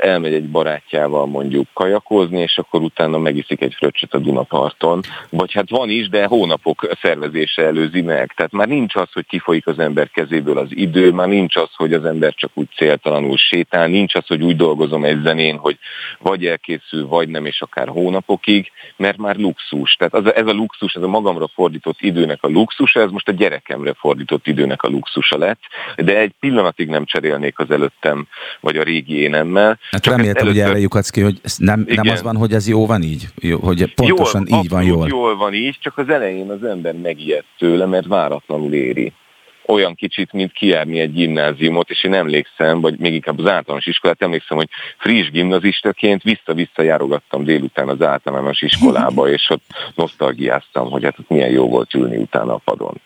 elmegy 0.00 0.34
egy 0.34 0.48
barátjával 0.48 1.26
mondjuk 1.26 1.66
kajakozni, 1.72 2.40
és 2.40 2.58
akkor 2.58 2.82
utána 2.82 3.18
megiszik 3.18 3.60
egy 3.60 3.74
fröccsöt 3.74 4.14
a 4.14 4.18
Dunaparton. 4.36 5.00
Vagy 5.30 5.52
hát 5.52 5.70
van 5.70 5.90
is, 5.90 6.08
de 6.08 6.26
hónapok 6.26 6.88
szervezése 7.02 7.62
előzi 7.62 8.00
meg. 8.00 8.32
Tehát 8.36 8.52
már 8.52 8.68
nincs 8.68 8.94
az, 8.94 9.08
hogy 9.12 9.26
kifolyik 9.26 9.66
az 9.66 9.78
ember 9.78 10.10
kezéből 10.10 10.58
az 10.58 10.68
idő, 10.70 11.12
már 11.12 11.28
nincs 11.28 11.56
az, 11.56 11.68
hogy 11.76 11.92
az 11.92 12.04
ember 12.04 12.34
csak 12.34 12.50
úgy 12.54 12.68
céltalanul 12.76 13.36
sétál, 13.36 13.88
nincs 13.88 14.14
az, 14.14 14.26
hogy 14.26 14.42
úgy 14.42 14.56
dolgozom 14.56 15.04
egy 15.04 15.22
zenén, 15.22 15.56
hogy 15.56 15.78
vagy 16.18 16.46
elkészül, 16.46 17.06
vagy 17.06 17.28
nem, 17.28 17.46
és 17.46 17.60
akár 17.60 17.88
hónapokig, 17.88 18.70
mert 18.96 19.16
már 19.16 19.36
luxus. 19.36 19.94
Tehát 19.94 20.14
az, 20.14 20.34
ez 20.34 20.46
a 20.46 20.52
luxus, 20.52 20.94
ez 20.94 21.02
a 21.02 21.08
magamra 21.08 21.48
fordított 21.54 22.00
időnek 22.00 22.42
a 22.42 22.48
luxusa, 22.48 23.00
ez 23.00 23.10
most 23.10 23.28
a 23.28 23.32
gyerekemre 23.32 23.94
fordított 23.98 24.46
időnek 24.46 24.82
a 24.82 24.88
luxusa 24.88 25.38
lett, 25.38 25.60
de 25.96 26.18
egy 26.18 26.32
pillanatig 26.40 26.88
nem 26.88 27.04
cserélnék 27.04 27.58
az 27.58 27.70
előttem, 27.70 28.26
vagy 28.60 28.76
a 28.76 28.82
régi 28.82 29.20
énemmel. 29.20 29.78
Hát 29.90 30.06
reméltem, 30.06 30.42
előtte... 30.42 30.60
hogy 30.60 30.70
erre 30.70 30.80
lyukadsz 30.80 31.10
ki, 31.10 31.20
hogy 31.20 31.40
nem, 31.56 31.84
nem 31.88 32.08
az 32.08 32.22
van, 32.22 32.36
hogy 32.36 32.52
ez 32.52 32.68
jó 32.68 32.86
van 32.86 33.02
így? 33.02 33.28
Jó, 33.34 33.58
hogy 33.58 33.94
pontosan 34.32 34.46
jól, 34.48 34.64
így 34.64 34.70
van 34.70 34.82
jól. 34.82 35.08
jól 35.08 35.36
van 35.36 35.54
így, 35.54 35.76
csak 35.80 35.98
az 35.98 36.08
elején 36.08 36.50
az 36.50 36.64
ember 36.64 36.94
megijedt 36.94 37.46
tőle, 37.58 37.86
mert 37.86 38.06
váratlanul 38.06 38.72
éri 38.72 39.12
olyan 39.66 39.94
kicsit, 39.94 40.32
mint 40.32 40.52
kijárni 40.52 41.00
egy 41.00 41.12
gimnáziumot, 41.12 41.90
és 41.90 42.04
én 42.04 42.14
emlékszem, 42.14 42.80
vagy 42.80 42.98
még 42.98 43.14
inkább 43.14 43.38
az 43.38 43.46
általános 43.46 43.86
iskolát, 43.86 44.22
emlékszem, 44.22 44.56
hogy 44.56 44.68
friss 44.98 45.30
gimnazistaként 45.30 46.22
vissza-vissza 46.22 46.82
járogattam 46.82 47.44
délután 47.44 47.88
az 47.88 48.02
általános 48.02 48.62
iskolába, 48.62 49.28
és 49.36 49.50
ott 49.50 49.64
nosztalgiáztam, 49.94 50.90
hogy 50.90 51.04
hát 51.04 51.18
ott 51.18 51.28
milyen 51.28 51.50
jó 51.50 51.68
volt 51.68 51.94
ülni 51.94 52.16
utána 52.16 52.54
a 52.54 52.60
padon. 52.64 53.00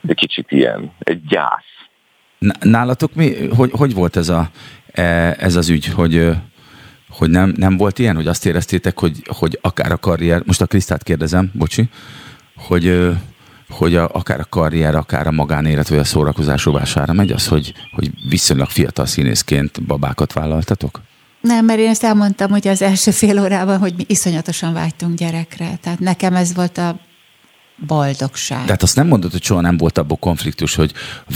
De 0.00 0.14
kicsit 0.14 0.52
ilyen, 0.52 0.92
egy 0.98 1.24
gyász. 1.24 1.74
Nálatok 2.60 3.14
mi, 3.14 3.48
hogy, 3.56 3.70
hogy 3.72 3.94
volt 3.94 4.16
ez, 4.16 4.28
a, 4.28 4.50
e, 4.92 5.36
ez 5.38 5.56
az 5.56 5.68
ügy, 5.68 5.86
hogy, 5.86 6.30
hogy 7.16 7.30
nem, 7.30 7.54
nem 7.56 7.76
volt 7.76 7.98
ilyen, 7.98 8.16
hogy 8.16 8.26
azt 8.26 8.46
éreztétek, 8.46 8.98
hogy, 8.98 9.22
hogy 9.26 9.58
akár 9.62 9.92
a 9.92 9.96
karrier, 9.96 10.42
most 10.46 10.60
a 10.60 10.66
Krisztát 10.66 11.02
kérdezem, 11.02 11.50
bocsi, 11.54 11.88
hogy 12.56 13.14
hogy 13.68 13.96
a, 13.96 14.08
akár 14.12 14.40
a 14.40 14.44
karrier, 14.44 14.94
akár 14.94 15.26
a 15.26 15.30
magánélet, 15.30 15.88
vagy 15.88 15.98
a 15.98 16.04
szórakozás 16.04 16.64
rovására 16.64 17.12
megy 17.12 17.30
az, 17.30 17.46
hogy, 17.46 17.74
hogy 17.92 18.10
viszonylag 18.28 18.68
fiatal 18.68 19.06
színészként 19.06 19.82
babákat 19.86 20.32
vállaltatok? 20.32 21.00
Nem, 21.40 21.64
mert 21.64 21.78
én 21.78 21.88
ezt 21.88 22.04
elmondtam, 22.04 22.50
hogy 22.50 22.68
az 22.68 22.82
első 22.82 23.10
fél 23.10 23.40
órában, 23.40 23.78
hogy 23.78 23.94
mi 23.96 24.04
iszonyatosan 24.06 24.72
vágytunk 24.72 25.18
gyerekre. 25.18 25.78
Tehát 25.80 25.98
nekem 25.98 26.34
ez 26.34 26.54
volt 26.54 26.78
a 26.78 26.98
boldogság. 27.76 28.64
Tehát 28.64 28.82
azt 28.82 28.96
nem 28.96 29.06
mondod, 29.06 29.30
hogy 29.30 29.42
soha 29.42 29.60
nem 29.60 29.76
volt 29.76 29.98
abból 29.98 30.16
konfliktus, 30.16 30.74
hogy 30.74 30.92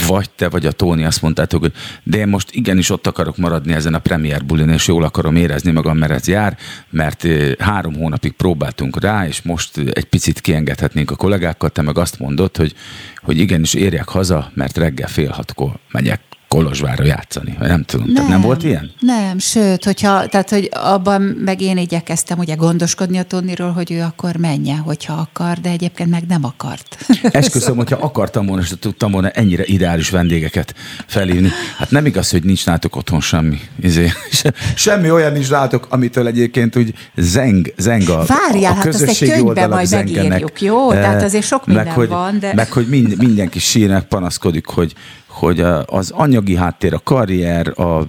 vagy 0.07 0.29
te, 0.29 0.49
vagy 0.49 0.65
a 0.65 0.71
Tóni 0.71 1.03
azt 1.03 1.21
mondtátok, 1.21 1.61
hogy 1.61 1.73
de 2.03 2.17
én 2.17 2.27
most 2.27 2.51
igenis 2.51 2.89
ott 2.89 3.07
akarok 3.07 3.37
maradni 3.37 3.73
ezen 3.73 3.93
a 3.93 3.99
premier 3.99 4.45
bulin, 4.45 4.69
és 4.69 4.87
jól 4.87 5.03
akarom 5.03 5.35
érezni 5.35 5.71
magam, 5.71 5.97
mert 5.97 6.11
ez 6.11 6.27
jár, 6.27 6.57
mert 6.89 7.27
három 7.59 7.95
hónapig 7.95 8.31
próbáltunk 8.31 9.01
rá, 9.01 9.27
és 9.27 9.41
most 9.41 9.77
egy 9.77 10.05
picit 10.05 10.41
kiengedhetnénk 10.41 11.11
a 11.11 11.15
kollégákkal, 11.15 11.69
te 11.69 11.81
meg 11.81 11.97
azt 11.97 12.19
mondod, 12.19 12.57
hogy, 12.57 12.75
hogy 13.21 13.37
igenis 13.37 13.73
érjek 13.73 14.09
haza, 14.09 14.51
mert 14.53 14.77
reggel 14.77 15.07
fél 15.07 15.29
hatkor 15.29 15.71
megyek 15.91 16.30
Kolozsvárra 16.51 17.03
játszani. 17.03 17.57
Nem 17.59 17.83
tudom. 17.83 18.05
Nem, 18.05 18.15
tehát 18.15 18.29
nem 18.29 18.41
volt 18.41 18.63
ilyen? 18.63 18.91
Nem, 18.99 19.39
sőt, 19.39 19.83
hogyha, 19.83 20.27
tehát, 20.27 20.49
hogy 20.49 20.69
abban 20.73 21.21
meg 21.21 21.61
én 21.61 21.77
igyekeztem 21.77 22.39
ugye 22.39 22.55
gondoskodni 22.55 23.17
a 23.17 23.23
Toniról, 23.23 23.71
hogy 23.71 23.91
ő 23.91 24.01
akkor 24.01 24.35
menjen, 24.35 24.77
hogyha 24.77 25.13
akar, 25.13 25.57
de 25.57 25.69
egyébként 25.69 26.09
meg 26.09 26.23
nem 26.27 26.43
akart. 26.43 27.05
Esküszöm, 27.31 27.75
hogyha 27.75 27.97
akartam 28.01 28.45
volna, 28.45 28.61
és 28.61 28.73
tudtam 28.79 29.11
volna 29.11 29.29
ennyire 29.29 29.63
ideális 29.65 30.09
vendégeket 30.09 30.75
felhívni. 31.05 31.49
Hát 31.77 31.91
nem 31.91 32.05
igaz, 32.05 32.29
hogy 32.29 32.43
nincs 32.43 32.65
nátok 32.65 32.95
otthon 32.95 33.21
semmi. 33.21 33.59
Izé, 33.81 34.11
se, 34.31 34.53
semmi 34.75 35.11
olyan 35.11 35.31
nincs 35.31 35.49
nátok, 35.49 35.87
amitől 35.89 36.27
egyébként 36.27 36.75
úgy 36.75 36.93
zeng, 37.15 37.73
zeng 37.77 38.09
a, 38.09 38.25
Várjál, 38.25 38.71
a 38.71 38.75
hát 38.75 38.85
azt 38.85 39.01
egy 39.01 39.29
könyvben 39.29 39.69
majd 39.69 39.87
zengenek. 39.87 40.29
megírjuk, 40.29 40.61
jó? 40.61 40.91
Tehát 40.91 41.23
azért 41.23 41.45
sok 41.45 41.65
minden 41.65 41.85
meg, 41.85 41.93
hogy, 41.93 42.07
van, 42.07 42.39
de... 42.39 42.53
Meg, 42.53 42.71
hogy 42.71 42.87
mind, 42.87 43.17
mindenki 43.17 43.59
sírnek, 43.59 44.03
panaszkodik, 44.03 44.65
hogy, 44.65 44.93
hogy 45.31 45.59
az 45.85 46.11
anyagi 46.11 46.55
háttér, 46.55 46.93
a 46.93 46.99
karrier, 47.03 47.79
a, 47.79 47.99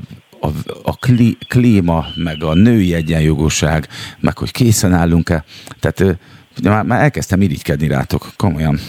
a, 0.41 0.49
a 0.83 0.97
klí, 0.97 1.37
klíma, 1.49 2.05
meg 2.15 2.43
a 2.43 2.55
női 2.55 2.95
egyenjogúság, 2.95 3.89
meg 4.21 4.39
hogy 4.39 4.51
készen 4.51 4.93
állunk-e. 4.93 5.45
Tehát 5.81 6.19
már, 6.63 6.85
már 6.85 7.03
elkezdtem 7.03 7.41
irigykedni 7.41 7.89
rátok, 7.89 8.33
komolyan. 8.37 8.81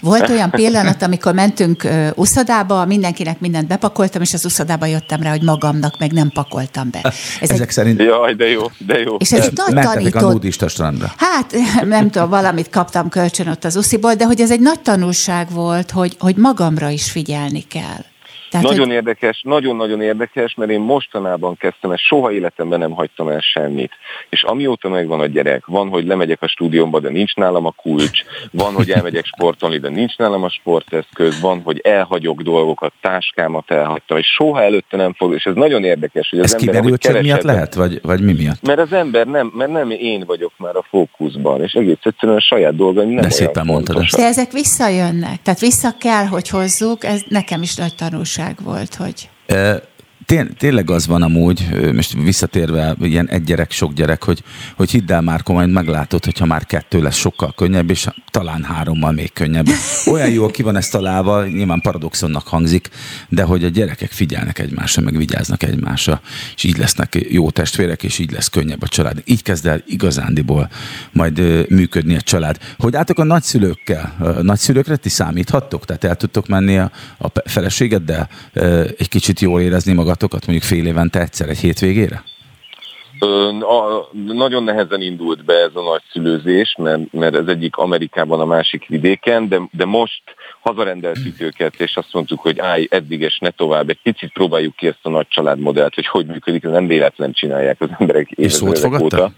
Volt 0.00 0.28
olyan 0.28 0.50
pillanat, 0.50 1.02
amikor 1.02 1.34
mentünk 1.34 1.88
uszodába, 2.14 2.84
mindenkinek 2.84 3.40
mindent 3.40 3.68
bepakoltam, 3.68 4.22
és 4.22 4.34
az 4.34 4.44
uszodába 4.44 4.86
jöttem 4.86 5.22
rá, 5.22 5.30
hogy 5.30 5.42
magamnak 5.42 5.98
meg 5.98 6.12
nem 6.12 6.30
pakoltam 6.30 6.90
be. 6.90 7.00
Ez 7.40 7.50
Ezek 7.50 7.60
egy... 7.60 7.70
szerint... 7.70 8.00
Jaj, 8.00 8.34
de 8.34 8.48
jó, 8.48 8.62
de 8.78 8.98
jó. 8.98 9.16
És 9.16 9.32
ez 9.32 9.50
nagy 9.54 9.84
tanított... 9.84 10.22
a 10.22 10.28
nudista 10.32 10.68
strandra. 10.68 11.12
Hát, 11.16 11.54
nem 11.84 12.10
tudom, 12.10 12.28
valamit 12.28 12.70
kaptam 12.70 13.08
kölcsön 13.08 13.48
ott 13.48 13.64
az 13.64 13.76
usziból, 13.76 14.14
de 14.14 14.24
hogy 14.24 14.40
ez 14.40 14.50
egy 14.50 14.60
nagy 14.60 14.80
tanulság 14.80 15.50
volt, 15.50 15.90
hogy, 15.90 16.16
hogy 16.18 16.36
magamra 16.36 16.88
is 16.88 17.10
figyelni 17.10 17.60
kell. 17.60 18.04
Tehát, 18.50 18.66
nagyon 18.66 18.86
hogy... 18.86 18.94
érdekes, 18.94 19.40
nagyon-nagyon 19.44 20.00
érdekes, 20.00 20.54
mert 20.54 20.70
én 20.70 20.80
mostanában 20.80 21.56
kezdtem, 21.56 21.90
ezt 21.90 22.02
soha 22.02 22.32
életemben 22.32 22.78
nem 22.78 22.90
hagytam 22.90 23.28
el 23.28 23.40
semmit. 23.40 23.92
És 24.28 24.42
amióta 24.42 24.88
megvan 24.88 25.20
a 25.20 25.26
gyerek, 25.26 25.66
van, 25.66 25.88
hogy 25.88 26.06
lemegyek 26.06 26.42
a 26.42 26.48
stúdiómba, 26.48 27.00
de 27.00 27.08
nincs 27.08 27.34
nálam 27.34 27.66
a 27.66 27.70
kulcs, 27.70 28.20
van, 28.50 28.74
hogy 28.74 28.90
elmegyek 28.90 29.24
sportolni, 29.24 29.78
de 29.78 29.88
nincs 29.88 30.16
nálam 30.16 30.42
a 30.42 30.48
sporteszköz, 30.48 31.40
van, 31.40 31.60
hogy 31.64 31.78
elhagyok 31.78 32.42
dolgokat, 32.42 32.92
táskámat 33.00 33.70
elhagytam, 33.70 34.18
és 34.18 34.26
soha 34.26 34.62
előtte 34.62 34.96
nem 34.96 35.12
fog, 35.12 35.34
és 35.34 35.44
ez 35.44 35.54
nagyon 35.54 35.84
érdekes, 35.84 36.28
hogy 36.30 36.38
az 36.38 36.54
ez 36.54 36.62
ember, 36.62 36.82
hogy 36.82 36.98
keresett, 36.98 37.22
miatt 37.22 37.42
lehet, 37.42 37.74
vagy, 37.74 38.00
vagy 38.02 38.20
mi 38.20 38.32
miatt? 38.32 38.66
Mert 38.66 38.78
az 38.78 38.92
ember 38.92 39.26
nem, 39.26 39.52
mert 39.54 39.70
nem 39.70 39.90
én 39.90 40.24
vagyok 40.26 40.52
már 40.56 40.76
a 40.76 40.84
fókuszban, 40.88 41.62
és 41.62 41.72
egész 41.72 41.96
egyszerűen 42.02 42.38
a 42.38 42.40
saját 42.40 42.76
dolgaim 42.76 43.08
nem 43.08 43.22
De 43.22 43.30
szépen 43.30 43.66
mondtad 43.66 43.96
ezt. 43.96 44.16
De 44.16 44.24
ezek 44.24 44.52
visszajönnek, 44.52 45.42
tehát 45.42 45.60
vissza 45.60 45.94
kell, 45.98 46.24
hogy 46.24 46.48
hozzuk, 46.48 47.04
ez 47.04 47.22
nekem 47.28 47.62
is 47.62 47.74
nagy 47.74 47.94
tanulság 47.94 48.37
tanulság 48.38 48.62
volt, 48.62 48.94
hogy... 48.94 49.30
Té- 50.28 50.56
tényleg 50.58 50.90
az 50.90 51.06
van 51.06 51.22
amúgy, 51.22 51.68
most 51.94 52.12
visszatérve 52.12 52.96
ilyen 53.00 53.28
egy 53.28 53.44
gyerek, 53.44 53.70
sok 53.70 53.92
gyerek, 53.92 54.24
hogy, 54.24 54.42
hogy 54.76 54.90
hidd 54.90 55.12
el 55.12 55.20
már 55.20 55.42
majd 55.46 55.70
meglátod, 55.70 56.24
hogyha 56.24 56.46
már 56.46 56.66
kettő 56.66 57.02
lesz 57.02 57.16
sokkal 57.16 57.52
könnyebb, 57.56 57.90
és 57.90 58.06
talán 58.30 58.62
hárommal 58.62 59.12
még 59.12 59.32
könnyebb. 59.32 59.66
Olyan 60.06 60.30
jól 60.30 60.50
ki 60.50 60.62
van 60.62 60.76
ezt 60.76 60.90
találva, 60.92 61.46
nyilván 61.46 61.80
paradoxonnak 61.80 62.48
hangzik, 62.48 62.88
de 63.28 63.42
hogy 63.42 63.64
a 63.64 63.68
gyerekek 63.68 64.10
figyelnek 64.10 64.58
egymásra, 64.58 65.02
meg 65.02 65.16
vigyáznak 65.16 65.62
egymásra, 65.62 66.20
és 66.54 66.64
így 66.64 66.78
lesznek 66.78 67.26
jó 67.30 67.50
testvérek, 67.50 68.02
és 68.02 68.18
így 68.18 68.30
lesz 68.30 68.48
könnyebb 68.48 68.82
a 68.82 68.88
család. 68.88 69.22
Így 69.24 69.42
kezd 69.42 69.66
el 69.66 69.82
igazándiból 69.86 70.70
majd 71.12 71.66
működni 71.68 72.16
a 72.16 72.20
család. 72.20 72.58
Hogy 72.78 72.96
álltok 72.96 73.18
a 73.18 73.24
nagyszülőkkel? 73.24 74.14
A 74.18 74.42
nagyszülőkre 74.42 74.96
ti 74.96 75.08
számíthattok? 75.08 75.84
Tehát 75.84 76.04
el 76.04 76.16
tudtok 76.16 76.48
menni 76.48 76.78
a, 76.78 76.90
a 77.18 77.28
feleségeddel 77.44 78.28
egy 78.98 79.08
kicsit 79.08 79.40
jól 79.40 79.60
érezni 79.60 79.92
magad 79.92 80.16
járatokat 80.18 80.46
mondjuk 80.46 80.68
fél 80.70 80.86
évente 80.86 81.20
egyszer 81.20 81.48
egy 81.48 81.58
hétvégére? 81.58 82.22
A, 83.60 84.08
nagyon 84.12 84.64
nehezen 84.64 85.00
indult 85.00 85.44
be 85.44 85.54
ez 85.54 85.70
a 85.74 85.82
nagy 85.82 86.02
szülőzés, 86.12 86.74
mert, 86.78 87.12
mert 87.12 87.34
ez 87.34 87.46
egyik 87.46 87.76
Amerikában, 87.76 88.40
a 88.40 88.44
másik 88.44 88.86
vidéken, 88.86 89.48
de, 89.48 89.60
de 89.70 89.84
most 89.84 90.22
hazarendeltük 90.60 91.40
őket, 91.40 91.80
és 91.80 91.96
azt 91.96 92.12
mondtuk, 92.12 92.40
hogy 92.40 92.58
állj, 92.58 92.86
eddig 92.90 93.20
és 93.20 93.38
ne 93.38 93.50
tovább, 93.50 93.88
egy 93.88 93.98
picit 94.02 94.32
próbáljuk 94.32 94.76
ki 94.76 94.86
ezt 94.86 94.98
a 95.02 95.10
nagy 95.10 95.28
családmodellt, 95.28 95.94
hogy 95.94 96.06
hogy 96.06 96.26
működik, 96.26 96.64
ez 96.64 96.70
nem 96.70 96.86
véletlen 96.86 97.32
csinálják 97.32 97.80
az 97.80 97.88
emberek 97.98 98.30
évek 98.30 99.00
óta. 99.00 99.32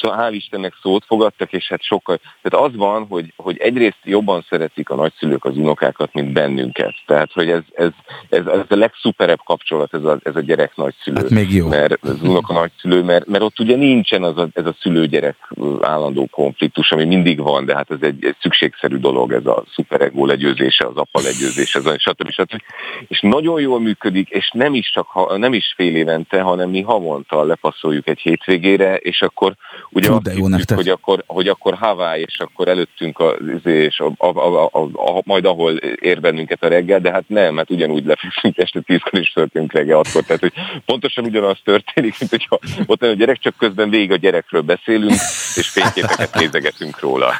Szóval 0.00 0.18
hál' 0.18 0.34
Istennek 0.34 0.74
szót 0.82 1.04
fogadtak, 1.04 1.52
és 1.52 1.68
hát 1.68 1.82
sokkal, 1.82 2.20
tehát 2.42 2.66
az 2.66 2.76
van, 2.76 3.06
hogy, 3.06 3.32
hogy 3.36 3.58
egyrészt 3.58 3.98
jobban 4.04 4.44
szeretik 4.48 4.90
a 4.90 4.94
nagyszülők 4.94 5.44
az 5.44 5.56
unokákat, 5.56 6.14
mint 6.14 6.32
bennünket. 6.32 6.94
Tehát, 7.06 7.32
hogy 7.32 7.50
ez, 7.50 7.62
ez, 7.74 7.90
ez, 8.28 8.46
ez 8.46 8.64
a 8.68 8.76
legszuperebb 8.76 9.40
kapcsolat, 9.44 9.94
ez 9.94 10.04
a, 10.04 10.18
ez 10.22 10.36
a 10.36 10.40
gyerek 10.40 10.76
nagyszülő. 10.76 11.16
Hát 11.16 11.30
még 11.30 11.54
jó. 11.54 11.68
Mert 11.68 11.98
az 12.02 12.22
unoka 12.22 12.52
nagyszülő, 12.52 13.02
mert, 13.02 13.26
mert 13.26 13.42
ott 13.42 13.60
ugye 13.60 13.76
nincsen 13.76 14.22
az 14.22 14.36
a, 14.36 14.48
ez 14.52 14.66
a 14.66 14.74
szülő-gyerek 14.80 15.36
állandó 15.80 16.26
konfliktus, 16.26 16.92
ami 16.92 17.04
mindig 17.04 17.40
van, 17.40 17.64
de 17.64 17.74
hát 17.74 17.90
ez 17.90 17.98
egy, 18.00 18.24
egy 18.24 18.36
szükségszerű 18.40 18.96
dolog, 18.96 19.32
ez 19.32 19.46
a 19.46 19.64
szuperegó 19.74 20.26
legyőzése, 20.26 20.86
az 20.86 20.96
apa 20.96 21.20
legyőzése, 21.20 21.78
az, 21.78 22.00
stb. 22.00 22.30
stb. 22.30 22.62
És 23.08 23.20
nagyon 23.20 23.60
jól 23.60 23.80
működik, 23.80 24.28
és 24.28 24.50
nem 24.54 24.74
is 24.74 24.90
csak 24.90 25.36
nem 25.36 25.52
is 25.52 25.72
fél 25.76 25.96
évente, 25.96 26.40
hanem 26.40 26.70
mi 26.70 26.80
havonta 26.80 27.44
lepasszoljuk 27.44 28.08
egy 28.08 28.20
hétvégére, 28.20 28.96
és 28.96 29.22
akkor 29.22 29.54
ugye 29.90 30.06
Fú, 30.06 30.14
azt 30.14 30.56
hittük, 30.56 30.76
hogy 30.76 30.88
akkor, 30.88 31.24
hogy 31.26 31.48
akkor 31.48 31.74
Hawaii, 31.74 32.22
és 32.26 32.38
akkor 32.38 32.68
előttünk 32.68 33.18
a, 33.18 33.30
és 33.64 33.98
a, 33.98 34.12
a, 34.16 34.26
a, 34.26 34.64
a, 34.72 34.78
a, 34.94 35.22
majd 35.24 35.44
ahol 35.44 35.76
ér 35.76 36.20
bennünket 36.20 36.62
a 36.64 36.68
reggel, 36.68 37.00
de 37.00 37.10
hát 37.10 37.24
nem, 37.26 37.54
mert 37.54 37.70
ugyanúgy 37.70 38.04
lefekszünk 38.04 38.58
este 38.58 38.80
tízkor, 38.80 39.20
és 39.20 39.32
történik 39.32 39.72
reggel 39.72 39.98
akkor. 39.98 40.22
Tehát, 40.22 40.40
hogy 40.40 40.52
pontosan 40.84 41.24
ugyanaz 41.24 41.58
történik, 41.64 42.14
mint 42.18 42.30
hogyha 42.30 42.58
ott 42.86 43.02
a 43.02 43.06
gyerek, 43.06 43.38
csak 43.38 43.56
közben 43.56 43.90
végig 43.90 44.12
a 44.12 44.16
gyerekről 44.16 44.62
beszélünk, 44.62 45.20
és 45.54 45.68
fényképeket 45.68 46.34
nézegetünk 46.34 47.00
róla. 47.00 47.34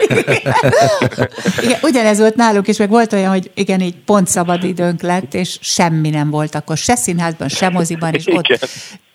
igen, 1.62 1.78
ugyanez 1.82 2.18
volt 2.18 2.34
náluk, 2.34 2.68
és 2.68 2.78
meg 2.78 2.88
volt 2.88 3.12
olyan, 3.12 3.30
hogy 3.30 3.51
igen, 3.55 3.80
így 3.80 3.96
pont 4.05 4.26
szabad 4.26 4.64
időnk 4.64 5.03
lett, 5.03 5.34
és 5.34 5.59
semmi 5.61 6.11
nem 6.11 6.30
volt 6.30 6.55
akkor, 6.55 6.76
se 6.76 6.94
színházban, 6.94 7.48
se 7.48 7.68
moziban, 7.68 8.14
és 8.14 8.26
ott 8.26 8.59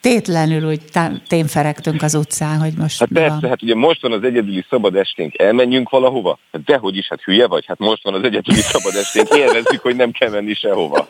tétlenül 0.06 0.70
úgy 0.70 0.82
témferegtünk 1.28 2.01
az 2.01 2.16
utcán, 2.16 2.60
hogy 2.60 2.74
most 2.78 2.99
Hát 2.99 3.10
persze, 3.14 3.38
van. 3.41 3.49
hát 3.49 3.62
ugye 3.62 3.76
most 3.76 4.01
van 4.01 4.12
az 4.12 4.24
egyedüli 4.24 4.66
szabad 4.70 4.95
esténk, 4.95 5.39
elmenjünk 5.39 5.89
valahova? 5.89 6.39
Hát 6.51 6.64
dehogy 6.64 6.97
is, 6.97 7.08
hát 7.08 7.22
hülye 7.22 7.47
vagy, 7.47 7.66
hát 7.68 7.80
most 7.80 8.03
van 8.03 8.14
az 8.14 8.24
egyedüli 8.24 8.60
szabad 8.60 8.95
esténk, 8.95 9.28
élvezzük, 9.30 9.82
hogy 9.82 9.95
nem 9.95 10.12
kell 10.12 10.30
menni 10.30 10.53
sehova. 10.53 11.08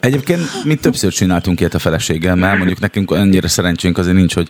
Egyébként 0.00 0.40
mi 0.64 0.74
többször 0.74 1.12
csináltunk 1.12 1.60
ilyet 1.60 1.74
a 1.74 1.78
feleséggel, 1.78 2.36
mondjuk 2.36 2.80
nekünk 2.80 3.10
annyira 3.10 3.48
szerencsénk 3.48 3.98
azért 3.98 4.16
nincs, 4.16 4.34
hogy 4.34 4.48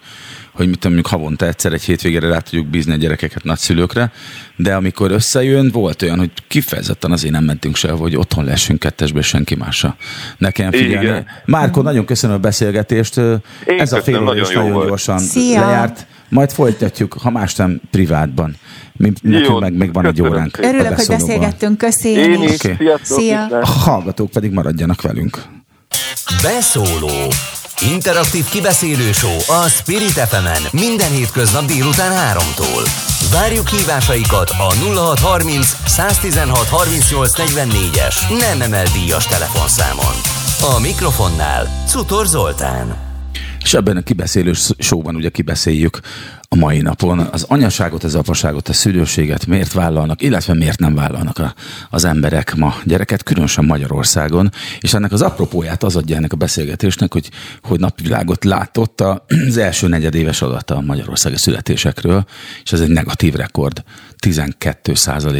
hogy 0.58 0.68
mit 0.68 0.78
tudom, 0.78 0.92
mondjuk 0.96 1.14
havonta 1.14 1.46
egyszer 1.46 1.72
egy 1.72 1.82
hétvégére 1.82 2.28
rá 2.28 2.38
tudjuk 2.38 2.66
bízni 2.66 2.92
a 2.92 2.96
gyerekeket 2.96 3.44
nagyszülőkre, 3.44 4.12
de 4.56 4.74
amikor 4.74 5.10
összejön, 5.10 5.70
volt 5.70 6.02
olyan, 6.02 6.18
hogy 6.18 6.30
kifejezetten 6.48 7.12
azért 7.12 7.32
nem 7.32 7.44
mentünk 7.44 7.76
se, 7.76 7.90
hogy 7.90 8.16
otthon 8.16 8.44
lessünk 8.44 8.78
kettesbe 8.78 9.22
senki 9.22 9.54
másra. 9.54 9.96
Nekem 10.38 10.70
figyelni. 10.70 11.06
Igen. 11.06 11.26
Márko, 11.44 11.82
nagyon 11.82 12.04
köszönöm 12.04 12.36
a 12.36 12.38
beszélgetést. 12.38 13.16
Én 13.16 13.40
Ez 13.78 13.92
a 13.92 14.02
fél 14.02 14.20
nagyon, 14.20 14.46
nagyon 14.54 14.86
gyorsan 14.86 15.18
Szia. 15.18 15.66
lejárt. 15.66 16.06
Majd 16.28 16.50
folytatjuk, 16.50 17.12
ha 17.12 17.30
más 17.30 17.54
nem 17.54 17.80
privátban. 17.90 18.56
Mi, 18.92 19.12
nekünk 19.22 19.60
meg 19.60 19.72
még 19.72 19.92
van 19.92 20.06
egy 20.06 20.22
óránk. 20.22 20.58
Örülök, 20.58 20.94
hogy 20.94 21.06
beszélgettünk. 21.06 21.78
Köszi 21.78 22.08
én 22.08 22.42
is. 22.42 22.64
Okay. 22.64 22.92
Szia. 23.02 23.46
A 23.46 23.66
hallgatók 23.66 24.30
pedig 24.30 24.52
maradjanak 24.52 25.02
velünk. 25.02 25.42
Beszóló 26.42 27.32
Interaktív 27.80 28.44
kibeszélő 28.44 29.12
show 29.12 29.36
a 29.46 29.68
Spirit 29.68 30.10
fm 30.10 30.76
minden 30.76 31.10
hétköznap 31.10 31.64
délután 31.64 32.36
3-tól. 32.36 32.90
Várjuk 33.32 33.68
hívásaikat 33.68 34.50
a 34.50 34.74
0630 34.94 35.76
116 35.86 36.68
38 36.68 37.32
44-es 37.36 38.38
nem 38.38 38.60
emel 38.60 38.84
díjas 38.84 39.26
telefonszámon. 39.26 40.14
A 40.76 40.80
mikrofonnál 40.80 41.84
Cutor 41.86 42.26
Zoltán. 42.26 42.96
És 43.62 43.74
ebben 43.74 43.96
a 43.96 44.02
kibeszélő 44.02 44.52
showban 44.78 45.14
ugye 45.14 45.28
kibeszéljük 45.28 46.00
a 46.50 46.56
mai 46.56 46.80
napon. 46.80 47.18
Az 47.18 47.42
anyaságot, 47.42 48.04
az 48.04 48.14
apaságot, 48.14 48.68
a 48.68 48.72
szülőséget 48.72 49.46
miért 49.46 49.72
vállalnak, 49.72 50.22
illetve 50.22 50.54
miért 50.54 50.78
nem 50.78 50.94
vállalnak 50.94 51.38
a, 51.38 51.54
az 51.90 52.04
emberek 52.04 52.54
ma? 52.54 52.74
Gyereket, 52.84 53.22
különösen 53.22 53.64
Magyarországon, 53.64 54.50
és 54.80 54.94
ennek 54.94 55.12
az 55.12 55.22
apropóját 55.22 55.82
az 55.82 55.96
adja 55.96 56.16
ennek 56.16 56.32
a 56.32 56.36
beszélgetésnek, 56.36 57.12
hogy, 57.12 57.30
hogy 57.62 57.80
napvilágot 57.80 58.44
látott 58.44 59.00
az 59.00 59.56
első 59.56 59.88
negyedéves 59.88 60.42
adata 60.42 60.76
a 60.76 60.80
magyarországi 60.80 61.36
születésekről, 61.36 62.24
és 62.64 62.72
ez 62.72 62.80
egy 62.80 62.90
negatív 62.90 63.34
rekord. 63.34 63.82
12 64.18 64.92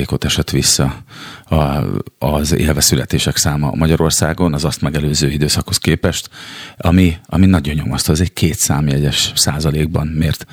ot 0.07 0.25
esett 0.25 0.51
vissza 0.51 1.03
a, 1.45 1.85
az 2.19 2.53
élve 2.53 2.81
születések 2.81 3.37
száma 3.37 3.73
Magyarországon 3.75 4.55
az 4.55 4.65
azt 4.65 4.81
megelőző 4.81 5.31
időszakhoz 5.31 5.79
képest, 5.79 6.31
ami, 6.77 7.17
ami 7.27 7.47
nagyon 7.47 7.75
nyomasztó, 7.75 8.13
az 8.13 8.21
egy 8.21 8.33
két 8.33 8.57
számjegyes 8.59 9.33
százalékban 9.35 10.07
mért 10.07 10.47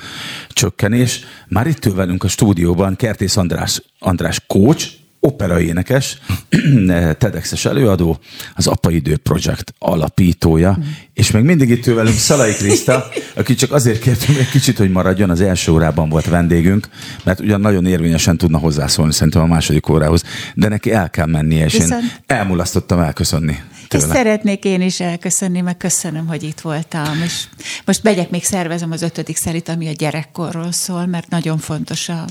csökkenés. 0.48 1.24
Már 1.48 1.66
itt 1.66 1.84
ül 1.84 1.94
velünk 1.94 2.24
a 2.24 2.28
stúdióban 2.28 2.96
Kertész 2.96 3.36
András, 3.36 3.82
András 3.98 4.40
coach, 4.46 5.04
operaénekes, 5.26 6.18
TEDx-es 7.18 7.64
előadó, 7.64 8.18
az 8.54 8.66
Apaidő 8.66 9.16
Project 9.16 9.74
alapítója, 9.78 10.76
mm. 10.78 10.82
és 11.14 11.30
még 11.30 11.42
mindig 11.42 11.70
itt 11.70 11.86
ő 11.86 11.94
velünk 11.94 12.16
Szalai 12.16 12.52
Kriszta, 12.52 13.08
aki 13.34 13.54
csak 13.54 13.72
azért 13.72 14.00
kértünk 14.00 14.38
egy 14.38 14.48
kicsit, 14.48 14.78
hogy 14.78 14.90
maradjon, 14.90 15.30
az 15.30 15.40
első 15.40 15.72
órában 15.72 16.08
volt 16.08 16.26
vendégünk, 16.26 16.88
mert 17.24 17.40
ugyan 17.40 17.60
nagyon 17.60 17.86
érvényesen 17.86 18.36
tudna 18.36 18.58
hozzászólni 18.58 19.12
szerintem 19.12 19.42
a 19.42 19.46
második 19.46 19.88
órához, 19.88 20.22
de 20.54 20.68
neki 20.68 20.92
el 20.92 21.10
kell 21.10 21.26
mennie, 21.26 21.64
és 21.64 21.72
Viszont... 21.72 22.02
én 22.02 22.10
elmulasztottam 22.26 22.98
elköszönni. 22.98 23.58
Tőle. 23.88 24.04
És 24.04 24.10
szeretnék 24.10 24.64
én 24.64 24.80
is 24.80 25.00
elköszönni, 25.00 25.60
meg 25.60 25.76
köszönöm, 25.76 26.26
hogy 26.26 26.42
itt 26.42 26.60
voltam. 26.60 27.22
És 27.24 27.44
most 27.84 28.02
megyek, 28.02 28.30
még 28.30 28.44
szervezem 28.44 28.90
az 28.90 29.02
ötödik 29.02 29.36
szerit, 29.36 29.68
ami 29.68 29.88
a 29.88 29.92
gyerekkorról 29.92 30.72
szól, 30.72 31.06
mert 31.06 31.28
nagyon 31.28 31.58
fontos 31.58 32.08
a 32.08 32.24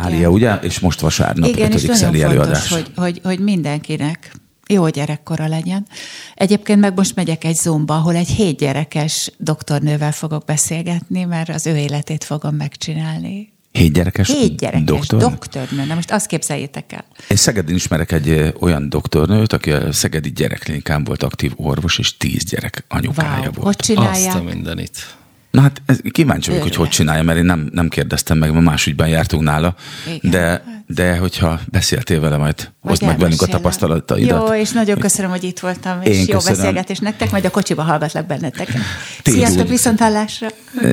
Tália, 0.00 0.28
ugye? 0.28 0.54
És 0.54 0.80
most 0.80 1.00
vasárnap 1.00 1.48
Igen, 1.48 1.72
és 1.72 1.82
nagyon 1.82 1.96
fontos, 1.96 2.20
előadás. 2.20 2.68
Hogy, 2.68 2.90
hogy, 2.96 3.20
hogy 3.22 3.38
mindenkinek 3.38 4.32
jó 4.66 4.88
gyerekkora 4.88 5.46
legyen. 5.48 5.86
Egyébként 6.34 6.80
meg 6.80 6.96
most 6.96 7.14
megyek 7.14 7.44
egy 7.44 7.56
zomba, 7.56 7.94
ahol 7.94 8.14
egy 8.14 8.28
hét 8.28 8.56
gyerekes 8.56 9.32
doktornővel 9.38 10.12
fogok 10.12 10.44
beszélgetni, 10.44 11.24
mert 11.24 11.48
az 11.48 11.66
ő 11.66 11.76
életét 11.76 12.24
fogom 12.24 12.54
megcsinálni. 12.54 13.52
Hét 13.72 13.92
gyerekes, 13.92 14.28
Hét 14.28 14.56
gyerekes 14.56 14.84
doktor? 14.84 15.20
doktornő. 15.20 15.84
Na 15.84 15.94
most 15.94 16.10
azt 16.10 16.26
képzeljétek 16.26 16.92
el. 16.92 17.04
Én 17.28 17.36
Szegedin 17.36 17.74
ismerek 17.74 18.12
egy 18.12 18.54
olyan 18.60 18.88
doktornőt, 18.88 19.52
aki 19.52 19.72
a 19.72 19.92
Szegedi 19.92 20.30
gyerekklinikán 20.32 21.04
volt 21.04 21.22
aktív 21.22 21.52
orvos, 21.56 21.98
és 21.98 22.16
tíz 22.16 22.44
gyerek 22.44 22.84
anyukája 22.88 23.38
wow. 23.38 23.52
volt. 23.52 23.64
Hogy 23.64 23.76
csinálják? 23.76 24.34
Azt 24.34 24.36
a 24.36 24.42
mindenit. 24.42 25.16
Na 25.54 25.60
hát 25.60 25.82
ez, 25.86 26.00
kíváncsi 26.10 26.48
vagyok, 26.48 26.62
hogy 26.62 26.74
hogy 26.74 26.88
csinálja, 26.88 27.22
mert 27.22 27.38
én 27.38 27.44
nem, 27.44 27.68
nem 27.72 27.88
kérdeztem 27.88 28.38
meg, 28.38 28.52
mert 28.52 28.64
másügyben 28.64 29.08
jártunk 29.08 29.42
nála, 29.42 29.74
Igen. 30.06 30.30
de, 30.30 30.64
de 30.86 31.16
hogyha 31.16 31.60
beszéltél 31.70 32.20
vele, 32.20 32.36
majd 32.36 32.70
hozd 32.80 33.02
meg 33.02 33.18
velünk 33.18 33.42
a 33.42 33.46
tapasztalataidat. 33.46 34.48
Jó, 34.48 34.54
és 34.54 34.70
nagyon 34.70 34.98
köszönöm, 34.98 35.30
hogy 35.30 35.44
itt 35.44 35.58
voltam, 35.58 36.02
és 36.02 36.16
én 36.16 36.24
jó 36.28 36.34
köszönöm. 36.34 36.56
beszélgetés 36.58 36.98
nektek, 36.98 37.30
majd 37.30 37.44
a 37.44 37.50
kocsiba 37.50 37.82
hallgatlak 37.82 38.26
benneteket. 38.26 38.80
Sziasztok, 39.24 39.68
viszont 39.68 39.98
hallásra! 39.98 40.48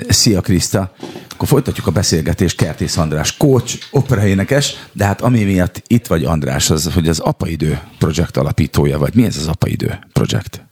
Szia 0.07 0.41
Kriszta! 0.41 0.95
Akkor 1.31 1.47
folytatjuk 1.47 1.87
a 1.87 1.91
beszélgetést 1.91 2.57
Kertész 2.57 2.97
András, 2.97 3.37
coach, 3.37 3.77
operaénekes, 3.91 4.75
de 4.91 5.05
hát 5.05 5.21
ami 5.21 5.43
miatt 5.43 5.83
itt 5.87 6.07
vagy 6.07 6.23
András, 6.23 6.69
az, 6.69 6.93
hogy 6.93 7.07
az 7.07 7.19
Apaidő 7.19 7.79
projekt 7.97 8.37
alapítója 8.37 8.97
vagy. 8.97 9.15
Mi 9.15 9.25
ez 9.25 9.37
az 9.37 9.47
Apaidő 9.47 9.99
projekt? 10.13 10.69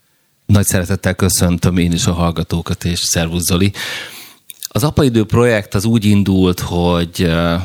Nagy 0.49 0.65
szeretettel 0.65 1.13
köszöntöm 1.13 1.77
én 1.77 1.91
is 1.91 2.05
a 2.05 2.13
hallgatókat, 2.13 2.83
és 2.83 2.99
szervusz 2.99 3.43
Zoli. 3.43 3.71
Az 4.67 4.83
Apaidő 4.83 5.25
projekt 5.25 5.75
az 5.75 5.85
úgy 5.85 6.05
indult, 6.05 6.59
hogy 6.59 7.09
eh, 7.17 7.61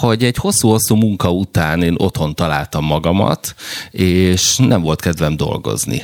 hogy 0.00 0.24
egy 0.24 0.36
hosszú-hosszú 0.36 0.94
munka 0.94 1.32
után 1.32 1.82
én 1.82 1.94
otthon 1.98 2.34
találtam 2.34 2.84
magamat, 2.84 3.54
és 3.90 4.56
nem 4.56 4.82
volt 4.82 5.00
kedvem 5.00 5.36
dolgozni. 5.36 6.02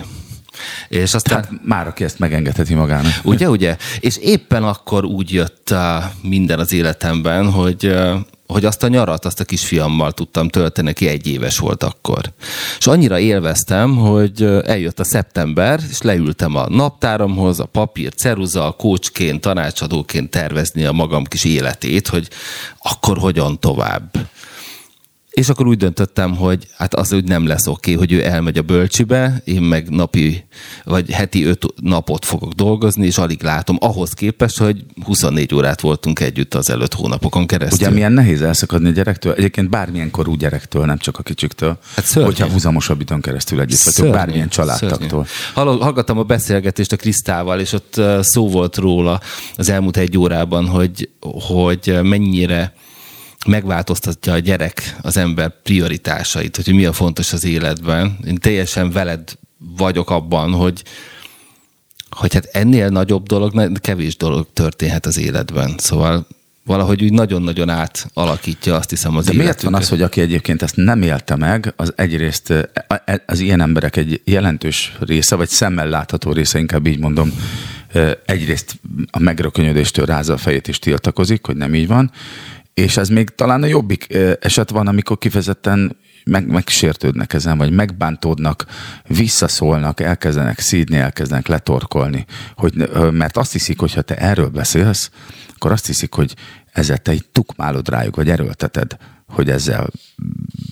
És 0.89 1.15
aztán... 1.15 1.43
Hát 1.43 1.53
már 1.65 1.87
aki 1.87 2.05
ezt 2.05 2.19
megengedheti 2.19 2.75
magának. 2.75 3.13
Ugye, 3.23 3.51
ugye? 3.51 3.77
És 4.01 4.17
éppen 4.17 4.65
akkor 4.65 5.05
úgy 5.05 5.33
jött 5.33 5.71
eh, 5.71 6.05
minden 6.23 6.59
az 6.59 6.73
életemben, 6.73 7.51
hogy 7.51 7.87
eh, 7.87 8.19
hogy 8.47 8.65
azt 8.65 8.83
a 8.83 8.89
nyarat, 8.89 9.25
azt 9.25 9.41
a 9.41 9.45
kisfiammal 9.45 10.13
tudtam 10.13 10.49
tölteni, 10.49 10.89
aki 10.89 11.09
egy 11.09 11.27
éves 11.27 11.59
volt 11.59 11.83
akkor. 11.83 12.33
És 12.79 12.87
annyira 12.87 13.19
élveztem, 13.19 13.97
hogy 13.97 14.43
eljött 14.65 15.01
a 15.01 15.05
szeptember, 15.05 15.81
és 15.91 16.03
leültem 16.03 16.57
a 16.57 16.69
naptáramhoz, 16.69 17.61
a 17.61 17.65
papír, 17.65 18.15
ceruza, 18.15 18.67
a 18.67 18.73
kócsként, 18.73 19.41
tanácsadóként 19.41 20.31
tervezni 20.31 20.85
a 20.85 20.93
magam 20.93 21.25
kis 21.25 21.45
életét, 21.45 22.09
hogy 22.09 22.29
akkor 22.79 23.19
hogyan 23.19 23.61
tovább. 23.61 24.11
És 25.37 25.49
akkor 25.49 25.67
úgy 25.67 25.77
döntöttem, 25.77 26.37
hogy 26.37 26.69
hát 26.77 26.95
az 26.95 27.13
úgy 27.13 27.25
nem 27.25 27.47
lesz 27.47 27.67
oké, 27.67 27.95
okay, 27.95 28.07
hogy 28.07 28.13
ő 28.13 28.25
elmegy 28.25 28.59
a 28.59 28.63
bölcsibe, 28.63 29.43
én 29.45 29.63
meg 29.63 29.89
napi, 29.89 30.45
vagy 30.85 31.11
heti 31.11 31.45
öt 31.45 31.67
napot 31.83 32.25
fogok 32.25 32.53
dolgozni, 32.53 33.07
és 33.07 33.19
alig 33.19 33.43
látom, 33.43 33.77
ahhoz 33.81 34.13
képest, 34.13 34.59
hogy 34.59 34.85
24 35.05 35.55
órát 35.55 35.81
voltunk 35.81 36.21
együtt 36.21 36.55
az 36.55 36.71
előtt 36.71 36.95
hónapokon 36.95 37.47
keresztül. 37.47 37.87
Ugye 37.87 37.95
milyen 37.95 38.13
nehéz 38.13 38.43
elszakadni 38.43 38.89
a 38.89 38.93
gyerektől, 38.93 39.33
egyébként 39.33 39.71
bármilyen 39.71 40.11
korú 40.11 40.35
gyerektől, 40.35 40.85
nem 40.85 40.99
csak 40.99 41.19
a 41.19 41.23
kicsiktől, 41.23 41.79
hát 41.95 42.05
szörnyű. 42.05 42.29
hogyha 42.29 42.49
húzamosabb 42.49 43.01
időn 43.01 43.21
keresztül 43.21 43.61
együtt 43.61 43.83
vagytok, 43.83 44.11
bármilyen 44.11 44.49
családtaktól. 44.49 45.27
Hallgattam 45.55 46.19
a 46.19 46.23
beszélgetést 46.23 46.93
a 46.93 46.97
Krisztával, 46.97 47.61
és 47.61 47.73
ott 47.73 48.01
szó 48.21 48.49
volt 48.49 48.77
róla 48.77 49.21
az 49.57 49.69
elmúlt 49.69 49.97
egy 49.97 50.19
órában, 50.19 50.67
hogy, 50.67 51.09
hogy 51.21 51.99
mennyire 52.03 52.75
megváltoztatja 53.47 54.33
a 54.33 54.39
gyerek 54.39 54.97
az 55.03 55.17
ember 55.17 55.63
prioritásait, 55.63 56.57
hogy 56.57 56.75
mi 56.75 56.85
a 56.85 56.93
fontos 56.93 57.33
az 57.33 57.45
életben. 57.45 58.19
Én 58.27 58.35
teljesen 58.35 58.91
veled 58.91 59.39
vagyok 59.77 60.11
abban, 60.11 60.53
hogy, 60.53 60.83
hogy 62.11 62.35
hát 62.35 62.45
ennél 62.45 62.89
nagyobb 62.89 63.27
dolog, 63.27 63.79
kevés 63.81 64.17
dolog 64.17 64.47
történhet 64.53 65.07
az 65.07 65.19
életben. 65.19 65.75
Szóval 65.79 66.27
valahogy 66.65 67.03
úgy 67.05 67.13
nagyon-nagyon 67.13 67.69
átalakítja 67.69 68.77
azt 68.77 68.91
hiszem 68.91 69.17
az 69.17 69.25
De 69.25 69.33
miért 69.33 69.63
van 69.63 69.75
az, 69.75 69.89
hogy 69.89 70.03
aki 70.03 70.21
egyébként 70.21 70.63
ezt 70.63 70.77
nem 70.77 71.03
élte 71.03 71.37
meg, 71.37 71.73
az 71.77 71.93
egyrészt 71.97 72.51
e, 72.51 73.23
az 73.27 73.41
ilyen 73.41 73.61
emberek 73.61 73.97
egy 73.97 74.21
jelentős 74.25 74.97
része, 75.01 75.35
vagy 75.35 75.49
szemmel 75.49 75.89
látható 75.89 76.33
része, 76.33 76.59
inkább 76.59 76.87
így 76.87 76.99
mondom, 76.99 77.33
egyrészt 78.25 78.81
a 79.11 79.19
megrökönyödéstől 79.19 80.07
rázza 80.07 80.33
a 80.33 80.37
fejét 80.37 80.69
és 80.69 80.79
tiltakozik, 80.79 81.47
hogy 81.47 81.57
nem 81.57 81.75
így 81.75 81.87
van, 81.87 82.11
és 82.81 82.97
ez 82.97 83.09
még 83.09 83.29
talán 83.29 83.63
a 83.63 83.67
jobbik 83.67 84.17
eset 84.41 84.71
van, 84.71 84.87
amikor 84.87 85.19
kifejezetten 85.19 85.97
meg, 86.25 86.47
megsértődnek 86.47 87.33
ezen, 87.33 87.59
vagy 87.59 87.71
megbántódnak, 87.71 88.65
visszaszólnak, 89.07 90.01
elkezdenek 90.01 90.59
szídni, 90.59 90.97
elkezdenek 90.97 91.47
letorkolni. 91.47 92.27
Hogy, 92.57 92.91
mert 93.11 93.37
azt 93.37 93.53
hiszik, 93.53 93.81
hogy 93.81 93.95
ha 93.95 94.03
te 94.03 94.17
erről 94.17 94.49
beszélsz, 94.49 95.11
akkor 95.55 95.73
azt 95.73 95.87
hiszik, 95.87 96.15
hogy 96.15 96.35
ezzel 96.73 96.99
te 96.99 97.11
egy 97.11 97.25
tukmálod 97.33 97.89
rájuk, 97.89 98.17
vagy 98.17 98.31
erőlteted, 98.31 98.97
hogy 99.29 99.51
ezzel 99.51 99.89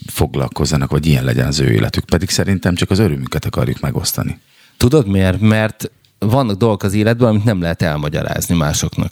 foglalkozzanak, 0.07 0.91
vagy 0.91 1.05
ilyen 1.05 1.23
legyen 1.23 1.47
az 1.47 1.59
ő 1.59 1.71
életük. 1.71 2.05
Pedig 2.05 2.29
szerintem 2.29 2.75
csak 2.75 2.89
az 2.91 2.99
örömüket 2.99 3.45
akarjuk 3.45 3.79
megosztani. 3.79 4.39
Tudod 4.77 5.07
miért? 5.07 5.39
Mert 5.39 5.91
vannak 6.19 6.57
dolgok 6.57 6.83
az 6.83 6.93
életben, 6.93 7.27
amit 7.27 7.43
nem 7.43 7.61
lehet 7.61 7.81
elmagyarázni 7.81 8.55
másoknak. 8.55 9.11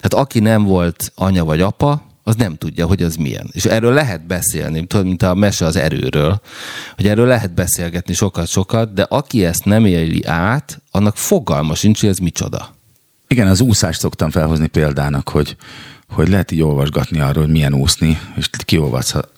Tehát 0.00 0.26
aki 0.26 0.38
nem 0.38 0.64
volt 0.64 1.12
anya 1.14 1.44
vagy 1.44 1.60
apa, 1.60 2.02
az 2.22 2.36
nem 2.36 2.56
tudja, 2.56 2.86
hogy 2.86 3.02
az 3.02 3.16
milyen. 3.16 3.48
És 3.52 3.64
erről 3.64 3.92
lehet 3.92 4.26
beszélni, 4.26 4.86
tudod, 4.86 5.06
mint 5.06 5.22
a 5.22 5.34
mese 5.34 5.64
az 5.64 5.76
erőről, 5.76 6.40
hogy 6.96 7.06
erről 7.06 7.26
lehet 7.26 7.54
beszélgetni 7.54 8.14
sokat-sokat, 8.14 8.92
de 8.92 9.02
aki 9.02 9.44
ezt 9.44 9.64
nem 9.64 9.84
éli 9.84 10.24
át, 10.24 10.80
annak 10.90 11.16
fogalma 11.16 11.74
sincs, 11.74 12.00
hogy 12.00 12.08
ez 12.08 12.18
micsoda. 12.18 12.74
Igen, 13.28 13.46
az 13.46 13.60
úszást 13.60 14.00
szoktam 14.00 14.30
felhozni 14.30 14.66
példának, 14.66 15.28
hogy 15.28 15.56
hogy 16.10 16.28
lehet 16.28 16.50
így 16.50 16.62
olvasgatni 16.62 17.20
arról, 17.20 17.44
hogy 17.44 17.52
milyen 17.52 17.74
úszni, 17.74 18.18
és 18.36 18.50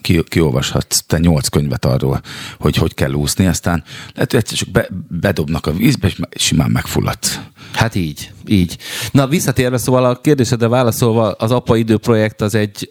ki, 0.00 0.22
kiolvashatsz 0.28 1.02
te 1.06 1.18
nyolc 1.18 1.48
könyvet 1.48 1.84
arról, 1.84 2.20
hogy 2.58 2.76
hogy 2.76 2.94
kell 2.94 3.12
úszni, 3.12 3.46
aztán 3.46 3.84
lehet, 4.14 4.30
hogy 4.30 4.40
egyszer 4.40 4.58
csak 4.58 4.68
be, 4.68 4.88
bedobnak 5.08 5.66
a 5.66 5.72
vízbe, 5.72 6.06
és 6.06 6.18
simán 6.34 6.70
megfulladsz. 6.70 7.40
Hát 7.72 7.94
így, 7.94 8.30
így. 8.46 8.78
Na, 9.10 9.26
visszatérve, 9.26 9.76
szóval 9.76 10.04
a 10.04 10.20
kérdésedre 10.20 10.68
válaszolva, 10.68 11.30
az 11.30 11.50
Apa 11.50 11.76
Idő 11.76 11.96
projekt 11.96 12.40
az 12.40 12.54
egy, 12.54 12.90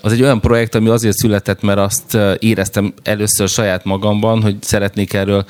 az 0.00 0.12
egy 0.12 0.22
olyan 0.22 0.40
projekt, 0.40 0.74
ami 0.74 0.88
azért 0.88 1.16
született, 1.16 1.62
mert 1.62 1.78
azt 1.78 2.18
éreztem 2.38 2.94
először 3.02 3.48
saját 3.48 3.84
magamban, 3.84 4.42
hogy 4.42 4.56
szeretnék 4.60 5.12
erről 5.12 5.46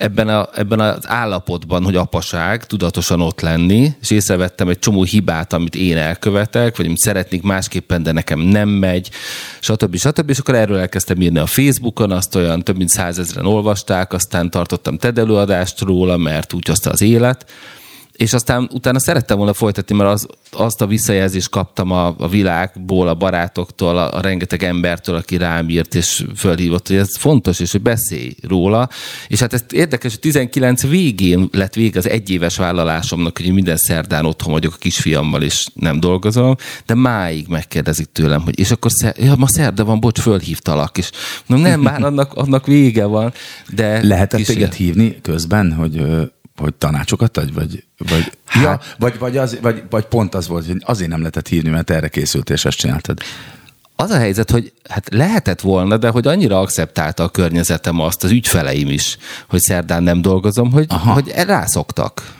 ebben, 0.00 0.28
a, 0.28 0.48
ebben 0.54 0.80
az 0.80 1.08
állapotban, 1.08 1.84
hogy 1.84 1.96
apaság, 1.96 2.66
tudatosan 2.66 3.20
ott 3.20 3.40
lenni, 3.40 3.92
és 4.00 4.10
észrevettem 4.10 4.68
egy 4.68 4.78
csomó 4.78 5.02
hibát, 5.02 5.52
amit 5.52 5.74
én 5.74 5.96
elkövetek, 5.96 6.76
vagy 6.76 6.86
amit 6.86 6.98
szeretnék 6.98 7.42
másképpen, 7.42 8.02
de 8.02 8.12
nekem 8.12 8.38
nem 8.38 8.68
megy, 8.68 9.10
stb. 9.60 9.96
stb. 9.96 10.30
És 10.30 10.38
akkor 10.38 10.54
erről 10.54 10.78
elkezdtem 10.78 11.20
írni 11.20 11.38
a 11.38 11.46
Facebookon, 11.46 12.10
azt 12.10 12.34
olyan 12.34 12.62
több 12.62 12.76
mint 12.76 12.88
százezren 12.88 13.46
olvasták, 13.46 14.12
aztán 14.12 14.50
tartottam 14.50 14.98
TED 14.98 15.18
előadást 15.18 15.80
róla, 15.80 16.16
mert 16.16 16.52
úgy 16.52 16.66
hozta 16.66 16.90
az 16.90 17.00
élet, 17.00 17.50
és 18.20 18.32
aztán 18.32 18.68
utána 18.72 18.98
szerettem 18.98 19.36
volna 19.36 19.52
folytatni, 19.52 19.96
mert 19.96 20.10
az, 20.10 20.26
azt 20.50 20.80
a 20.80 20.86
visszajelzést 20.86 21.48
kaptam 21.48 21.90
a, 21.90 22.14
a 22.18 22.28
világból, 22.28 23.08
a 23.08 23.14
barátoktól, 23.14 23.98
a, 23.98 24.16
a 24.16 24.20
rengeteg 24.20 24.62
embertől, 24.62 25.14
aki 25.14 25.36
rám 25.36 25.68
írt 25.68 25.94
és 25.94 26.24
fölhívott, 26.36 26.86
hogy 26.86 26.96
ez 26.96 27.16
fontos, 27.16 27.60
és 27.60 27.72
hogy 27.72 27.82
beszélj 27.82 28.34
róla. 28.42 28.88
És 29.28 29.40
hát 29.40 29.52
ez 29.52 29.64
érdekes, 29.70 30.10
hogy 30.10 30.20
19 30.20 30.86
végén 30.86 31.48
lett 31.52 31.74
vége 31.74 31.98
az 31.98 32.08
egyéves 32.08 32.56
vállalásomnak, 32.56 33.38
hogy 33.38 33.52
minden 33.52 33.76
szerdán 33.76 34.26
otthon 34.26 34.52
vagyok 34.52 34.72
a 34.74 34.78
kisfiammal, 34.78 35.42
és 35.42 35.66
nem 35.74 36.00
dolgozom, 36.00 36.56
de 36.86 36.94
máig 36.94 37.46
megkérdezik 37.48 38.08
tőlem, 38.12 38.40
hogy 38.40 38.58
és 38.58 38.70
akkor 38.70 38.90
szer, 38.90 39.14
ja, 39.18 39.34
ma 39.36 39.48
szerda 39.48 39.84
van, 39.84 40.00
bocs, 40.00 40.20
fölhívtalak, 40.20 40.98
és 40.98 41.10
no, 41.46 41.56
nem, 41.56 41.80
már 41.80 42.02
annak, 42.02 42.34
annak 42.34 42.66
vége 42.66 43.04
van. 43.04 43.32
De 43.74 44.06
Lehetett 44.06 44.44
téged 44.44 44.72
hívni 44.72 45.18
közben, 45.22 45.72
hogy 45.72 46.02
hogy 46.60 46.74
tanácsokat 46.74 47.36
adj, 47.36 47.52
vagy, 47.52 47.84
vagy, 47.98 48.32
hát. 48.44 48.62
ja, 48.62 48.80
vagy, 48.98 49.18
vagy, 49.18 49.36
az, 49.36 49.58
vagy, 49.62 49.82
vagy 49.90 50.04
pont 50.04 50.34
az 50.34 50.48
volt, 50.48 50.66
hogy 50.66 50.82
azért 50.84 51.10
nem 51.10 51.18
lehetett 51.18 51.48
hívni, 51.48 51.70
mert 51.70 51.90
erre 51.90 52.08
készült, 52.08 52.50
és 52.50 52.64
ezt 52.64 52.76
csináltad. 52.76 53.18
az 53.96 54.10
a 54.10 54.16
helyzet, 54.16 54.50
hogy 54.50 54.72
hát 54.88 55.08
lehetett 55.12 55.60
volna, 55.60 55.96
de 55.96 56.08
hogy 56.08 56.26
annyira 56.26 56.60
akceptálta 56.60 57.22
a 57.22 57.28
környezetem 57.28 58.00
azt, 58.00 58.24
az 58.24 58.30
ügyfeleim 58.30 58.88
is, 58.88 59.16
hogy 59.48 59.60
szerdán 59.60 60.02
nem 60.02 60.22
dolgozom, 60.22 60.70
hogy, 60.72 60.86
hogy 61.14 61.28
rászoktak. 61.28 62.38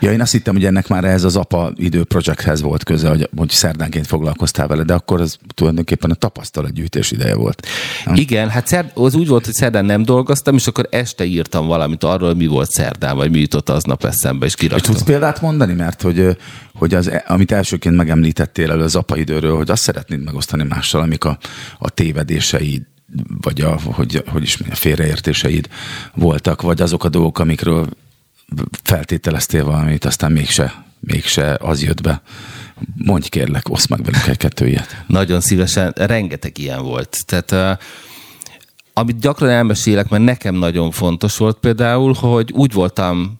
Ja, 0.00 0.12
én 0.12 0.20
azt 0.20 0.32
hittem, 0.32 0.54
hogy 0.54 0.64
ennek 0.64 0.88
már 0.88 1.04
ez 1.04 1.24
az 1.24 1.36
apa 1.36 1.72
idő 1.76 2.04
projekthez 2.04 2.60
volt 2.60 2.84
köze, 2.84 3.08
hogy, 3.08 3.28
hogy 3.36 3.50
szerdánként 3.50 4.06
foglalkoztál 4.06 4.66
vele, 4.66 4.82
de 4.82 4.94
akkor 4.94 5.20
az 5.20 5.38
tulajdonképpen 5.54 6.10
a 6.10 6.14
tapasztalatgyűjtés 6.14 7.10
ideje 7.10 7.34
volt. 7.34 7.66
Igen, 8.14 8.48
hát 8.48 8.66
szerd, 8.66 8.90
az 8.94 9.14
úgy 9.14 9.28
volt, 9.28 9.44
hogy 9.44 9.54
szerdán 9.54 9.84
nem 9.84 10.02
dolgoztam, 10.02 10.54
és 10.54 10.66
akkor 10.66 10.88
este 10.90 11.24
írtam 11.24 11.66
valamit 11.66 12.04
arról, 12.04 12.34
mi 12.34 12.46
volt 12.46 12.70
szerdán, 12.70 13.16
vagy 13.16 13.30
mi 13.30 13.38
jutott 13.38 13.68
aznap 13.68 14.04
eszembe, 14.04 14.46
és 14.46 14.54
kiraktam. 14.54 14.90
És 14.90 14.96
tudsz 14.96 15.08
példát 15.08 15.40
mondani, 15.40 15.72
mert 15.72 16.02
hogy, 16.02 16.36
hogy 16.74 16.94
az, 16.94 17.10
amit 17.26 17.52
elsőként 17.52 17.96
megemlítettél 17.96 18.70
elő 18.70 18.82
az 18.82 18.96
apa 18.96 19.16
időről, 19.16 19.56
hogy 19.56 19.70
azt 19.70 19.82
szeretnéd 19.82 20.22
megosztani 20.22 20.62
mással, 20.62 21.00
amik 21.00 21.24
a, 21.24 21.38
a 21.78 21.90
tévedéseid, 21.90 22.82
vagy 23.40 23.60
a, 23.60 23.78
hogy, 23.84 24.24
hogy 24.26 24.42
is 24.42 24.56
mondja, 24.56 24.78
félreértéseid 24.78 25.68
voltak, 26.14 26.62
vagy 26.62 26.80
azok 26.80 27.04
a 27.04 27.08
dolgok, 27.08 27.38
amikről 27.38 27.88
feltételeztél 28.82 29.64
valamit, 29.64 30.04
aztán 30.04 30.32
mégse, 30.32 30.84
mégse 31.00 31.56
az 31.60 31.82
jött 31.82 32.02
be. 32.02 32.22
Mondj 32.96 33.28
kérlek, 33.28 33.68
oszd 33.68 33.90
meg 33.90 34.02
velük 34.02 34.26
egy-kettő 34.26 34.66
ilyet. 34.66 35.04
Nagyon 35.06 35.40
szívesen, 35.40 35.92
rengeteg 35.96 36.58
ilyen 36.58 36.82
volt. 36.82 37.16
Tehát 37.26 37.80
amit 38.92 39.18
gyakran 39.18 39.50
elmesélek, 39.50 40.08
mert 40.08 40.24
nekem 40.24 40.54
nagyon 40.54 40.90
fontos 40.90 41.36
volt 41.36 41.58
például, 41.58 42.12
hogy 42.12 42.52
úgy 42.52 42.72
voltam 42.72 43.39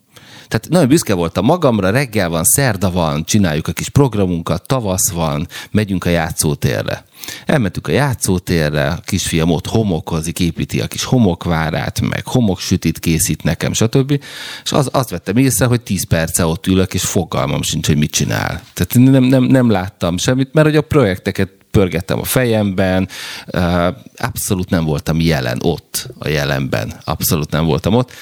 tehát 0.51 0.69
nagyon 0.69 0.89
büszke 0.89 1.15
voltam 1.15 1.45
magamra, 1.45 1.91
reggel 1.91 2.29
van, 2.29 2.45
szerda 2.45 2.91
van, 2.91 3.25
csináljuk 3.25 3.69
a 3.69 3.73
kis 3.73 3.89
programunkat, 3.89 4.67
tavasz 4.67 5.11
van, 5.11 5.47
megyünk 5.71 6.05
a 6.05 6.09
játszótérre. 6.09 7.05
Elmentünk 7.47 7.89
a 7.89 7.91
játszótérre, 7.91 8.87
a 8.87 9.01
kisfiam 9.05 9.51
ott 9.51 9.67
homokozik, 9.67 10.41
építi 10.41 10.81
a 10.81 10.87
kis 10.87 11.05
homokvárát, 11.05 12.01
meg 12.01 12.27
homoksütit 12.27 12.99
készít 12.99 13.43
nekem, 13.43 13.73
stb. 13.73 14.23
És 14.65 14.73
az, 14.73 14.89
azt 14.93 15.11
vettem 15.11 15.37
észre, 15.37 15.65
hogy 15.65 15.81
10 15.81 16.05
perce 16.05 16.47
ott 16.47 16.67
ülök, 16.67 16.95
és 16.95 17.03
fogalmam 17.03 17.63
sincs, 17.63 17.87
hogy 17.87 17.97
mit 17.97 18.11
csinál. 18.11 18.63
Tehát 18.75 19.11
nem, 19.11 19.25
nem, 19.25 19.43
nem 19.43 19.71
láttam 19.71 20.17
semmit, 20.17 20.53
mert 20.53 20.67
hogy 20.67 20.77
a 20.77 20.83
projekteket 20.83 21.51
pörgettem 21.71 22.19
a 22.19 22.25
fejemben, 22.25 23.09
abszolút 24.17 24.71
nem 24.71 24.85
voltam 24.85 25.21
jelen 25.21 25.59
ott, 25.63 26.09
a 26.19 26.29
jelenben, 26.29 27.01
abszolút 27.05 27.51
nem 27.51 27.65
voltam 27.65 27.95
ott. 27.95 28.13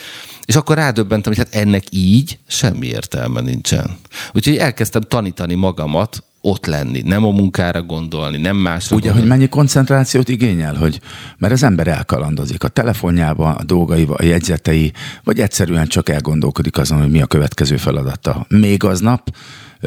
És 0.49 0.57
akkor 0.57 0.77
rádöbbentem, 0.77 1.33
hogy 1.35 1.45
hát 1.45 1.63
ennek 1.63 1.85
így 1.91 2.39
semmi 2.47 2.87
értelme 2.87 3.41
nincsen. 3.41 3.97
Úgyhogy 4.33 4.57
elkezdtem 4.57 5.03
tanítani 5.03 5.55
magamat 5.55 6.25
ott 6.41 6.67
lenni, 6.67 7.01
nem 7.01 7.25
a 7.25 7.31
munkára 7.31 7.83
gondolni, 7.83 8.37
nem 8.37 8.57
másra 8.57 8.97
Ugye, 8.97 9.05
gondolni. 9.05 9.29
hogy 9.29 9.39
mennyi 9.39 9.49
koncentrációt 9.49 10.29
igényel, 10.29 10.75
hogy 10.75 11.01
mert 11.39 11.53
az 11.53 11.63
ember 11.63 11.87
elkalandozik 11.87 12.65
a 12.65 12.69
telefonjába, 12.69 13.55
a 13.55 13.65
dolgaiba, 13.65 14.15
a 14.15 14.25
jegyzetei, 14.25 14.93
vagy 15.25 15.41
egyszerűen 15.41 15.87
csak 15.87 16.09
elgondolkodik 16.09 16.79
azon, 16.79 17.01
hogy 17.01 17.11
mi 17.11 17.23
a 17.23 17.27
következő 17.27 17.77
feladata. 17.77 18.47
Még 18.49 18.85
aznap, 18.85 19.35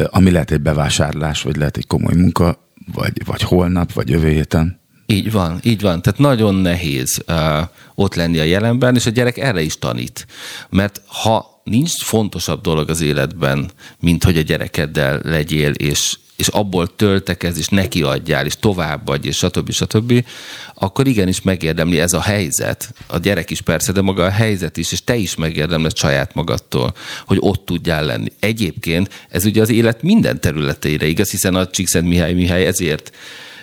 ami 0.10 0.32
lehet 0.32 0.52
egy 0.52 0.62
bevásárlás, 0.62 1.42
vagy 1.42 1.56
lehet 1.56 1.78
egy 1.78 1.88
komoly 1.88 2.16
munka, 2.16 2.68
vagy, 2.94 3.26
vagy 3.26 3.42
holnap, 3.42 3.94
vagy 3.94 4.10
jövő 4.10 4.30
héten. 4.30 4.81
Így 5.12 5.32
van, 5.32 5.60
így 5.64 5.82
van. 5.82 6.02
Tehát 6.02 6.20
nagyon 6.20 6.56
nehéz 6.56 7.24
uh, 7.28 7.60
ott 7.96 8.16
lenni 8.16 8.40
a 8.40 8.44
jelenben, 8.44 8.96
és 8.96 9.06
a 9.06 9.10
gyerek 9.10 9.38
erre 9.38 9.62
is 9.62 9.80
tanít. 9.80 10.28
Mert 10.70 11.02
ha 11.06 11.62
nincs 11.64 12.04
fontosabb 12.04 12.62
dolog 12.62 12.90
az 12.90 13.02
életben, 13.02 13.72
mint 14.00 14.24
hogy 14.24 14.38
a 14.38 14.42
gyerekeddel 14.42 15.20
legyél, 15.24 15.72
és, 15.72 16.18
és 16.36 16.48
abból 16.48 16.96
töltekez, 16.96 17.58
és 17.58 17.68
neki 17.68 18.02
adjál, 18.02 18.46
és 18.46 18.56
továbbadj, 18.60 19.28
és 19.28 19.38
stb. 19.38 19.72
stb., 19.72 20.26
akkor 20.74 21.08
igenis 21.08 21.42
megérdemli 21.42 22.00
ez 22.00 22.14
a 22.14 22.22
helyzet. 22.22 22.94
A 23.08 23.18
gyerek 23.18 23.50
is 23.50 23.62
persze, 23.62 23.92
de 23.92 24.02
maga 24.02 24.24
a 24.24 24.30
helyzet 24.30 24.78
is, 24.78 24.92
és 24.92 25.04
te 25.04 25.16
is 25.16 25.36
megérdemled 25.36 25.98
saját 25.98 26.34
magadtól, 26.34 26.94
hogy 27.26 27.38
ott 27.40 27.66
tudjál 27.66 28.06
lenni. 28.06 28.32
Egyébként 28.40 29.26
ez 29.30 29.46
ugye 29.46 29.62
az 29.62 29.70
élet 29.70 30.02
minden 30.02 30.42
területeire 30.42 31.06
igaz, 31.06 31.32
hiszen 31.32 31.56
a 31.56 31.68
Csíkszent 31.68 32.08
Mihály 32.08 32.34
Mihály 32.34 32.66
ezért 32.66 33.12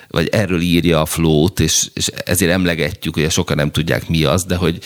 vagy 0.09 0.27
erről 0.27 0.61
írja 0.61 1.01
a 1.01 1.05
flót, 1.05 1.59
és, 1.59 1.89
és 1.93 2.07
ezért 2.07 2.51
emlegetjük, 2.51 3.13
hogy 3.13 3.31
sokan 3.31 3.55
nem 3.55 3.71
tudják 3.71 4.07
mi 4.07 4.23
az, 4.23 4.43
de 4.43 4.55
hogy 4.55 4.79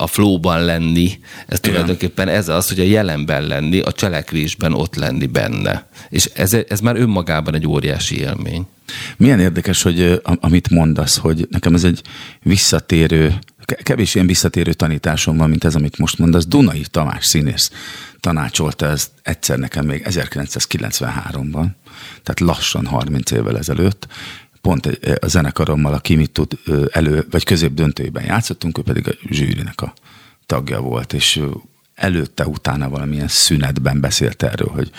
a 0.00 0.06
flóban 0.06 0.64
lenni, 0.64 1.18
ez 1.46 1.58
Igen. 1.58 1.60
tulajdonképpen 1.60 2.28
ez 2.28 2.48
az, 2.48 2.68
hogy 2.68 2.80
a 2.80 2.84
jelenben 2.84 3.46
lenni, 3.46 3.80
a 3.80 3.92
cselekvésben 3.92 4.72
ott 4.72 4.94
lenni 4.94 5.26
benne. 5.26 5.88
És 6.08 6.24
ez, 6.24 6.56
ez 6.68 6.80
már 6.80 6.96
önmagában 6.96 7.54
egy 7.54 7.66
óriási 7.66 8.18
élmény. 8.18 8.66
Milyen 9.16 9.40
érdekes, 9.40 9.82
hogy 9.82 10.20
amit 10.22 10.70
mondasz, 10.70 11.16
hogy 11.16 11.46
nekem 11.50 11.74
ez 11.74 11.84
egy 11.84 12.02
visszatérő, 12.42 13.38
kevés 13.82 14.14
ilyen 14.14 14.26
visszatérő 14.26 14.72
tanításom 14.72 15.36
van, 15.36 15.48
mint 15.48 15.64
ez, 15.64 15.74
amit 15.74 15.98
most 15.98 16.18
mondasz. 16.18 16.46
Dunai 16.46 16.84
Tamás 16.90 17.24
színész 17.24 17.70
tanácsolta 18.20 18.86
ezt 18.86 19.10
egyszer 19.22 19.58
nekem 19.58 19.86
még 19.86 20.06
1993-ban, 20.10 21.66
tehát 22.22 22.40
lassan 22.40 22.86
30 22.86 23.30
évvel 23.30 23.58
ezelőtt, 23.58 24.06
pont 24.60 24.86
egy, 24.86 25.18
a 25.20 25.26
zenekarommal, 25.26 25.92
aki 25.92 26.14
mit 26.14 26.30
tud 26.30 26.58
elő, 26.90 27.26
vagy 27.30 27.44
közép 27.44 27.72
döntőben 27.72 28.24
játszottunk, 28.24 28.78
ő 28.78 28.82
pedig 28.82 29.08
a 29.08 29.12
zsűrinek 29.30 29.80
a 29.80 29.92
tagja 30.46 30.80
volt, 30.80 31.12
és 31.12 31.40
előtte, 31.94 32.46
utána 32.46 32.88
valamilyen 32.88 33.28
szünetben 33.28 34.00
beszélt 34.00 34.42
erről, 34.42 34.68
hogy, 34.68 34.90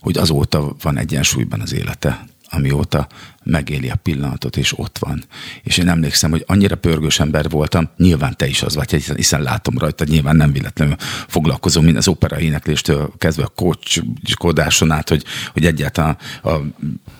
hogy 0.00 0.18
azóta 0.18 0.76
van 0.82 0.98
egyensúlyban 0.98 1.60
az 1.60 1.72
élete 1.72 2.26
amióta 2.52 3.06
megéli 3.44 3.90
a 3.90 3.96
pillanatot, 4.02 4.56
és 4.56 4.78
ott 4.78 4.98
van. 4.98 5.24
És 5.62 5.78
én 5.78 5.88
emlékszem, 5.88 6.30
hogy 6.30 6.44
annyira 6.46 6.76
pörgős 6.76 7.20
ember 7.20 7.48
voltam, 7.48 7.90
nyilván 7.96 8.36
te 8.36 8.46
is 8.46 8.62
az 8.62 8.74
vagy, 8.74 8.90
hiszen, 8.90 9.16
hiszen 9.16 9.42
látom 9.42 9.78
rajta, 9.78 10.04
nyilván 10.04 10.36
nem 10.36 10.52
véletlenül 10.52 10.96
foglalkozom, 11.28 11.84
mint 11.84 11.96
az 11.96 12.08
opera 12.08 12.40
énekléstől 12.40 13.12
kezdve 13.18 13.44
a 13.44 13.52
kocskodáson 13.54 14.90
át, 14.90 15.08
hogy, 15.08 15.24
hogy 15.52 15.66
egyáltalán 15.66 16.16
a, 16.42 16.50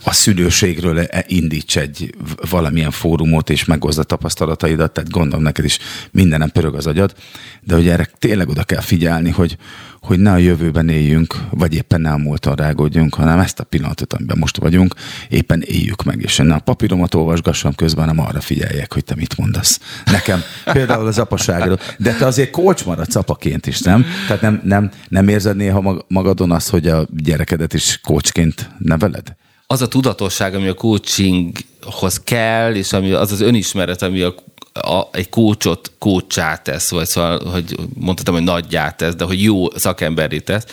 a 0.04 0.12
szülőségről 0.12 0.98
e, 1.00 1.24
indíts 1.28 1.76
egy 1.76 2.14
valamilyen 2.50 2.90
fórumot, 2.90 3.50
és 3.50 3.64
megozd 3.64 3.98
a 3.98 4.02
tapasztalataidat, 4.02 4.92
tehát 4.92 5.10
gondolom 5.10 5.42
neked 5.42 5.64
is 5.64 5.78
mindenem 6.10 6.50
pörög 6.50 6.74
az 6.74 6.86
agyad, 6.86 7.14
de 7.60 7.74
hogy 7.74 7.88
erre 7.88 8.10
tényleg 8.18 8.48
oda 8.48 8.64
kell 8.64 8.80
figyelni, 8.80 9.30
hogy, 9.30 9.56
hogy 10.02 10.18
ne 10.18 10.32
a 10.32 10.36
jövőben 10.36 10.88
éljünk, 10.88 11.34
vagy 11.50 11.74
éppen 11.74 12.00
ne 12.00 12.10
a 12.10 12.16
múltan 12.16 12.54
rágódjunk, 12.54 13.14
hanem 13.14 13.38
ezt 13.38 13.60
a 13.60 13.64
pillanatot, 13.64 14.12
amiben 14.12 14.38
most 14.38 14.56
vagyunk, 14.56 14.94
éppen 15.28 15.62
éljük 15.62 16.02
meg, 16.02 16.20
és 16.22 16.36
ne 16.36 16.54
a 16.54 16.58
papíromat 16.58 17.14
olvasgassam 17.14 17.74
közben, 17.74 18.08
hanem 18.08 18.24
arra 18.24 18.40
figyeljek, 18.40 18.92
hogy 18.92 19.04
te 19.04 19.14
mit 19.14 19.38
mondasz. 19.38 19.80
Nekem 20.04 20.42
például 20.72 21.06
az 21.06 21.18
apaságról. 21.18 21.78
De 21.98 22.14
te 22.14 22.26
azért 22.26 22.50
kócs 22.50 22.84
maradsz 22.84 23.16
apaként 23.16 23.66
is, 23.66 23.80
nem? 23.80 24.04
Tehát 24.26 24.42
nem, 24.42 24.60
nem, 24.64 24.90
nem 25.08 25.28
érzed 25.28 25.56
néha 25.56 26.04
magadon 26.08 26.50
azt, 26.50 26.68
hogy 26.68 26.88
a 26.88 27.06
gyerekedet 27.16 27.74
is 27.74 28.00
kócsként 28.02 28.70
neveled? 28.78 29.36
Az 29.66 29.82
a 29.82 29.88
tudatosság, 29.88 30.54
ami 30.54 30.68
a 30.68 30.74
coachinghoz 30.74 32.20
kell, 32.24 32.74
és 32.74 32.92
ami 32.92 33.12
az 33.12 33.32
az 33.32 33.40
önismeret, 33.40 34.02
ami 34.02 34.20
a 34.20 34.34
a, 34.72 35.02
egy 35.12 35.28
kócsot 35.28 35.92
kócsá 35.98 36.56
tesz, 36.56 36.90
vagy 36.90 37.06
szóval, 37.06 37.50
hogy 37.50 37.76
mondhatom, 37.94 38.34
hogy 38.34 38.44
nagyját 38.44 38.96
tesz, 38.96 39.14
de 39.14 39.24
hogy 39.24 39.42
jó 39.42 39.70
szakemberi 39.70 40.40
tesz, 40.40 40.64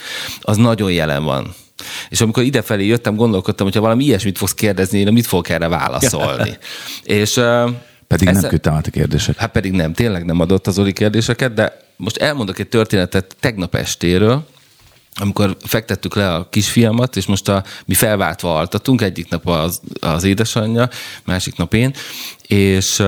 az 0.42 0.58
nagyon 0.58 0.92
jelen 0.92 1.24
van. 1.24 1.56
És 2.10 2.22
amikor 2.22 2.44
idefelé 2.44 2.86
jöttem, 2.86 3.16
gondolkodtam, 3.16 3.66
hogyha 3.66 3.82
valami 3.82 4.04
ilyesmit 4.04 4.38
fogsz 4.38 4.54
kérdezni, 4.54 5.00
én 5.00 5.14
mit 5.14 5.28
fogok 5.28 5.50
erre 5.50 5.68
válaszolni. 5.68 6.58
és 7.04 7.42
pedig 8.08 8.30
nem 8.30 8.48
küldtem 8.48 8.74
át 8.74 8.88
a 8.88 8.92
kérdéseket. 8.92 9.42
Hát 9.42 9.52
pedig 9.52 9.72
nem, 9.72 9.94
tényleg 9.94 10.26
nem 10.26 10.40
adott 10.40 10.68
az 10.68 10.80
Oli 10.80 10.94
kérdéseket, 10.94 11.54
de 11.54 11.78
most 11.96 12.18
elmondok 12.18 12.60
egy 12.60 12.68
történetet 12.68 13.36
tegnap 13.40 13.76
estéről, 13.76 14.46
amikor 15.16 15.58
fektettük 15.60 16.16
le 16.16 16.34
a 16.34 16.50
kisfiamat, 16.50 17.16
és 17.16 17.26
most 17.26 17.50
a, 17.50 17.64
mi 17.86 17.94
felváltva 17.94 18.58
altatunk, 18.58 19.02
egyik 19.02 19.30
nap 19.30 19.48
az, 19.48 19.82
az 20.00 20.24
édesanyja, 20.24 20.90
másik 21.26 21.56
nap 21.56 21.74
én, 21.74 21.94
és 22.48 23.04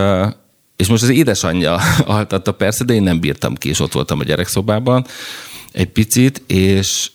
és 0.81 0.87
most 0.87 1.03
az 1.03 1.09
édesanyja 1.09 1.73
altatta 2.17 2.51
persze, 2.51 2.83
de 2.83 2.93
én 2.93 3.03
nem 3.03 3.19
bírtam 3.19 3.55
ki, 3.55 3.69
és 3.69 3.79
ott 3.79 3.91
voltam 3.91 4.19
a 4.19 4.23
gyerekszobában 4.23 5.05
egy 5.71 5.87
picit, 5.87 6.41
és, 6.47 7.11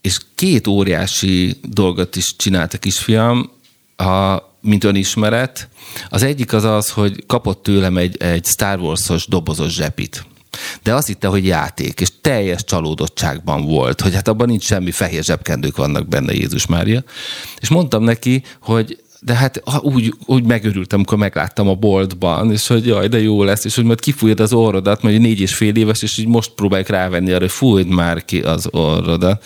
és 0.00 0.18
két 0.34 0.66
óriási 0.66 1.56
dolgot 1.62 2.16
is 2.16 2.36
csinált 2.36 2.74
a 2.74 2.78
kisfiam, 2.78 3.50
a, 3.96 4.36
mint 4.60 4.84
önismeret. 4.84 5.68
Az 6.08 6.22
egyik 6.22 6.52
az 6.52 6.64
az, 6.64 6.90
hogy 6.90 7.26
kapott 7.26 7.62
tőlem 7.62 7.96
egy, 7.96 8.16
egy 8.22 8.44
Star 8.44 8.78
Wars-os 8.78 9.26
dobozos 9.26 9.72
zsepit. 9.72 10.26
De 10.82 10.94
azt 10.94 11.06
hitte, 11.06 11.26
hogy 11.26 11.46
játék, 11.46 12.00
és 12.00 12.08
teljes 12.20 12.64
csalódottságban 12.64 13.64
volt, 13.64 14.00
hogy 14.00 14.14
hát 14.14 14.28
abban 14.28 14.48
nincs 14.48 14.64
semmi, 14.64 14.90
fehér 14.90 15.24
zsebkendők 15.24 15.76
vannak 15.76 16.08
benne 16.08 16.32
Jézus 16.32 16.66
Mária. 16.66 17.02
És 17.60 17.68
mondtam 17.68 18.02
neki, 18.02 18.42
hogy 18.60 18.98
de 19.20 19.34
hát 19.34 19.62
úgy, 19.80 20.14
úgy 20.26 20.44
megörültem, 20.44 20.98
amikor 20.98 21.18
megláttam 21.18 21.68
a 21.68 21.74
boltban, 21.74 22.52
és 22.52 22.66
hogy 22.66 22.86
jaj, 22.86 23.08
de 23.08 23.20
jó 23.20 23.42
lesz, 23.42 23.64
és 23.64 23.74
hogy 23.74 23.84
majd 23.84 24.00
kifújod 24.00 24.40
az 24.40 24.52
orrodat, 24.52 25.02
mert 25.02 25.18
négy 25.18 25.40
és 25.40 25.54
fél 25.54 25.74
éves, 25.76 26.02
és 26.02 26.18
így 26.18 26.26
most 26.26 26.50
próbáljuk 26.50 26.88
rávenni 26.88 27.30
arra, 27.30 27.40
hogy 27.40 27.50
fújd 27.50 27.86
már 27.86 28.24
ki 28.24 28.40
az 28.40 28.68
orrodat. 28.70 29.44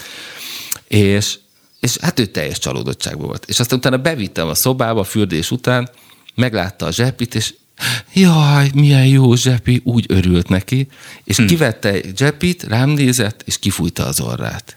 És, 0.89 1.39
és 1.81 1.97
hát 1.97 2.19
ő 2.19 2.27
teljes 2.27 2.59
csalódottságban 2.59 3.27
volt. 3.27 3.45
És 3.49 3.61
aztán 3.61 3.79
utána 3.79 3.97
bevittem 3.97 4.49
a 4.49 4.55
szobába, 4.55 5.01
a 5.01 5.05
fürdés 5.05 5.51
után, 5.51 5.91
meglátta 6.35 6.87
a 6.87 6.93
zsepit, 6.93 7.35
és 7.35 7.55
jaj, 8.15 8.71
milyen 8.75 9.07
jó 9.07 9.35
zsepi, 9.35 9.81
úgy 9.85 10.05
örült 10.09 10.49
neki, 10.49 10.89
és 11.25 11.37
hm. 11.37 11.47
kivette 11.47 11.89
egy 11.89 12.17
zsepit, 12.17 12.63
rám 12.63 12.89
nézett, 12.89 13.43
és 13.45 13.59
kifújta 13.59 14.07
az 14.07 14.21
orrát. 14.21 14.77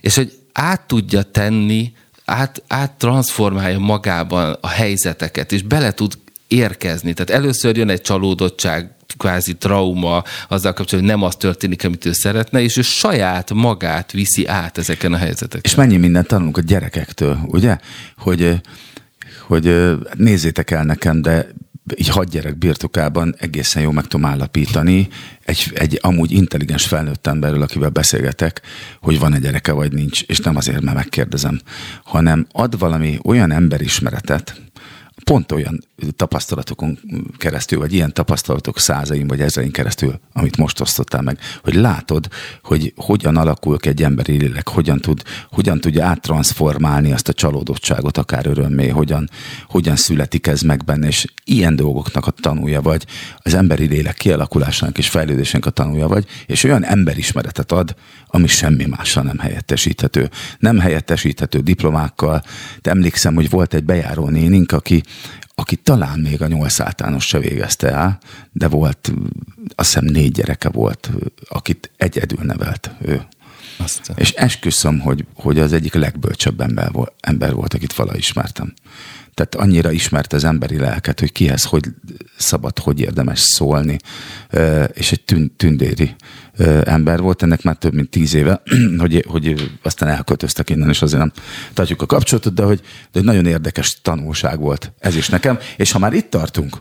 És 0.00 0.14
hogy 0.14 0.38
át 0.52 0.86
tudja 0.86 1.22
tenni, 1.22 1.92
át, 2.30 2.62
áttransformálja 2.66 3.78
magában 3.78 4.56
a 4.60 4.68
helyzeteket, 4.68 5.52
és 5.52 5.62
bele 5.62 5.92
tud 5.92 6.18
érkezni. 6.48 7.12
Tehát 7.12 7.42
először 7.42 7.76
jön 7.76 7.88
egy 7.88 8.00
csalódottság, 8.00 8.90
kvázi 9.16 9.56
trauma 9.56 10.24
azzal 10.48 10.72
kapcsolatban, 10.72 11.10
hogy 11.10 11.20
nem 11.20 11.28
az 11.28 11.36
történik, 11.36 11.84
amit 11.84 12.04
ő 12.04 12.12
szeretne, 12.12 12.60
és 12.60 12.76
ő 12.76 12.82
saját 12.82 13.52
magát 13.52 14.12
viszi 14.12 14.46
át 14.46 14.78
ezeken 14.78 15.12
a 15.12 15.16
helyzeteken. 15.16 15.60
És 15.64 15.74
mennyi 15.74 15.96
mindent 15.96 16.26
tanulunk 16.26 16.56
a 16.56 16.60
gyerekektől, 16.60 17.38
ugye? 17.46 17.78
Hogy, 18.16 18.60
hogy 19.46 19.96
nézzétek 20.14 20.70
el 20.70 20.84
nekem, 20.84 21.22
de 21.22 21.46
így 21.96 22.08
hadgyerek 22.08 22.58
birtokában 22.58 23.34
egészen 23.38 23.82
jó 23.82 23.90
meg 23.90 24.06
tudom 24.06 24.26
állapítani 24.26 25.08
egy, 25.44 25.70
egy 25.74 25.98
amúgy 26.02 26.32
intelligens 26.32 26.86
felnőtt 26.86 27.26
emberről, 27.26 27.62
akivel 27.62 27.90
beszélgetek, 27.90 28.60
hogy 29.00 29.18
van 29.18 29.34
egy 29.34 29.40
gyereke 29.40 29.72
vagy 29.72 29.92
nincs, 29.92 30.22
és 30.22 30.38
nem 30.38 30.56
azért, 30.56 30.80
mert 30.80 30.96
megkérdezem, 30.96 31.60
hanem 32.04 32.46
ad 32.52 32.78
valami 32.78 33.18
olyan 33.24 33.52
emberismeretet, 33.52 34.60
pont 35.24 35.52
olyan 35.52 35.84
tapasztalatokon 36.16 36.98
keresztül, 37.36 37.78
vagy 37.78 37.92
ilyen 37.92 38.12
tapasztalatok 38.12 38.78
százain 38.78 39.26
vagy 39.26 39.40
ezerin 39.40 39.70
keresztül, 39.70 40.20
amit 40.32 40.56
most 40.56 40.80
osztottál 40.80 41.22
meg, 41.22 41.38
hogy 41.62 41.74
látod, 41.74 42.28
hogy 42.62 42.92
hogyan 42.96 43.36
alakul 43.36 43.76
egy 43.80 44.02
emberi 44.02 44.36
lélek, 44.36 44.68
hogyan, 44.68 45.00
tud, 45.00 45.22
hogyan 45.50 45.80
tudja 45.80 46.04
áttransformálni 46.04 47.12
azt 47.12 47.28
a 47.28 47.32
csalódottságot 47.32 48.18
akár 48.18 48.46
örömmé, 48.46 48.88
hogyan, 48.88 49.30
hogyan 49.66 49.96
születik 49.96 50.46
ez 50.46 50.60
meg 50.60 50.84
benne, 50.84 51.06
és 51.06 51.26
ilyen 51.44 51.76
dolgoknak 51.76 52.26
a 52.26 52.30
tanulja 52.30 52.80
vagy, 52.80 53.06
az 53.38 53.54
emberi 53.54 53.86
lélek 53.86 54.14
kialakulásának 54.14 54.98
és 54.98 55.08
fejlődésének 55.08 55.66
a 55.66 55.70
tanulja 55.70 56.08
vagy, 56.08 56.26
és 56.46 56.64
olyan 56.64 56.84
emberismeretet 56.84 57.72
ad, 57.72 57.94
ami 58.26 58.46
semmi 58.46 58.84
mással 58.84 59.22
nem 59.22 59.38
helyettesíthető. 59.38 60.30
Nem 60.58 60.78
helyettesíthető 60.78 61.58
diplomákkal. 61.58 62.42
De 62.82 62.90
emlékszem, 62.90 63.34
hogy 63.34 63.50
volt 63.50 63.74
egy 63.74 63.84
bejáró 63.84 64.28
nénink, 64.28 64.72
aki 64.72 65.02
aki 65.54 65.76
talán 65.76 66.18
még 66.18 66.42
a 66.42 66.46
nyolc 66.46 66.80
általános 66.80 67.26
se 67.26 67.38
végezte 67.38 67.88
el, 67.88 68.18
de 68.52 68.68
volt, 68.68 69.12
azt 69.74 69.88
hiszem 69.92 70.04
négy 70.04 70.32
gyereke 70.32 70.68
volt, 70.68 71.10
akit 71.48 71.90
egyedül 71.96 72.44
nevelt 72.44 72.90
ő. 73.00 73.26
Aztán. 73.76 74.16
És 74.16 74.30
esküszöm, 74.32 74.98
hogy, 74.98 75.24
hogy 75.34 75.58
az 75.58 75.72
egyik 75.72 75.94
legbölcsebb 75.94 76.60
ember 76.60 76.92
volt, 76.92 77.12
ember 77.20 77.54
volt, 77.54 77.74
akit 77.74 77.92
vala 77.92 78.16
ismertem. 78.16 78.74
Tehát 79.34 79.54
annyira 79.54 79.90
ismert 79.90 80.32
az 80.32 80.44
emberi 80.44 80.78
lelket, 80.78 81.20
hogy 81.20 81.32
kihez 81.32 81.64
hogy 81.64 81.84
szabad, 82.36 82.78
hogy 82.78 83.00
érdemes 83.00 83.40
szólni, 83.40 83.96
és 84.92 85.12
egy 85.12 85.50
tündéri 85.56 86.14
ember 86.84 87.20
volt, 87.20 87.42
ennek 87.42 87.62
már 87.62 87.76
több 87.76 87.94
mint 87.94 88.10
tíz 88.10 88.34
éve, 88.34 88.62
hogy, 88.98 89.24
hogy 89.28 89.70
aztán 89.82 90.08
elköltöztek 90.08 90.70
innen, 90.70 90.88
és 90.88 91.02
azért 91.02 91.20
nem 91.20 91.32
tartjuk 91.72 92.02
a 92.02 92.06
kapcsolatot, 92.06 92.54
de 92.54 92.62
hogy, 92.62 92.80
de 92.80 93.08
hogy 93.12 93.24
nagyon 93.24 93.46
érdekes 93.46 94.00
tanulság 94.02 94.58
volt. 94.58 94.92
Ez 94.98 95.16
is 95.16 95.28
nekem. 95.28 95.58
És 95.76 95.92
ha 95.92 95.98
már 95.98 96.12
itt 96.12 96.30
tartunk, 96.30 96.76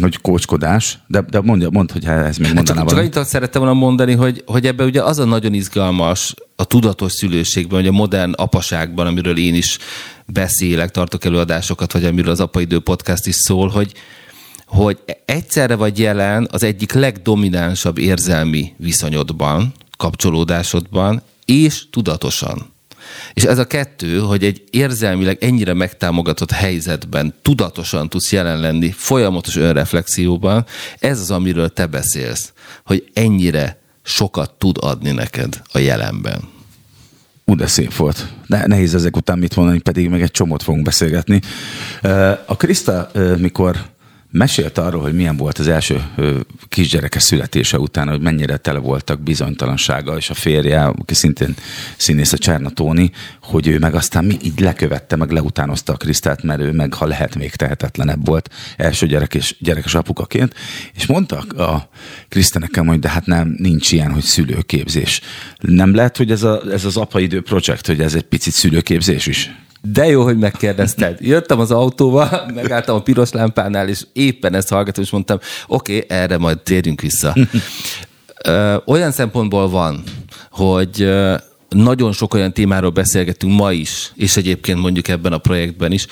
hogy 0.00 0.20
kócskodás, 0.20 0.98
de, 1.06 1.20
de 1.30 1.40
mondja, 1.40 1.70
mondd, 1.70 1.92
hogy 1.92 2.04
ez 2.04 2.36
még 2.36 2.52
mondaná 2.52 2.78
hát 2.78 2.88
csak, 2.88 2.98
csak 2.98 2.98
annyit 2.98 3.28
szerettem 3.28 3.62
volna 3.62 3.78
mondani, 3.78 4.12
hogy, 4.14 4.42
hogy 4.46 4.66
ebben 4.66 4.86
ugye 4.86 5.02
az 5.02 5.18
a 5.18 5.24
nagyon 5.24 5.54
izgalmas 5.54 6.34
a 6.56 6.64
tudatos 6.64 7.12
szülőségben, 7.12 7.78
vagy 7.78 7.88
a 7.88 7.92
modern 7.92 8.32
apaságban, 8.32 9.06
amiről 9.06 9.38
én 9.38 9.54
is 9.54 9.78
beszélek, 10.26 10.90
tartok 10.90 11.24
előadásokat, 11.24 11.92
vagy 11.92 12.04
amiről 12.04 12.30
az 12.30 12.40
Apaidő 12.40 12.80
podcast 12.80 13.26
is 13.26 13.34
szól, 13.34 13.68
hogy, 13.68 13.92
hogy 14.66 14.98
egyszerre 15.24 15.74
vagy 15.74 15.98
jelen 15.98 16.48
az 16.50 16.62
egyik 16.62 16.92
legdominánsabb 16.92 17.98
érzelmi 17.98 18.72
viszonyodban, 18.76 19.72
kapcsolódásodban, 19.96 21.22
és 21.44 21.90
tudatosan. 21.90 22.71
És 23.32 23.44
ez 23.44 23.58
a 23.58 23.66
kettő, 23.66 24.18
hogy 24.18 24.44
egy 24.44 24.64
érzelmileg 24.70 25.44
ennyire 25.44 25.74
megtámogatott 25.74 26.50
helyzetben 26.50 27.34
tudatosan 27.42 28.08
tudsz 28.08 28.32
jelen 28.32 28.60
lenni, 28.60 28.90
folyamatos 28.90 29.56
önreflexióban, 29.56 30.66
ez 30.98 31.20
az, 31.20 31.30
amiről 31.30 31.68
te 31.68 31.86
beszélsz, 31.86 32.52
hogy 32.84 33.10
ennyire 33.12 33.80
sokat 34.02 34.50
tud 34.58 34.76
adni 34.80 35.10
neked 35.10 35.62
a 35.72 35.78
jelenben. 35.78 36.40
Ú, 37.44 37.54
de 37.54 37.66
szép 37.66 37.94
volt. 37.94 38.26
Ne, 38.46 38.66
nehéz 38.66 38.94
ezek 38.94 39.16
után 39.16 39.38
mit 39.38 39.56
mondani, 39.56 39.78
pedig 39.78 40.08
meg 40.08 40.22
egy 40.22 40.30
csomót 40.30 40.62
fogunk 40.62 40.84
beszélgetni. 40.84 41.40
A 42.46 42.56
Krista, 42.56 43.10
mikor 43.38 43.76
Mesélt 44.34 44.78
arról, 44.78 45.02
hogy 45.02 45.14
milyen 45.14 45.36
volt 45.36 45.58
az 45.58 45.68
első 45.68 46.04
kisgyereke 46.68 47.18
születése 47.18 47.78
után, 47.78 48.08
hogy 48.08 48.20
mennyire 48.20 48.56
tele 48.56 48.78
voltak 48.78 49.20
bizonytalansága, 49.20 50.16
és 50.16 50.30
a 50.30 50.34
férje, 50.34 50.84
aki 50.84 51.14
szintén 51.14 51.54
színész 51.96 52.32
a 52.32 52.38
Cserna 52.38 52.70
Tóni, 52.70 53.10
hogy 53.42 53.68
ő 53.68 53.78
meg 53.78 53.94
aztán 53.94 54.24
mi 54.24 54.36
így 54.42 54.60
lekövette, 54.60 55.16
meg 55.16 55.30
leutánozta 55.30 55.92
a 55.92 55.96
Krisztát, 55.96 56.42
mert 56.42 56.60
ő 56.60 56.72
meg, 56.72 56.94
ha 56.94 57.06
lehet, 57.06 57.34
még 57.34 57.54
tehetetlenebb 57.54 58.26
volt 58.26 58.48
első 58.76 59.06
gyerek 59.06 59.34
és 59.34 59.56
gyerekes 59.58 59.94
apukaként, 59.94 60.54
és 60.94 61.06
mondta 61.06 61.38
a 61.38 61.88
Kriszta 62.28 62.58
nekem, 62.58 62.86
hogy 62.86 62.98
de 62.98 63.08
hát 63.08 63.26
nem, 63.26 63.54
nincs 63.58 63.92
ilyen, 63.92 64.12
hogy 64.12 64.22
szülőképzés. 64.22 65.20
Nem 65.60 65.94
lehet, 65.94 66.16
hogy 66.16 66.30
ez, 66.30 66.42
a, 66.42 66.62
ez 66.70 66.84
az 66.84 66.96
apaidő 66.96 67.42
projekt, 67.42 67.86
hogy 67.86 68.00
ez 68.00 68.14
egy 68.14 68.22
picit 68.22 68.52
szülőképzés 68.52 69.26
is? 69.26 69.50
De 69.82 70.06
jó, 70.06 70.22
hogy 70.22 70.38
megkérdezted. 70.38 71.20
Jöttem 71.20 71.60
az 71.60 71.70
autóval, 71.70 72.46
megálltam 72.54 72.96
a 72.96 73.02
piros 73.02 73.30
lámpánál, 73.30 73.88
és 73.88 74.06
éppen 74.12 74.54
ezt 74.54 74.68
hallgatom, 74.68 75.04
és 75.04 75.10
mondtam, 75.10 75.38
oké, 75.66 75.96
okay, 75.96 76.18
erre 76.18 76.38
majd 76.38 76.60
térjünk 76.60 77.00
vissza. 77.00 77.36
Olyan 78.86 79.12
szempontból 79.12 79.68
van, 79.68 80.02
hogy 80.50 81.12
nagyon 81.68 82.12
sok 82.12 82.34
olyan 82.34 82.52
témáról 82.52 82.90
beszélgetünk 82.90 83.54
ma 83.54 83.72
is, 83.72 84.12
és 84.14 84.36
egyébként 84.36 84.78
mondjuk 84.78 85.08
ebben 85.08 85.32
a 85.32 85.38
projektben 85.38 85.92
is, 85.92 86.06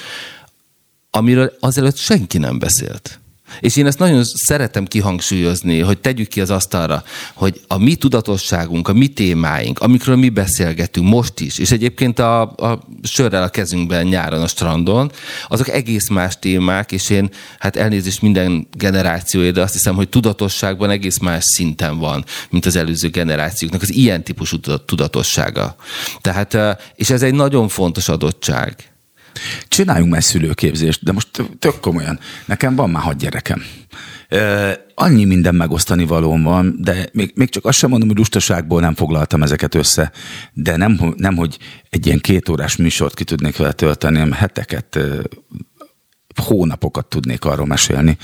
amiről 1.10 1.52
azelőtt 1.60 1.96
senki 1.96 2.38
nem 2.38 2.58
beszélt. 2.58 3.20
És 3.60 3.76
én 3.76 3.86
ezt 3.86 3.98
nagyon 3.98 4.24
szeretem 4.24 4.86
kihangsúlyozni, 4.86 5.78
hogy 5.78 5.98
tegyük 5.98 6.28
ki 6.28 6.40
az 6.40 6.50
asztalra, 6.50 7.02
hogy 7.34 7.60
a 7.66 7.78
mi 7.78 7.94
tudatosságunk, 7.94 8.88
a 8.88 8.92
mi 8.92 9.08
témáink, 9.08 9.78
amikről 9.78 10.16
mi 10.16 10.28
beszélgetünk 10.28 11.08
most 11.08 11.40
is, 11.40 11.58
és 11.58 11.70
egyébként 11.70 12.18
a, 12.18 12.40
a 12.42 12.80
sörrel 13.02 13.42
a 13.42 13.48
kezünkben 13.48 14.06
nyáron 14.06 14.42
a 14.42 14.46
strandon, 14.46 15.10
azok 15.48 15.68
egész 15.68 16.08
más 16.08 16.38
témák, 16.38 16.92
és 16.92 17.10
én 17.10 17.30
hát 17.58 17.76
elnézést 17.76 18.22
minden 18.22 18.68
generációé, 18.76 19.50
de 19.50 19.62
azt 19.62 19.72
hiszem, 19.72 19.94
hogy 19.94 20.08
tudatosságban 20.08 20.90
egész 20.90 21.18
más 21.18 21.44
szinten 21.44 21.98
van, 21.98 22.24
mint 22.50 22.66
az 22.66 22.76
előző 22.76 23.08
generációknak, 23.08 23.82
az 23.82 23.92
ilyen 23.92 24.24
típusú 24.24 24.56
tudatossága. 24.86 25.76
Tehát, 26.20 26.58
és 26.94 27.10
ez 27.10 27.22
egy 27.22 27.34
nagyon 27.34 27.68
fontos 27.68 28.08
adottság. 28.08 28.90
Csináljunk 29.68 30.12
már 30.12 30.22
szülőképzést, 30.22 31.04
de 31.04 31.12
most 31.12 31.28
tök 31.58 31.80
komolyan. 31.80 32.18
Nekem 32.46 32.76
van 32.76 32.90
már 32.90 33.02
hat 33.02 33.16
gyerekem. 33.16 33.62
Annyi 34.94 35.24
minden 35.24 35.54
megosztani 35.54 36.04
valóm 36.04 36.42
van, 36.42 36.76
de 36.78 37.08
még, 37.12 37.32
még 37.34 37.48
csak 37.48 37.64
azt 37.64 37.78
sem 37.78 37.90
mondom, 37.90 38.08
hogy 38.08 38.18
lustaságból 38.18 38.80
nem 38.80 38.94
foglaltam 38.94 39.42
ezeket 39.42 39.74
össze, 39.74 40.12
de 40.52 40.76
nem, 40.76 41.14
nem 41.16 41.36
hogy 41.36 41.58
egy 41.90 42.06
ilyen 42.06 42.18
két 42.18 42.48
órás 42.48 42.76
műsort 42.76 43.14
ki 43.14 43.24
tudnék 43.24 43.56
vele 43.56 43.72
tölteni, 43.72 44.18
hanem 44.18 44.32
heteket 44.32 44.98
hónapokat 46.36 47.06
tudnék 47.06 47.44
arról 47.44 47.66
mesélni, 47.66 48.16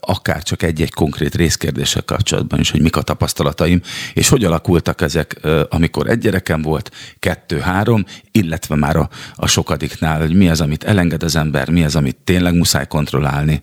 akár 0.00 0.42
csak 0.42 0.62
egy-egy 0.62 0.92
konkrét 0.92 1.34
részkérdéssel 1.34 2.02
kapcsolatban 2.02 2.60
is, 2.60 2.70
hogy 2.70 2.82
mik 2.82 2.96
a 2.96 3.02
tapasztalataim, 3.02 3.80
és 4.14 4.28
hogy 4.28 4.44
alakultak 4.44 5.00
ezek, 5.00 5.40
amikor 5.68 6.08
egy 6.08 6.18
gyerekem 6.18 6.62
volt, 6.62 6.90
kettő-három, 7.18 8.04
illetve 8.30 8.76
már 8.76 8.96
a, 8.96 9.08
a 9.34 9.46
sokadiknál, 9.46 10.20
hogy 10.20 10.34
mi 10.34 10.48
az, 10.48 10.60
amit 10.60 10.84
elenged 10.84 11.22
az 11.22 11.36
ember, 11.36 11.70
mi 11.70 11.84
az, 11.84 11.96
amit 11.96 12.16
tényleg 12.24 12.54
muszáj 12.54 12.86
kontrollálni. 12.86 13.62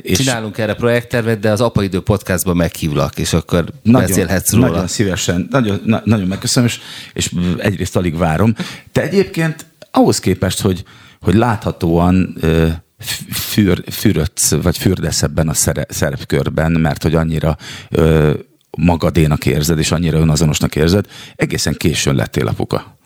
És 0.00 0.18
Csinálunk 0.18 0.58
erre 0.58 0.74
projekttervet, 0.74 1.38
de 1.38 1.50
az 1.50 1.60
Apaidő 1.60 2.00
podcastban 2.00 2.56
meghívlak, 2.56 3.18
és 3.18 3.32
akkor 3.32 3.64
nagyon, 3.82 4.06
beszélhetsz 4.08 4.52
róla. 4.52 4.68
Nagyon 4.68 4.86
szívesen, 4.86 5.48
nagyon, 5.50 5.80
na, 5.84 6.02
nagyon 6.04 6.26
megköszönöm, 6.26 6.68
és, 6.68 6.80
és 7.12 7.32
egyrészt 7.58 7.96
alig 7.96 8.16
várom. 8.16 8.54
Te 8.92 9.02
egyébként 9.02 9.66
ahhoz 9.90 10.20
képest, 10.20 10.60
hogy 10.60 10.84
hogy 11.20 11.34
láthatóan 11.34 12.36
fűr, 13.32 13.82
fürödsz, 13.90 14.50
vagy 14.50 14.78
fürdesz 14.78 15.22
ebben 15.22 15.48
a 15.48 15.54
szerepkörben, 15.88 16.72
mert 16.72 17.02
hogy 17.02 17.14
annyira 17.14 17.56
ö, 17.88 18.32
magadénak 18.78 19.46
érzed, 19.46 19.78
és 19.78 19.92
annyira 19.92 20.18
önazonosnak 20.18 20.76
érzed, 20.76 21.06
egészen 21.36 21.74
későn 21.76 22.14
lettél 22.14 22.46
apuka. 22.46 22.98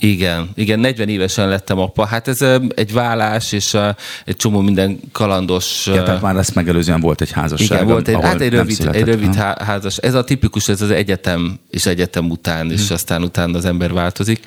Igen, 0.00 0.50
igen, 0.54 0.78
40 0.78 1.08
évesen 1.08 1.48
lettem 1.48 1.78
apa. 1.78 2.06
Hát 2.06 2.28
ez 2.28 2.44
egy 2.74 2.92
vállás, 2.92 3.52
és 3.52 3.76
egy 4.24 4.36
csomó 4.36 4.60
minden 4.60 5.00
kalandos... 5.12 5.86
Ja, 5.86 6.02
tehát 6.02 6.20
már 6.20 6.36
ezt 6.36 6.54
megelőzően 6.54 7.00
volt 7.00 7.20
egy 7.20 7.30
házasság. 7.30 7.78
Igen, 7.78 7.92
volt 7.92 8.08
egy, 8.08 8.18
hát 8.22 8.40
egy 8.40 8.52
rövid, 8.52 8.88
egy 8.92 9.04
rövid 9.04 9.34
házas. 9.34 9.96
Ez 9.96 10.14
a 10.14 10.24
tipikus, 10.24 10.68
ez 10.68 10.80
az 10.80 10.90
egyetem 10.90 11.58
és 11.70 11.86
egyetem 11.86 12.30
után, 12.30 12.70
és 12.70 12.90
aztán 12.90 13.22
utána 13.22 13.56
az 13.56 13.64
ember 13.64 13.92
változik. 13.92 14.46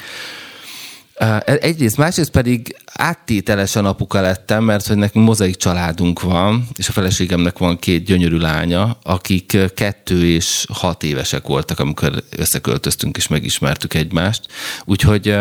Egyrészt, 1.46 1.98
másrészt 1.98 2.32
pedig 2.32 2.76
áttételesen 2.86 3.86
apuka 3.86 4.22
lettem, 4.22 4.64
mert 4.64 4.88
hogy 4.88 4.98
nekünk 4.98 5.26
mozaik 5.26 5.56
családunk 5.56 6.22
van, 6.22 6.68
és 6.76 6.90
a 6.90 6.92
feleségemnek 6.92 7.58
van 7.58 7.80
két 7.80 8.04
gyönyörű 8.04 8.38
lánya, 8.38 8.98
akik 9.04 9.58
kettő 9.76 10.26
és 10.26 10.66
hat 10.74 11.04
évesek 11.04 11.48
voltak, 11.48 11.80
amikor 11.80 12.24
összeköltöztünk 12.30 13.18
és 13.18 13.28
megismertük 13.28 13.94
egymást. 13.94 14.46
Úgyhogy, 14.86 15.36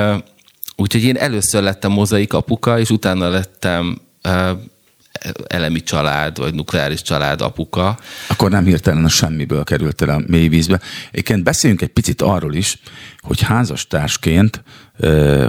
úgyhogy 0.76 1.02
én 1.02 1.16
először 1.16 1.62
lettem 1.62 1.92
mozaik 1.92 2.32
apuka, 2.32 2.78
és 2.78 2.90
utána 2.90 3.28
lettem 3.28 4.00
elemi 5.46 5.82
család, 5.82 6.38
vagy 6.38 6.54
nukleáris 6.54 7.02
család 7.02 7.40
apuka. 7.40 7.98
Akkor 8.28 8.50
nem 8.50 8.64
hirtelen 8.64 9.04
a 9.04 9.08
semmiből 9.08 9.64
kerültél 9.64 10.10
a 10.10 10.22
mély 10.26 10.48
vízbe. 10.48 10.80
Egyébként 11.10 11.42
beszéljünk 11.42 11.82
egy 11.82 11.88
picit 11.88 12.22
arról 12.22 12.54
is, 12.54 12.78
hogy 13.20 13.40
házastársként 13.40 14.62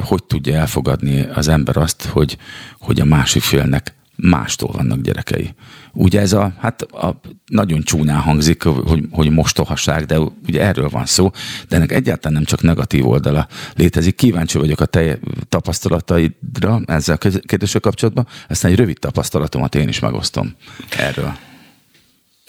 hogy 0.02 0.24
tudja 0.24 0.56
elfogadni 0.56 1.28
az 1.34 1.48
ember 1.48 1.78
azt, 1.78 2.06
hogy, 2.06 2.38
hogy 2.80 3.00
a 3.00 3.06
másik 3.06 3.42
félnek 3.42 3.94
mástól 4.16 4.72
vannak 4.72 5.02
gyerekei. 5.02 5.54
Ugye 5.94 6.20
ez 6.20 6.34
a, 6.34 6.54
hát 6.60 6.82
a, 6.82 7.20
nagyon 7.46 7.82
csúnyán 7.82 8.20
hangzik, 8.20 8.64
hogy, 8.64 9.04
hogy 9.12 9.30
mostohaság, 9.30 10.06
de 10.06 10.20
ugye 10.48 10.62
erről 10.62 10.90
van 10.90 11.06
szó, 11.06 11.32
de 11.68 11.76
ennek 11.76 11.92
egyáltalán 11.92 12.34
nem 12.34 12.44
csak 12.44 12.62
negatív 12.62 13.08
oldala 13.08 13.48
létezik. 13.76 14.16
Kíváncsi 14.16 14.58
vagyok 14.58 14.80
a 14.80 14.86
te 14.86 15.20
tapasztalataidra 15.50 16.82
ezzel 16.86 17.18
a 17.22 17.30
kérdéssel 17.40 17.82
kapcsolatban, 17.82 18.28
aztán 18.50 18.72
egy 18.72 18.78
rövid 18.78 19.00
tapasztalatomat 19.00 19.76
én 19.76 19.88
is 19.88 20.00
megosztom 20.00 20.56
erről. 20.98 21.34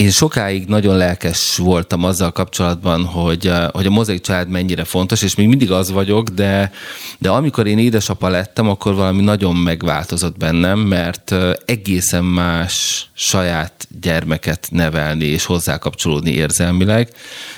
Én 0.01 0.11
sokáig 0.11 0.67
nagyon 0.67 0.97
lelkes 0.97 1.57
voltam 1.57 2.05
azzal 2.05 2.33
kapcsolatban, 2.33 3.05
hogy, 3.05 3.47
eh, 3.47 3.69
hogy 3.69 3.87
a 3.87 3.91
mozaik 3.91 4.21
család 4.21 4.49
mennyire 4.49 4.85
fontos, 4.85 5.23
és 5.23 5.35
még 5.35 5.49
mindig 5.49 5.71
az 5.71 5.91
vagyok, 5.91 6.29
de, 6.29 6.73
de 7.19 7.31
amikor 7.31 7.67
én 7.67 7.79
édesapa 7.79 8.29
lettem, 8.29 8.69
akkor 8.69 8.95
valami 8.95 9.23
nagyon 9.23 9.57
megváltozott 9.57 10.37
bennem, 10.37 10.79
mert 10.79 11.33
eh, 11.33 11.53
egészen 11.65 12.25
más 12.25 13.09
saját 13.15 13.89
gyermeket 14.01 14.69
nevelni 14.71 15.25
és 15.25 15.45
hozzá 15.45 15.79
kapcsolódni 15.79 16.31
érzelmileg, 16.31 17.09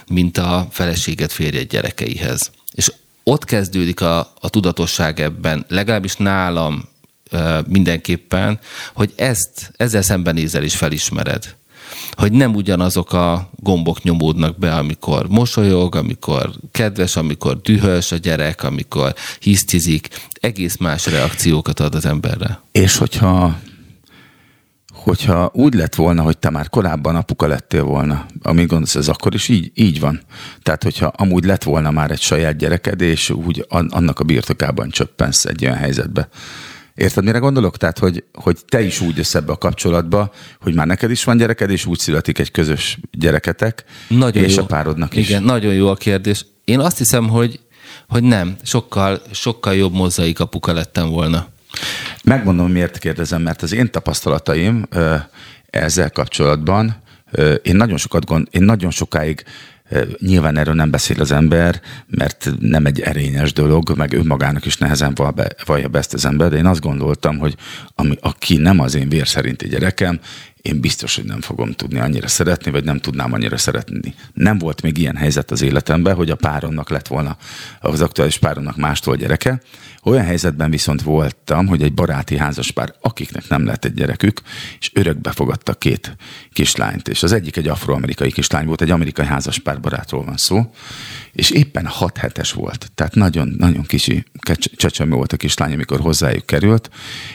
mint 0.09 0.39
a 0.39 0.67
feleséget 0.71 1.33
férjed 1.33 1.69
gyerekeihez. 1.69 2.51
És 2.75 2.93
ott 3.23 3.45
kezdődik 3.45 4.01
a, 4.01 4.19
a 4.41 4.49
tudatosság 4.49 5.21
ebben, 5.21 5.65
legalábbis 5.69 6.17
nálam 6.17 6.89
eh, 7.31 7.59
mindenképpen, 7.69 8.59
hogy 8.95 9.13
ezt, 9.17 9.73
ezzel 9.77 10.03
szembenézel 10.03 10.63
és 10.63 10.77
felismered 10.77 11.55
hogy 12.11 12.33
nem 12.33 12.55
ugyanazok 12.55 13.13
a 13.13 13.51
gombok 13.57 14.03
nyomódnak 14.03 14.59
be, 14.59 14.75
amikor 14.75 15.29
mosolyog, 15.29 15.95
amikor 15.95 16.53
kedves, 16.71 17.17
amikor 17.17 17.61
dühös 17.61 18.13
a 18.13 18.17
gyerek, 18.17 18.63
amikor 18.63 19.15
hisztizik, 19.41 20.09
egész 20.41 20.77
más 20.77 21.07
reakciókat 21.07 21.81
ad 21.81 21.95
az 21.95 22.07
emberre. 22.07 22.61
És 22.73 22.97
hogyha 22.97 23.61
hogyha 25.03 25.51
úgy 25.55 25.75
lett 25.75 25.95
volna, 25.95 26.23
hogy 26.23 26.39
te 26.39 26.51
már 26.51 26.69
korábban 26.69 27.17
apuka 27.17 27.47
lettél 27.47 27.83
volna, 27.83 28.27
amit 28.43 28.67
gondolsz, 28.67 28.95
ez 28.95 29.09
akkor 29.09 29.35
is 29.35 29.49
így, 29.49 29.71
így 29.75 30.01
van. 30.01 30.21
Tehát, 30.63 30.83
hogyha 30.83 31.07
amúgy 31.07 31.45
lett 31.45 31.63
volna 31.63 31.91
már 31.91 32.11
egy 32.11 32.21
saját 32.21 32.57
gyereked, 32.57 33.01
és 33.01 33.31
úgy 33.31 33.67
annak 33.69 34.21
a 34.21 34.25
birtokában 34.25 34.91
csöppensz 34.91 35.45
egy 35.45 35.65
olyan 35.65 35.77
helyzetbe, 35.77 36.29
Érted, 36.95 37.25
mire 37.25 37.39
gondolok? 37.39 37.77
Tehát, 37.77 37.99
hogy, 37.99 38.25
hogy 38.33 38.59
te 38.69 38.83
is 38.83 39.01
úgy 39.01 39.17
jössz 39.17 39.35
ebbe 39.35 39.53
a 39.53 39.59
kapcsolatba, 39.59 40.33
hogy 40.61 40.75
már 40.75 40.87
neked 40.87 41.11
is 41.11 41.25
van 41.25 41.37
gyereked, 41.37 41.71
és 41.71 41.87
úgy 41.87 41.99
születik 41.99 42.39
egy 42.39 42.51
közös 42.51 42.99
gyereketek, 43.11 43.85
nagyon 44.09 44.45
és 44.45 44.57
jó. 44.57 44.63
a 44.63 44.67
párodnak 44.67 45.17
is. 45.17 45.29
Igen, 45.29 45.43
nagyon 45.43 45.75
jó 45.75 45.89
a 45.89 45.95
kérdés. 45.95 46.47
Én 46.65 46.79
azt 46.79 46.99
hiszem, 46.99 47.29
hogy, 47.29 47.61
hogy 48.09 48.23
nem, 48.23 48.57
sokkal, 48.63 49.23
sokkal 49.31 49.75
jobb 49.75 49.93
mozaik 49.93 50.41
apuka 50.41 50.73
lettem 50.73 51.09
volna. 51.09 51.49
Megmondom, 52.25 52.71
miért 52.71 52.99
kérdezem, 52.99 53.43
mert 53.43 53.63
az 53.63 53.73
én 53.73 53.91
tapasztalataim 53.91 54.89
ezzel 55.71 56.11
kapcsolatban, 56.11 57.03
én 57.63 57.77
nagyon 57.77 57.97
sokat 57.97 58.25
gond, 58.25 58.49
én 58.51 58.63
nagyon 58.63 58.91
sokáig 58.91 59.45
Nyilván 60.19 60.57
erről 60.57 60.75
nem 60.75 60.91
beszél 60.91 61.21
az 61.21 61.33
ember, 61.33 61.81
mert 62.07 62.51
nem 62.61 62.87
egy 62.87 63.01
erényes 63.01 63.53
dolog, 63.53 63.93
meg 63.97 64.13
önmagának 64.13 64.67
is 64.67 64.77
nehezen 64.77 65.15
vallja 65.67 65.89
be 65.89 65.99
ezt 65.99 66.15
az 66.15 66.25
ember, 66.25 66.51
de 66.51 66.57
én 66.57 66.67
azt 66.67 66.81
gondoltam, 66.81 67.39
hogy 67.39 67.57
ami, 67.95 68.17
aki 68.21 68.57
nem 68.57 68.81
az 68.81 68.95
én 68.95 69.09
vér 69.09 69.29
szerinti 69.29 69.69
gyerekem, 69.69 70.21
én 70.63 70.81
biztos, 70.81 71.17
hogy 71.17 71.25
nem 71.25 71.41
fogom 71.41 71.73
tudni 71.73 71.99
annyira 71.99 72.29
szeretni, 72.29 72.71
vagy 72.71 72.85
nem 72.85 72.99
tudnám 72.99 73.33
annyira 73.33 73.57
szeretni. 73.57 74.15
Nem 74.35 74.59
volt 74.59 74.83
még 74.83 74.99
ilyen 74.99 75.17
helyzet 75.17 75.51
az 75.51 75.63
életemben, 75.63 76.15
hogy 76.15 76.31
a 76.31 76.37
páromnak 76.37 76.91
lett 76.91 77.07
volna, 77.07 77.37
az 77.81 78.01
aktuális 78.01 78.39
páromnak 78.39 78.77
mástól 78.77 79.17
gyereke. 79.17 79.61
Olyan 80.03 80.25
helyzetben 80.25 80.71
viszont 80.71 81.03
voltam, 81.03 81.67
hogy 81.67 81.83
egy 81.83 81.93
baráti 81.95 82.37
házaspár, 82.37 82.95
akiknek 83.01 83.49
nem 83.49 83.65
lett 83.65 83.85
egy 83.85 83.95
gyerekük, 83.95 84.41
és 84.79 84.91
örökbe 84.95 85.33
fogadta 85.33 85.75
két 85.75 86.17
kislányt. 86.53 87.09
És 87.09 87.23
az 87.23 87.33
egyik 87.33 87.57
egy 87.57 87.69
afroamerikai 87.69 88.33
kislány 88.33 88.67
volt, 88.67 88.83
egy 88.83 88.91
amerikai 88.91 89.27
házaspár 89.27 89.81
barátról 89.81 90.25
van 90.25 90.37
szó, 90.37 90.71
és 91.33 91.51
éppen 91.51 91.87
hat 91.87 92.17
hetes 92.17 92.53
volt. 92.53 92.91
Tehát 92.95 93.15
nagyon, 93.15 93.55
nagyon 93.59 93.83
kicsi 93.83 94.25
csecsemő 94.77 95.15
volt 95.15 95.33
a 95.33 95.37
kislány, 95.37 95.73
amikor 95.73 96.01
hozzájuk 96.01 96.47
került, 96.47 96.91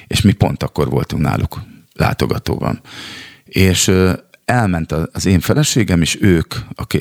és 0.08 0.22
mi 0.22 0.32
pont 0.32 0.64
akkor 0.64 0.90
voltunk 0.90 1.24
náluk 1.24 1.62
látogatóban. 1.98 2.82
És 3.46 3.92
elment 4.46 4.92
az 4.92 5.26
én 5.26 5.40
feleségem, 5.40 6.02
és 6.02 6.18
ők, 6.22 6.54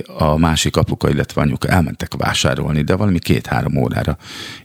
a 0.07 0.37
másik 0.37 0.77
apuka, 0.77 1.11
illetve 1.11 1.41
anyuka 1.41 1.69
elmentek 1.69 2.15
vásárolni, 2.17 2.83
de 2.83 2.97
valami 2.97 3.19
két-három 3.19 3.77
órára. 3.77 4.17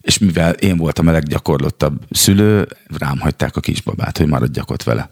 És 0.02 0.18
mivel 0.18 0.54
én 0.54 0.78
voltam 0.78 1.08
a 1.08 1.12
leggyakorlottabb 1.12 2.02
szülő, 2.10 2.68
rám 2.98 3.20
hagyták 3.20 3.56
a 3.56 3.60
kisbabát, 3.60 4.18
hogy 4.18 4.28
maradjak 4.28 4.72
ott 4.72 4.84
vele. 4.84 5.10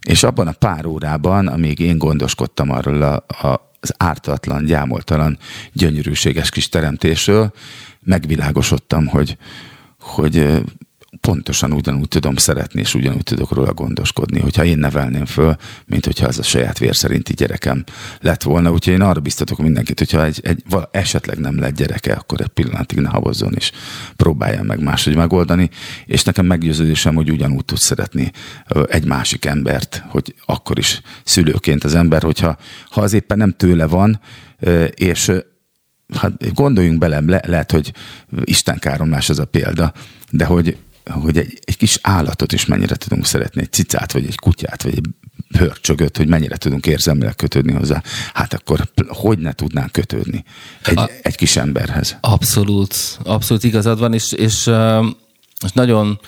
És 0.00 0.22
abban 0.22 0.46
a 0.46 0.52
pár 0.52 0.86
órában, 0.86 1.46
amíg 1.46 1.78
én 1.78 1.98
gondoskodtam 1.98 2.70
arról 2.70 3.02
a, 3.02 3.24
a, 3.46 3.70
az 3.80 3.94
ártatlan, 3.96 4.64
gyámoltalan, 4.64 5.38
gyönyörűséges 5.72 6.50
kis 6.50 6.68
teremtésről, 6.68 7.52
megvilágosodtam, 8.00 9.06
hogy, 9.06 9.36
hogy 9.98 10.62
pontosan 11.20 11.72
ugyanúgy 11.72 12.08
tudom 12.08 12.36
szeretni, 12.36 12.80
és 12.80 12.94
ugyanúgy 12.94 13.22
tudok 13.22 13.52
róla 13.52 13.74
gondoskodni, 13.74 14.40
hogyha 14.40 14.64
én 14.64 14.78
nevelném 14.78 15.24
föl, 15.24 15.56
mint 15.86 16.04
hogyha 16.04 16.26
az 16.26 16.38
a 16.38 16.42
saját 16.42 16.78
vér 16.78 16.96
szerinti 16.96 17.32
gyerekem 17.32 17.84
lett 18.20 18.42
volna. 18.42 18.72
Úgyhogy 18.72 18.92
én 18.92 19.00
arra 19.00 19.20
biztatok 19.20 19.58
mindenkit, 19.58 19.98
hogyha 19.98 20.24
egy, 20.24 20.40
egy 20.42 20.62
esetleg 20.90 21.38
nem 21.38 21.58
lett 21.58 21.76
gyereke, 21.76 22.12
akkor 22.12 22.40
egy 22.40 22.48
pillanatig 22.48 22.98
ne 22.98 23.08
havozzon, 23.08 23.54
és 23.54 23.72
próbálja 24.16 24.62
meg 24.62 24.82
máshogy 24.82 25.16
megoldani. 25.16 25.70
És 26.06 26.24
nekem 26.24 26.46
meggyőződésem, 26.46 27.14
hogy 27.14 27.30
ugyanúgy 27.30 27.64
tud 27.64 27.78
szeretni 27.78 28.32
egy 28.88 29.04
másik 29.04 29.44
embert, 29.44 30.04
hogy 30.08 30.34
akkor 30.46 30.78
is 30.78 31.00
szülőként 31.24 31.84
az 31.84 31.94
ember, 31.94 32.22
hogyha 32.22 32.56
ha 32.90 33.00
az 33.00 33.12
éppen 33.12 33.38
nem 33.38 33.54
tőle 33.56 33.86
van, 33.86 34.20
és 34.94 35.32
hát 36.16 36.54
gondoljunk 36.54 36.98
bele, 36.98 37.20
le, 37.26 37.42
lehet, 37.46 37.70
hogy 37.70 37.92
Isten 38.44 38.78
káromlás 38.78 39.28
ez 39.28 39.38
a 39.38 39.44
példa, 39.44 39.92
de 40.30 40.44
hogy 40.44 40.76
hogy 41.04 41.38
egy, 41.38 41.58
egy 41.64 41.76
kis 41.76 41.98
állatot 42.02 42.52
is 42.52 42.66
mennyire 42.66 42.96
tudunk 42.96 43.26
szeretni, 43.26 43.60
egy 43.60 43.72
cicát, 43.72 44.12
vagy 44.12 44.26
egy 44.26 44.38
kutyát, 44.38 44.82
vagy 44.82 44.92
egy 44.96 45.08
hörcsögöt, 45.58 46.16
hogy 46.16 46.28
mennyire 46.28 46.56
tudunk 46.56 46.86
érzelmileg 46.86 47.36
kötődni 47.36 47.72
hozzá, 47.72 48.02
hát 48.34 48.54
akkor 48.54 48.88
hogy 49.08 49.38
ne 49.38 49.52
tudnánk 49.52 49.92
kötődni 49.92 50.44
egy, 50.82 50.98
a, 50.98 51.10
egy 51.22 51.36
kis 51.36 51.56
emberhez? 51.56 52.16
Abszolút, 52.20 52.94
abszolút 53.22 53.64
igazad 53.64 53.98
van, 53.98 54.14
és, 54.14 54.32
és, 54.32 54.70
és 55.64 55.72
nagyon, 55.72 56.20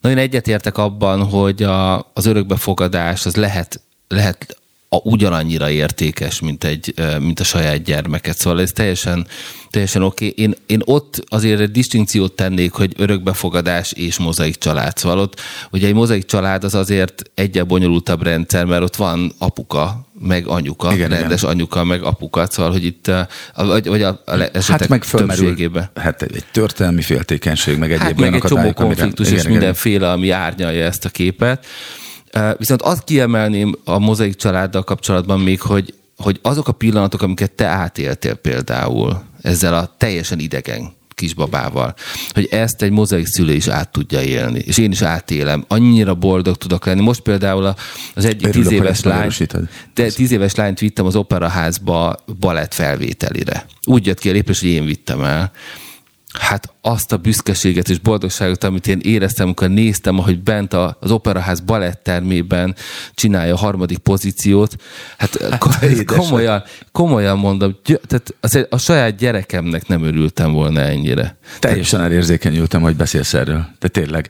nagyon 0.00 0.18
egyetértek 0.18 0.78
abban, 0.78 1.24
hogy 1.24 1.62
a, 1.62 1.96
az 1.98 2.26
örökbefogadás 2.26 3.26
az 3.26 3.36
lehet, 3.36 3.80
lehet 4.08 4.56
a, 4.88 4.96
ugyanannyira 4.96 5.70
értékes, 5.70 6.40
mint, 6.40 6.64
egy, 6.64 6.94
mint 7.18 7.40
a 7.40 7.44
saját 7.44 7.82
gyermeket. 7.82 8.36
Szóval 8.36 8.60
ez 8.60 8.72
teljesen, 8.72 9.26
teljesen 9.70 10.02
oké. 10.02 10.28
Okay. 10.28 10.44
Én, 10.44 10.54
én 10.66 10.80
ott 10.84 11.24
azért 11.28 11.60
egy 11.60 11.70
distinkciót 11.70 12.32
tennék, 12.32 12.72
hogy 12.72 12.92
örökbefogadás 12.96 13.92
és 13.92 14.18
mozaik 14.18 14.56
család. 14.56 14.96
Szóval 14.96 15.18
ott 15.18 15.40
ugye 15.70 15.86
egy 15.86 15.94
mozaik 15.94 16.24
család 16.24 16.64
az 16.64 16.74
azért 16.74 17.22
egyre 17.34 17.62
bonyolultabb 17.62 18.22
rendszer, 18.22 18.64
mert 18.64 18.82
ott 18.82 18.96
van 18.96 19.32
apuka, 19.38 20.06
meg 20.20 20.46
anyuka, 20.46 20.92
igen, 20.92 21.08
rendes 21.08 21.42
igen. 21.42 21.54
anyuka, 21.54 21.84
meg 21.84 22.02
apuka, 22.02 22.46
szóval, 22.50 22.72
hogy 22.72 22.84
itt, 22.84 23.10
vagy, 23.54 23.86
vagy 23.86 24.02
a, 24.02 24.22
a 24.26 24.32
esetek 24.32 24.64
hát 24.68 24.88
meg 24.88 25.04
többségében. 25.04 25.90
Hát 25.94 26.22
egy 26.22 26.44
történelmi 26.52 27.02
féltékenység, 27.02 27.78
meg 27.78 27.92
egyéb 27.92 28.02
hát 28.02 28.16
meg 28.16 28.34
egy 28.34 28.42
csomó 28.42 28.72
konfliktus 28.72 29.26
amire, 29.26 29.40
és 29.40 29.44
igen, 29.44 29.58
mindenféle, 29.58 30.10
ami 30.10 30.30
árnyalja 30.30 30.84
ezt 30.84 31.04
a 31.04 31.08
képet. 31.08 31.66
Viszont 32.56 32.82
azt 32.82 33.04
kiemelném 33.04 33.74
a 33.84 33.98
mozaik 33.98 34.36
családdal 34.36 34.84
kapcsolatban 34.84 35.40
még, 35.40 35.60
hogy, 35.60 35.94
hogy 36.16 36.38
azok 36.42 36.68
a 36.68 36.72
pillanatok, 36.72 37.22
amiket 37.22 37.52
te 37.52 37.66
átéltél 37.66 38.34
például 38.34 39.22
ezzel 39.42 39.74
a 39.74 39.94
teljesen 39.98 40.38
idegen 40.38 40.96
kisbabával, 41.18 41.94
hogy 42.30 42.48
ezt 42.50 42.82
egy 42.82 42.90
mozaik 42.90 43.26
szülő 43.26 43.52
is 43.52 43.68
át 43.68 43.88
tudja 43.88 44.22
élni. 44.22 44.58
És 44.58 44.78
én 44.78 44.90
is 44.90 45.02
átélem. 45.02 45.64
Annyira 45.68 46.14
boldog 46.14 46.56
tudok 46.56 46.86
lenni. 46.86 47.00
Most 47.00 47.20
például 47.20 47.74
az 48.14 48.24
egyik 48.24 48.50
tíz 48.50 48.70
éves 48.70 49.02
lány, 49.02 49.32
de 49.94 50.10
tíz 50.10 50.30
éves 50.30 50.54
lányt 50.54 50.78
vittem 50.78 51.06
az 51.06 51.16
operaházba 51.16 52.16
balett 52.40 52.74
felvételire. 52.74 53.66
Úgy 53.84 54.06
jött 54.06 54.18
ki 54.18 54.28
a 54.28 54.32
lépés, 54.32 54.60
hogy 54.60 54.68
én 54.68 54.84
vittem 54.84 55.24
el 55.24 55.52
hát 56.34 56.74
azt 56.80 57.12
a 57.12 57.16
büszkeséget 57.16 57.88
és 57.88 57.98
boldogságot, 57.98 58.64
amit 58.64 58.86
én 58.86 59.00
éreztem, 59.02 59.46
amikor 59.46 59.68
néztem, 59.68 60.18
ahogy 60.18 60.42
bent 60.42 60.72
az 60.74 61.10
Operaház 61.10 61.60
balettermében 61.60 62.74
csinálja 63.14 63.54
a 63.54 63.58
harmadik 63.58 63.98
pozíciót, 63.98 64.76
hát, 65.18 65.42
hát 65.50 66.04
komolyan, 66.04 66.62
komolyan 66.92 67.38
mondom, 67.38 67.76
tehát 67.82 68.34
azért 68.40 68.72
a 68.72 68.78
saját 68.78 69.16
gyerekemnek 69.16 69.86
nem 69.86 70.02
örültem 70.02 70.52
volna 70.52 70.80
ennyire. 70.80 71.38
Teljesen 71.58 72.00
elérzékenyültem, 72.00 72.82
hogy 72.82 72.96
beszélsz 72.96 73.34
erről. 73.34 73.66
De 73.78 73.88
tényleg. 73.88 74.28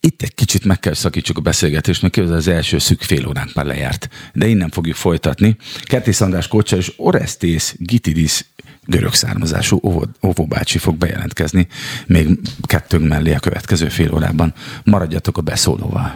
Itt 0.00 0.22
egy 0.22 0.34
kicsit 0.34 0.64
meg 0.64 0.80
kell 0.80 0.92
szakítsuk 0.94 1.38
a 1.38 1.40
beszélgetést, 1.40 2.02
mert 2.02 2.14
közben 2.14 2.36
az 2.36 2.48
első 2.48 2.78
szűk 2.78 3.02
fél 3.02 3.26
óránk 3.28 3.54
már 3.54 3.64
lejárt. 3.64 4.08
De 4.32 4.46
innen 4.46 4.70
fogjuk 4.70 4.96
folytatni. 4.96 5.56
Kertész 5.82 6.20
András 6.20 6.48
Kocsa 6.48 6.76
és 6.76 6.92
Orestész 6.96 7.74
Gitidis 7.78 8.44
görög 8.86 9.14
származású 9.14 9.80
óvóbácsi 10.22 10.78
fog 10.78 10.96
bejelentkezni 10.96 11.66
még 12.06 12.38
kettőnk 12.62 13.08
mellé 13.08 13.34
a 13.34 13.38
következő 13.38 13.88
fél 13.88 14.14
órában. 14.14 14.54
Maradjatok 14.84 15.38
a 15.38 15.40
beszólóval. 15.40 16.14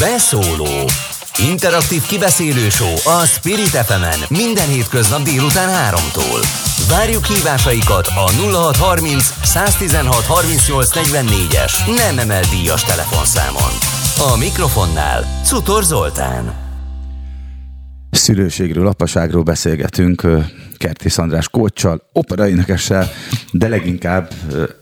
Beszóló 0.00 0.88
Interaktív 1.38 2.02
kibeszélő 2.02 2.68
show 2.68 2.94
a 3.04 3.26
Spirit 3.26 3.68
fm 3.68 4.34
minden 4.34 4.68
hétköznap 4.68 5.22
délután 5.22 5.92
3-tól. 5.94 6.46
Várjuk 6.88 7.24
hívásaikat 7.24 8.06
a 8.06 8.30
0630 8.30 9.32
116 9.42 10.24
38 10.24 10.90
44-es 10.94 11.72
nem 11.96 12.18
emel 12.18 12.42
díjas 12.50 12.82
telefonszámon. 12.84 13.72
A 14.32 14.36
mikrofonnál 14.36 15.42
Cutor 15.44 15.82
Zoltán. 15.82 16.54
Szülőségről, 18.10 18.86
apaságról 18.86 19.42
beszélgetünk 19.42 20.22
Kertész 20.76 21.18
András 21.18 21.48
Kócsal, 21.48 22.08
operaénekessel, 22.12 23.10
de 23.52 23.68
leginkább 23.68 24.30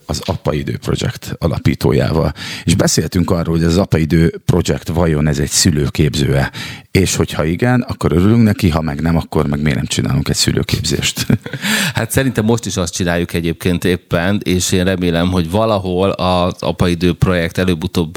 az 0.07 0.23
Apaidő 0.25 0.79
Project 0.79 1.35
alapítójával. 1.39 2.33
És 2.65 2.75
beszéltünk 2.75 3.31
arról, 3.31 3.57
hogy 3.57 3.65
az 3.65 3.79
Apaidő 3.79 4.41
Project 4.45 4.89
vajon 4.89 5.27
ez 5.27 5.39
egy 5.39 5.51
szülőképzőe, 5.51 6.51
és 6.91 7.17
hogyha 7.17 7.45
igen, 7.45 7.81
akkor 7.81 8.13
örülünk 8.13 8.43
neki, 8.43 8.69
ha 8.69 8.81
meg 8.81 9.01
nem, 9.01 9.17
akkor 9.17 9.47
meg 9.47 9.61
miért 9.61 9.77
nem 9.77 9.87
csinálunk 9.87 10.29
egy 10.29 10.37
szülőképzést? 10.37 11.27
Hát 11.95 12.11
szerintem 12.11 12.45
most 12.45 12.67
is 12.67 12.77
azt 12.77 12.95
csináljuk 12.95 13.33
egyébként 13.33 13.85
éppen, 13.85 14.41
és 14.45 14.73
én 14.73 14.85
remélem, 14.85 15.31
hogy 15.31 15.51
valahol 15.51 16.11
az 16.11 16.55
Apaidő 16.63 17.13
Projekt 17.13 17.59
előbb-utóbb 17.59 18.15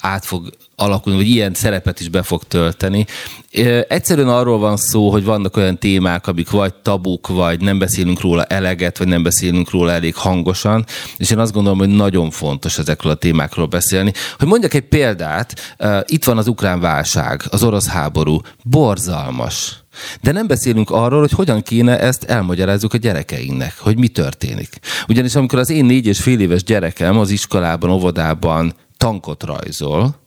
át 0.00 0.24
fog 0.24 0.50
alakulni, 0.76 1.18
vagy 1.18 1.28
ilyen 1.28 1.54
szerepet 1.54 2.00
is 2.00 2.08
be 2.08 2.22
fog 2.22 2.42
tölteni. 2.44 3.06
Egyszerűen 3.88 4.28
arról 4.28 4.58
van 4.58 4.76
szó, 4.76 5.10
hogy 5.10 5.24
vannak 5.24 5.56
olyan 5.56 5.78
témák, 5.78 6.26
amik 6.26 6.50
vagy 6.50 6.74
tabuk, 6.74 7.28
vagy 7.28 7.60
nem 7.60 7.78
beszélünk 7.78 8.20
róla 8.20 8.44
eleget, 8.44 8.98
vagy 8.98 9.08
nem 9.08 9.22
beszélünk 9.22 9.70
róla 9.70 9.92
elég 9.92 10.14
hangosan, 10.14 10.84
és 11.16 11.30
én 11.30 11.38
azt 11.38 11.52
gondolom, 11.52 11.78
hogy 11.78 11.88
nagyon 11.88 12.30
fontos 12.30 12.78
ezekről 12.78 13.12
a 13.12 13.16
témákról 13.16 13.66
beszélni. 13.66 14.12
Hogy 14.38 14.48
mondjak 14.48 14.74
egy 14.74 14.88
példát, 14.88 15.76
itt 16.04 16.24
van 16.24 16.38
az 16.38 16.48
ukrán 16.48 16.80
válság, 16.80 17.42
az 17.50 17.62
orosz 17.62 17.88
háború, 17.88 18.40
borzalmas. 18.62 19.82
De 20.20 20.32
nem 20.32 20.46
beszélünk 20.46 20.90
arról, 20.90 21.20
hogy 21.20 21.30
hogyan 21.30 21.62
kéne 21.62 21.98
ezt 22.00 22.24
elmagyarázzuk 22.24 22.94
a 22.94 22.98
gyerekeinknek, 22.98 23.74
hogy 23.78 23.98
mi 23.98 24.08
történik. 24.08 24.78
Ugyanis 25.08 25.34
amikor 25.34 25.58
az 25.58 25.70
én 25.70 25.84
négy 25.84 26.06
és 26.06 26.20
fél 26.20 26.40
éves 26.40 26.62
gyerekem 26.62 27.18
az 27.18 27.30
iskolában, 27.30 27.90
óvodában 27.90 28.74
tankot 28.96 29.42
rajzol, 29.42 30.22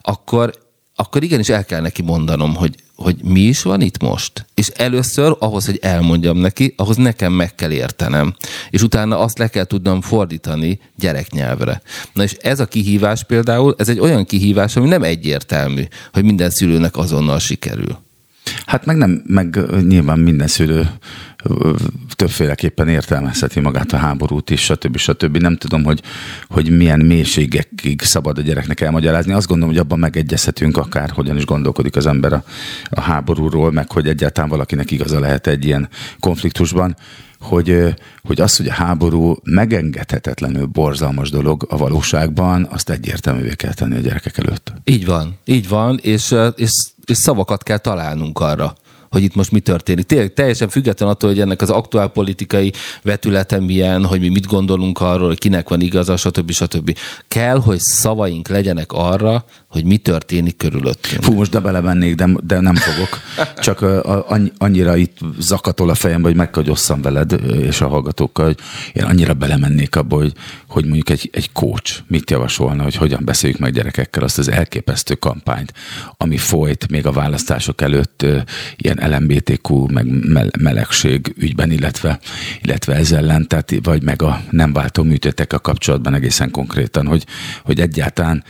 akkor, 0.00 0.54
akkor 0.94 1.22
igenis 1.22 1.48
el 1.48 1.64
kell 1.64 1.80
neki 1.80 2.02
mondanom, 2.02 2.54
hogy, 2.54 2.74
hogy 2.94 3.16
mi 3.22 3.40
is 3.40 3.62
van 3.62 3.80
itt 3.80 4.02
most. 4.02 4.46
És 4.54 4.68
először 4.68 5.36
ahhoz, 5.38 5.66
hogy 5.66 5.78
elmondjam 5.82 6.36
neki, 6.36 6.74
ahhoz 6.76 6.96
nekem 6.96 7.32
meg 7.32 7.54
kell 7.54 7.70
értenem. 7.70 8.34
És 8.70 8.82
utána 8.82 9.18
azt 9.18 9.38
le 9.38 9.48
kell 9.48 9.64
tudnom 9.64 10.00
fordítani 10.00 10.80
gyereknyelvre. 10.96 11.82
Na 12.12 12.22
és 12.22 12.32
ez 12.32 12.60
a 12.60 12.66
kihívás 12.66 13.24
például, 13.24 13.74
ez 13.78 13.88
egy 13.88 13.98
olyan 13.98 14.24
kihívás, 14.24 14.76
ami 14.76 14.88
nem 14.88 15.02
egyértelmű, 15.02 15.82
hogy 16.12 16.24
minden 16.24 16.50
szülőnek 16.50 16.96
azonnal 16.96 17.38
sikerül. 17.38 17.98
Hát 18.66 18.84
meg 18.84 18.96
nem, 18.96 19.22
meg 19.26 19.58
nyilván 19.86 20.18
minden 20.18 20.46
szülő 20.46 20.90
többféleképpen 22.14 22.88
értelmezheti 22.88 23.60
magát 23.60 23.92
a 23.92 23.96
háborút 23.96 24.50
is, 24.50 24.64
stb. 24.64 24.96
stb. 24.96 25.36
Nem 25.36 25.56
tudom, 25.56 25.84
hogy, 25.84 26.02
hogy 26.48 26.70
milyen 26.70 27.00
mélységekig 27.00 28.02
szabad 28.02 28.38
a 28.38 28.42
gyereknek 28.42 28.80
elmagyarázni. 28.80 29.32
Azt 29.32 29.46
gondolom, 29.46 29.74
hogy 29.74 29.82
abban 29.82 29.98
megegyezhetünk 29.98 30.76
akár, 30.76 31.10
hogyan 31.10 31.36
is 31.36 31.44
gondolkodik 31.44 31.96
az 31.96 32.06
ember 32.06 32.32
a, 32.32 32.44
a 32.90 33.00
háborúról, 33.00 33.72
meg 33.72 33.90
hogy 33.90 34.08
egyáltalán 34.08 34.50
valakinek 34.50 34.90
igaza 34.90 35.20
lehet 35.20 35.46
egy 35.46 35.64
ilyen 35.64 35.88
konfliktusban 36.20 36.96
hogy, 37.40 37.94
hogy 38.22 38.40
az, 38.40 38.56
hogy 38.56 38.68
a 38.68 38.72
háború 38.72 39.36
megengedhetetlenül 39.44 40.66
borzalmas 40.66 41.30
dolog 41.30 41.66
a 41.68 41.76
valóságban, 41.76 42.66
azt 42.70 42.90
egyértelművé 42.90 43.54
kell 43.54 43.72
tenni 43.72 43.96
a 43.96 44.00
gyerekek 44.00 44.38
előtt. 44.38 44.72
Így 44.84 45.06
van, 45.06 45.38
így 45.44 45.68
van, 45.68 45.98
és, 46.02 46.34
és, 46.56 46.70
és 47.04 47.16
szavakat 47.16 47.62
kell 47.62 47.78
találnunk 47.78 48.38
arra, 48.38 48.74
hogy 49.10 49.22
itt 49.22 49.34
most 49.34 49.50
mi 49.50 49.60
történik. 49.60 50.04
Tényleg 50.04 50.32
teljesen 50.32 50.68
független 50.68 51.08
attól, 51.08 51.30
hogy 51.30 51.40
ennek 51.40 51.62
az 51.62 51.70
aktuál 51.70 52.08
politikai 52.08 52.72
vetülete 53.02 53.60
milyen, 53.60 54.04
hogy 54.04 54.20
mi 54.20 54.28
mit 54.28 54.46
gondolunk 54.46 55.00
arról, 55.00 55.34
kinek 55.34 55.68
van 55.68 55.80
igaza, 55.80 56.16
stb. 56.16 56.50
stb. 56.50 56.98
Kell, 57.28 57.58
hogy 57.60 57.78
szavaink 57.78 58.48
legyenek 58.48 58.92
arra, 58.92 59.44
hogy 59.70 59.84
mi 59.84 59.96
történik 59.96 60.56
körülöttünk. 60.56 61.22
Fú, 61.22 61.32
most 61.32 61.50
de 61.50 61.58
belemennék, 61.58 62.14
de, 62.14 62.28
de 62.42 62.60
nem 62.60 62.74
fogok. 62.74 63.20
Csak 63.56 63.84
annyira 64.58 64.96
itt 64.96 65.18
zakatol 65.38 65.90
a 65.90 65.94
fejembe, 65.94 66.28
hogy 66.28 66.36
meg 66.36 66.50
kell 66.50 66.64
veled 67.02 67.40
és 67.62 67.80
a 67.80 67.88
hallgatókkal, 67.88 68.44
hogy 68.44 68.58
én 68.92 69.02
annyira 69.02 69.34
belemennék 69.34 69.96
abba, 69.96 70.16
hogy, 70.16 70.32
hogy 70.68 70.84
mondjuk 70.84 71.10
egy, 71.10 71.30
egy 71.32 71.52
coach 71.52 71.98
mit 72.06 72.30
javasolna, 72.30 72.82
hogy 72.82 72.94
hogyan 72.94 73.24
beszéljük 73.24 73.58
meg 73.58 73.72
gyerekekkel 73.72 74.22
azt 74.22 74.38
az 74.38 74.50
elképesztő 74.50 75.14
kampányt, 75.14 75.72
ami 76.16 76.36
folyt 76.36 76.90
még 76.90 77.06
a 77.06 77.12
választások 77.12 77.80
előtt 77.80 78.26
ilyen 78.76 79.10
LMBTQ, 79.10 79.86
meg 79.86 80.06
melegség 80.58 81.34
ügyben, 81.36 81.70
illetve, 81.70 82.18
illetve 82.62 82.94
ez 82.94 83.12
ellen, 83.12 83.48
tehát, 83.48 83.72
vagy 83.82 84.02
meg 84.02 84.22
a 84.22 84.40
nem 84.50 84.72
váltó 84.72 85.02
műtétek 85.02 85.52
a 85.52 85.58
kapcsolatban 85.58 86.14
egészen 86.14 86.50
konkrétan, 86.50 87.06
hogy, 87.06 87.26
hogy 87.64 87.80
egyáltalán 87.80 88.44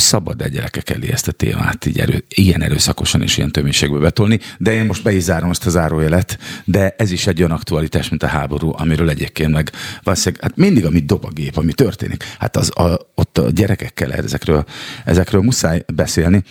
szabad 0.00 0.42
egy 0.42 0.52
gyerekek 0.52 0.90
elé 0.90 1.12
ezt 1.12 1.28
a 1.28 1.32
témát 1.32 1.86
így 1.86 1.98
erő, 1.98 2.24
ilyen 2.28 2.62
erőszakosan 2.62 3.22
és 3.22 3.36
ilyen 3.36 3.52
töménységbe 3.52 3.98
betolni, 3.98 4.40
de 4.58 4.72
én 4.72 4.84
most 4.84 5.02
be 5.02 5.12
is 5.12 5.22
zárom 5.22 5.50
ezt 5.50 5.66
a 5.66 5.70
zárójelet, 5.70 6.38
de 6.64 6.94
ez 6.98 7.10
is 7.10 7.26
egy 7.26 7.38
olyan 7.38 7.50
aktualitás, 7.50 8.08
mint 8.08 8.22
a 8.22 8.26
háború, 8.26 8.72
amiről 8.76 9.10
egyébként 9.10 9.52
meg 9.52 9.70
valószínűleg, 10.02 10.42
hát 10.42 10.56
mindig, 10.56 10.84
amit 10.84 11.06
dob 11.06 11.24
a 11.24 11.30
gép, 11.30 11.56
ami 11.56 11.72
történik, 11.72 12.24
hát 12.38 12.56
az 12.56 12.78
a, 12.78 13.10
ott 13.14 13.38
a 13.38 13.50
gyerekekkel 13.50 14.12
ezekről, 14.12 14.64
ezekről 15.04 15.42
muszáj 15.42 15.84
beszélni. 15.94 16.42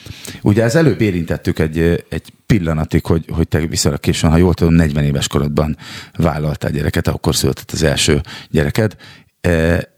Ugye 0.41 0.63
ez 0.63 0.75
előbb 0.75 1.01
érintettük 1.01 1.59
egy, 1.59 2.05
egy 2.09 2.33
pillanatig, 2.45 3.05
hogy, 3.05 3.25
hogy 3.31 3.47
te 3.47 3.67
viszonylag 3.67 3.99
későn, 3.99 4.31
ha 4.31 4.37
jól 4.37 4.53
tudom, 4.53 4.73
40 4.73 5.03
éves 5.03 5.27
korodban 5.27 5.77
vállaltál 6.15 6.71
gyereket, 6.71 7.07
akkor 7.07 7.35
született 7.35 7.71
az 7.71 7.83
első 7.83 8.21
gyereked 8.49 8.95
e, 9.41 9.95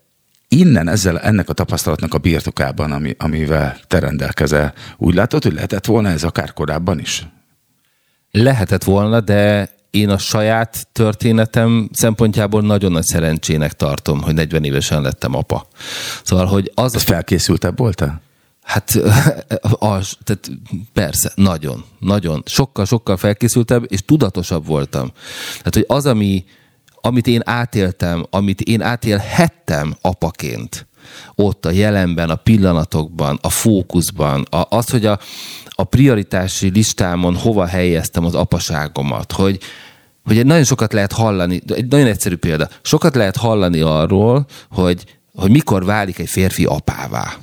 innen 0.49 0.87
ezzel, 0.87 1.19
ennek 1.19 1.49
a 1.49 1.53
tapasztalatnak 1.53 2.13
a 2.13 2.17
birtokában, 2.17 2.91
ami, 2.91 3.15
amivel 3.17 3.79
te 3.87 3.99
rendelkezel, 3.99 4.73
úgy 4.97 5.13
látod, 5.13 5.43
hogy 5.43 5.53
lehetett 5.53 5.85
volna 5.85 6.09
ez 6.09 6.23
akár 6.23 6.53
korábban 6.53 6.99
is? 6.99 7.27
Lehetett 8.31 8.83
volna, 8.83 9.19
de 9.19 9.69
én 9.89 10.09
a 10.09 10.17
saját 10.17 10.87
történetem 10.91 11.89
szempontjából 11.93 12.61
nagyon 12.61 12.91
nagy 12.91 13.03
szerencsének 13.03 13.73
tartom, 13.73 14.21
hogy 14.21 14.33
40 14.33 14.63
évesen 14.63 15.01
lettem 15.01 15.35
apa. 15.35 15.67
Szóval, 16.23 16.45
hogy 16.45 16.71
az... 16.75 16.95
Ez 16.95 17.03
felkészültebb 17.03 17.77
voltál? 17.77 18.21
Hát 18.63 18.95
az, 19.95 20.17
tehát 20.23 20.51
persze, 20.93 21.31
nagyon, 21.35 21.85
nagyon. 21.99 22.43
Sokkal, 22.45 22.85
sokkal 22.85 23.17
felkészültebb 23.17 23.85
és 23.87 24.05
tudatosabb 24.05 24.65
voltam. 24.65 25.11
Tehát, 25.57 25.73
hogy 25.73 25.85
az, 25.87 26.05
ami, 26.05 26.45
amit 27.01 27.27
én 27.27 27.41
átéltem, 27.45 28.25
amit 28.29 28.61
én 28.61 28.81
átélhettem 28.81 29.95
apaként, 30.01 30.87
ott 31.35 31.65
a 31.65 31.71
jelenben, 31.71 32.29
a 32.29 32.35
pillanatokban, 32.35 33.39
a 33.41 33.49
fókuszban, 33.49 34.41
a, 34.41 34.65
az, 34.69 34.89
hogy 34.89 35.05
a, 35.05 35.19
a 35.69 35.83
prioritási 35.83 36.69
listámon 36.69 37.35
hova 37.35 37.65
helyeztem 37.65 38.25
az 38.25 38.35
apaságomat, 38.35 39.31
hogy, 39.31 39.59
hogy 40.23 40.45
nagyon 40.45 40.63
sokat 40.63 40.93
lehet 40.93 41.11
hallani, 41.11 41.61
egy 41.67 41.87
nagyon 41.87 42.07
egyszerű 42.07 42.35
példa, 42.35 42.69
sokat 42.81 43.15
lehet 43.15 43.35
hallani 43.35 43.79
arról, 43.79 44.45
hogy, 44.69 45.03
hogy 45.35 45.51
mikor 45.51 45.85
válik 45.85 46.19
egy 46.19 46.29
férfi 46.29 46.65
apává. 46.65 47.37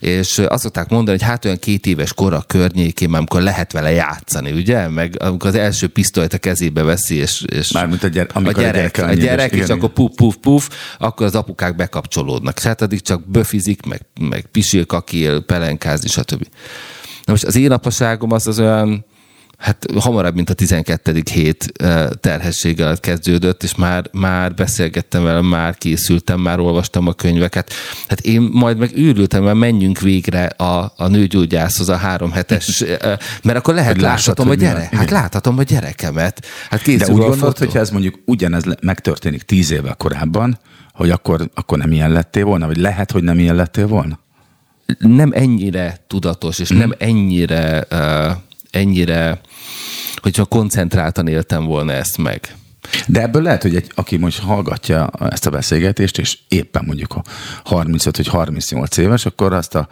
És 0.00 0.38
azt 0.38 0.62
szokták 0.62 0.88
mondani, 0.88 1.18
hogy 1.18 1.26
hát 1.26 1.44
olyan 1.44 1.58
két 1.58 1.86
éves 1.86 2.14
kora 2.14 2.42
környékén, 2.46 3.14
amikor 3.14 3.42
lehet 3.42 3.72
vele 3.72 3.90
játszani, 3.90 4.52
ugye? 4.52 4.88
Meg 4.88 5.14
amikor 5.18 5.48
az 5.48 5.54
első 5.54 5.88
pisztolyt 5.88 6.32
a 6.32 6.38
kezébe 6.38 6.82
veszi, 6.82 7.14
és, 7.14 7.44
és 7.52 7.72
Mármint 7.72 8.02
a, 8.02 8.08
gyere, 8.08 8.28
a 8.32 8.40
gyerek, 8.40 8.52
a 8.52 9.00
gyerek, 9.00 9.10
a 9.10 9.12
gyerek 9.14 9.52
és 9.52 9.64
igen, 9.64 9.76
akkor 9.76 9.88
puf, 9.88 10.14
puf, 10.14 10.36
puf, 10.36 10.68
akkor 10.98 11.26
az 11.26 11.34
apukák 11.34 11.76
bekapcsolódnak. 11.76 12.58
Hát 12.58 12.82
addig 12.82 13.00
csak 13.00 13.30
böfizik, 13.30 13.86
meg, 13.86 14.06
meg 14.20 14.46
pisil, 14.52 14.86
kakil, 14.86 15.40
pelenkázni, 15.40 16.08
stb. 16.08 16.46
Na 17.24 17.32
most 17.32 17.44
az 17.44 17.56
én 17.56 17.72
apaságom 17.72 18.32
az 18.32 18.46
az 18.46 18.58
olyan 18.58 19.04
hát 19.60 19.86
hamarabb, 19.98 20.34
mint 20.34 20.50
a 20.50 20.54
12. 20.54 21.22
hét 21.32 21.72
terhességgel 22.20 22.96
kezdődött, 22.98 23.62
és 23.62 23.74
már, 23.74 24.08
már 24.12 24.54
beszélgettem 24.54 25.22
vele, 25.22 25.40
már 25.40 25.74
készültem, 25.74 26.40
már 26.40 26.58
olvastam 26.58 27.06
a 27.06 27.12
könyveket. 27.12 27.72
Hát 28.08 28.20
én 28.20 28.48
majd 28.52 28.78
meg 28.78 28.90
őrültem, 28.94 29.42
mert 29.42 29.56
menjünk 29.56 30.00
végre 30.00 30.44
a, 30.44 30.92
a 30.96 31.06
nőgyógyászhoz 31.06 31.88
a 31.88 31.96
három 31.96 32.32
hetes, 32.32 32.84
mert 33.44 33.58
akkor 33.58 33.74
lehet 33.74 33.92
hogy 33.92 34.00
láthatom 34.00 34.50
a 34.50 34.54
gyerek. 34.54 34.94
Hát 34.94 35.10
láthatom 35.10 35.58
a 35.58 35.62
gyerekemet. 35.62 36.46
Hát 36.70 36.82
De 36.82 37.12
úgy 37.12 37.18
gondolod, 37.18 37.58
hogyha 37.58 37.78
ez 37.78 37.90
mondjuk 37.90 38.18
ugyanez 38.24 38.64
megtörténik 38.82 39.42
tíz 39.42 39.70
évvel 39.70 39.94
korábban, 39.94 40.58
hogy 40.92 41.10
akkor, 41.10 41.50
akkor 41.54 41.78
nem 41.78 41.92
ilyen 41.92 42.10
lettél 42.10 42.44
volna, 42.44 42.66
vagy 42.66 42.76
lehet, 42.76 43.10
hogy 43.10 43.22
nem 43.22 43.38
ilyen 43.38 43.54
lettél 43.54 43.86
volna? 43.86 44.18
Nem 44.98 45.30
ennyire 45.34 46.04
tudatos, 46.06 46.58
és 46.58 46.72
mm. 46.72 46.78
nem 46.78 46.94
ennyire, 46.98 47.86
uh, 47.90 48.30
ennyire 48.70 49.40
hogyha 50.20 50.44
koncentráltan 50.44 51.26
éltem 51.26 51.64
volna 51.64 51.92
ezt 51.92 52.18
meg. 52.18 52.54
De 53.06 53.22
ebből 53.22 53.42
lehet, 53.42 53.62
hogy 53.62 53.76
egy, 53.76 53.90
aki 53.94 54.16
most 54.16 54.38
hallgatja 54.38 55.10
ezt 55.30 55.46
a 55.46 55.50
beszélgetést, 55.50 56.18
és 56.18 56.38
éppen 56.48 56.84
mondjuk 56.86 57.14
a 57.14 57.22
35 57.64 58.16
vagy 58.16 58.26
38 58.26 58.96
éves, 58.96 59.26
akkor 59.26 59.52
azt 59.52 59.74
a 59.74 59.88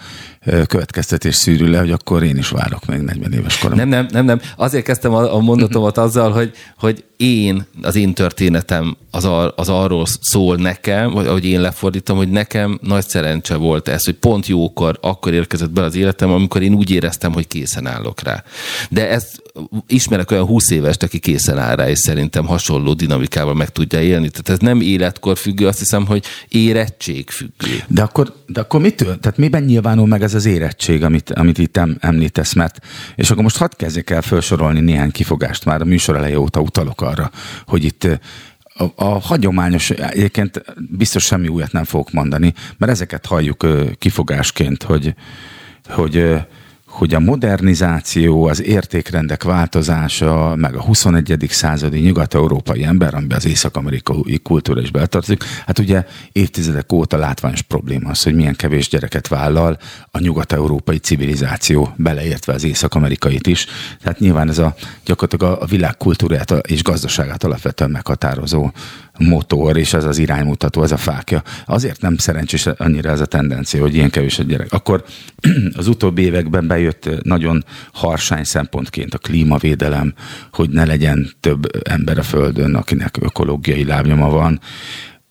következtetés 0.67 1.35
szűrül 1.35 1.71
le, 1.71 1.79
hogy 1.79 1.91
akkor 1.91 2.23
én 2.23 2.37
is 2.37 2.49
várok 2.49 2.87
még 2.87 3.01
40 3.01 3.33
éves 3.33 3.59
korom. 3.59 3.77
Nem, 3.77 3.89
nem, 3.89 4.07
nem, 4.11 4.25
nem. 4.25 4.41
Azért 4.57 4.85
kezdtem 4.85 5.15
a, 5.15 5.35
a 5.35 5.41
mondatomat 5.41 5.99
azzal, 5.99 6.31
hogy, 6.31 6.53
hogy 6.79 7.05
én, 7.17 7.67
az 7.83 7.97
én 7.97 8.15
történetem 8.15 8.97
az, 9.11 9.25
ar, 9.25 9.53
az 9.57 9.69
arról 9.69 10.07
szól 10.21 10.57
nekem, 10.57 11.11
vagy 11.11 11.27
ahogy 11.27 11.45
én 11.45 11.61
lefordítom, 11.61 12.17
hogy 12.17 12.31
nekem 12.31 12.79
nagy 12.83 13.07
szerencse 13.07 13.57
volt 13.57 13.89
ez, 13.89 14.05
hogy 14.05 14.15
pont 14.15 14.47
jókor, 14.47 14.99
akkor 15.01 15.33
érkezett 15.33 15.71
be 15.71 15.83
az 15.83 15.95
életem, 15.95 16.31
amikor 16.31 16.63
én 16.63 16.75
úgy 16.75 16.91
éreztem, 16.91 17.33
hogy 17.33 17.47
készen 17.47 17.87
állok 17.87 18.23
rá. 18.23 18.45
De 18.91 19.09
ezt 19.09 19.43
ismerek 19.87 20.31
olyan 20.31 20.45
20 20.45 20.71
évest, 20.71 21.03
aki 21.03 21.19
készen 21.19 21.59
áll 21.59 21.77
rá, 21.77 21.89
és 21.89 21.99
szerintem 21.99 22.47
hasonló 22.47 22.93
dinamikával 22.93 23.55
meg 23.55 23.69
tudja 23.69 24.01
élni. 24.01 24.29
Tehát 24.29 24.49
ez 24.49 24.59
nem 24.59 24.81
életkor 24.81 25.39
függő, 25.39 25.67
azt 25.67 25.79
hiszem, 25.79 26.07
hogy 26.07 26.25
érettség 26.49 27.31
függő. 27.31 27.83
De 27.89 28.03
akkor, 28.03 28.35
de 28.47 28.61
akkor 28.61 28.81
mitől? 28.81 29.19
Tehát 29.19 29.39
miben 29.39 29.63
nyilvánul 29.63 30.07
meg 30.07 30.23
ez 30.23 30.35
az 30.35 30.45
érettség, 30.45 31.05
amit, 31.05 31.31
amit 31.31 31.59
itt 31.59 31.81
említesz? 31.99 32.53
Mert, 32.53 32.79
és 33.17 33.31
akkor 33.31 33.43
most 33.43 33.57
hadd 33.57 33.77
kezdjek 33.77 34.11
el 34.11 34.23
felsorolni 34.23 34.81
néhány 34.81 35.11
kifogást, 35.11 35.65
már 35.65 35.81
a 35.81 35.85
műsor 35.85 36.17
eleje 36.17 36.39
óta 36.39 36.61
utalok 36.61 37.01
arra, 37.01 37.31
hogy 37.67 37.85
itt 37.85 38.09
a, 38.79 38.85
a 38.95 39.19
hagyományos, 39.19 39.91
egyébként 39.91 40.65
biztos 40.91 41.25
semmi 41.25 41.49
újat 41.49 41.73
nem 41.73 41.85
fogok 41.85 42.11
mondani, 42.11 42.55
mert 42.79 42.93
ezeket 42.93 43.27
halljuk 43.27 43.67
kifogásként, 43.99 44.83
hogy, 44.83 45.15
hogy 45.89 46.37
hogy 46.89 47.15
a 47.15 47.21
modernizáció, 47.21 48.45
az 48.45 48.63
értékrendek 48.63 49.43
változása, 49.43 50.55
meg 50.57 50.75
a 50.75 50.83
21. 50.83 51.47
századi 51.49 51.99
nyugat-európai 51.99 52.85
ember, 52.85 53.15
amiben 53.15 53.37
az 53.37 53.47
észak-amerikai 53.47 54.39
kultúra 54.43 54.81
is 54.81 54.91
betartozik, 54.91 55.45
hát 55.67 55.79
ugye 55.79 56.05
évtizedek 56.33 56.93
óta 56.93 57.17
látványos 57.17 57.63
probléma 57.63 58.11
az, 58.11 58.23
hogy 58.23 58.35
milyen 58.35 58.57
kevés 58.57 58.89
gyereket 58.89 59.29
vállal 59.29 59.79
a 60.11 60.19
nyugat-európai 60.19 60.99
civilizáció, 60.99 61.93
beleértve 61.97 62.53
az 62.53 62.65
észak-amerikait 62.65 63.47
is. 63.47 63.67
Tehát 64.03 64.19
nyilván 64.19 64.49
ez 64.49 64.59
a 64.59 64.75
gyakorlatilag 65.05 65.63
a 65.63 65.67
világ 65.67 65.97
kultúráját 65.97 66.51
és 66.51 66.83
gazdaságát 66.83 67.45
alapvetően 67.45 67.91
meghatározó 67.91 68.71
motor, 69.19 69.77
és 69.77 69.93
ez 69.93 70.05
az 70.05 70.19
iránymutató, 70.19 70.83
ez 70.83 70.93
a 70.93 70.97
fákja. 70.97 71.43
Azért 71.67 72.01
nem 72.01 72.17
szerencsés 72.17 72.67
annyira 72.67 73.11
ez 73.11 73.21
a 73.21 73.27
tendencia, 73.27 73.81
hogy 73.81 73.95
ilyen 73.95 74.11
kevés 74.11 74.39
a 74.39 74.43
gyerek. 74.43 74.73
Akkor 74.73 75.05
az 75.77 75.87
utóbbi 75.87 76.23
években 76.23 76.67
bejött 76.67 77.09
nagyon 77.23 77.65
harsány 77.93 78.45
szempontként 78.45 79.15
a 79.15 79.19
klímavédelem, 79.19 80.15
hogy 80.53 80.71
ne 80.71 80.85
legyen 80.85 81.31
több 81.41 81.89
ember 81.89 82.19
a 82.19 82.23
Földön, 82.23 82.75
akinek 82.75 83.17
ökológiai 83.21 83.85
lábnyoma 83.85 84.29
van 84.29 84.61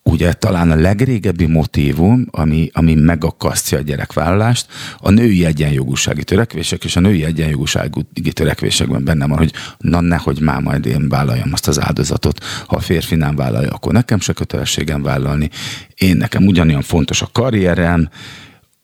ugye 0.07 0.33
talán 0.33 0.71
a 0.71 0.75
legrégebbi 0.75 1.45
motívum, 1.45 2.27
ami, 2.31 2.69
ami 2.73 2.93
megakasztja 2.93 3.77
a 3.77 3.81
gyerekvállalást, 3.81 4.67
a 4.97 5.09
női 5.09 5.45
egyenjogúsági 5.45 6.23
törekvések, 6.23 6.83
és 6.83 6.95
a 6.95 6.99
női 6.99 7.23
egyenjogúsági 7.23 8.33
törekvésekben 8.33 9.03
benne 9.03 9.27
van, 9.27 9.37
hogy 9.37 9.53
na 9.77 10.01
nehogy 10.01 10.39
már 10.39 10.61
majd 10.61 10.85
én 10.85 11.09
vállaljam 11.09 11.49
azt 11.53 11.67
az 11.67 11.81
áldozatot. 11.81 12.43
Ha 12.67 12.75
a 12.75 12.79
férfi 12.79 13.15
nem 13.15 13.35
vállalja, 13.35 13.69
akkor 13.69 13.93
nekem 13.93 14.19
se 14.19 14.33
kötelességem 14.33 15.01
vállalni. 15.01 15.49
Én 15.95 16.17
nekem 16.17 16.45
ugyanolyan 16.45 16.81
fontos 16.81 17.21
a 17.21 17.29
karrierem, 17.31 18.09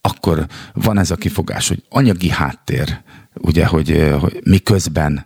akkor 0.00 0.46
van 0.72 0.98
ez 0.98 1.10
a 1.10 1.16
kifogás, 1.16 1.68
hogy 1.68 1.82
anyagi 1.88 2.30
háttér, 2.30 3.00
ugye, 3.34 3.66
hogy, 3.66 4.14
hogy 4.20 4.40
miközben 4.44 5.22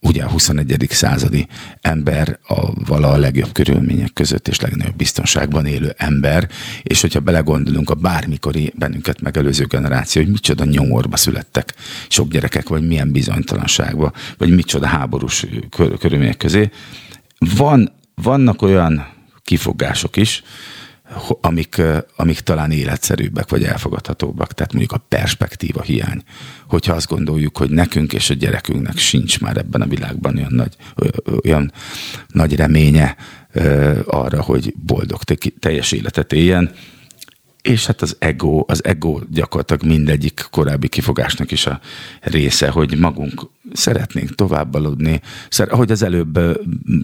ugye 0.00 0.22
a 0.22 0.28
21. 0.28 0.86
századi 0.90 1.46
ember 1.80 2.38
a 2.48 2.84
vala 2.84 3.08
a 3.08 3.16
legjobb 3.16 3.52
körülmények 3.52 4.12
között 4.12 4.48
és 4.48 4.60
legnagyobb 4.60 4.96
biztonságban 4.96 5.66
élő 5.66 5.94
ember, 5.96 6.48
és 6.82 7.00
hogyha 7.00 7.20
belegondolunk 7.20 7.90
a 7.90 7.94
bármikori 7.94 8.72
bennünket 8.76 9.20
megelőző 9.20 9.64
generáció, 9.64 10.22
hogy 10.22 10.30
micsoda 10.30 10.64
nyomorba 10.64 11.16
születtek 11.16 11.74
sok 12.08 12.28
gyerekek, 12.28 12.68
vagy 12.68 12.86
milyen 12.86 13.12
bizonytalanságba, 13.12 14.12
vagy 14.38 14.54
micsoda 14.54 14.86
háborús 14.86 15.46
körülmények 15.98 16.36
közé, 16.36 16.70
van, 17.56 17.92
vannak 18.14 18.62
olyan 18.62 19.06
kifogások 19.42 20.16
is, 20.16 20.42
amik, 21.40 21.82
amik 22.16 22.40
talán 22.40 22.70
életszerűbbek 22.70 23.50
vagy 23.50 23.64
elfogadhatóbbak, 23.64 24.52
tehát 24.52 24.72
mondjuk 24.72 24.92
a 24.92 25.04
perspektíva 25.08 25.82
hiány. 25.82 26.22
Hogyha 26.68 26.94
azt 26.94 27.08
gondoljuk, 27.08 27.56
hogy 27.56 27.70
nekünk 27.70 28.12
és 28.12 28.30
a 28.30 28.34
gyerekünknek 28.34 28.98
sincs 28.98 29.40
már 29.40 29.56
ebben 29.56 29.80
a 29.80 29.86
világban 29.86 30.36
olyan 30.36 30.52
nagy, 30.52 30.76
olyan 31.44 31.72
nagy 32.28 32.56
reménye 32.56 33.16
arra, 34.04 34.42
hogy 34.42 34.74
boldog 34.76 35.22
teljes 35.58 35.92
életet 35.92 36.32
éljen, 36.32 36.70
és 37.62 37.86
hát 37.86 38.02
az 38.02 38.16
ego, 38.18 38.64
az 38.66 38.84
ego 38.84 39.20
gyakorlatilag 39.30 39.82
mindegyik 39.84 40.46
korábbi 40.50 40.88
kifogásnak 40.88 41.50
is 41.50 41.66
a 41.66 41.80
része, 42.20 42.68
hogy 42.68 42.98
magunk 42.98 43.50
szeretnénk 43.72 44.34
tovább 44.34 44.74
aludni. 44.74 45.20
Szer, 45.48 45.72
ahogy 45.72 45.90
az 45.90 46.02
előbb, 46.02 46.38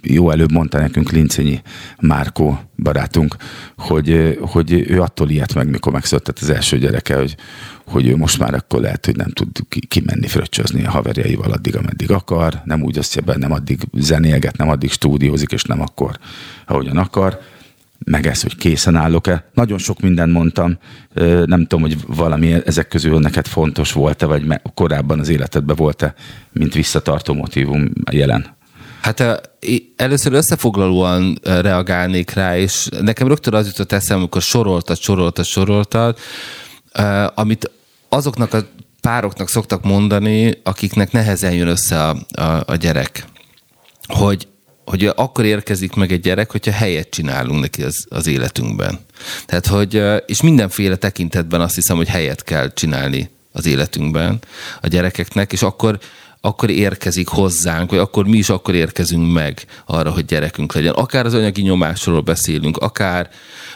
jó 0.03 0.31
előbb 0.31 0.53
mondta 0.53 0.79
nekünk 0.79 1.11
Lincényi 1.11 1.63
Márkó 2.01 2.61
barátunk, 2.77 3.37
hogy, 3.77 4.39
hogy 4.41 4.73
ő 4.91 5.01
attól 5.01 5.31
ilyet 5.31 5.55
meg, 5.55 5.71
mikor 5.71 5.93
megszületett 5.93 6.39
az 6.39 6.51
első 6.51 6.79
gyereke, 6.79 7.17
hogy, 7.17 7.37
hogy 7.87 8.07
ő 8.07 8.17
most 8.17 8.39
már 8.39 8.55
akkor 8.55 8.81
lehet, 8.81 9.07
hogy 9.07 9.17
nem 9.17 9.31
tud 9.31 9.51
kimenni 9.89 10.27
fröccsözni 10.27 10.85
a 10.85 10.91
haverjaival 10.91 11.51
addig, 11.51 11.77
ameddig 11.77 12.11
akar, 12.11 12.61
nem 12.65 12.83
úgy 12.83 12.99
osztja 12.99 13.23
be, 13.23 13.37
nem 13.37 13.53
addig 13.53 13.81
zenélget, 13.93 14.57
nem 14.57 14.69
addig 14.69 14.91
stúdiózik, 14.91 15.53
és 15.53 15.63
nem 15.63 15.81
akkor, 15.81 16.19
ahogyan 16.67 16.97
akar 16.97 17.41
meg 18.05 18.27
ez, 18.27 18.43
hogy 18.43 18.57
készen 18.57 18.97
állok-e. 18.97 19.51
Nagyon 19.55 19.79
sok 19.79 20.01
mindent 20.01 20.33
mondtam, 20.33 20.79
nem 21.45 21.67
tudom, 21.67 21.81
hogy 21.81 21.97
valami 22.07 22.53
ezek 22.65 22.89
közül 22.89 23.19
neked 23.19 23.47
fontos 23.47 23.93
volt-e, 23.93 24.27
vagy 24.27 24.45
korábban 24.75 25.19
az 25.19 25.29
életedben 25.29 25.77
volt-e, 25.77 26.15
mint 26.53 26.75
visszatartó 26.75 27.35
motivum 27.35 27.93
jelen? 28.11 28.57
Hát 29.01 29.51
először 29.97 30.33
összefoglalóan 30.33 31.39
reagálnék 31.43 32.31
rá, 32.31 32.59
és 32.59 32.89
nekem 33.01 33.29
rögtön 33.29 33.55
az 33.55 33.67
jutott 33.67 33.93
eszem, 33.93 34.19
amikor 34.19 34.43
soroltad, 34.43 34.97
soroltad, 34.97 35.45
soroltad, 35.45 36.19
amit 37.35 37.71
azoknak 38.09 38.55
a 38.55 38.67
pároknak 39.01 39.49
szoktak 39.49 39.85
mondani, 39.85 40.61
akiknek 40.63 41.13
nehezen 41.13 41.53
jön 41.53 41.69
össze 41.69 42.09
a, 42.09 42.17
a, 42.41 42.63
a 42.67 42.77
gyerek, 42.77 43.25
hogy 44.07 44.49
hogy 44.85 45.13
akkor 45.17 45.45
érkezik 45.45 45.95
meg 45.95 46.13
egy 46.13 46.21
gyerek, 46.21 46.51
hogyha 46.51 46.73
helyet 46.73 47.11
csinálunk 47.11 47.61
neki 47.61 47.83
az, 47.83 48.05
az 48.09 48.27
életünkben. 48.27 48.99
Tehát, 49.47 49.67
hogy, 49.67 50.03
és 50.27 50.43
mindenféle 50.43 50.97
tekintetben 50.97 51.61
azt 51.61 51.75
hiszem, 51.75 51.97
hogy 51.97 52.09
helyet 52.09 52.43
kell 52.43 52.73
csinálni 52.73 53.31
az 53.53 53.67
életünkben 53.67 54.39
a 54.81 54.87
gyerekeknek, 54.87 55.53
és 55.53 55.63
akkor, 55.63 55.99
akkor 56.41 56.71
érkezik 56.71 57.29
hozzánk, 57.29 57.91
vagy 57.91 57.99
akkor 57.99 58.27
mi 58.27 58.37
is 58.37 58.49
akkor 58.49 58.75
érkezünk 58.75 59.33
meg 59.33 59.65
arra, 59.87 60.11
hogy 60.11 60.25
gyerekünk 60.25 60.75
legyen. 60.75 60.95
Akár 60.95 61.27
az 61.27 61.35
anyagi 61.35 61.63
nyomásról 61.63 62.21
beszélünk, 62.21 62.77
akár, 62.77 63.31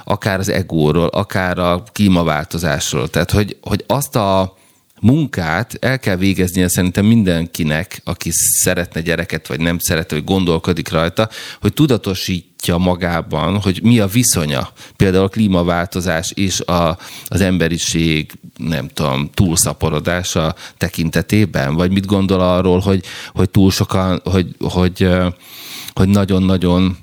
akár 0.05 0.39
az 0.39 0.49
egóról, 0.49 1.07
akár 1.07 1.59
a 1.59 1.83
klímaváltozásról. 1.93 3.09
Tehát, 3.09 3.31
hogy, 3.31 3.57
hogy 3.61 3.85
azt 3.87 4.17
a, 4.17 4.58
munkát 5.01 5.77
el 5.81 5.99
kell 5.99 6.17
végeznie 6.17 6.69
szerintem 6.69 7.05
mindenkinek, 7.05 8.01
aki 8.05 8.31
szeretne 8.33 9.01
gyereket, 9.01 9.47
vagy 9.47 9.61
nem 9.61 9.79
szeretne, 9.79 10.17
vagy 10.17 10.25
gondolkodik 10.25 10.89
rajta, 10.89 11.29
hogy 11.61 11.73
tudatosítja 11.73 12.77
magában, 12.77 13.61
hogy 13.61 13.81
mi 13.83 13.99
a 13.99 14.07
viszonya. 14.07 14.73
Például 14.97 15.25
a 15.25 15.29
klímaváltozás 15.29 16.33
és 16.35 16.61
a, 16.61 16.99
az 17.27 17.41
emberiség, 17.41 18.33
nem 18.57 18.89
tudom, 18.89 19.31
túlszaporodása 19.35 20.55
tekintetében, 20.77 21.75
vagy 21.75 21.91
mit 21.91 22.07
gondol 22.07 22.41
arról, 22.41 22.79
hogy, 22.79 23.05
hogy 23.33 23.51
túl 23.51 23.71
sokan, 23.71 24.21
hogy, 24.25 24.55
hogy, 24.59 25.09
hogy 25.93 26.09
nagyon-nagyon 26.09 26.97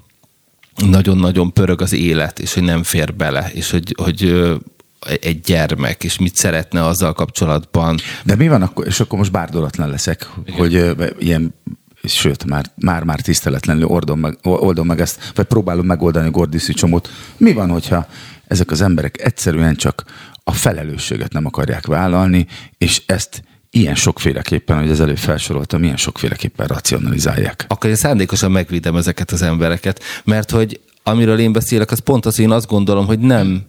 nagyon-nagyon 0.76 1.54
pörög 1.54 1.82
az 1.82 1.94
élet, 1.94 2.40
és 2.40 2.54
hogy 2.54 2.64
nem 2.64 2.84
fér 2.84 3.14
bele, 3.14 3.52
és 3.54 3.72
hogy, 3.72 3.96
hogy 4.02 4.52
egy 5.22 5.40
gyermek, 5.40 6.04
és 6.04 6.20
mit 6.20 6.36
szeretne 6.36 6.86
azzal 6.86 7.14
kapcsolatban. 7.14 7.98
De 8.24 8.36
mi 8.36 8.48
van 8.48 8.62
akkor, 8.62 8.86
és 8.88 9.00
akkor 9.00 9.18
most 9.18 9.32
bárdolatlan 9.32 9.90
leszek, 9.90 10.30
Igen. 10.46 10.60
hogy 10.60 10.96
ilyen 11.20 11.54
sőt, 12.04 12.46
már, 12.46 12.66
már, 12.76 13.04
már 13.04 13.20
tiszteletlenül 13.22 13.86
oldom 13.86 14.20
meg, 14.20 14.38
oldom 14.44 14.88
meg 14.88 15.00
ezt, 15.00 15.32
vagy 15.36 15.46
próbálom 15.46 15.86
megoldani 15.86 16.28
a 16.28 16.32
Gordiszi 16.32 16.74
csomót. 16.74 17.10
Mi 17.38 17.54
van, 17.54 17.70
hogyha 17.70 18.08
ezek 18.48 18.72
az 18.72 18.82
emberek 18.82 19.22
egyszerűen 19.22 19.76
csak 19.76 20.04
a 20.44 20.52
felelősséget 20.52 21.34
nem 21.34 21.46
akarják 21.46 21.86
vállalni, 21.86 22.48
és 22.78 23.02
ezt 23.06 23.44
ilyen 23.70 23.96
sokféleképpen, 23.96 24.80
hogy 24.80 24.90
az 24.90 25.02
előbb 25.02 25.18
felsoroltam, 25.18 25.84
ilyen 25.84 25.98
sokféleképpen 25.98 26.68
racionalizálják. 26.68 27.66
Akkor 27.68 27.90
én 27.90 27.96
szándékosan 27.96 28.52
megvédem 28.52 28.96
ezeket 28.96 29.32
az 29.32 29.42
embereket, 29.42 30.04
mert 30.24 30.52
hogy 30.52 30.80
amiről 31.04 31.40
én 31.40 31.52
beszélek, 31.52 31.92
az 31.92 32.00
pont 32.00 32.26
az, 32.26 32.40
én 32.40 32.52
azt 32.52 32.68
gondolom, 32.68 33.06
hogy 33.06 33.20
nem, 33.20 33.66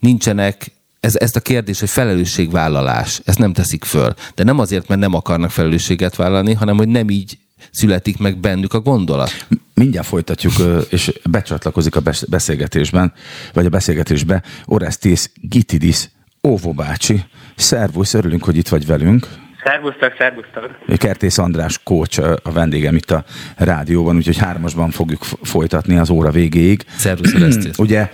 nincsenek 0.00 0.72
ez, 1.00 1.16
ezt 1.16 1.36
a 1.36 1.40
kérdés, 1.40 1.80
hogy 1.80 1.90
felelősségvállalás, 1.90 3.20
ezt 3.24 3.38
nem 3.38 3.52
teszik 3.52 3.84
föl. 3.84 4.14
De 4.34 4.44
nem 4.44 4.58
azért, 4.58 4.88
mert 4.88 5.00
nem 5.00 5.14
akarnak 5.14 5.50
felelősséget 5.50 6.16
vállalni, 6.16 6.54
hanem 6.54 6.76
hogy 6.76 6.88
nem 6.88 7.10
így 7.10 7.38
születik 7.70 8.18
meg 8.18 8.38
bennük 8.38 8.74
a 8.74 8.80
gondolat. 8.80 9.46
Mindjárt 9.74 10.06
folytatjuk, 10.06 10.52
és 10.90 11.12
becsatlakozik 11.30 11.96
a 11.96 12.02
beszélgetésben, 12.28 13.12
vagy 13.52 13.66
a 13.66 13.68
beszélgetésbe 13.68 14.42
Orestes 14.64 15.30
Gitidis 15.34 16.08
Óvó 16.42 16.72
bácsi. 16.72 17.24
Szervusz, 17.56 18.14
örülünk, 18.14 18.44
hogy 18.44 18.56
itt 18.56 18.68
vagy 18.68 18.86
velünk. 18.86 19.28
Szervusztok, 19.64 20.12
szervusztok. 20.18 20.98
Kertész 20.98 21.38
András 21.38 21.80
kócs 21.82 22.18
a 22.18 22.52
vendégem 22.52 22.94
itt 22.94 23.10
a 23.10 23.24
rádióban, 23.56 24.16
úgyhogy 24.16 24.36
hármasban 24.36 24.90
fogjuk 24.90 25.24
folytatni 25.42 25.96
az 25.96 26.10
óra 26.10 26.30
végéig. 26.30 26.84
Szervusz. 26.96 27.32
Ugye 27.76 28.10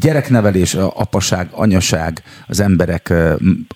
gyereknevelés, 0.00 0.74
apaság, 0.74 1.48
anyaság, 1.50 2.22
az 2.46 2.60
emberek 2.60 3.12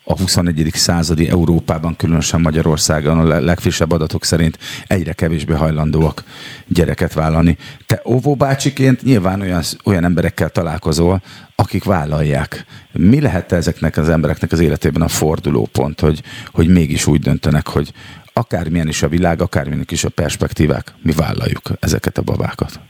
a 0.05 0.19
21. 0.19 0.71
századi 0.75 1.29
Európában, 1.29 1.97
különösen 1.97 2.41
Magyarországon 2.41 3.19
a 3.19 3.41
legfrissebb 3.41 3.93
adatok 3.93 4.25
szerint 4.25 4.59
egyre 4.87 5.13
kevésbé 5.13 5.55
hajlandóak 5.55 6.25
gyereket 6.67 7.13
vállalni. 7.13 7.57
Te 7.87 8.03
óvóbácsiként 8.05 9.03
nyilván 9.03 9.41
olyan, 9.41 9.63
olyan 9.85 10.05
emberekkel 10.05 10.49
találkozol, 10.49 11.23
akik 11.55 11.85
vállalják. 11.85 12.65
Mi 12.93 13.21
lehet 13.21 13.53
ezeknek 13.53 13.97
az 13.97 14.09
embereknek 14.09 14.53
az 14.53 14.61
életében 14.61 15.03
a 15.03 15.09
fordulópont, 15.09 16.01
hogy, 16.01 16.23
hogy 16.53 16.69
mégis 16.69 17.07
úgy 17.07 17.21
döntenek, 17.21 17.69
hogy 17.69 17.93
akármilyen 18.33 18.89
is 18.89 19.03
a 19.03 19.09
világ, 19.09 19.43
akármilyen 19.43 19.85
is 19.89 20.05
a 20.05 20.09
perspektívák, 20.09 20.95
mi 21.03 21.13
vállaljuk 21.13 21.71
ezeket 21.81 22.19
a 22.19 22.23
babákat? 22.23 22.81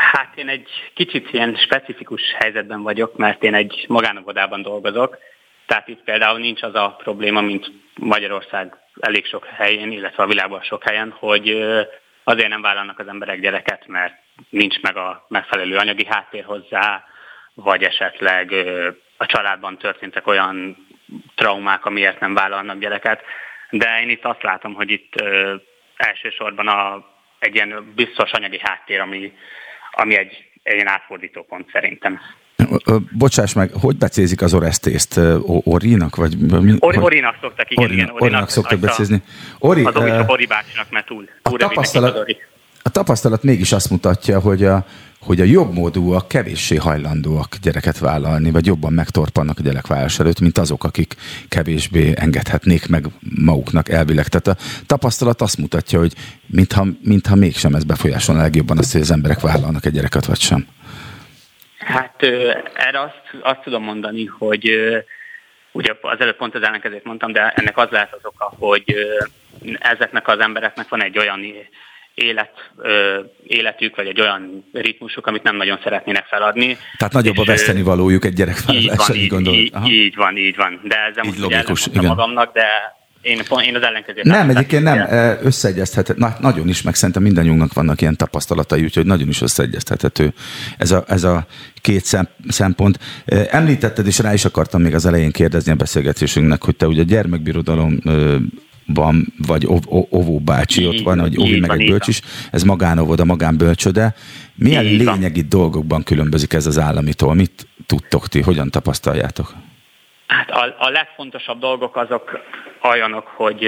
Hát 0.00 0.36
én 0.36 0.48
egy 0.48 0.68
kicsit 0.94 1.32
ilyen 1.32 1.54
specifikus 1.54 2.22
helyzetben 2.38 2.82
vagyok, 2.82 3.16
mert 3.16 3.42
én 3.42 3.54
egy 3.54 3.84
magánovodában 3.88 4.62
dolgozok, 4.62 5.18
tehát 5.66 5.88
itt 5.88 6.02
például 6.02 6.38
nincs 6.38 6.62
az 6.62 6.74
a 6.74 6.96
probléma, 6.98 7.40
mint 7.40 7.70
Magyarország 7.94 8.76
elég 9.00 9.26
sok 9.26 9.46
helyén, 9.46 9.92
illetve 9.92 10.22
a 10.22 10.26
világban 10.26 10.62
sok 10.62 10.84
helyen, 10.84 11.10
hogy 11.18 11.48
azért 12.24 12.48
nem 12.48 12.62
vállalnak 12.62 12.98
az 12.98 13.08
emberek 13.08 13.40
gyereket, 13.40 13.86
mert 13.86 14.14
nincs 14.48 14.80
meg 14.80 14.96
a 14.96 15.24
megfelelő 15.28 15.76
anyagi 15.76 16.06
háttér 16.06 16.44
hozzá, 16.44 17.04
vagy 17.54 17.82
esetleg 17.82 18.52
a 19.16 19.26
családban 19.26 19.78
történtek 19.78 20.26
olyan 20.26 20.76
traumák, 21.34 21.84
amiért 21.84 22.20
nem 22.20 22.34
vállalnak 22.34 22.78
gyereket. 22.78 23.22
De 23.70 24.00
én 24.00 24.08
itt 24.08 24.24
azt 24.24 24.42
látom, 24.42 24.74
hogy 24.74 24.90
itt 24.90 25.22
elsősorban 25.96 26.68
a, 26.68 27.06
egy 27.38 27.54
ilyen 27.54 27.92
biztos 27.94 28.32
anyagi 28.32 28.58
háttér, 28.62 29.00
ami, 29.00 29.32
ami 30.00 30.18
egy, 30.18 30.44
egy 30.62 30.74
ilyen 30.74 30.88
átfordító 30.88 31.42
pont 31.48 31.70
szerintem. 31.72 32.20
Bocsáss 33.18 33.52
meg, 33.52 33.70
hogy 33.72 33.96
becézik 33.96 34.42
az 34.42 34.54
oresztészt? 34.54 35.20
Orinak? 35.64 36.16
Vagy, 36.16 36.36
Or, 36.78 36.98
Orinak 36.98 37.36
szoktak, 37.40 37.70
igen. 37.70 37.84
Orina, 37.84 38.02
igen 38.02 38.14
orinak, 38.14 38.22
orinak 38.22 38.48
szoktak 38.48 38.78
becézni. 38.78 39.22
Ori, 39.58 39.84
az 39.84 39.94
uh, 39.94 40.30
Ori 40.30 40.46
bácsinak, 40.46 40.90
mert 40.90 41.06
túl, 41.06 41.28
túl 41.42 41.54
a 41.54 41.58
tapasztalat, 41.58 42.36
a 42.82 42.90
tapasztalat 42.90 43.42
mégis 43.42 43.72
azt 43.72 43.90
mutatja, 43.90 44.40
hogy 44.40 44.64
a, 44.64 44.86
hogy 45.20 45.40
a 45.40 45.44
jobb 45.44 45.72
módúak 45.72 46.28
kevéssé 46.28 46.76
hajlandóak 46.76 47.56
gyereket 47.62 47.98
vállalni, 47.98 48.50
vagy 48.50 48.66
jobban 48.66 48.92
megtorpannak 48.92 49.58
a 49.58 49.62
gyerekvállalás 49.62 50.18
előtt, 50.18 50.40
mint 50.40 50.58
azok, 50.58 50.84
akik 50.84 51.14
kevésbé 51.48 52.12
engedhetnék 52.16 52.88
meg 52.88 53.04
maguknak 53.44 53.88
elvileg. 53.88 54.26
Tehát 54.28 54.46
a 54.46 54.62
tapasztalat 54.86 55.40
azt 55.40 55.58
mutatja, 55.58 55.98
hogy 55.98 56.12
mintha, 56.46 56.84
mintha 57.02 57.34
mégsem 57.34 57.74
ez 57.74 57.84
befolyásolna 57.84 58.40
legjobban 58.40 58.78
azt, 58.78 58.92
hogy 58.92 59.00
az 59.00 59.10
emberek 59.10 59.40
vállalnak 59.40 59.84
egy 59.84 59.92
gyereket, 59.92 60.24
vagy 60.24 60.40
sem. 60.40 60.66
Hát 61.78 62.22
erre 62.74 63.00
azt, 63.00 63.22
azt 63.42 63.60
tudom 63.62 63.82
mondani, 63.82 64.24
hogy 64.24 64.70
ugye 65.72 65.92
az 66.00 66.20
előbb 66.20 66.36
pont 66.36 66.54
az 66.54 66.62
ellenkezőt 66.62 67.04
mondtam, 67.04 67.32
de 67.32 67.52
ennek 67.56 67.76
az 67.76 67.88
lehet 67.90 68.12
az 68.12 68.24
oka, 68.24 68.52
hogy 68.58 68.94
ezeknek 69.78 70.28
az 70.28 70.38
embereknek 70.38 70.88
van 70.88 71.02
egy 71.02 71.18
olyan 71.18 71.38
élet, 72.22 72.50
ö, 72.76 73.20
életük, 73.46 73.96
vagy 73.96 74.06
egy 74.06 74.20
olyan 74.20 74.68
ritmusuk, 74.72 75.26
amit 75.26 75.42
nem 75.42 75.56
nagyon 75.56 75.78
szeretnének 75.82 76.24
feladni. 76.24 76.76
Tehát 76.96 77.12
nagyobb 77.12 77.38
a 77.38 77.44
veszteni 77.44 77.82
valójuk 77.82 78.24
egy 78.24 78.34
gyerekvállalással, 78.34 79.16
így, 79.16 79.32
így, 79.32 79.48
így, 79.48 79.90
így, 79.90 80.14
van, 80.16 80.36
így 80.36 80.56
van. 80.56 80.80
De 80.84 80.96
ezzel 81.10 81.24
így 81.24 81.30
most 81.30 81.38
logikus, 81.38 81.86
igen. 81.86 82.04
magamnak, 82.04 82.52
de 82.52 82.64
én, 83.20 83.42
én 83.64 83.76
az 83.76 83.82
ellenkezőt. 83.82 84.24
Nem, 84.24 84.50
egyébként 84.50 84.82
nem, 84.82 85.06
összeegyeztethető. 85.42 86.20
Na, 86.20 86.36
nagyon 86.40 86.68
is, 86.68 86.82
meg 86.82 86.94
szerintem 86.94 87.22
mindannyiunknak 87.22 87.72
vannak 87.72 88.00
ilyen 88.00 88.16
tapasztalatai, 88.16 88.82
úgyhogy 88.82 89.06
nagyon 89.06 89.28
is 89.28 89.40
összeegyeztethető 89.40 90.32
ez 90.78 90.90
a, 90.90 91.04
ez 91.08 91.24
a 91.24 91.46
két 91.80 92.04
szempont. 92.48 92.98
Említetted, 93.50 94.06
és 94.06 94.18
rá 94.18 94.32
is 94.32 94.44
akartam 94.44 94.82
még 94.82 94.94
az 94.94 95.06
elején 95.06 95.30
kérdezni 95.32 95.72
a 95.72 95.74
beszélgetésünknek, 95.74 96.64
hogy 96.64 96.76
te 96.76 96.86
ugye 96.86 97.00
a 97.00 97.04
gyermekbirodalom 97.04 97.98
van, 98.94 99.26
vagy 99.46 99.66
Ovó 100.10 100.38
bácsi, 100.38 100.86
ott 100.86 101.00
van, 101.00 101.18
vagy 101.18 101.38
Ovi 101.38 101.60
meg 101.60 101.80
egy 101.80 101.86
bölcs 101.88 102.08
is, 102.08 102.20
ez 102.52 102.62
magánovoda, 102.62 103.24
magánbölcsöde. 103.24 104.14
Milyen 104.54 104.84
lényegi 104.84 105.42
dolgokban 105.42 106.02
különbözik 106.02 106.52
ez 106.52 106.66
az 106.66 106.78
államitól? 106.78 107.34
Mit 107.34 107.66
tudtok 107.86 108.28
ti, 108.28 108.40
hogyan 108.40 108.70
tapasztaljátok? 108.70 109.52
Hát 110.26 110.50
a, 110.50 110.74
a 110.78 110.88
legfontosabb 110.88 111.60
dolgok 111.60 111.96
azok 111.96 112.38
olyanok, 112.82 113.26
hogy 113.26 113.64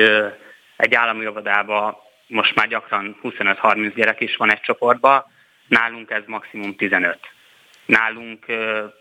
egy 0.77 0.95
állami 0.95 1.27
óvodában 1.27 1.97
most 2.27 2.55
már 2.55 2.69
gyakran 2.69 3.17
25-30 3.23 3.93
gyerek 3.95 4.21
is 4.21 4.37
van 4.37 4.53
egy 4.53 4.61
csoportban, 4.61 5.25
nálunk 5.69 6.11
ez 6.11 6.23
maximum 6.27 6.77
15. 6.77 7.19
Nálunk 7.87 8.47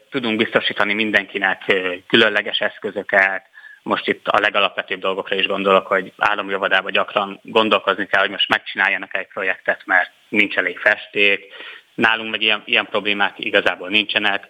tudunk 0.10 0.38
biztosítani 0.38 0.94
mindenkinek 0.94 1.74
különleges 2.08 2.60
eszközöket, 2.60 3.46
most 3.84 4.08
itt 4.08 4.28
a 4.28 4.40
legalapvetőbb 4.40 5.00
dolgokra 5.00 5.36
is 5.36 5.46
gondolok, 5.46 5.88
hogy 5.88 6.14
állami 6.18 6.58
gyakran 6.92 7.40
gondolkozni 7.44 8.06
kell, 8.06 8.22
hogy 8.22 8.30
most 8.30 8.50
megcsináljanak 8.50 9.16
egy 9.16 9.28
projektet, 9.28 9.82
mert 9.86 10.12
nincs 10.30 10.56
elég 10.56 10.78
festék. 10.78 11.54
Nálunk 11.94 12.32
meg 12.32 12.42
ilyen, 12.42 12.62
ilyen 12.66 12.86
problémák 12.86 13.34
igazából 13.38 13.90
nincsenek. 13.90 14.48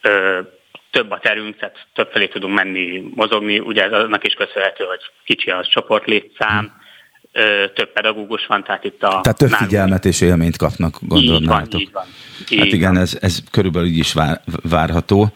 Ö, 0.00 0.40
több 0.90 1.10
a 1.10 1.18
terünk, 1.18 1.56
tehát 1.56 1.86
többfelé 1.94 2.26
tudunk 2.26 2.54
menni, 2.54 3.02
mozogni. 3.14 3.58
Ugye 3.58 3.82
ez 3.82 3.92
annak 3.92 4.24
is 4.24 4.34
köszönhető, 4.34 4.84
hogy 4.84 5.00
kicsi 5.24 5.50
az 5.50 5.68
csoportlétszám, 5.68 6.80
több 7.74 7.92
pedagógus 7.92 8.46
van, 8.46 8.64
tehát 8.64 8.84
itt 8.84 9.02
a... 9.02 9.20
Tehát 9.22 9.38
több 9.38 9.50
figyelmet 9.50 10.04
és 10.04 10.20
élményt 10.20 10.56
kapnak, 10.56 10.98
gondolom 11.00 11.42
így 11.42 11.48
van, 11.48 11.66
Így 11.74 11.90
van, 11.92 12.04
így 12.50 12.58
hát 12.58 12.66
igen, 12.66 12.92
van. 12.92 13.02
Ez, 13.02 13.18
ez 13.20 13.38
körülbelül 13.50 13.88
így 13.88 13.98
is 13.98 14.12
vár, 14.12 14.40
várható. 14.62 15.32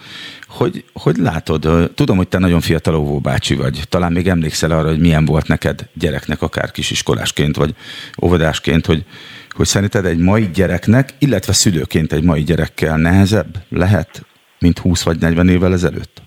Hogy, 0.47 0.85
hogy 0.93 1.17
látod, 1.17 1.91
tudom, 1.95 2.17
hogy 2.17 2.29
te 2.29 2.39
nagyon 2.39 2.61
fiatal 2.61 2.95
óvóbácsi 2.95 3.55
vagy, 3.55 3.83
talán 3.89 4.13
még 4.13 4.29
emlékszel 4.29 4.71
arra, 4.71 4.89
hogy 4.89 5.01
milyen 5.01 5.25
volt 5.25 5.47
neked 5.49 5.89
gyereknek, 5.95 6.43
akár 6.43 6.71
kisiskolásként, 6.71 7.57
vagy 7.57 7.75
óvodásként, 8.23 8.87
hogy, 8.87 9.05
hogy 9.51 9.67
szerinted 9.67 10.05
egy 10.05 10.19
mai 10.19 10.51
gyereknek, 10.55 11.15
illetve 11.19 11.53
szülőként 11.53 12.13
egy 12.13 12.23
mai 12.23 12.43
gyerekkel 12.43 12.97
nehezebb 12.97 13.57
lehet, 13.69 14.27
mint 14.59 14.79
20 14.79 15.03
vagy 15.03 15.19
40 15.19 15.49
évvel 15.49 15.73
ezelőtt? 15.73 16.23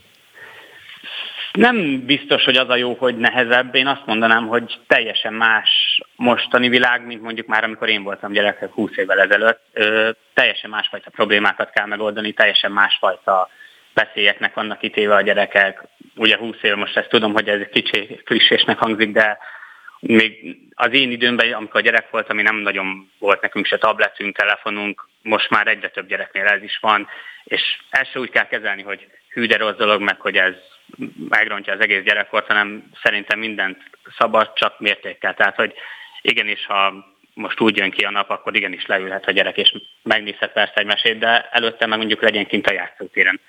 Nem 1.55 2.05
biztos, 2.05 2.43
hogy 2.43 2.55
az 2.55 2.69
a 2.69 2.75
jó, 2.75 2.93
hogy 2.93 3.17
nehezebb. 3.17 3.75
Én 3.75 3.87
azt 3.87 4.05
mondanám, 4.05 4.47
hogy 4.47 4.79
teljesen 4.87 5.33
más 5.33 6.01
mostani 6.15 6.69
világ, 6.69 7.05
mint 7.05 7.21
mondjuk 7.21 7.47
már 7.47 7.63
amikor 7.63 7.89
én 7.89 8.03
voltam 8.03 8.31
gyerekek 8.31 8.71
20 8.71 8.97
évvel 8.97 9.19
ezelőtt. 9.19 9.61
Ö, 9.73 10.09
teljesen 10.33 10.69
másfajta 10.69 11.09
problémákat 11.09 11.69
kell 11.69 11.85
megoldani, 11.85 12.31
teljesen 12.31 12.71
másfajta 12.71 13.49
veszélyeknek 13.93 14.53
vannak 14.53 14.77
kitéve 14.77 15.15
a 15.15 15.21
gyerekek. 15.21 15.83
Ugye 16.15 16.37
20 16.37 16.55
év, 16.61 16.75
most 16.75 16.97
ezt 16.97 17.09
tudom, 17.09 17.33
hogy 17.33 17.47
ez 17.47 17.59
egy 17.59 17.69
kicsi 17.69 18.21
frissésnek 18.25 18.77
hangzik, 18.77 19.11
de 19.11 19.37
még 19.99 20.57
az 20.73 20.93
én 20.93 21.11
időmben, 21.11 21.53
amikor 21.53 21.81
gyerek 21.81 22.09
volt, 22.09 22.29
ami 22.29 22.41
nem 22.41 22.55
nagyon 22.55 23.11
volt 23.19 23.41
nekünk 23.41 23.65
se 23.65 23.77
tabletünk, 23.77 24.37
telefonunk, 24.37 25.07
most 25.21 25.49
már 25.49 25.67
egyre 25.67 25.89
több 25.89 26.07
gyereknél 26.07 26.45
ez 26.45 26.63
is 26.63 26.77
van, 26.81 27.07
és 27.43 27.61
ezt 27.89 28.11
se 28.11 28.19
úgy 28.19 28.29
kell 28.29 28.47
kezelni, 28.47 28.81
hogy 28.81 29.07
hű 29.29 29.45
de 29.45 29.57
rossz 29.57 29.77
dolog, 29.77 30.01
meg 30.01 30.19
hogy 30.19 30.35
ez 30.37 30.53
megrontja 31.29 31.73
az 31.73 31.79
egész 31.79 32.03
gyerekkort, 32.03 32.47
hanem 32.47 32.83
szerintem 33.03 33.39
mindent 33.39 33.77
szabad, 34.17 34.53
csak 34.53 34.79
mértékkel. 34.79 35.33
Tehát, 35.33 35.55
hogy 35.55 35.73
igenis, 36.21 36.65
ha 36.65 36.93
most 37.33 37.59
úgy 37.59 37.77
jön 37.77 37.91
ki 37.91 38.03
a 38.03 38.11
nap, 38.11 38.29
akkor 38.29 38.55
igenis 38.55 38.85
leülhet 38.85 39.25
a 39.27 39.31
gyerek, 39.31 39.57
és 39.57 39.75
megnézhet 40.03 40.53
persze 40.53 40.73
egy 40.75 40.85
mesét, 40.85 41.17
de 41.17 41.49
előtte 41.51 41.85
meg 41.85 41.97
mondjuk 41.97 42.21
legyen 42.21 42.45
kint 42.45 42.67
a 42.67 42.73
játszótéren. 42.73 43.39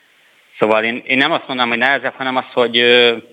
Szóval 0.59 0.85
én, 0.85 1.03
én 1.07 1.17
nem 1.17 1.33
azt 1.33 1.47
mondom, 1.47 1.69
hogy 1.69 1.79
nehezebb, 1.79 2.15
hanem 2.15 2.37
az, 2.37 2.45
hogy 2.53 2.77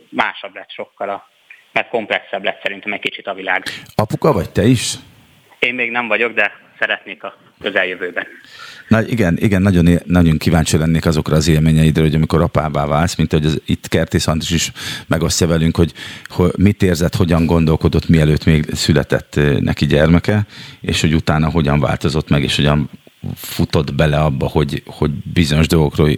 másabb 0.09 0.55
lett 0.55 0.71
sokkal, 0.71 1.09
a, 1.09 1.30
mert 1.71 1.89
komplexebb 1.89 2.43
lett 2.43 2.61
szerintem 2.61 2.93
egy 2.93 2.99
kicsit 2.99 3.27
a 3.27 3.34
világ. 3.34 3.63
Apuka 3.95 4.31
vagy 4.31 4.49
te 4.49 4.63
is? 4.63 4.93
Én 5.64 5.76
még 5.76 5.91
nem 5.91 6.07
vagyok, 6.07 6.34
de 6.34 6.52
szeretnék 6.80 7.23
a 7.23 7.38
közeljövőben. 7.61 8.26
Na 8.88 9.02
igen, 9.02 9.38
igen 9.38 9.61
nagyon, 9.61 9.99
nagyon 10.06 10.38
kíváncsi 10.38 10.77
lennék 10.77 11.06
azokra 11.06 11.35
az 11.35 11.48
élményeidre, 11.48 12.02
hogy 12.02 12.15
amikor 12.15 12.41
apává 12.41 12.85
válsz, 12.85 13.15
mint 13.15 13.31
hogy 13.31 13.45
az, 13.45 13.61
itt 13.65 13.88
Kerti 13.88 14.19
Szantis 14.19 14.49
is 14.49 14.72
megosztja 15.07 15.48
velünk, 15.48 15.76
hogy, 15.76 15.94
hogy 16.27 16.52
mit 16.57 16.84
érzett, 16.84 17.15
hogyan 17.15 17.45
gondolkodott, 17.45 18.07
mielőtt 18.07 18.45
még 18.45 18.65
született 18.73 19.35
eh, 19.35 19.60
neki 19.60 19.85
gyermeke, 19.85 20.45
és 20.81 21.02
hogy 21.02 21.14
utána 21.14 21.49
hogyan 21.49 21.80
változott 21.80 22.30
meg, 22.30 22.44
és 22.44 22.56
hogyan 22.56 22.90
futott 23.35 23.95
bele 23.95 24.18
abba, 24.18 24.48
hogy, 24.48 24.84
hogy 24.85 25.11
bizonyos 25.11 25.68
dolgokról 25.68 26.10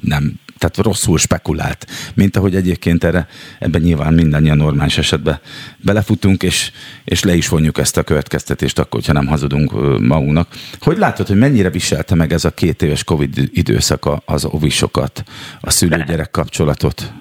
nem 0.00 0.34
tehát 0.58 0.76
rosszul 0.76 1.18
spekulált, 1.18 1.86
mint 2.14 2.36
ahogy 2.36 2.54
egyébként 2.54 3.04
erre, 3.04 3.26
ebben 3.58 3.80
nyilván 3.80 4.14
mindannyian 4.14 4.56
normális 4.56 4.98
esetben 4.98 5.40
belefutunk, 5.76 6.42
és, 6.42 6.70
és 7.04 7.22
le 7.22 7.34
is 7.34 7.48
vonjuk 7.48 7.78
ezt 7.78 7.96
a 7.96 8.02
következtetést 8.02 8.78
akkor, 8.78 8.92
hogyha 8.92 9.12
nem 9.12 9.26
hazudunk 9.26 9.72
magunknak. 10.00 10.48
Hogy 10.80 10.98
látod, 10.98 11.26
hogy 11.26 11.38
mennyire 11.38 11.70
viselte 11.70 12.14
meg 12.14 12.32
ez 12.32 12.44
a 12.44 12.50
két 12.50 12.82
éves 12.82 13.04
Covid 13.04 13.34
időszaka 13.52 14.22
az 14.24 14.44
ovisokat, 14.44 15.22
a 15.60 15.70
szülő-gyerek 15.70 16.30
kapcsolatot? 16.30 17.12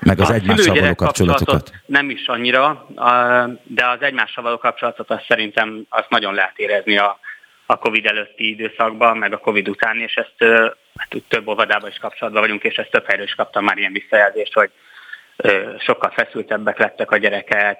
Meg 0.00 0.20
az 0.20 0.30
a 0.30 0.34
egymással 0.34 0.74
való 0.74 0.94
kapcsolatokat? 0.94 1.72
Nem 1.86 2.10
is 2.10 2.26
annyira, 2.26 2.86
de 3.62 3.86
az 3.86 4.00
egymással 4.02 4.44
való 4.44 4.58
kapcsolatot 4.58 5.10
azt 5.10 5.24
szerintem 5.28 5.86
azt 5.88 6.08
nagyon 6.08 6.34
lehet 6.34 6.52
érezni 6.56 6.96
a, 6.96 7.18
a 7.66 7.78
Covid 7.78 8.06
előtti 8.06 8.48
időszakban, 8.48 9.16
meg 9.16 9.32
a 9.32 9.38
Covid 9.38 9.68
után, 9.68 10.00
és 10.00 10.14
ezt 10.14 10.34
hát 10.96 11.22
több 11.28 11.48
óvodában 11.48 11.90
is 11.90 11.96
kapcsolatban 11.96 12.42
vagyunk, 12.42 12.62
és 12.62 12.76
ezt 12.76 12.90
több 12.90 13.06
helyről 13.06 13.26
is 13.26 13.34
kaptam 13.34 13.64
már 13.64 13.78
ilyen 13.78 13.92
visszajelzést, 13.92 14.52
hogy 14.52 14.70
sokkal 15.78 16.10
feszültebbek 16.10 16.78
lettek 16.78 17.10
a 17.10 17.16
gyerekek, 17.16 17.78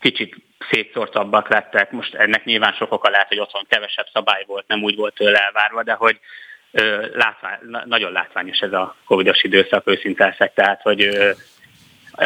kicsit 0.00 0.36
szétszórtabbak 0.70 1.48
lettek. 1.48 1.90
Most 1.90 2.14
ennek 2.14 2.44
nyilván 2.44 2.72
sok 2.72 2.92
oka 2.92 3.10
lehet, 3.10 3.28
hogy 3.28 3.40
otthon 3.40 3.66
kevesebb 3.68 4.06
szabály 4.12 4.44
volt, 4.46 4.66
nem 4.66 4.82
úgy 4.82 4.96
volt 4.96 5.14
tőle 5.14 5.38
elvárva, 5.38 5.82
de 5.82 5.92
hogy 5.92 6.18
látvány, 7.12 7.58
nagyon 7.84 8.12
látványos 8.12 8.58
ez 8.58 8.72
a 8.72 8.96
covidos 9.04 9.42
időszak, 9.42 9.86
őszinte 9.86 10.24
leszek, 10.24 10.54
tehát 10.54 10.82
hogy 10.82 11.08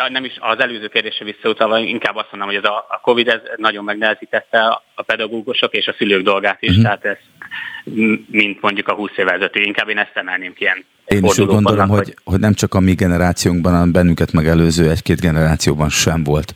nem 0.08 0.24
is 0.24 0.36
az 0.38 0.60
előző 0.60 0.88
kérdésre 0.88 1.24
visszautalva, 1.24 1.78
inkább 1.78 2.16
azt 2.16 2.28
mondom, 2.30 2.48
hogy 2.48 2.58
ez 2.64 2.70
a, 2.70 2.86
a 2.88 3.00
Covid 3.02 3.28
ez 3.28 3.40
nagyon 3.56 3.84
megnehezítette 3.84 4.82
a 4.94 5.02
pedagógusok 5.02 5.72
és 5.72 5.86
a 5.86 5.94
szülők 5.98 6.22
dolgát 6.22 6.62
is, 6.62 6.68
uh-huh. 6.68 6.84
tehát 6.84 7.04
ez 7.04 7.16
mint 8.26 8.60
mondjuk 8.60 8.88
a 8.88 8.94
20 8.94 9.10
évvel 9.16 9.34
ezelőtt. 9.34 9.56
Inkább 9.56 9.88
én 9.88 9.98
ezt 9.98 10.12
emelném 10.14 10.52
ki 10.52 10.62
ilyen 10.62 10.84
én 11.04 11.24
is 11.24 11.38
úgy 11.38 11.46
gondolom, 11.46 11.88
hogy, 11.88 12.14
hogy 12.24 12.40
nem 12.40 12.54
csak 12.54 12.74
a 12.74 12.80
mi 12.80 12.92
generációnkban, 12.92 13.72
hanem 13.72 13.92
bennünket 13.92 14.32
megelőző 14.32 14.90
egy-két 14.90 15.20
generációban 15.20 15.88
sem 15.88 16.24
volt 16.24 16.54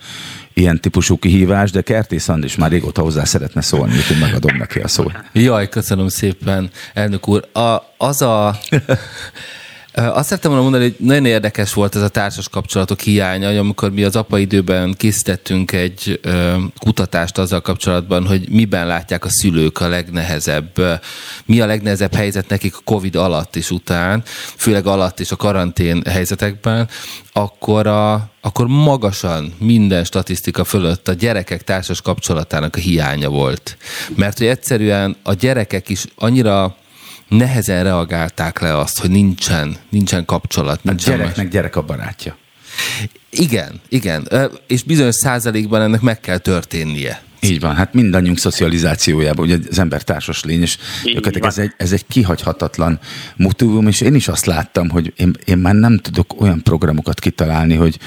ilyen 0.54 0.80
típusú 0.80 1.18
kihívás, 1.18 1.70
de 1.70 1.80
Kertész 1.80 2.28
Andis 2.28 2.56
már 2.56 2.70
régóta 2.70 3.02
hozzá 3.02 3.24
szeretne 3.24 3.60
szólni, 3.60 3.96
úgyhogy 3.96 4.18
megadom 4.20 4.56
neki 4.56 4.80
a 4.80 4.88
szót. 4.88 5.12
Jaj, 5.32 5.68
köszönöm 5.68 6.08
szépen, 6.08 6.70
elnök 6.94 7.28
úr. 7.28 7.44
A, 7.52 7.76
az 7.96 8.22
a 8.22 8.54
azt 9.98 10.28
szerettem 10.28 10.50
volna 10.50 10.68
mondani, 10.68 10.84
hogy 10.84 11.06
nagyon 11.06 11.24
érdekes 11.24 11.72
volt 11.72 11.96
ez 11.96 12.02
a 12.02 12.08
társas 12.08 12.48
kapcsolatok 12.48 13.00
hiánya, 13.00 13.58
amikor 13.58 13.90
mi 13.90 14.04
az 14.04 14.16
apa 14.16 14.38
időben 14.38 14.94
készítettünk 14.96 15.72
egy 15.72 16.20
kutatást 16.78 17.38
azzal 17.38 17.60
kapcsolatban, 17.60 18.26
hogy 18.26 18.48
miben 18.50 18.86
látják 18.86 19.24
a 19.24 19.28
szülők 19.30 19.80
a 19.80 19.88
legnehezebb, 19.88 21.00
mi 21.44 21.60
a 21.60 21.66
legnehezebb 21.66 22.14
helyzet 22.14 22.48
nekik 22.48 22.76
a 22.76 22.80
Covid 22.84 23.16
alatt 23.16 23.56
és 23.56 23.70
után, 23.70 24.22
főleg 24.56 24.86
alatt 24.86 25.20
és 25.20 25.30
a 25.30 25.36
karantén 25.36 26.02
helyzetekben, 26.06 26.88
akkor, 27.32 27.86
a, 27.86 28.30
akkor 28.40 28.66
magasan 28.66 29.54
minden 29.58 30.04
statisztika 30.04 30.64
fölött 30.64 31.08
a 31.08 31.12
gyerekek 31.12 31.62
társas 31.62 32.00
kapcsolatának 32.00 32.76
a 32.76 32.80
hiánya 32.80 33.28
volt. 33.28 33.76
Mert 34.16 34.38
hogy 34.38 34.46
egyszerűen 34.46 35.16
a 35.22 35.32
gyerekek 35.32 35.88
is 35.88 36.04
annyira 36.16 36.76
nehezen 37.28 37.82
reagálták 37.82 38.60
le 38.60 38.78
azt, 38.78 39.00
hogy 39.00 39.10
nincsen, 39.10 39.76
nincsen 39.88 40.24
kapcsolat. 40.24 40.84
Nincsen 40.84 41.12
a 41.12 41.16
gyereknek 41.16 41.44
más. 41.44 41.52
gyerek 41.52 41.76
a 41.76 41.82
barátja. 41.82 42.36
Igen, 43.30 43.80
igen. 43.88 44.28
És 44.66 44.82
bizonyos 44.82 45.14
százalékban 45.14 45.82
ennek 45.82 46.00
meg 46.00 46.20
kell 46.20 46.38
történnie. 46.38 47.22
Így 47.40 47.60
van, 47.60 47.74
hát 47.74 47.94
mindannyiunk 47.94 48.38
szocializációjában, 48.38 49.44
ugye 49.44 49.58
az 49.70 49.78
ember 49.78 50.02
társas 50.02 50.44
lény, 50.44 50.60
és 50.60 50.78
ez 51.40 51.58
egy, 51.58 51.72
ez 51.76 51.92
egy 51.92 52.06
kihagyhatatlan 52.06 52.98
motívum, 53.36 53.86
és 53.86 54.00
én 54.00 54.14
is 54.14 54.28
azt 54.28 54.46
láttam, 54.46 54.88
hogy 54.88 55.12
én, 55.16 55.36
én 55.44 55.58
már 55.58 55.74
nem 55.74 55.98
tudok 55.98 56.40
olyan 56.40 56.62
programokat 56.62 57.20
kitalálni, 57.20 57.74
hogy, 57.74 57.98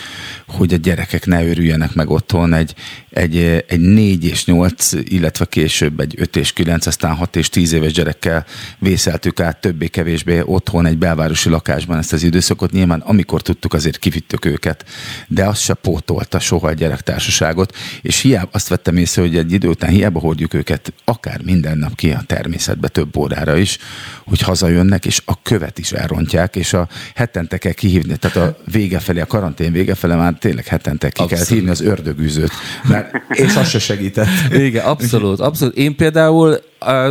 hogy 0.48 0.74
a 0.74 0.78
gyerekek 0.78 1.26
ne 1.26 1.46
örüljenek 1.48 1.94
meg 1.94 2.10
otthon 2.10 2.54
egy, 2.54 2.74
egy, 3.10 3.38
egy 3.68 3.80
négy 3.80 4.26
és 4.26 4.46
nyolc, 4.46 4.92
illetve 5.04 5.46
később 5.46 6.00
egy 6.00 6.14
öt 6.18 6.36
és 6.36 6.54
kilenc, 6.54 6.86
aztán 6.86 7.16
hat 7.16 7.36
és 7.36 7.50
tíz 7.50 7.72
éves 7.72 7.92
gyerekkel 7.92 8.46
vészeltük 8.80 9.40
át 9.40 9.62
többé-kevésbé 9.62 10.42
otthon 10.46 10.86
egy 10.86 10.98
belvárosi 10.98 11.50
lakásban 11.50 11.98
ezt 11.98 12.14
az 12.14 12.24
időszakot. 12.24 12.72
Nyilván 12.72 13.00
amikor 13.00 13.42
tudtuk, 13.42 13.74
azért 13.74 13.98
kivittük 13.98 14.46
őket, 14.46 14.86
de 15.28 15.46
az 15.46 15.60
se 15.60 15.74
pótolta 15.74 16.40
soha 16.40 16.68
a 16.68 16.74
gyerektársaságot, 16.74 17.76
és 18.02 18.20
hiába 18.20 18.50
azt 18.52 18.68
vettem 18.68 18.98
észre, 18.98 19.21
hogy 19.22 19.38
egy 19.38 19.52
idő 19.52 19.68
után 19.68 19.90
hiába 19.90 20.20
hordjuk 20.20 20.54
őket 20.54 20.94
akár 21.06 21.42
minden 21.44 21.78
nap 21.78 21.96
ki 21.96 22.12
a 22.12 22.22
természetbe 22.26 22.88
több 22.88 23.18
órára 23.18 23.58
is, 23.58 23.78
hogy 24.26 24.42
hazajönnek, 24.42 25.06
és 25.06 25.22
a 25.26 25.42
követ 25.42 25.80
is 25.80 25.92
elrontják, 25.92 26.56
és 26.56 26.74
a 26.74 26.88
hetente 27.16 27.58
kell 27.58 27.72
kihívni, 27.72 28.18
tehát 28.18 28.38
a 28.38 28.58
vége 28.72 29.00
felé, 29.00 29.20
a 29.20 29.26
karantén 29.26 29.72
vége 29.72 29.96
felé 29.96 30.16
már 30.16 30.34
tényleg 30.40 30.66
hetente 30.66 31.10
ki 31.10 31.22
abszolút. 31.22 31.46
kell 31.46 31.56
hívni 31.56 31.72
az 31.72 31.82
ördögűzőt, 31.82 32.52
mert, 32.84 33.14
és 33.30 33.56
az 33.56 33.70
se 33.70 33.80
segített. 33.80 34.28
Igen, 34.52 34.86
abszolút, 34.86 35.40
abszolút. 35.40 35.76
Én 35.76 35.96
például 35.96 36.60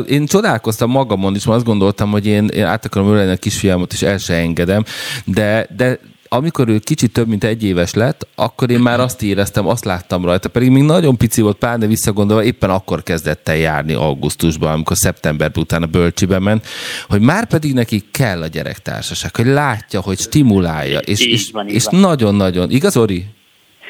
én 0.09 0.27
csodálkoztam 0.27 0.91
magamon 0.91 1.35
is, 1.35 1.45
mert 1.45 1.57
azt 1.57 1.66
gondoltam, 1.66 2.11
hogy 2.11 2.27
én, 2.27 2.47
én 2.47 2.65
át 2.65 2.85
akarom 2.85 3.09
ölelni 3.09 3.32
a 3.32 3.37
kisfiamot, 3.37 3.93
és 3.93 4.03
el 4.03 4.19
se 4.19 4.35
engedem, 4.35 4.85
de, 5.24 5.66
de 5.77 5.99
amikor 6.32 6.69
ő 6.69 6.78
kicsit 6.78 7.12
több 7.12 7.28
mint 7.28 7.44
egy 7.44 7.65
éves 7.65 7.94
lett, 7.94 8.27
akkor 8.35 8.70
én 8.70 8.78
már 8.78 9.01
azt 9.01 9.23
éreztem, 9.23 9.66
azt 9.66 9.85
láttam 9.85 10.24
rajta, 10.24 10.48
pedig 10.48 10.70
még 10.70 10.82
nagyon 10.82 11.16
pici 11.16 11.40
volt, 11.40 11.59
de 11.78 11.86
visszagondolva 11.86 12.44
éppen 12.44 12.70
akkor 12.70 13.02
kezdett 13.02 13.48
el 13.48 13.57
járni 13.57 13.93
augusztusban, 13.93 14.73
amikor 14.73 14.97
szeptemberben 14.97 15.62
utána 15.62 15.86
bölcsibe 15.86 16.39
ment, 16.39 16.66
hogy 17.09 17.20
már 17.20 17.47
pedig 17.47 17.74
neki 17.74 18.01
kell 18.12 18.43
a 18.43 18.47
gyerektársaság, 18.47 19.36
hogy 19.36 19.47
látja, 19.47 20.01
hogy 20.01 20.19
stimulálja, 20.19 20.98
és, 20.98 21.27
és, 21.27 21.51
van, 21.52 21.69
és 21.69 21.86
nagyon-nagyon, 21.90 22.70
igaz 22.70 22.97
Ori? 22.97 23.24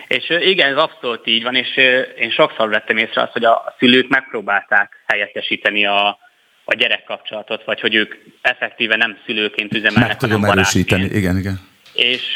És 0.08 0.24
igen, 0.40 0.70
ez 0.70 0.76
abszolút 0.76 1.26
így 1.26 1.42
van, 1.42 1.54
és 1.54 1.76
én 2.18 2.30
sokszor 2.30 2.68
vettem 2.68 2.96
észre 2.96 3.22
azt, 3.22 3.32
hogy 3.32 3.44
a 3.44 3.74
szülők 3.78 4.08
megpróbálták 4.08 4.92
helyettesíteni 5.06 5.86
a, 5.86 6.18
a 6.64 6.74
gyerekkapcsolatot, 6.74 7.64
vagy 7.64 7.80
hogy 7.80 7.94
ők 7.94 8.14
effektíve 8.42 8.96
nem 8.96 9.16
szülőként 9.26 9.74
üzemelnek, 9.74 10.08
Meg 10.08 10.16
tudom 10.16 10.44
erősíteni, 10.44 11.04
igen, 11.04 11.38
igen 11.38 11.69
és 12.00 12.34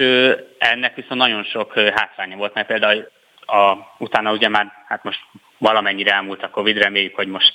ennek 0.59 0.95
viszont 0.95 1.21
nagyon 1.21 1.45
sok 1.45 1.79
hátránya 1.79 2.37
volt, 2.37 2.55
mert 2.55 2.67
például 2.67 3.09
a, 3.47 3.77
utána 3.99 4.33
ugye 4.33 4.49
már, 4.49 4.73
hát 4.87 5.03
most 5.03 5.21
valamennyire 5.59 6.13
elmúlt 6.13 6.43
a 6.43 6.51
Covid, 6.51 6.79
reméljük, 6.79 7.15
hogy 7.15 7.29
most 7.29 7.55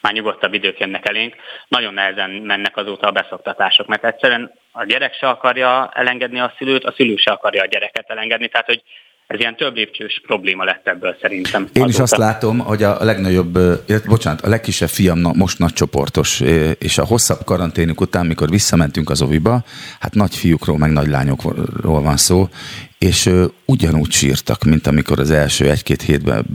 már 0.00 0.12
nyugodtabb 0.12 0.54
idők 0.54 0.78
jönnek 0.78 1.08
elénk. 1.08 1.36
Nagyon 1.68 1.94
nehezen 1.94 2.30
mennek 2.30 2.76
azóta 2.76 3.06
a 3.06 3.12
beszoktatások, 3.12 3.86
mert 3.86 4.04
egyszerűen 4.04 4.52
a 4.72 4.84
gyerek 4.84 5.14
se 5.14 5.28
akarja 5.28 5.90
elengedni 5.92 6.40
a 6.40 6.54
szülőt, 6.58 6.84
a 6.84 6.92
szülő 6.96 7.16
se 7.16 7.30
akarja 7.30 7.62
a 7.62 7.66
gyereket 7.66 8.10
elengedni, 8.10 8.48
tehát 8.48 8.66
hogy 8.66 8.82
ez 9.26 9.40
ilyen 9.40 9.56
több 9.56 9.74
lépcsős 9.74 10.20
probléma 10.26 10.64
lett 10.64 10.86
ebből 10.86 11.16
szerintem. 11.20 11.62
Én 11.62 11.82
azóta. 11.82 11.88
is 11.88 11.98
azt 11.98 12.16
látom, 12.16 12.58
hogy 12.58 12.82
a 12.82 13.04
legnagyobb, 13.04 13.58
bocsánat, 14.06 14.40
a 14.40 14.48
legkisebb 14.48 14.88
fiam 14.88 15.18
most 15.18 15.58
nagy 15.58 15.72
csoportos, 15.72 16.40
és 16.78 16.98
a 16.98 17.04
hosszabb 17.04 17.44
karanténuk 17.44 18.00
után, 18.00 18.26
mikor 18.26 18.48
visszamentünk 18.48 19.10
az 19.10 19.22
oviba, 19.22 19.64
hát 20.00 20.14
nagy 20.14 20.36
fiúkról, 20.36 20.78
meg 20.78 20.90
nagy 20.90 21.08
lányokról 21.08 22.02
van 22.02 22.16
szó, 22.16 22.48
és 22.98 23.30
ugyanúgy 23.64 24.10
sírtak, 24.10 24.64
mint 24.64 24.86
amikor 24.86 25.20
az 25.20 25.30
első 25.30 25.70
egy-két 25.70 26.02
hétben 26.02 26.46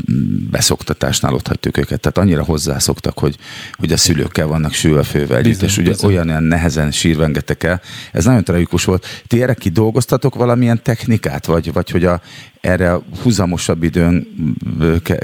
beszoktatásnál 0.52 1.34
ott 1.34 1.48
hagytuk 1.48 1.78
őket. 1.78 2.00
Tehát 2.00 2.18
annyira 2.18 2.44
hozzászoktak, 2.44 3.20
hogy, 3.20 3.38
hogy 3.74 3.92
a 3.92 3.98
szülőkkel 3.98 4.48
vannak 4.48 4.74
sülve 4.74 5.04
fővel 5.04 5.38
együtt, 5.38 5.62
és 5.62 5.78
ugye 5.78 5.90
bizony. 5.90 6.10
olyan, 6.10 6.30
olyan 6.30 6.44
nehezen 6.44 6.92
sírvengetek 6.92 7.64
el. 7.64 7.82
Ez 8.12 8.26
nagyon 8.26 8.44
tragikus 8.44 8.86
volt. 8.86 9.24
Ti 9.28 9.42
erre 9.42 9.54
kidolgoztatok 9.54 10.36
valamilyen 10.36 10.84
technikát, 10.84 11.46
vagy, 11.46 11.74
vagy 11.74 11.90
hogy 11.90 12.06
a, 12.06 12.22
erre 12.62 12.94
a 12.94 13.04
húzamosabb 13.22 13.84
időn 13.84 14.28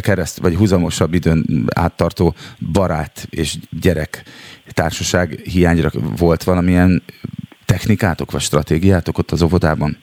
kereszt, 0.01 0.37
vagy 0.37 0.55
húzamosabb 0.55 1.13
időn 1.13 1.65
áttartó 1.75 2.35
barát 2.71 3.27
és 3.29 3.57
gyerek 3.81 4.23
társaság 4.73 5.39
hiányra 5.43 5.91
volt 6.17 6.43
valamilyen 6.43 7.03
technikátok, 7.65 8.31
vagy 8.31 8.41
stratégiátok 8.41 9.17
ott 9.17 9.31
az 9.31 9.41
óvodában? 9.41 9.97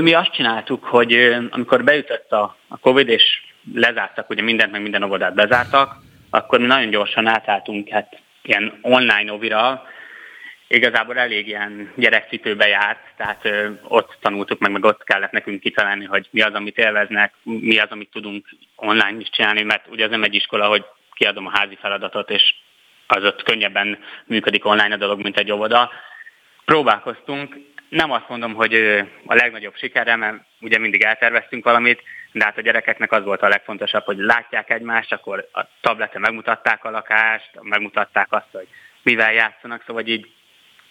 Mi 0.00 0.12
azt 0.12 0.32
csináltuk, 0.32 0.84
hogy 0.84 1.36
amikor 1.50 1.84
beütött 1.84 2.32
a, 2.32 2.56
a 2.68 2.78
Covid, 2.78 3.08
és 3.08 3.22
lezártak, 3.74 4.30
ugye 4.30 4.42
mindent, 4.42 4.72
meg 4.72 4.82
minden 4.82 5.02
óvodát 5.02 5.34
bezártak, 5.34 5.96
akkor 6.30 6.58
mi 6.58 6.66
nagyon 6.66 6.90
gyorsan 6.90 7.26
átálltunk 7.26 7.88
hát 7.88 8.20
ilyen 8.42 8.78
online 8.82 9.32
ovira, 9.32 9.82
igazából 10.68 11.18
elég 11.18 11.46
ilyen 11.46 11.92
gyerekcipőbe 11.96 12.66
járt, 12.66 13.00
tehát 13.16 13.44
ö, 13.44 13.70
ott 13.82 14.16
tanultuk 14.20 14.58
meg, 14.58 14.70
meg 14.70 14.84
ott 14.84 15.04
kellett 15.04 15.30
nekünk 15.30 15.60
kitalálni, 15.60 16.04
hogy 16.04 16.28
mi 16.30 16.40
az, 16.40 16.54
amit 16.54 16.78
élveznek, 16.78 17.32
mi 17.42 17.78
az, 17.78 17.90
amit 17.90 18.10
tudunk 18.10 18.48
online 18.76 19.16
is 19.18 19.30
csinálni, 19.30 19.62
mert 19.62 19.86
ugye 19.90 20.04
ez 20.04 20.10
nem 20.10 20.22
egy 20.22 20.34
iskola, 20.34 20.68
hogy 20.68 20.84
kiadom 21.12 21.46
a 21.46 21.58
házi 21.58 21.78
feladatot, 21.80 22.30
és 22.30 22.54
az 23.06 23.24
ott 23.24 23.42
könnyebben 23.42 23.98
működik 24.24 24.64
online 24.64 24.94
a 24.94 24.98
dolog, 24.98 25.22
mint 25.22 25.38
egy 25.38 25.52
óvoda. 25.52 25.90
Próbálkoztunk, 26.64 27.56
nem 27.88 28.10
azt 28.10 28.28
mondom, 28.28 28.54
hogy 28.54 28.74
a 29.26 29.34
legnagyobb 29.34 29.76
sikerre, 29.76 30.16
mert 30.16 30.36
ugye 30.60 30.78
mindig 30.78 31.02
elterveztünk 31.02 31.64
valamit, 31.64 32.02
de 32.32 32.44
hát 32.44 32.58
a 32.58 32.60
gyerekeknek 32.60 33.12
az 33.12 33.24
volt 33.24 33.42
a 33.42 33.48
legfontosabb, 33.48 34.04
hogy 34.04 34.18
látják 34.18 34.70
egymást, 34.70 35.12
akkor 35.12 35.48
a 35.52 35.60
tableten 35.80 36.20
megmutatták 36.20 36.84
a 36.84 36.90
lakást, 36.90 37.50
megmutatták 37.60 38.26
azt, 38.30 38.48
hogy 38.52 38.66
mivel 39.02 39.32
játszanak, 39.32 39.82
szóval 39.86 40.06
így 40.06 40.30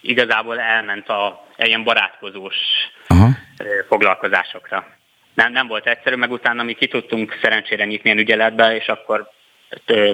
igazából 0.00 0.60
elment 0.60 1.08
a 1.08 1.46
ilyen 1.56 1.84
barátkozós 1.84 2.56
Aha. 3.06 3.28
foglalkozásokra. 3.88 4.86
Nem, 5.34 5.52
nem 5.52 5.66
volt 5.66 5.86
egyszerű, 5.86 6.16
meg 6.16 6.30
utána 6.30 6.62
mi 6.62 6.72
ki 6.72 6.88
tudtunk 6.88 7.38
szerencsére 7.42 7.84
nyitni 7.84 8.10
ilyen 8.10 8.22
ügyeletbe, 8.22 8.74
és 8.74 8.86
akkor 8.86 9.30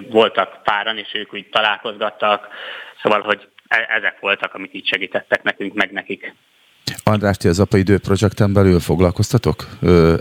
voltak 0.09 0.63
páran, 0.63 0.99
és 0.99 1.09
ők 1.13 1.35
úgy 1.35 1.49
találkozgattak, 1.49 2.49
szóval, 3.03 3.21
hogy 3.21 3.49
e, 3.69 3.87
ezek 3.89 4.21
voltak, 4.21 4.55
amik 4.55 4.75
így 4.75 4.87
segítettek 4.87 5.43
nekünk, 5.43 5.75
meg 5.75 5.93
nekik. 5.93 6.35
András, 7.05 7.37
ti 7.37 7.49
az 7.49 7.59
Apa 7.59 7.77
Idő 7.77 7.99
projekten 7.99 8.53
belül 8.53 8.81
foglalkoztatok 8.81 9.69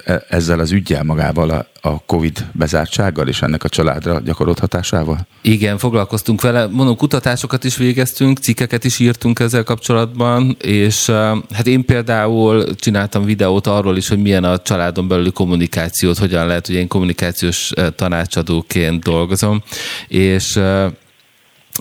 e, 0.05 0.23
ezzel 0.29 0.59
az 0.59 0.71
ügyel 0.71 1.03
magával, 1.03 1.49
a, 1.49 1.65
a 1.81 2.01
Covid 2.05 2.45
bezártsággal 2.51 3.27
és 3.27 3.41
ennek 3.41 3.63
a 3.63 3.69
családra 3.69 4.19
gyakorolt 4.19 4.59
hatásával? 4.59 5.27
Igen, 5.41 5.77
foglalkoztunk 5.77 6.41
vele. 6.41 6.67
Mondom, 6.67 6.95
kutatásokat 6.95 7.63
is 7.63 7.77
végeztünk, 7.77 8.37
cikkeket 8.37 8.83
is 8.83 8.99
írtunk 8.99 9.39
ezzel 9.39 9.63
kapcsolatban, 9.63 10.57
és 10.61 11.09
hát 11.53 11.67
én 11.67 11.85
például 11.85 12.75
csináltam 12.75 13.25
videót 13.25 13.67
arról 13.67 13.97
is, 13.97 14.07
hogy 14.07 14.21
milyen 14.21 14.43
a 14.43 14.57
családon 14.57 15.07
belüli 15.07 15.31
kommunikációt, 15.31 16.17
hogyan 16.17 16.47
lehet, 16.47 16.65
hogy 16.65 16.75
én 16.75 16.87
kommunikációs 16.87 17.71
tanácsadóként 17.95 19.03
dolgozom, 19.03 19.63
és 20.07 20.59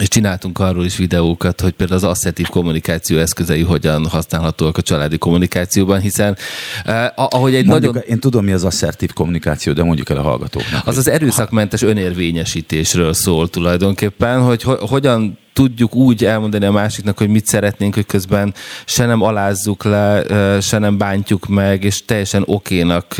és 0.00 0.08
csináltunk 0.08 0.58
arról 0.58 0.84
is 0.84 0.96
videókat, 0.96 1.60
hogy 1.60 1.72
például 1.72 1.98
az 1.98 2.04
asszertív 2.04 2.46
kommunikáció 2.46 3.18
eszközei 3.18 3.62
hogyan 3.62 4.06
használhatóak 4.06 4.76
a 4.76 4.82
családi 4.82 5.18
kommunikációban, 5.18 6.00
hiszen 6.00 6.36
eh, 6.84 7.08
ahogy 7.14 7.54
egy 7.54 7.66
mondjuk, 7.66 7.94
nagyon... 7.94 8.08
Én 8.08 8.20
tudom, 8.20 8.44
mi 8.44 8.52
az 8.52 8.64
asszertív 8.64 9.12
kommunikáció, 9.12 9.72
de 9.72 9.82
mondjuk 9.82 10.10
el 10.10 10.16
a 10.16 10.22
hallgatóknak. 10.22 10.86
Az 10.86 10.96
az 10.96 11.08
erőszakmentes 11.08 11.82
önérvényesítésről 11.82 13.12
szól 13.12 13.48
tulajdonképpen, 13.48 14.42
hogy 14.42 14.62
ho- 14.62 14.88
hogyan 14.88 15.38
tudjuk 15.52 15.94
úgy 15.94 16.24
elmondani 16.24 16.64
a 16.64 16.72
másiknak, 16.72 17.18
hogy 17.18 17.28
mit 17.28 17.46
szeretnénk, 17.46 17.94
hogy 17.94 18.06
közben 18.06 18.54
se 18.84 19.06
nem 19.06 19.22
alázzuk 19.22 19.84
le, 19.84 20.24
se 20.60 20.78
nem 20.78 20.98
bántjuk 20.98 21.46
meg, 21.46 21.84
és 21.84 22.04
teljesen 22.04 22.42
okénak 22.46 23.16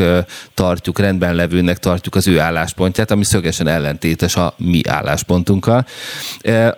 tartjuk, 0.54 0.98
rendben 0.98 1.34
levőnek 1.34 1.78
tartjuk 1.78 2.14
az 2.14 2.28
ő 2.28 2.40
álláspontját, 2.40 3.10
ami 3.10 3.24
szögesen 3.24 3.66
ellentétes 3.66 4.36
a 4.36 4.54
mi 4.56 4.80
álláspontunkkal. 4.88 5.86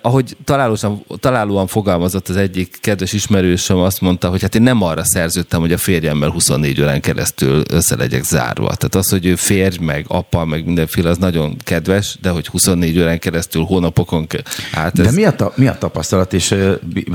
Ahogy 0.03 0.37
találóan, 0.45 1.05
találóan 1.21 1.67
fogalmazott 1.67 2.29
az 2.29 2.37
egyik 2.37 2.79
kedves 2.81 3.13
ismerősöm, 3.13 3.79
azt 3.79 4.01
mondta, 4.01 4.29
hogy 4.29 4.43
hát 4.43 4.55
én 4.55 4.63
nem 4.63 4.83
arra 4.83 5.05
szerződtem, 5.05 5.61
hogy 5.61 5.73
a 5.73 5.79
férjemmel 5.79 6.31
24 6.31 6.81
órán 6.81 7.01
keresztül 7.01 7.63
össze 7.71 7.97
legyek 7.97 8.23
zárva. 8.23 8.75
Tehát 8.75 8.95
az, 8.95 9.09
hogy 9.09 9.27
ő 9.27 9.37
férj, 9.37 9.77
meg 9.81 10.05
apa, 10.09 10.45
meg 10.45 10.65
mindenféle, 10.65 11.09
az 11.09 11.19
nagyon 11.19 11.57
kedves, 11.65 12.17
de 12.21 12.31
hogy 12.31 12.47
24 12.47 12.99
órán 12.99 13.19
keresztül, 13.19 13.63
hónapokon 13.63 14.27
hát 14.73 14.99
ez... 14.99 15.07
De 15.07 15.13
mi 15.13 15.25
a 15.25 15.42
ta, 15.43 15.53
mi 15.57 15.67
a 15.67 15.79
tapasztalat, 15.79 16.33
és 16.33 16.55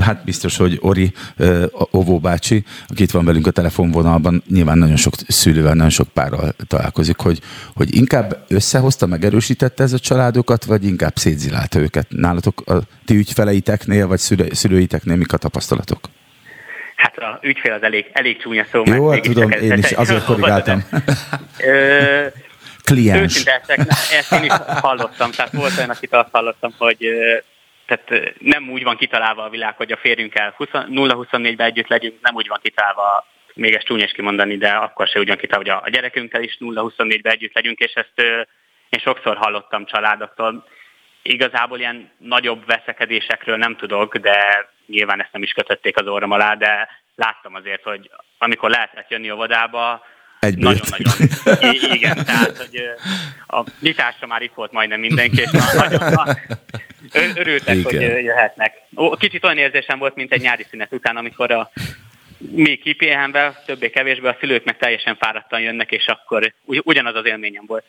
hát 0.00 0.24
biztos, 0.24 0.56
hogy 0.56 0.78
Ori 0.80 1.12
Ovó 1.70 2.18
bácsi, 2.18 2.64
aki 2.88 3.02
itt 3.02 3.10
van 3.10 3.24
velünk 3.24 3.46
a 3.46 3.50
telefonvonalban, 3.50 4.42
nyilván 4.48 4.78
nagyon 4.78 4.96
sok 4.96 5.14
szülővel, 5.28 5.74
nagyon 5.74 5.90
sok 5.90 6.08
párral 6.08 6.54
találkozik, 6.66 7.18
hogy, 7.18 7.40
hogy 7.74 7.94
inkább 7.94 8.44
összehozta, 8.48 9.06
megerősítette 9.06 9.82
ez 9.82 9.92
a 9.92 9.98
családokat, 9.98 10.64
vagy 10.64 10.84
inkább 10.84 11.16
szétzilálta 11.16 11.78
őket? 11.78 12.06
Nálatok 12.08 12.62
a 12.66 12.78
ti 13.04 13.14
ügyfeleiteknél, 13.14 14.06
vagy 14.06 14.18
szülő, 14.18 14.48
szülőiteknél 14.52 15.16
mik 15.16 15.32
a 15.32 15.36
tapasztalatok? 15.36 16.00
Hát 16.96 17.16
a 17.16 17.38
ügyfél 17.42 17.72
az 17.72 17.82
elég, 17.82 18.06
elég 18.12 18.42
csúnya 18.42 18.64
szó. 18.72 18.82
Jó, 18.84 19.08
hát 19.08 19.20
tudom, 19.20 19.50
én 19.50 19.78
is 19.78 19.90
azért 19.90 20.24
korrigáltam. 20.24 20.84
Kliens. 22.84 23.36
Őszinte, 23.36 23.86
ezt 24.18 24.32
én 24.32 24.44
is 24.44 24.52
hallottam, 24.66 25.30
tehát 25.30 25.52
volt 25.52 25.78
olyan, 25.78 25.90
akit 25.90 26.12
azt 26.12 26.28
hallottam, 26.32 26.74
hogy 26.78 27.06
tehát 27.88 28.34
nem 28.38 28.70
úgy 28.70 28.82
van 28.82 28.96
kitalálva 28.96 29.44
a 29.44 29.48
világ, 29.48 29.76
hogy 29.76 29.92
a 29.92 29.96
férjünkkel 29.96 30.54
0-24-ben 30.58 31.66
együtt 31.66 31.88
legyünk, 31.88 32.20
nem 32.20 32.34
úgy 32.34 32.48
van 32.48 32.58
kitalálva, 32.62 33.26
még 33.54 33.74
ezt 33.74 33.86
csúnyás 33.86 34.12
kimondani, 34.12 34.56
de 34.56 34.70
akkor 34.70 35.06
se 35.08 35.18
úgy 35.18 35.28
van 35.28 35.36
kitalálva, 35.36 35.74
hogy 35.74 35.88
a 35.88 35.90
gyerekünkkel 35.90 36.42
is 36.42 36.56
0-24-ben 36.60 37.32
együtt 37.32 37.54
legyünk, 37.54 37.78
és 37.78 37.92
ezt 37.92 38.12
én 38.88 39.00
sokszor 39.00 39.36
hallottam 39.36 39.84
családoktól. 39.84 40.66
Igazából 41.22 41.78
ilyen 41.78 42.10
nagyobb 42.18 42.66
veszekedésekről 42.66 43.56
nem 43.56 43.76
tudok, 43.76 44.16
de 44.16 44.68
nyilván 44.86 45.20
ezt 45.20 45.32
nem 45.32 45.42
is 45.42 45.52
kötötték 45.52 46.00
az 46.00 46.06
orrom 46.06 46.30
alá, 46.30 46.54
de 46.54 46.88
láttam 47.14 47.54
azért, 47.54 47.82
hogy 47.82 48.10
amikor 48.38 48.70
lehetett 48.70 49.10
jönni 49.10 49.30
óvodába, 49.30 50.02
nagyon-nagyon. 50.40 51.14
Igen, 51.92 52.24
tehát, 52.24 52.56
hogy 52.56 52.82
a 53.46 53.64
nyitásra 53.80 54.26
már 54.26 54.42
itt 54.42 54.54
volt 54.54 54.72
majdnem 54.72 55.00
mindenki, 55.00 55.40
és 55.40 55.50
nagyon, 55.74 56.12
örültek, 57.14 57.76
Igen. 57.76 58.12
hogy 58.12 58.24
jöhetnek. 58.24 58.74
Kicsit 59.18 59.44
olyan 59.44 59.58
érzésem 59.58 59.98
volt, 59.98 60.14
mint 60.14 60.32
egy 60.32 60.40
nyári 60.40 60.66
szünet 60.70 60.92
után, 60.92 61.16
amikor 61.16 61.50
a 61.50 61.70
még 62.38 62.82
kipéhenve, 62.82 63.62
többé-kevésbé 63.66 64.28
a 64.28 64.36
szülők 64.40 64.64
meg 64.64 64.76
teljesen 64.76 65.16
fáradtan 65.16 65.60
jönnek, 65.60 65.92
és 65.92 66.06
akkor 66.06 66.52
ugyanaz 66.64 67.14
az 67.14 67.26
élményem 67.26 67.64
volt. 67.66 67.84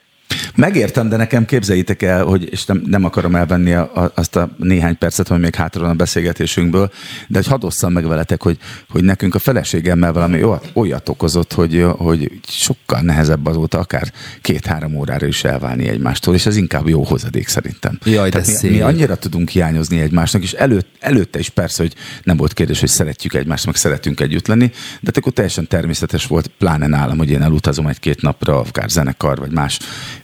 Megértem, 0.54 1.08
de 1.08 1.16
nekem 1.16 1.44
képzeljétek 1.44 2.02
el, 2.02 2.24
hogy, 2.24 2.48
és 2.52 2.64
nem, 2.64 2.82
nem 2.86 3.04
akarom 3.04 3.34
elvenni 3.34 3.72
a, 3.72 3.90
a, 3.94 4.12
azt 4.14 4.36
a 4.36 4.50
néhány 4.56 4.98
percet, 4.98 5.28
hogy 5.28 5.40
még 5.40 5.54
hátra 5.54 5.80
van 5.80 5.90
a 5.90 5.94
beszélgetésünkből, 5.94 6.90
de 7.28 7.38
hogy 7.38 7.46
hadd 7.46 7.64
osszam 7.64 7.92
meg 7.92 8.06
veletek, 8.06 8.42
hogy, 8.42 8.58
hogy 8.88 9.04
nekünk 9.04 9.34
a 9.34 9.38
feleségemmel 9.38 10.12
valami 10.12 10.42
olyat, 10.42 10.70
olyat 10.72 11.08
okozott, 11.08 11.52
hogy, 11.52 11.86
hogy 11.96 12.30
sokkal 12.46 13.00
nehezebb 13.00 13.46
azóta 13.46 13.78
akár 13.78 14.12
két-három 14.40 14.94
órára 14.94 15.26
is 15.26 15.44
elválni 15.44 15.88
egymástól, 15.88 16.34
és 16.34 16.46
ez 16.46 16.56
inkább 16.56 16.88
jó 16.88 17.02
hozadék 17.02 17.48
szerintem. 17.48 17.98
Jaj, 18.04 18.30
de 18.30 18.42
mi, 18.62 18.68
mi 18.68 18.80
annyira 18.80 19.16
tudunk 19.16 19.48
hiányozni 19.48 20.00
egymásnak, 20.00 20.42
és 20.42 20.52
előtt, 20.52 20.88
előtte 21.00 21.38
is 21.38 21.48
persze, 21.48 21.82
hogy 21.82 21.94
nem 22.22 22.36
volt 22.36 22.52
kérdés, 22.52 22.80
hogy 22.80 22.88
szeretjük 22.88 23.34
egymást, 23.34 23.66
meg 23.66 23.76
szeretünk 23.76 24.20
együtt 24.20 24.46
lenni, 24.46 24.70
de 25.00 25.10
akkor 25.14 25.32
teljesen 25.32 25.66
természetes 25.68 26.26
volt, 26.26 26.46
pláne 26.46 26.86
nálam, 26.86 27.18
hogy 27.18 27.30
én 27.30 27.42
elutazom 27.42 27.86
egy-két 27.86 28.22
napra, 28.22 28.58
akár 28.58 28.88
zenekar, 28.88 29.38
vagy 29.38 29.52
más 29.52 29.78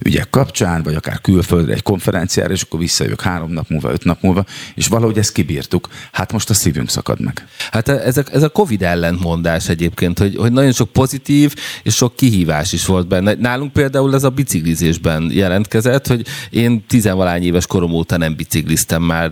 ügyek 0.06 0.30
kapcsán, 0.30 0.82
vagy 0.82 0.94
akár 0.94 1.20
külföldre 1.20 1.72
egy 1.72 1.82
konferenciára, 1.82 2.52
és 2.52 2.62
akkor 2.62 2.80
visszajövök 2.80 3.20
három 3.20 3.52
nap 3.52 3.68
múlva, 3.68 3.92
öt 3.92 4.04
nap 4.04 4.22
múlva, 4.22 4.44
és 4.74 4.86
valahogy 4.86 5.18
ezt 5.18 5.32
kibírtuk. 5.32 5.88
Hát 6.12 6.32
most 6.32 6.50
a 6.50 6.54
szívünk 6.54 6.90
szakad 6.90 7.20
meg. 7.20 7.46
Hát 7.70 7.88
ez 7.88 8.16
a, 8.16 8.22
ez 8.32 8.42
a 8.42 8.48
Covid 8.48 8.82
ellentmondás 8.82 9.68
egyébként, 9.68 10.18
hogy, 10.18 10.36
hogy 10.36 10.52
nagyon 10.52 10.72
sok 10.72 10.92
pozitív 10.92 11.54
és 11.82 11.94
sok 11.94 12.16
kihívás 12.16 12.72
is 12.72 12.86
volt 12.86 13.06
benne. 13.06 13.34
Nálunk 13.34 13.72
például 13.72 14.14
ez 14.14 14.24
a 14.24 14.30
biciklizésben 14.30 15.30
jelentkezett, 15.32 16.06
hogy 16.06 16.26
én 16.50 16.84
tizenvalány 16.86 17.42
éves 17.42 17.66
korom 17.66 17.92
óta 17.92 18.16
nem 18.16 18.36
bicikliztem 18.36 19.02
már, 19.02 19.30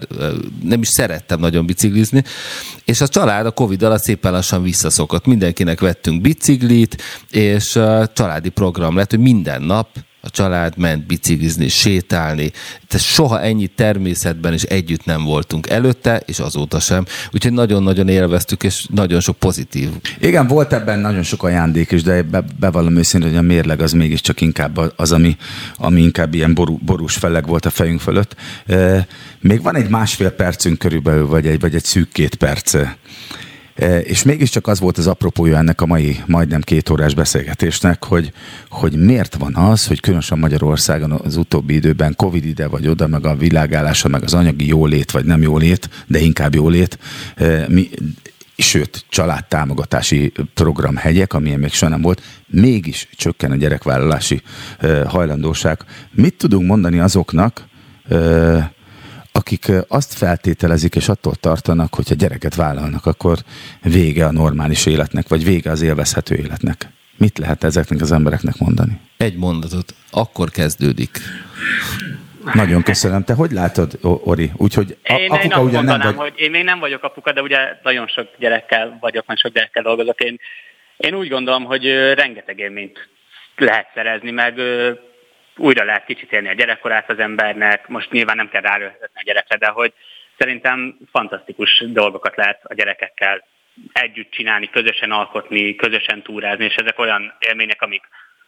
nem 0.63 0.81
is 0.81 0.89
szerettem 0.89 1.41
nagyon 1.41 1.67
biciklizni, 1.67 2.25
és 2.85 3.01
a 3.01 3.09
család 3.09 3.47
a 3.47 3.51
Covid 3.51 3.83
alatt 3.83 4.03
szépen 4.03 4.33
lassan 4.33 4.63
visszaszokott. 4.63 5.27
Mindenkinek 5.27 5.81
vettünk 5.81 6.21
biciklit, 6.21 7.03
és 7.31 7.79
családi 8.13 8.49
program 8.49 8.97
lett, 8.97 9.11
hogy 9.11 9.21
minden 9.21 9.63
nap 9.63 9.89
a 10.25 10.31
család 10.31 10.77
ment 10.77 11.07
biciklizni, 11.07 11.69
sétálni, 11.69 12.51
tehát 12.89 13.07
soha 13.07 13.41
ennyi 13.41 13.67
természetben 13.67 14.53
is 14.53 14.63
együtt 14.63 15.05
nem 15.05 15.25
voltunk 15.25 15.69
előtte, 15.69 16.23
és 16.27 16.39
azóta 16.39 16.81
sem. 16.81 17.05
Úgyhogy 17.33 17.53
nagyon-nagyon 17.53 18.09
élveztük, 18.09 18.63
és 18.63 18.87
nagyon 18.95 19.21
sok 19.21 19.37
pozitív. 19.37 19.89
Igen, 20.21 20.47
volt 20.47 20.73
ebben 20.73 20.99
nagyon 20.99 21.23
sok 21.23 21.43
ajándék 21.43 21.91
is, 21.91 22.03
de 22.03 22.23
be, 22.23 22.45
bevallom 22.59 22.97
őszintén, 22.97 23.29
hogy 23.29 23.39
a 23.39 23.43
mérleg 23.43 23.81
az 23.81 23.93
mégiscsak 23.93 24.41
inkább 24.41 24.93
az, 24.97 25.13
ami, 25.13 25.37
ami 25.77 26.01
inkább 26.01 26.35
ilyen 26.35 26.55
ború, 26.55 26.79
borús 26.83 27.15
felleg 27.15 27.47
volt 27.47 27.67
a 27.67 27.71
fejünk 27.71 28.01
fölött. 28.01 28.37
Még 29.41 29.63
van 29.63 29.77
egy 29.77 29.89
másfél 29.89 30.31
percünk 30.31 30.79
körülbelül, 30.79 31.27
vagy 31.27 31.47
egy, 31.47 31.61
vagy 31.61 31.75
egy 31.75 31.85
szűk 31.85 32.13
két 32.13 32.35
perc. 32.35 32.77
E, 33.75 33.99
és 33.99 34.23
mégiscsak 34.23 34.67
az 34.67 34.81
volt 34.81 34.99
az 34.99 35.07
apropója 35.07 35.57
ennek 35.57 35.81
a 35.81 35.87
mai 35.87 36.21
majdnem 36.27 36.61
két 36.61 36.91
órás 36.91 37.15
beszélgetésnek, 37.15 38.05
hogy, 38.05 38.33
hogy 38.69 38.97
miért 38.97 39.35
van 39.35 39.57
az, 39.57 39.87
hogy 39.87 40.01
különösen 40.01 40.39
Magyarországon 40.39 41.13
az 41.13 41.37
utóbbi 41.37 41.75
időben 41.75 42.15
Covid 42.17 42.45
ide 42.45 42.69
vagy 42.69 42.89
oda, 42.89 43.07
meg 43.07 43.27
a 43.27 43.37
világállása, 43.37 44.09
meg 44.09 44.23
az 44.23 44.35
anyagi 44.35 44.67
jólét, 44.67 45.11
vagy 45.11 45.25
nem 45.25 45.43
jólét, 45.43 45.89
de 46.07 46.19
inkább 46.19 46.55
jólét, 46.55 46.99
e, 47.37 47.67
mi, 47.69 47.89
sőt, 48.57 49.05
családtámogatási 49.09 50.33
program 50.55 50.97
hegyek, 50.97 51.33
amilyen 51.33 51.61
még 51.61 51.73
soha 51.73 51.91
nem 51.91 52.03
volt, 52.03 52.23
mégis 52.47 53.09
csökken 53.17 53.51
a 53.51 53.57
gyerekvállalási 53.57 54.43
e, 54.79 55.05
hajlandóság. 55.05 55.79
Mit 56.11 56.35
tudunk 56.35 56.67
mondani 56.67 56.99
azoknak, 56.99 57.67
akik 59.39 59.73
azt 59.89 60.15
feltételezik 60.15 60.95
és 60.95 61.09
attól 61.09 61.35
tartanak, 61.35 61.95
hogyha 61.95 62.15
gyereket 62.15 62.55
vállalnak, 62.55 63.07
akkor 63.07 63.39
vége 63.83 64.25
a 64.27 64.33
normális 64.33 64.87
életnek, 64.87 65.29
vagy 65.29 65.45
vége 65.45 65.71
az 65.71 65.83
élvezhető 65.83 66.35
életnek. 66.35 66.89
Mit 67.17 67.39
lehet 67.39 67.65
ezeknek 67.65 68.01
az 68.01 68.13
embereknek 68.13 68.59
mondani? 68.59 69.01
Egy 69.17 69.37
mondatot. 69.37 69.95
Akkor 70.11 70.51
kezdődik. 70.51 71.19
Nagyon 72.53 72.83
köszönöm. 72.83 73.25
Te 73.25 73.35
hogy 73.35 73.51
látod, 73.51 73.99
Ori? 74.03 74.51
Úgyhogy 74.57 74.97
a, 75.05 75.13
én, 75.13 75.31
apuka 75.31 75.61
én 75.61 75.67
ugyan 75.67 75.85
nem 75.85 76.01
vagy... 76.01 76.17
hogy 76.17 76.33
én 76.37 76.51
még 76.51 76.65
nem 76.65 76.79
vagyok 76.79 77.03
apuka, 77.03 77.33
de 77.33 77.43
ugye 77.43 77.59
nagyon 77.83 78.07
sok 78.07 78.29
gyerekkel 78.39 78.99
vagyok, 79.01 79.27
nagyon 79.27 79.43
sok 79.43 79.53
gyerekkel 79.53 79.83
dolgozok. 79.83 80.21
Én, 80.21 80.39
én 80.97 81.15
úgy 81.15 81.29
gondolom, 81.29 81.65
hogy 81.65 81.85
rengeteg 82.15 82.59
élményt 82.59 83.09
lehet 83.57 83.91
szerezni, 83.95 84.31
meg 84.31 84.61
újra 85.57 85.85
lehet 85.85 86.05
kicsit 86.05 86.33
élni 86.33 86.49
a 86.49 86.53
gyerekkorát 86.53 87.11
az 87.11 87.19
embernek. 87.19 87.89
Most 87.89 88.11
nyilván 88.11 88.37
nem 88.37 88.49
kell 88.49 88.61
ráöltetni 88.61 89.21
a 89.21 89.25
gyerekre, 89.25 89.57
de 89.57 89.69
hogy 89.69 89.93
szerintem 90.39 90.97
fantasztikus 91.11 91.85
dolgokat 91.87 92.37
lehet 92.37 92.61
a 92.65 92.75
gyerekekkel 92.75 93.45
együtt 93.93 94.31
csinálni, 94.31 94.71
közösen 94.71 95.11
alkotni, 95.11 95.75
közösen 95.75 96.23
túrázni, 96.23 96.65
és 96.65 96.75
ezek 96.75 96.99
olyan 96.99 97.37
élmények, 97.39 97.83
amik 97.83 98.03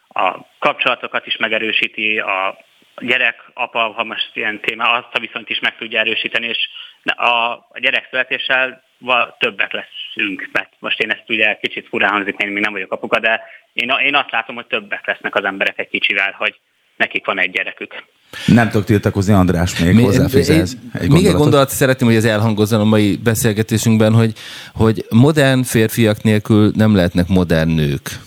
a 0.08 0.38
kapcsolatokat 0.58 1.26
is 1.26 1.36
megerősíti, 1.36 2.18
a 2.18 2.58
gyerek, 3.00 3.42
apa, 3.54 3.78
ha 3.78 4.04
most 4.04 4.30
ilyen 4.32 4.60
téma, 4.60 4.90
azt 4.90 5.14
a 5.14 5.20
viszont 5.20 5.50
is 5.50 5.60
meg 5.60 5.76
tudja 5.76 6.00
erősíteni, 6.00 6.46
és 6.46 6.68
a, 7.04 7.58
gyerek 7.78 8.06
születéssel 8.10 8.82
többek 9.38 9.72
leszünk, 9.72 10.48
mert 10.52 10.72
most 10.78 11.00
én 11.00 11.10
ezt 11.10 11.28
ugye 11.28 11.56
kicsit 11.56 11.88
furán 11.88 12.10
hangzik, 12.10 12.38
én 12.38 12.48
még 12.48 12.62
nem 12.62 12.72
vagyok 12.72 12.92
apuka, 12.92 13.18
de 13.18 13.42
én, 13.72 13.88
én 13.88 14.14
azt 14.14 14.30
látom, 14.30 14.54
hogy 14.54 14.66
többek 14.66 15.06
lesznek 15.06 15.34
az 15.34 15.44
emberek 15.44 15.78
egy 15.78 15.88
kicsivel, 15.88 16.34
hogy 16.38 16.60
nekik 16.96 17.26
van 17.26 17.40
egy 17.40 17.50
gyerekük. 17.50 17.94
Nem 18.46 18.68
tudok 18.68 18.86
tiltakozni, 18.86 19.32
András, 19.32 19.78
még 19.78 20.04
hozzáfűzhez 20.04 20.76
egy 20.92 21.10
Még 21.10 21.26
egy 21.26 21.34
gondolat 21.34 21.70
szeretném, 21.70 22.08
hogy 22.08 22.18
ez 22.18 22.24
elhangozzon 22.24 22.80
a 22.80 22.84
mai 22.84 23.16
beszélgetésünkben, 23.16 24.12
hogy, 24.12 24.32
hogy 24.74 25.06
modern 25.10 25.62
férfiak 25.62 26.22
nélkül 26.22 26.72
nem 26.74 26.94
lehetnek 26.94 27.28
modern 27.28 27.70
nők. 27.70 28.20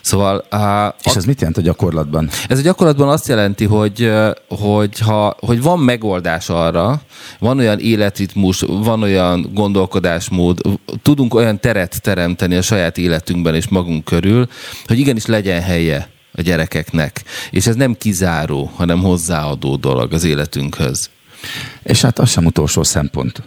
Szóval... 0.00 0.36
A, 0.36 0.94
És 1.04 1.14
ez 1.14 1.24
mit 1.24 1.38
jelent 1.38 1.56
a 1.56 1.60
gyakorlatban? 1.60 2.28
Ez 2.48 2.58
a 2.58 2.62
gyakorlatban 2.62 3.08
azt 3.08 3.28
jelenti, 3.28 3.64
hogy, 3.64 4.12
hogy, 4.48 4.98
ha, 4.98 5.36
hogy 5.40 5.62
van 5.62 5.78
megoldás 5.78 6.48
arra, 6.48 7.00
van 7.38 7.58
olyan 7.58 7.78
életritmus, 7.78 8.60
van 8.60 9.02
olyan 9.02 9.50
gondolkodásmód, 9.52 10.60
tudunk 11.02 11.34
olyan 11.34 11.60
teret 11.60 12.02
teremteni 12.02 12.56
a 12.56 12.62
saját 12.62 12.98
életünkben 12.98 13.54
és 13.54 13.68
magunk 13.68 14.04
körül, 14.04 14.48
hogy 14.86 14.98
igenis 14.98 15.26
legyen 15.26 15.62
helye 15.62 16.12
a 16.34 16.42
gyerekeknek. 16.42 17.24
És 17.50 17.66
ez 17.66 17.74
nem 17.74 17.94
kizáró, 17.94 18.70
hanem 18.74 19.00
hozzáadó 19.00 19.76
dolog 19.76 20.12
az 20.12 20.24
életünkhöz. 20.24 21.10
És 21.82 22.02
hát 22.02 22.18
az 22.18 22.30
sem 22.30 22.44
utolsó 22.44 22.82
szempont, 22.82 23.42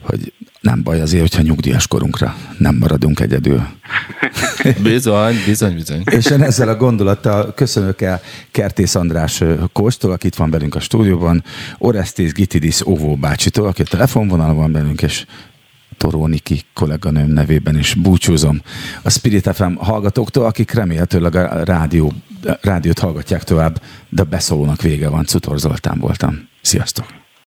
hogy 0.00 0.32
nem 0.60 0.82
baj 0.82 1.00
azért, 1.00 1.22
hogyha 1.22 1.42
nyugdíjas 1.42 1.86
korunkra 1.86 2.36
nem 2.58 2.76
maradunk 2.76 3.20
egyedül. 3.20 3.66
Bizony, 4.82 5.34
bizony, 5.46 5.74
bizony. 5.74 6.02
És 6.10 6.26
én 6.26 6.42
ezzel 6.42 6.68
a 6.68 6.76
gondolattal 6.76 7.54
köszönök 7.54 8.00
el 8.00 8.20
Kertész 8.50 8.94
András 8.94 9.42
Kóstól, 9.72 10.12
aki 10.12 10.26
itt 10.26 10.34
van 10.34 10.50
velünk 10.50 10.74
a 10.74 10.80
stúdióban, 10.80 11.44
Orestész 11.78 12.32
Gitidis 12.32 12.86
Óvó 12.86 13.16
bácsitól, 13.16 13.66
aki 13.66 13.82
a 13.82 13.84
telefonvonalon 13.84 14.56
van 14.56 14.72
velünk, 14.72 15.02
és 15.02 15.26
Toróniki 15.96 16.60
kolléganőm 16.74 17.28
nevében 17.28 17.78
is 17.78 17.94
búcsúzom 17.94 18.62
a 19.02 19.10
Spirit 19.10 19.50
FM 19.54 19.74
hallgatóktól, 19.74 20.44
akik 20.44 20.72
remélhetőleg 20.72 21.34
a 21.34 21.64
rádió, 21.64 22.12
rádiót 22.60 22.98
hallgatják 22.98 23.44
tovább, 23.44 23.82
de 24.08 24.22
a 24.22 24.24
beszólónak 24.24 24.82
vége 24.82 25.08
van. 25.08 25.24
Cutor 25.24 25.58
Zoltán 25.58 25.98
voltam. 25.98 26.48
Sziasztok! 26.60 27.21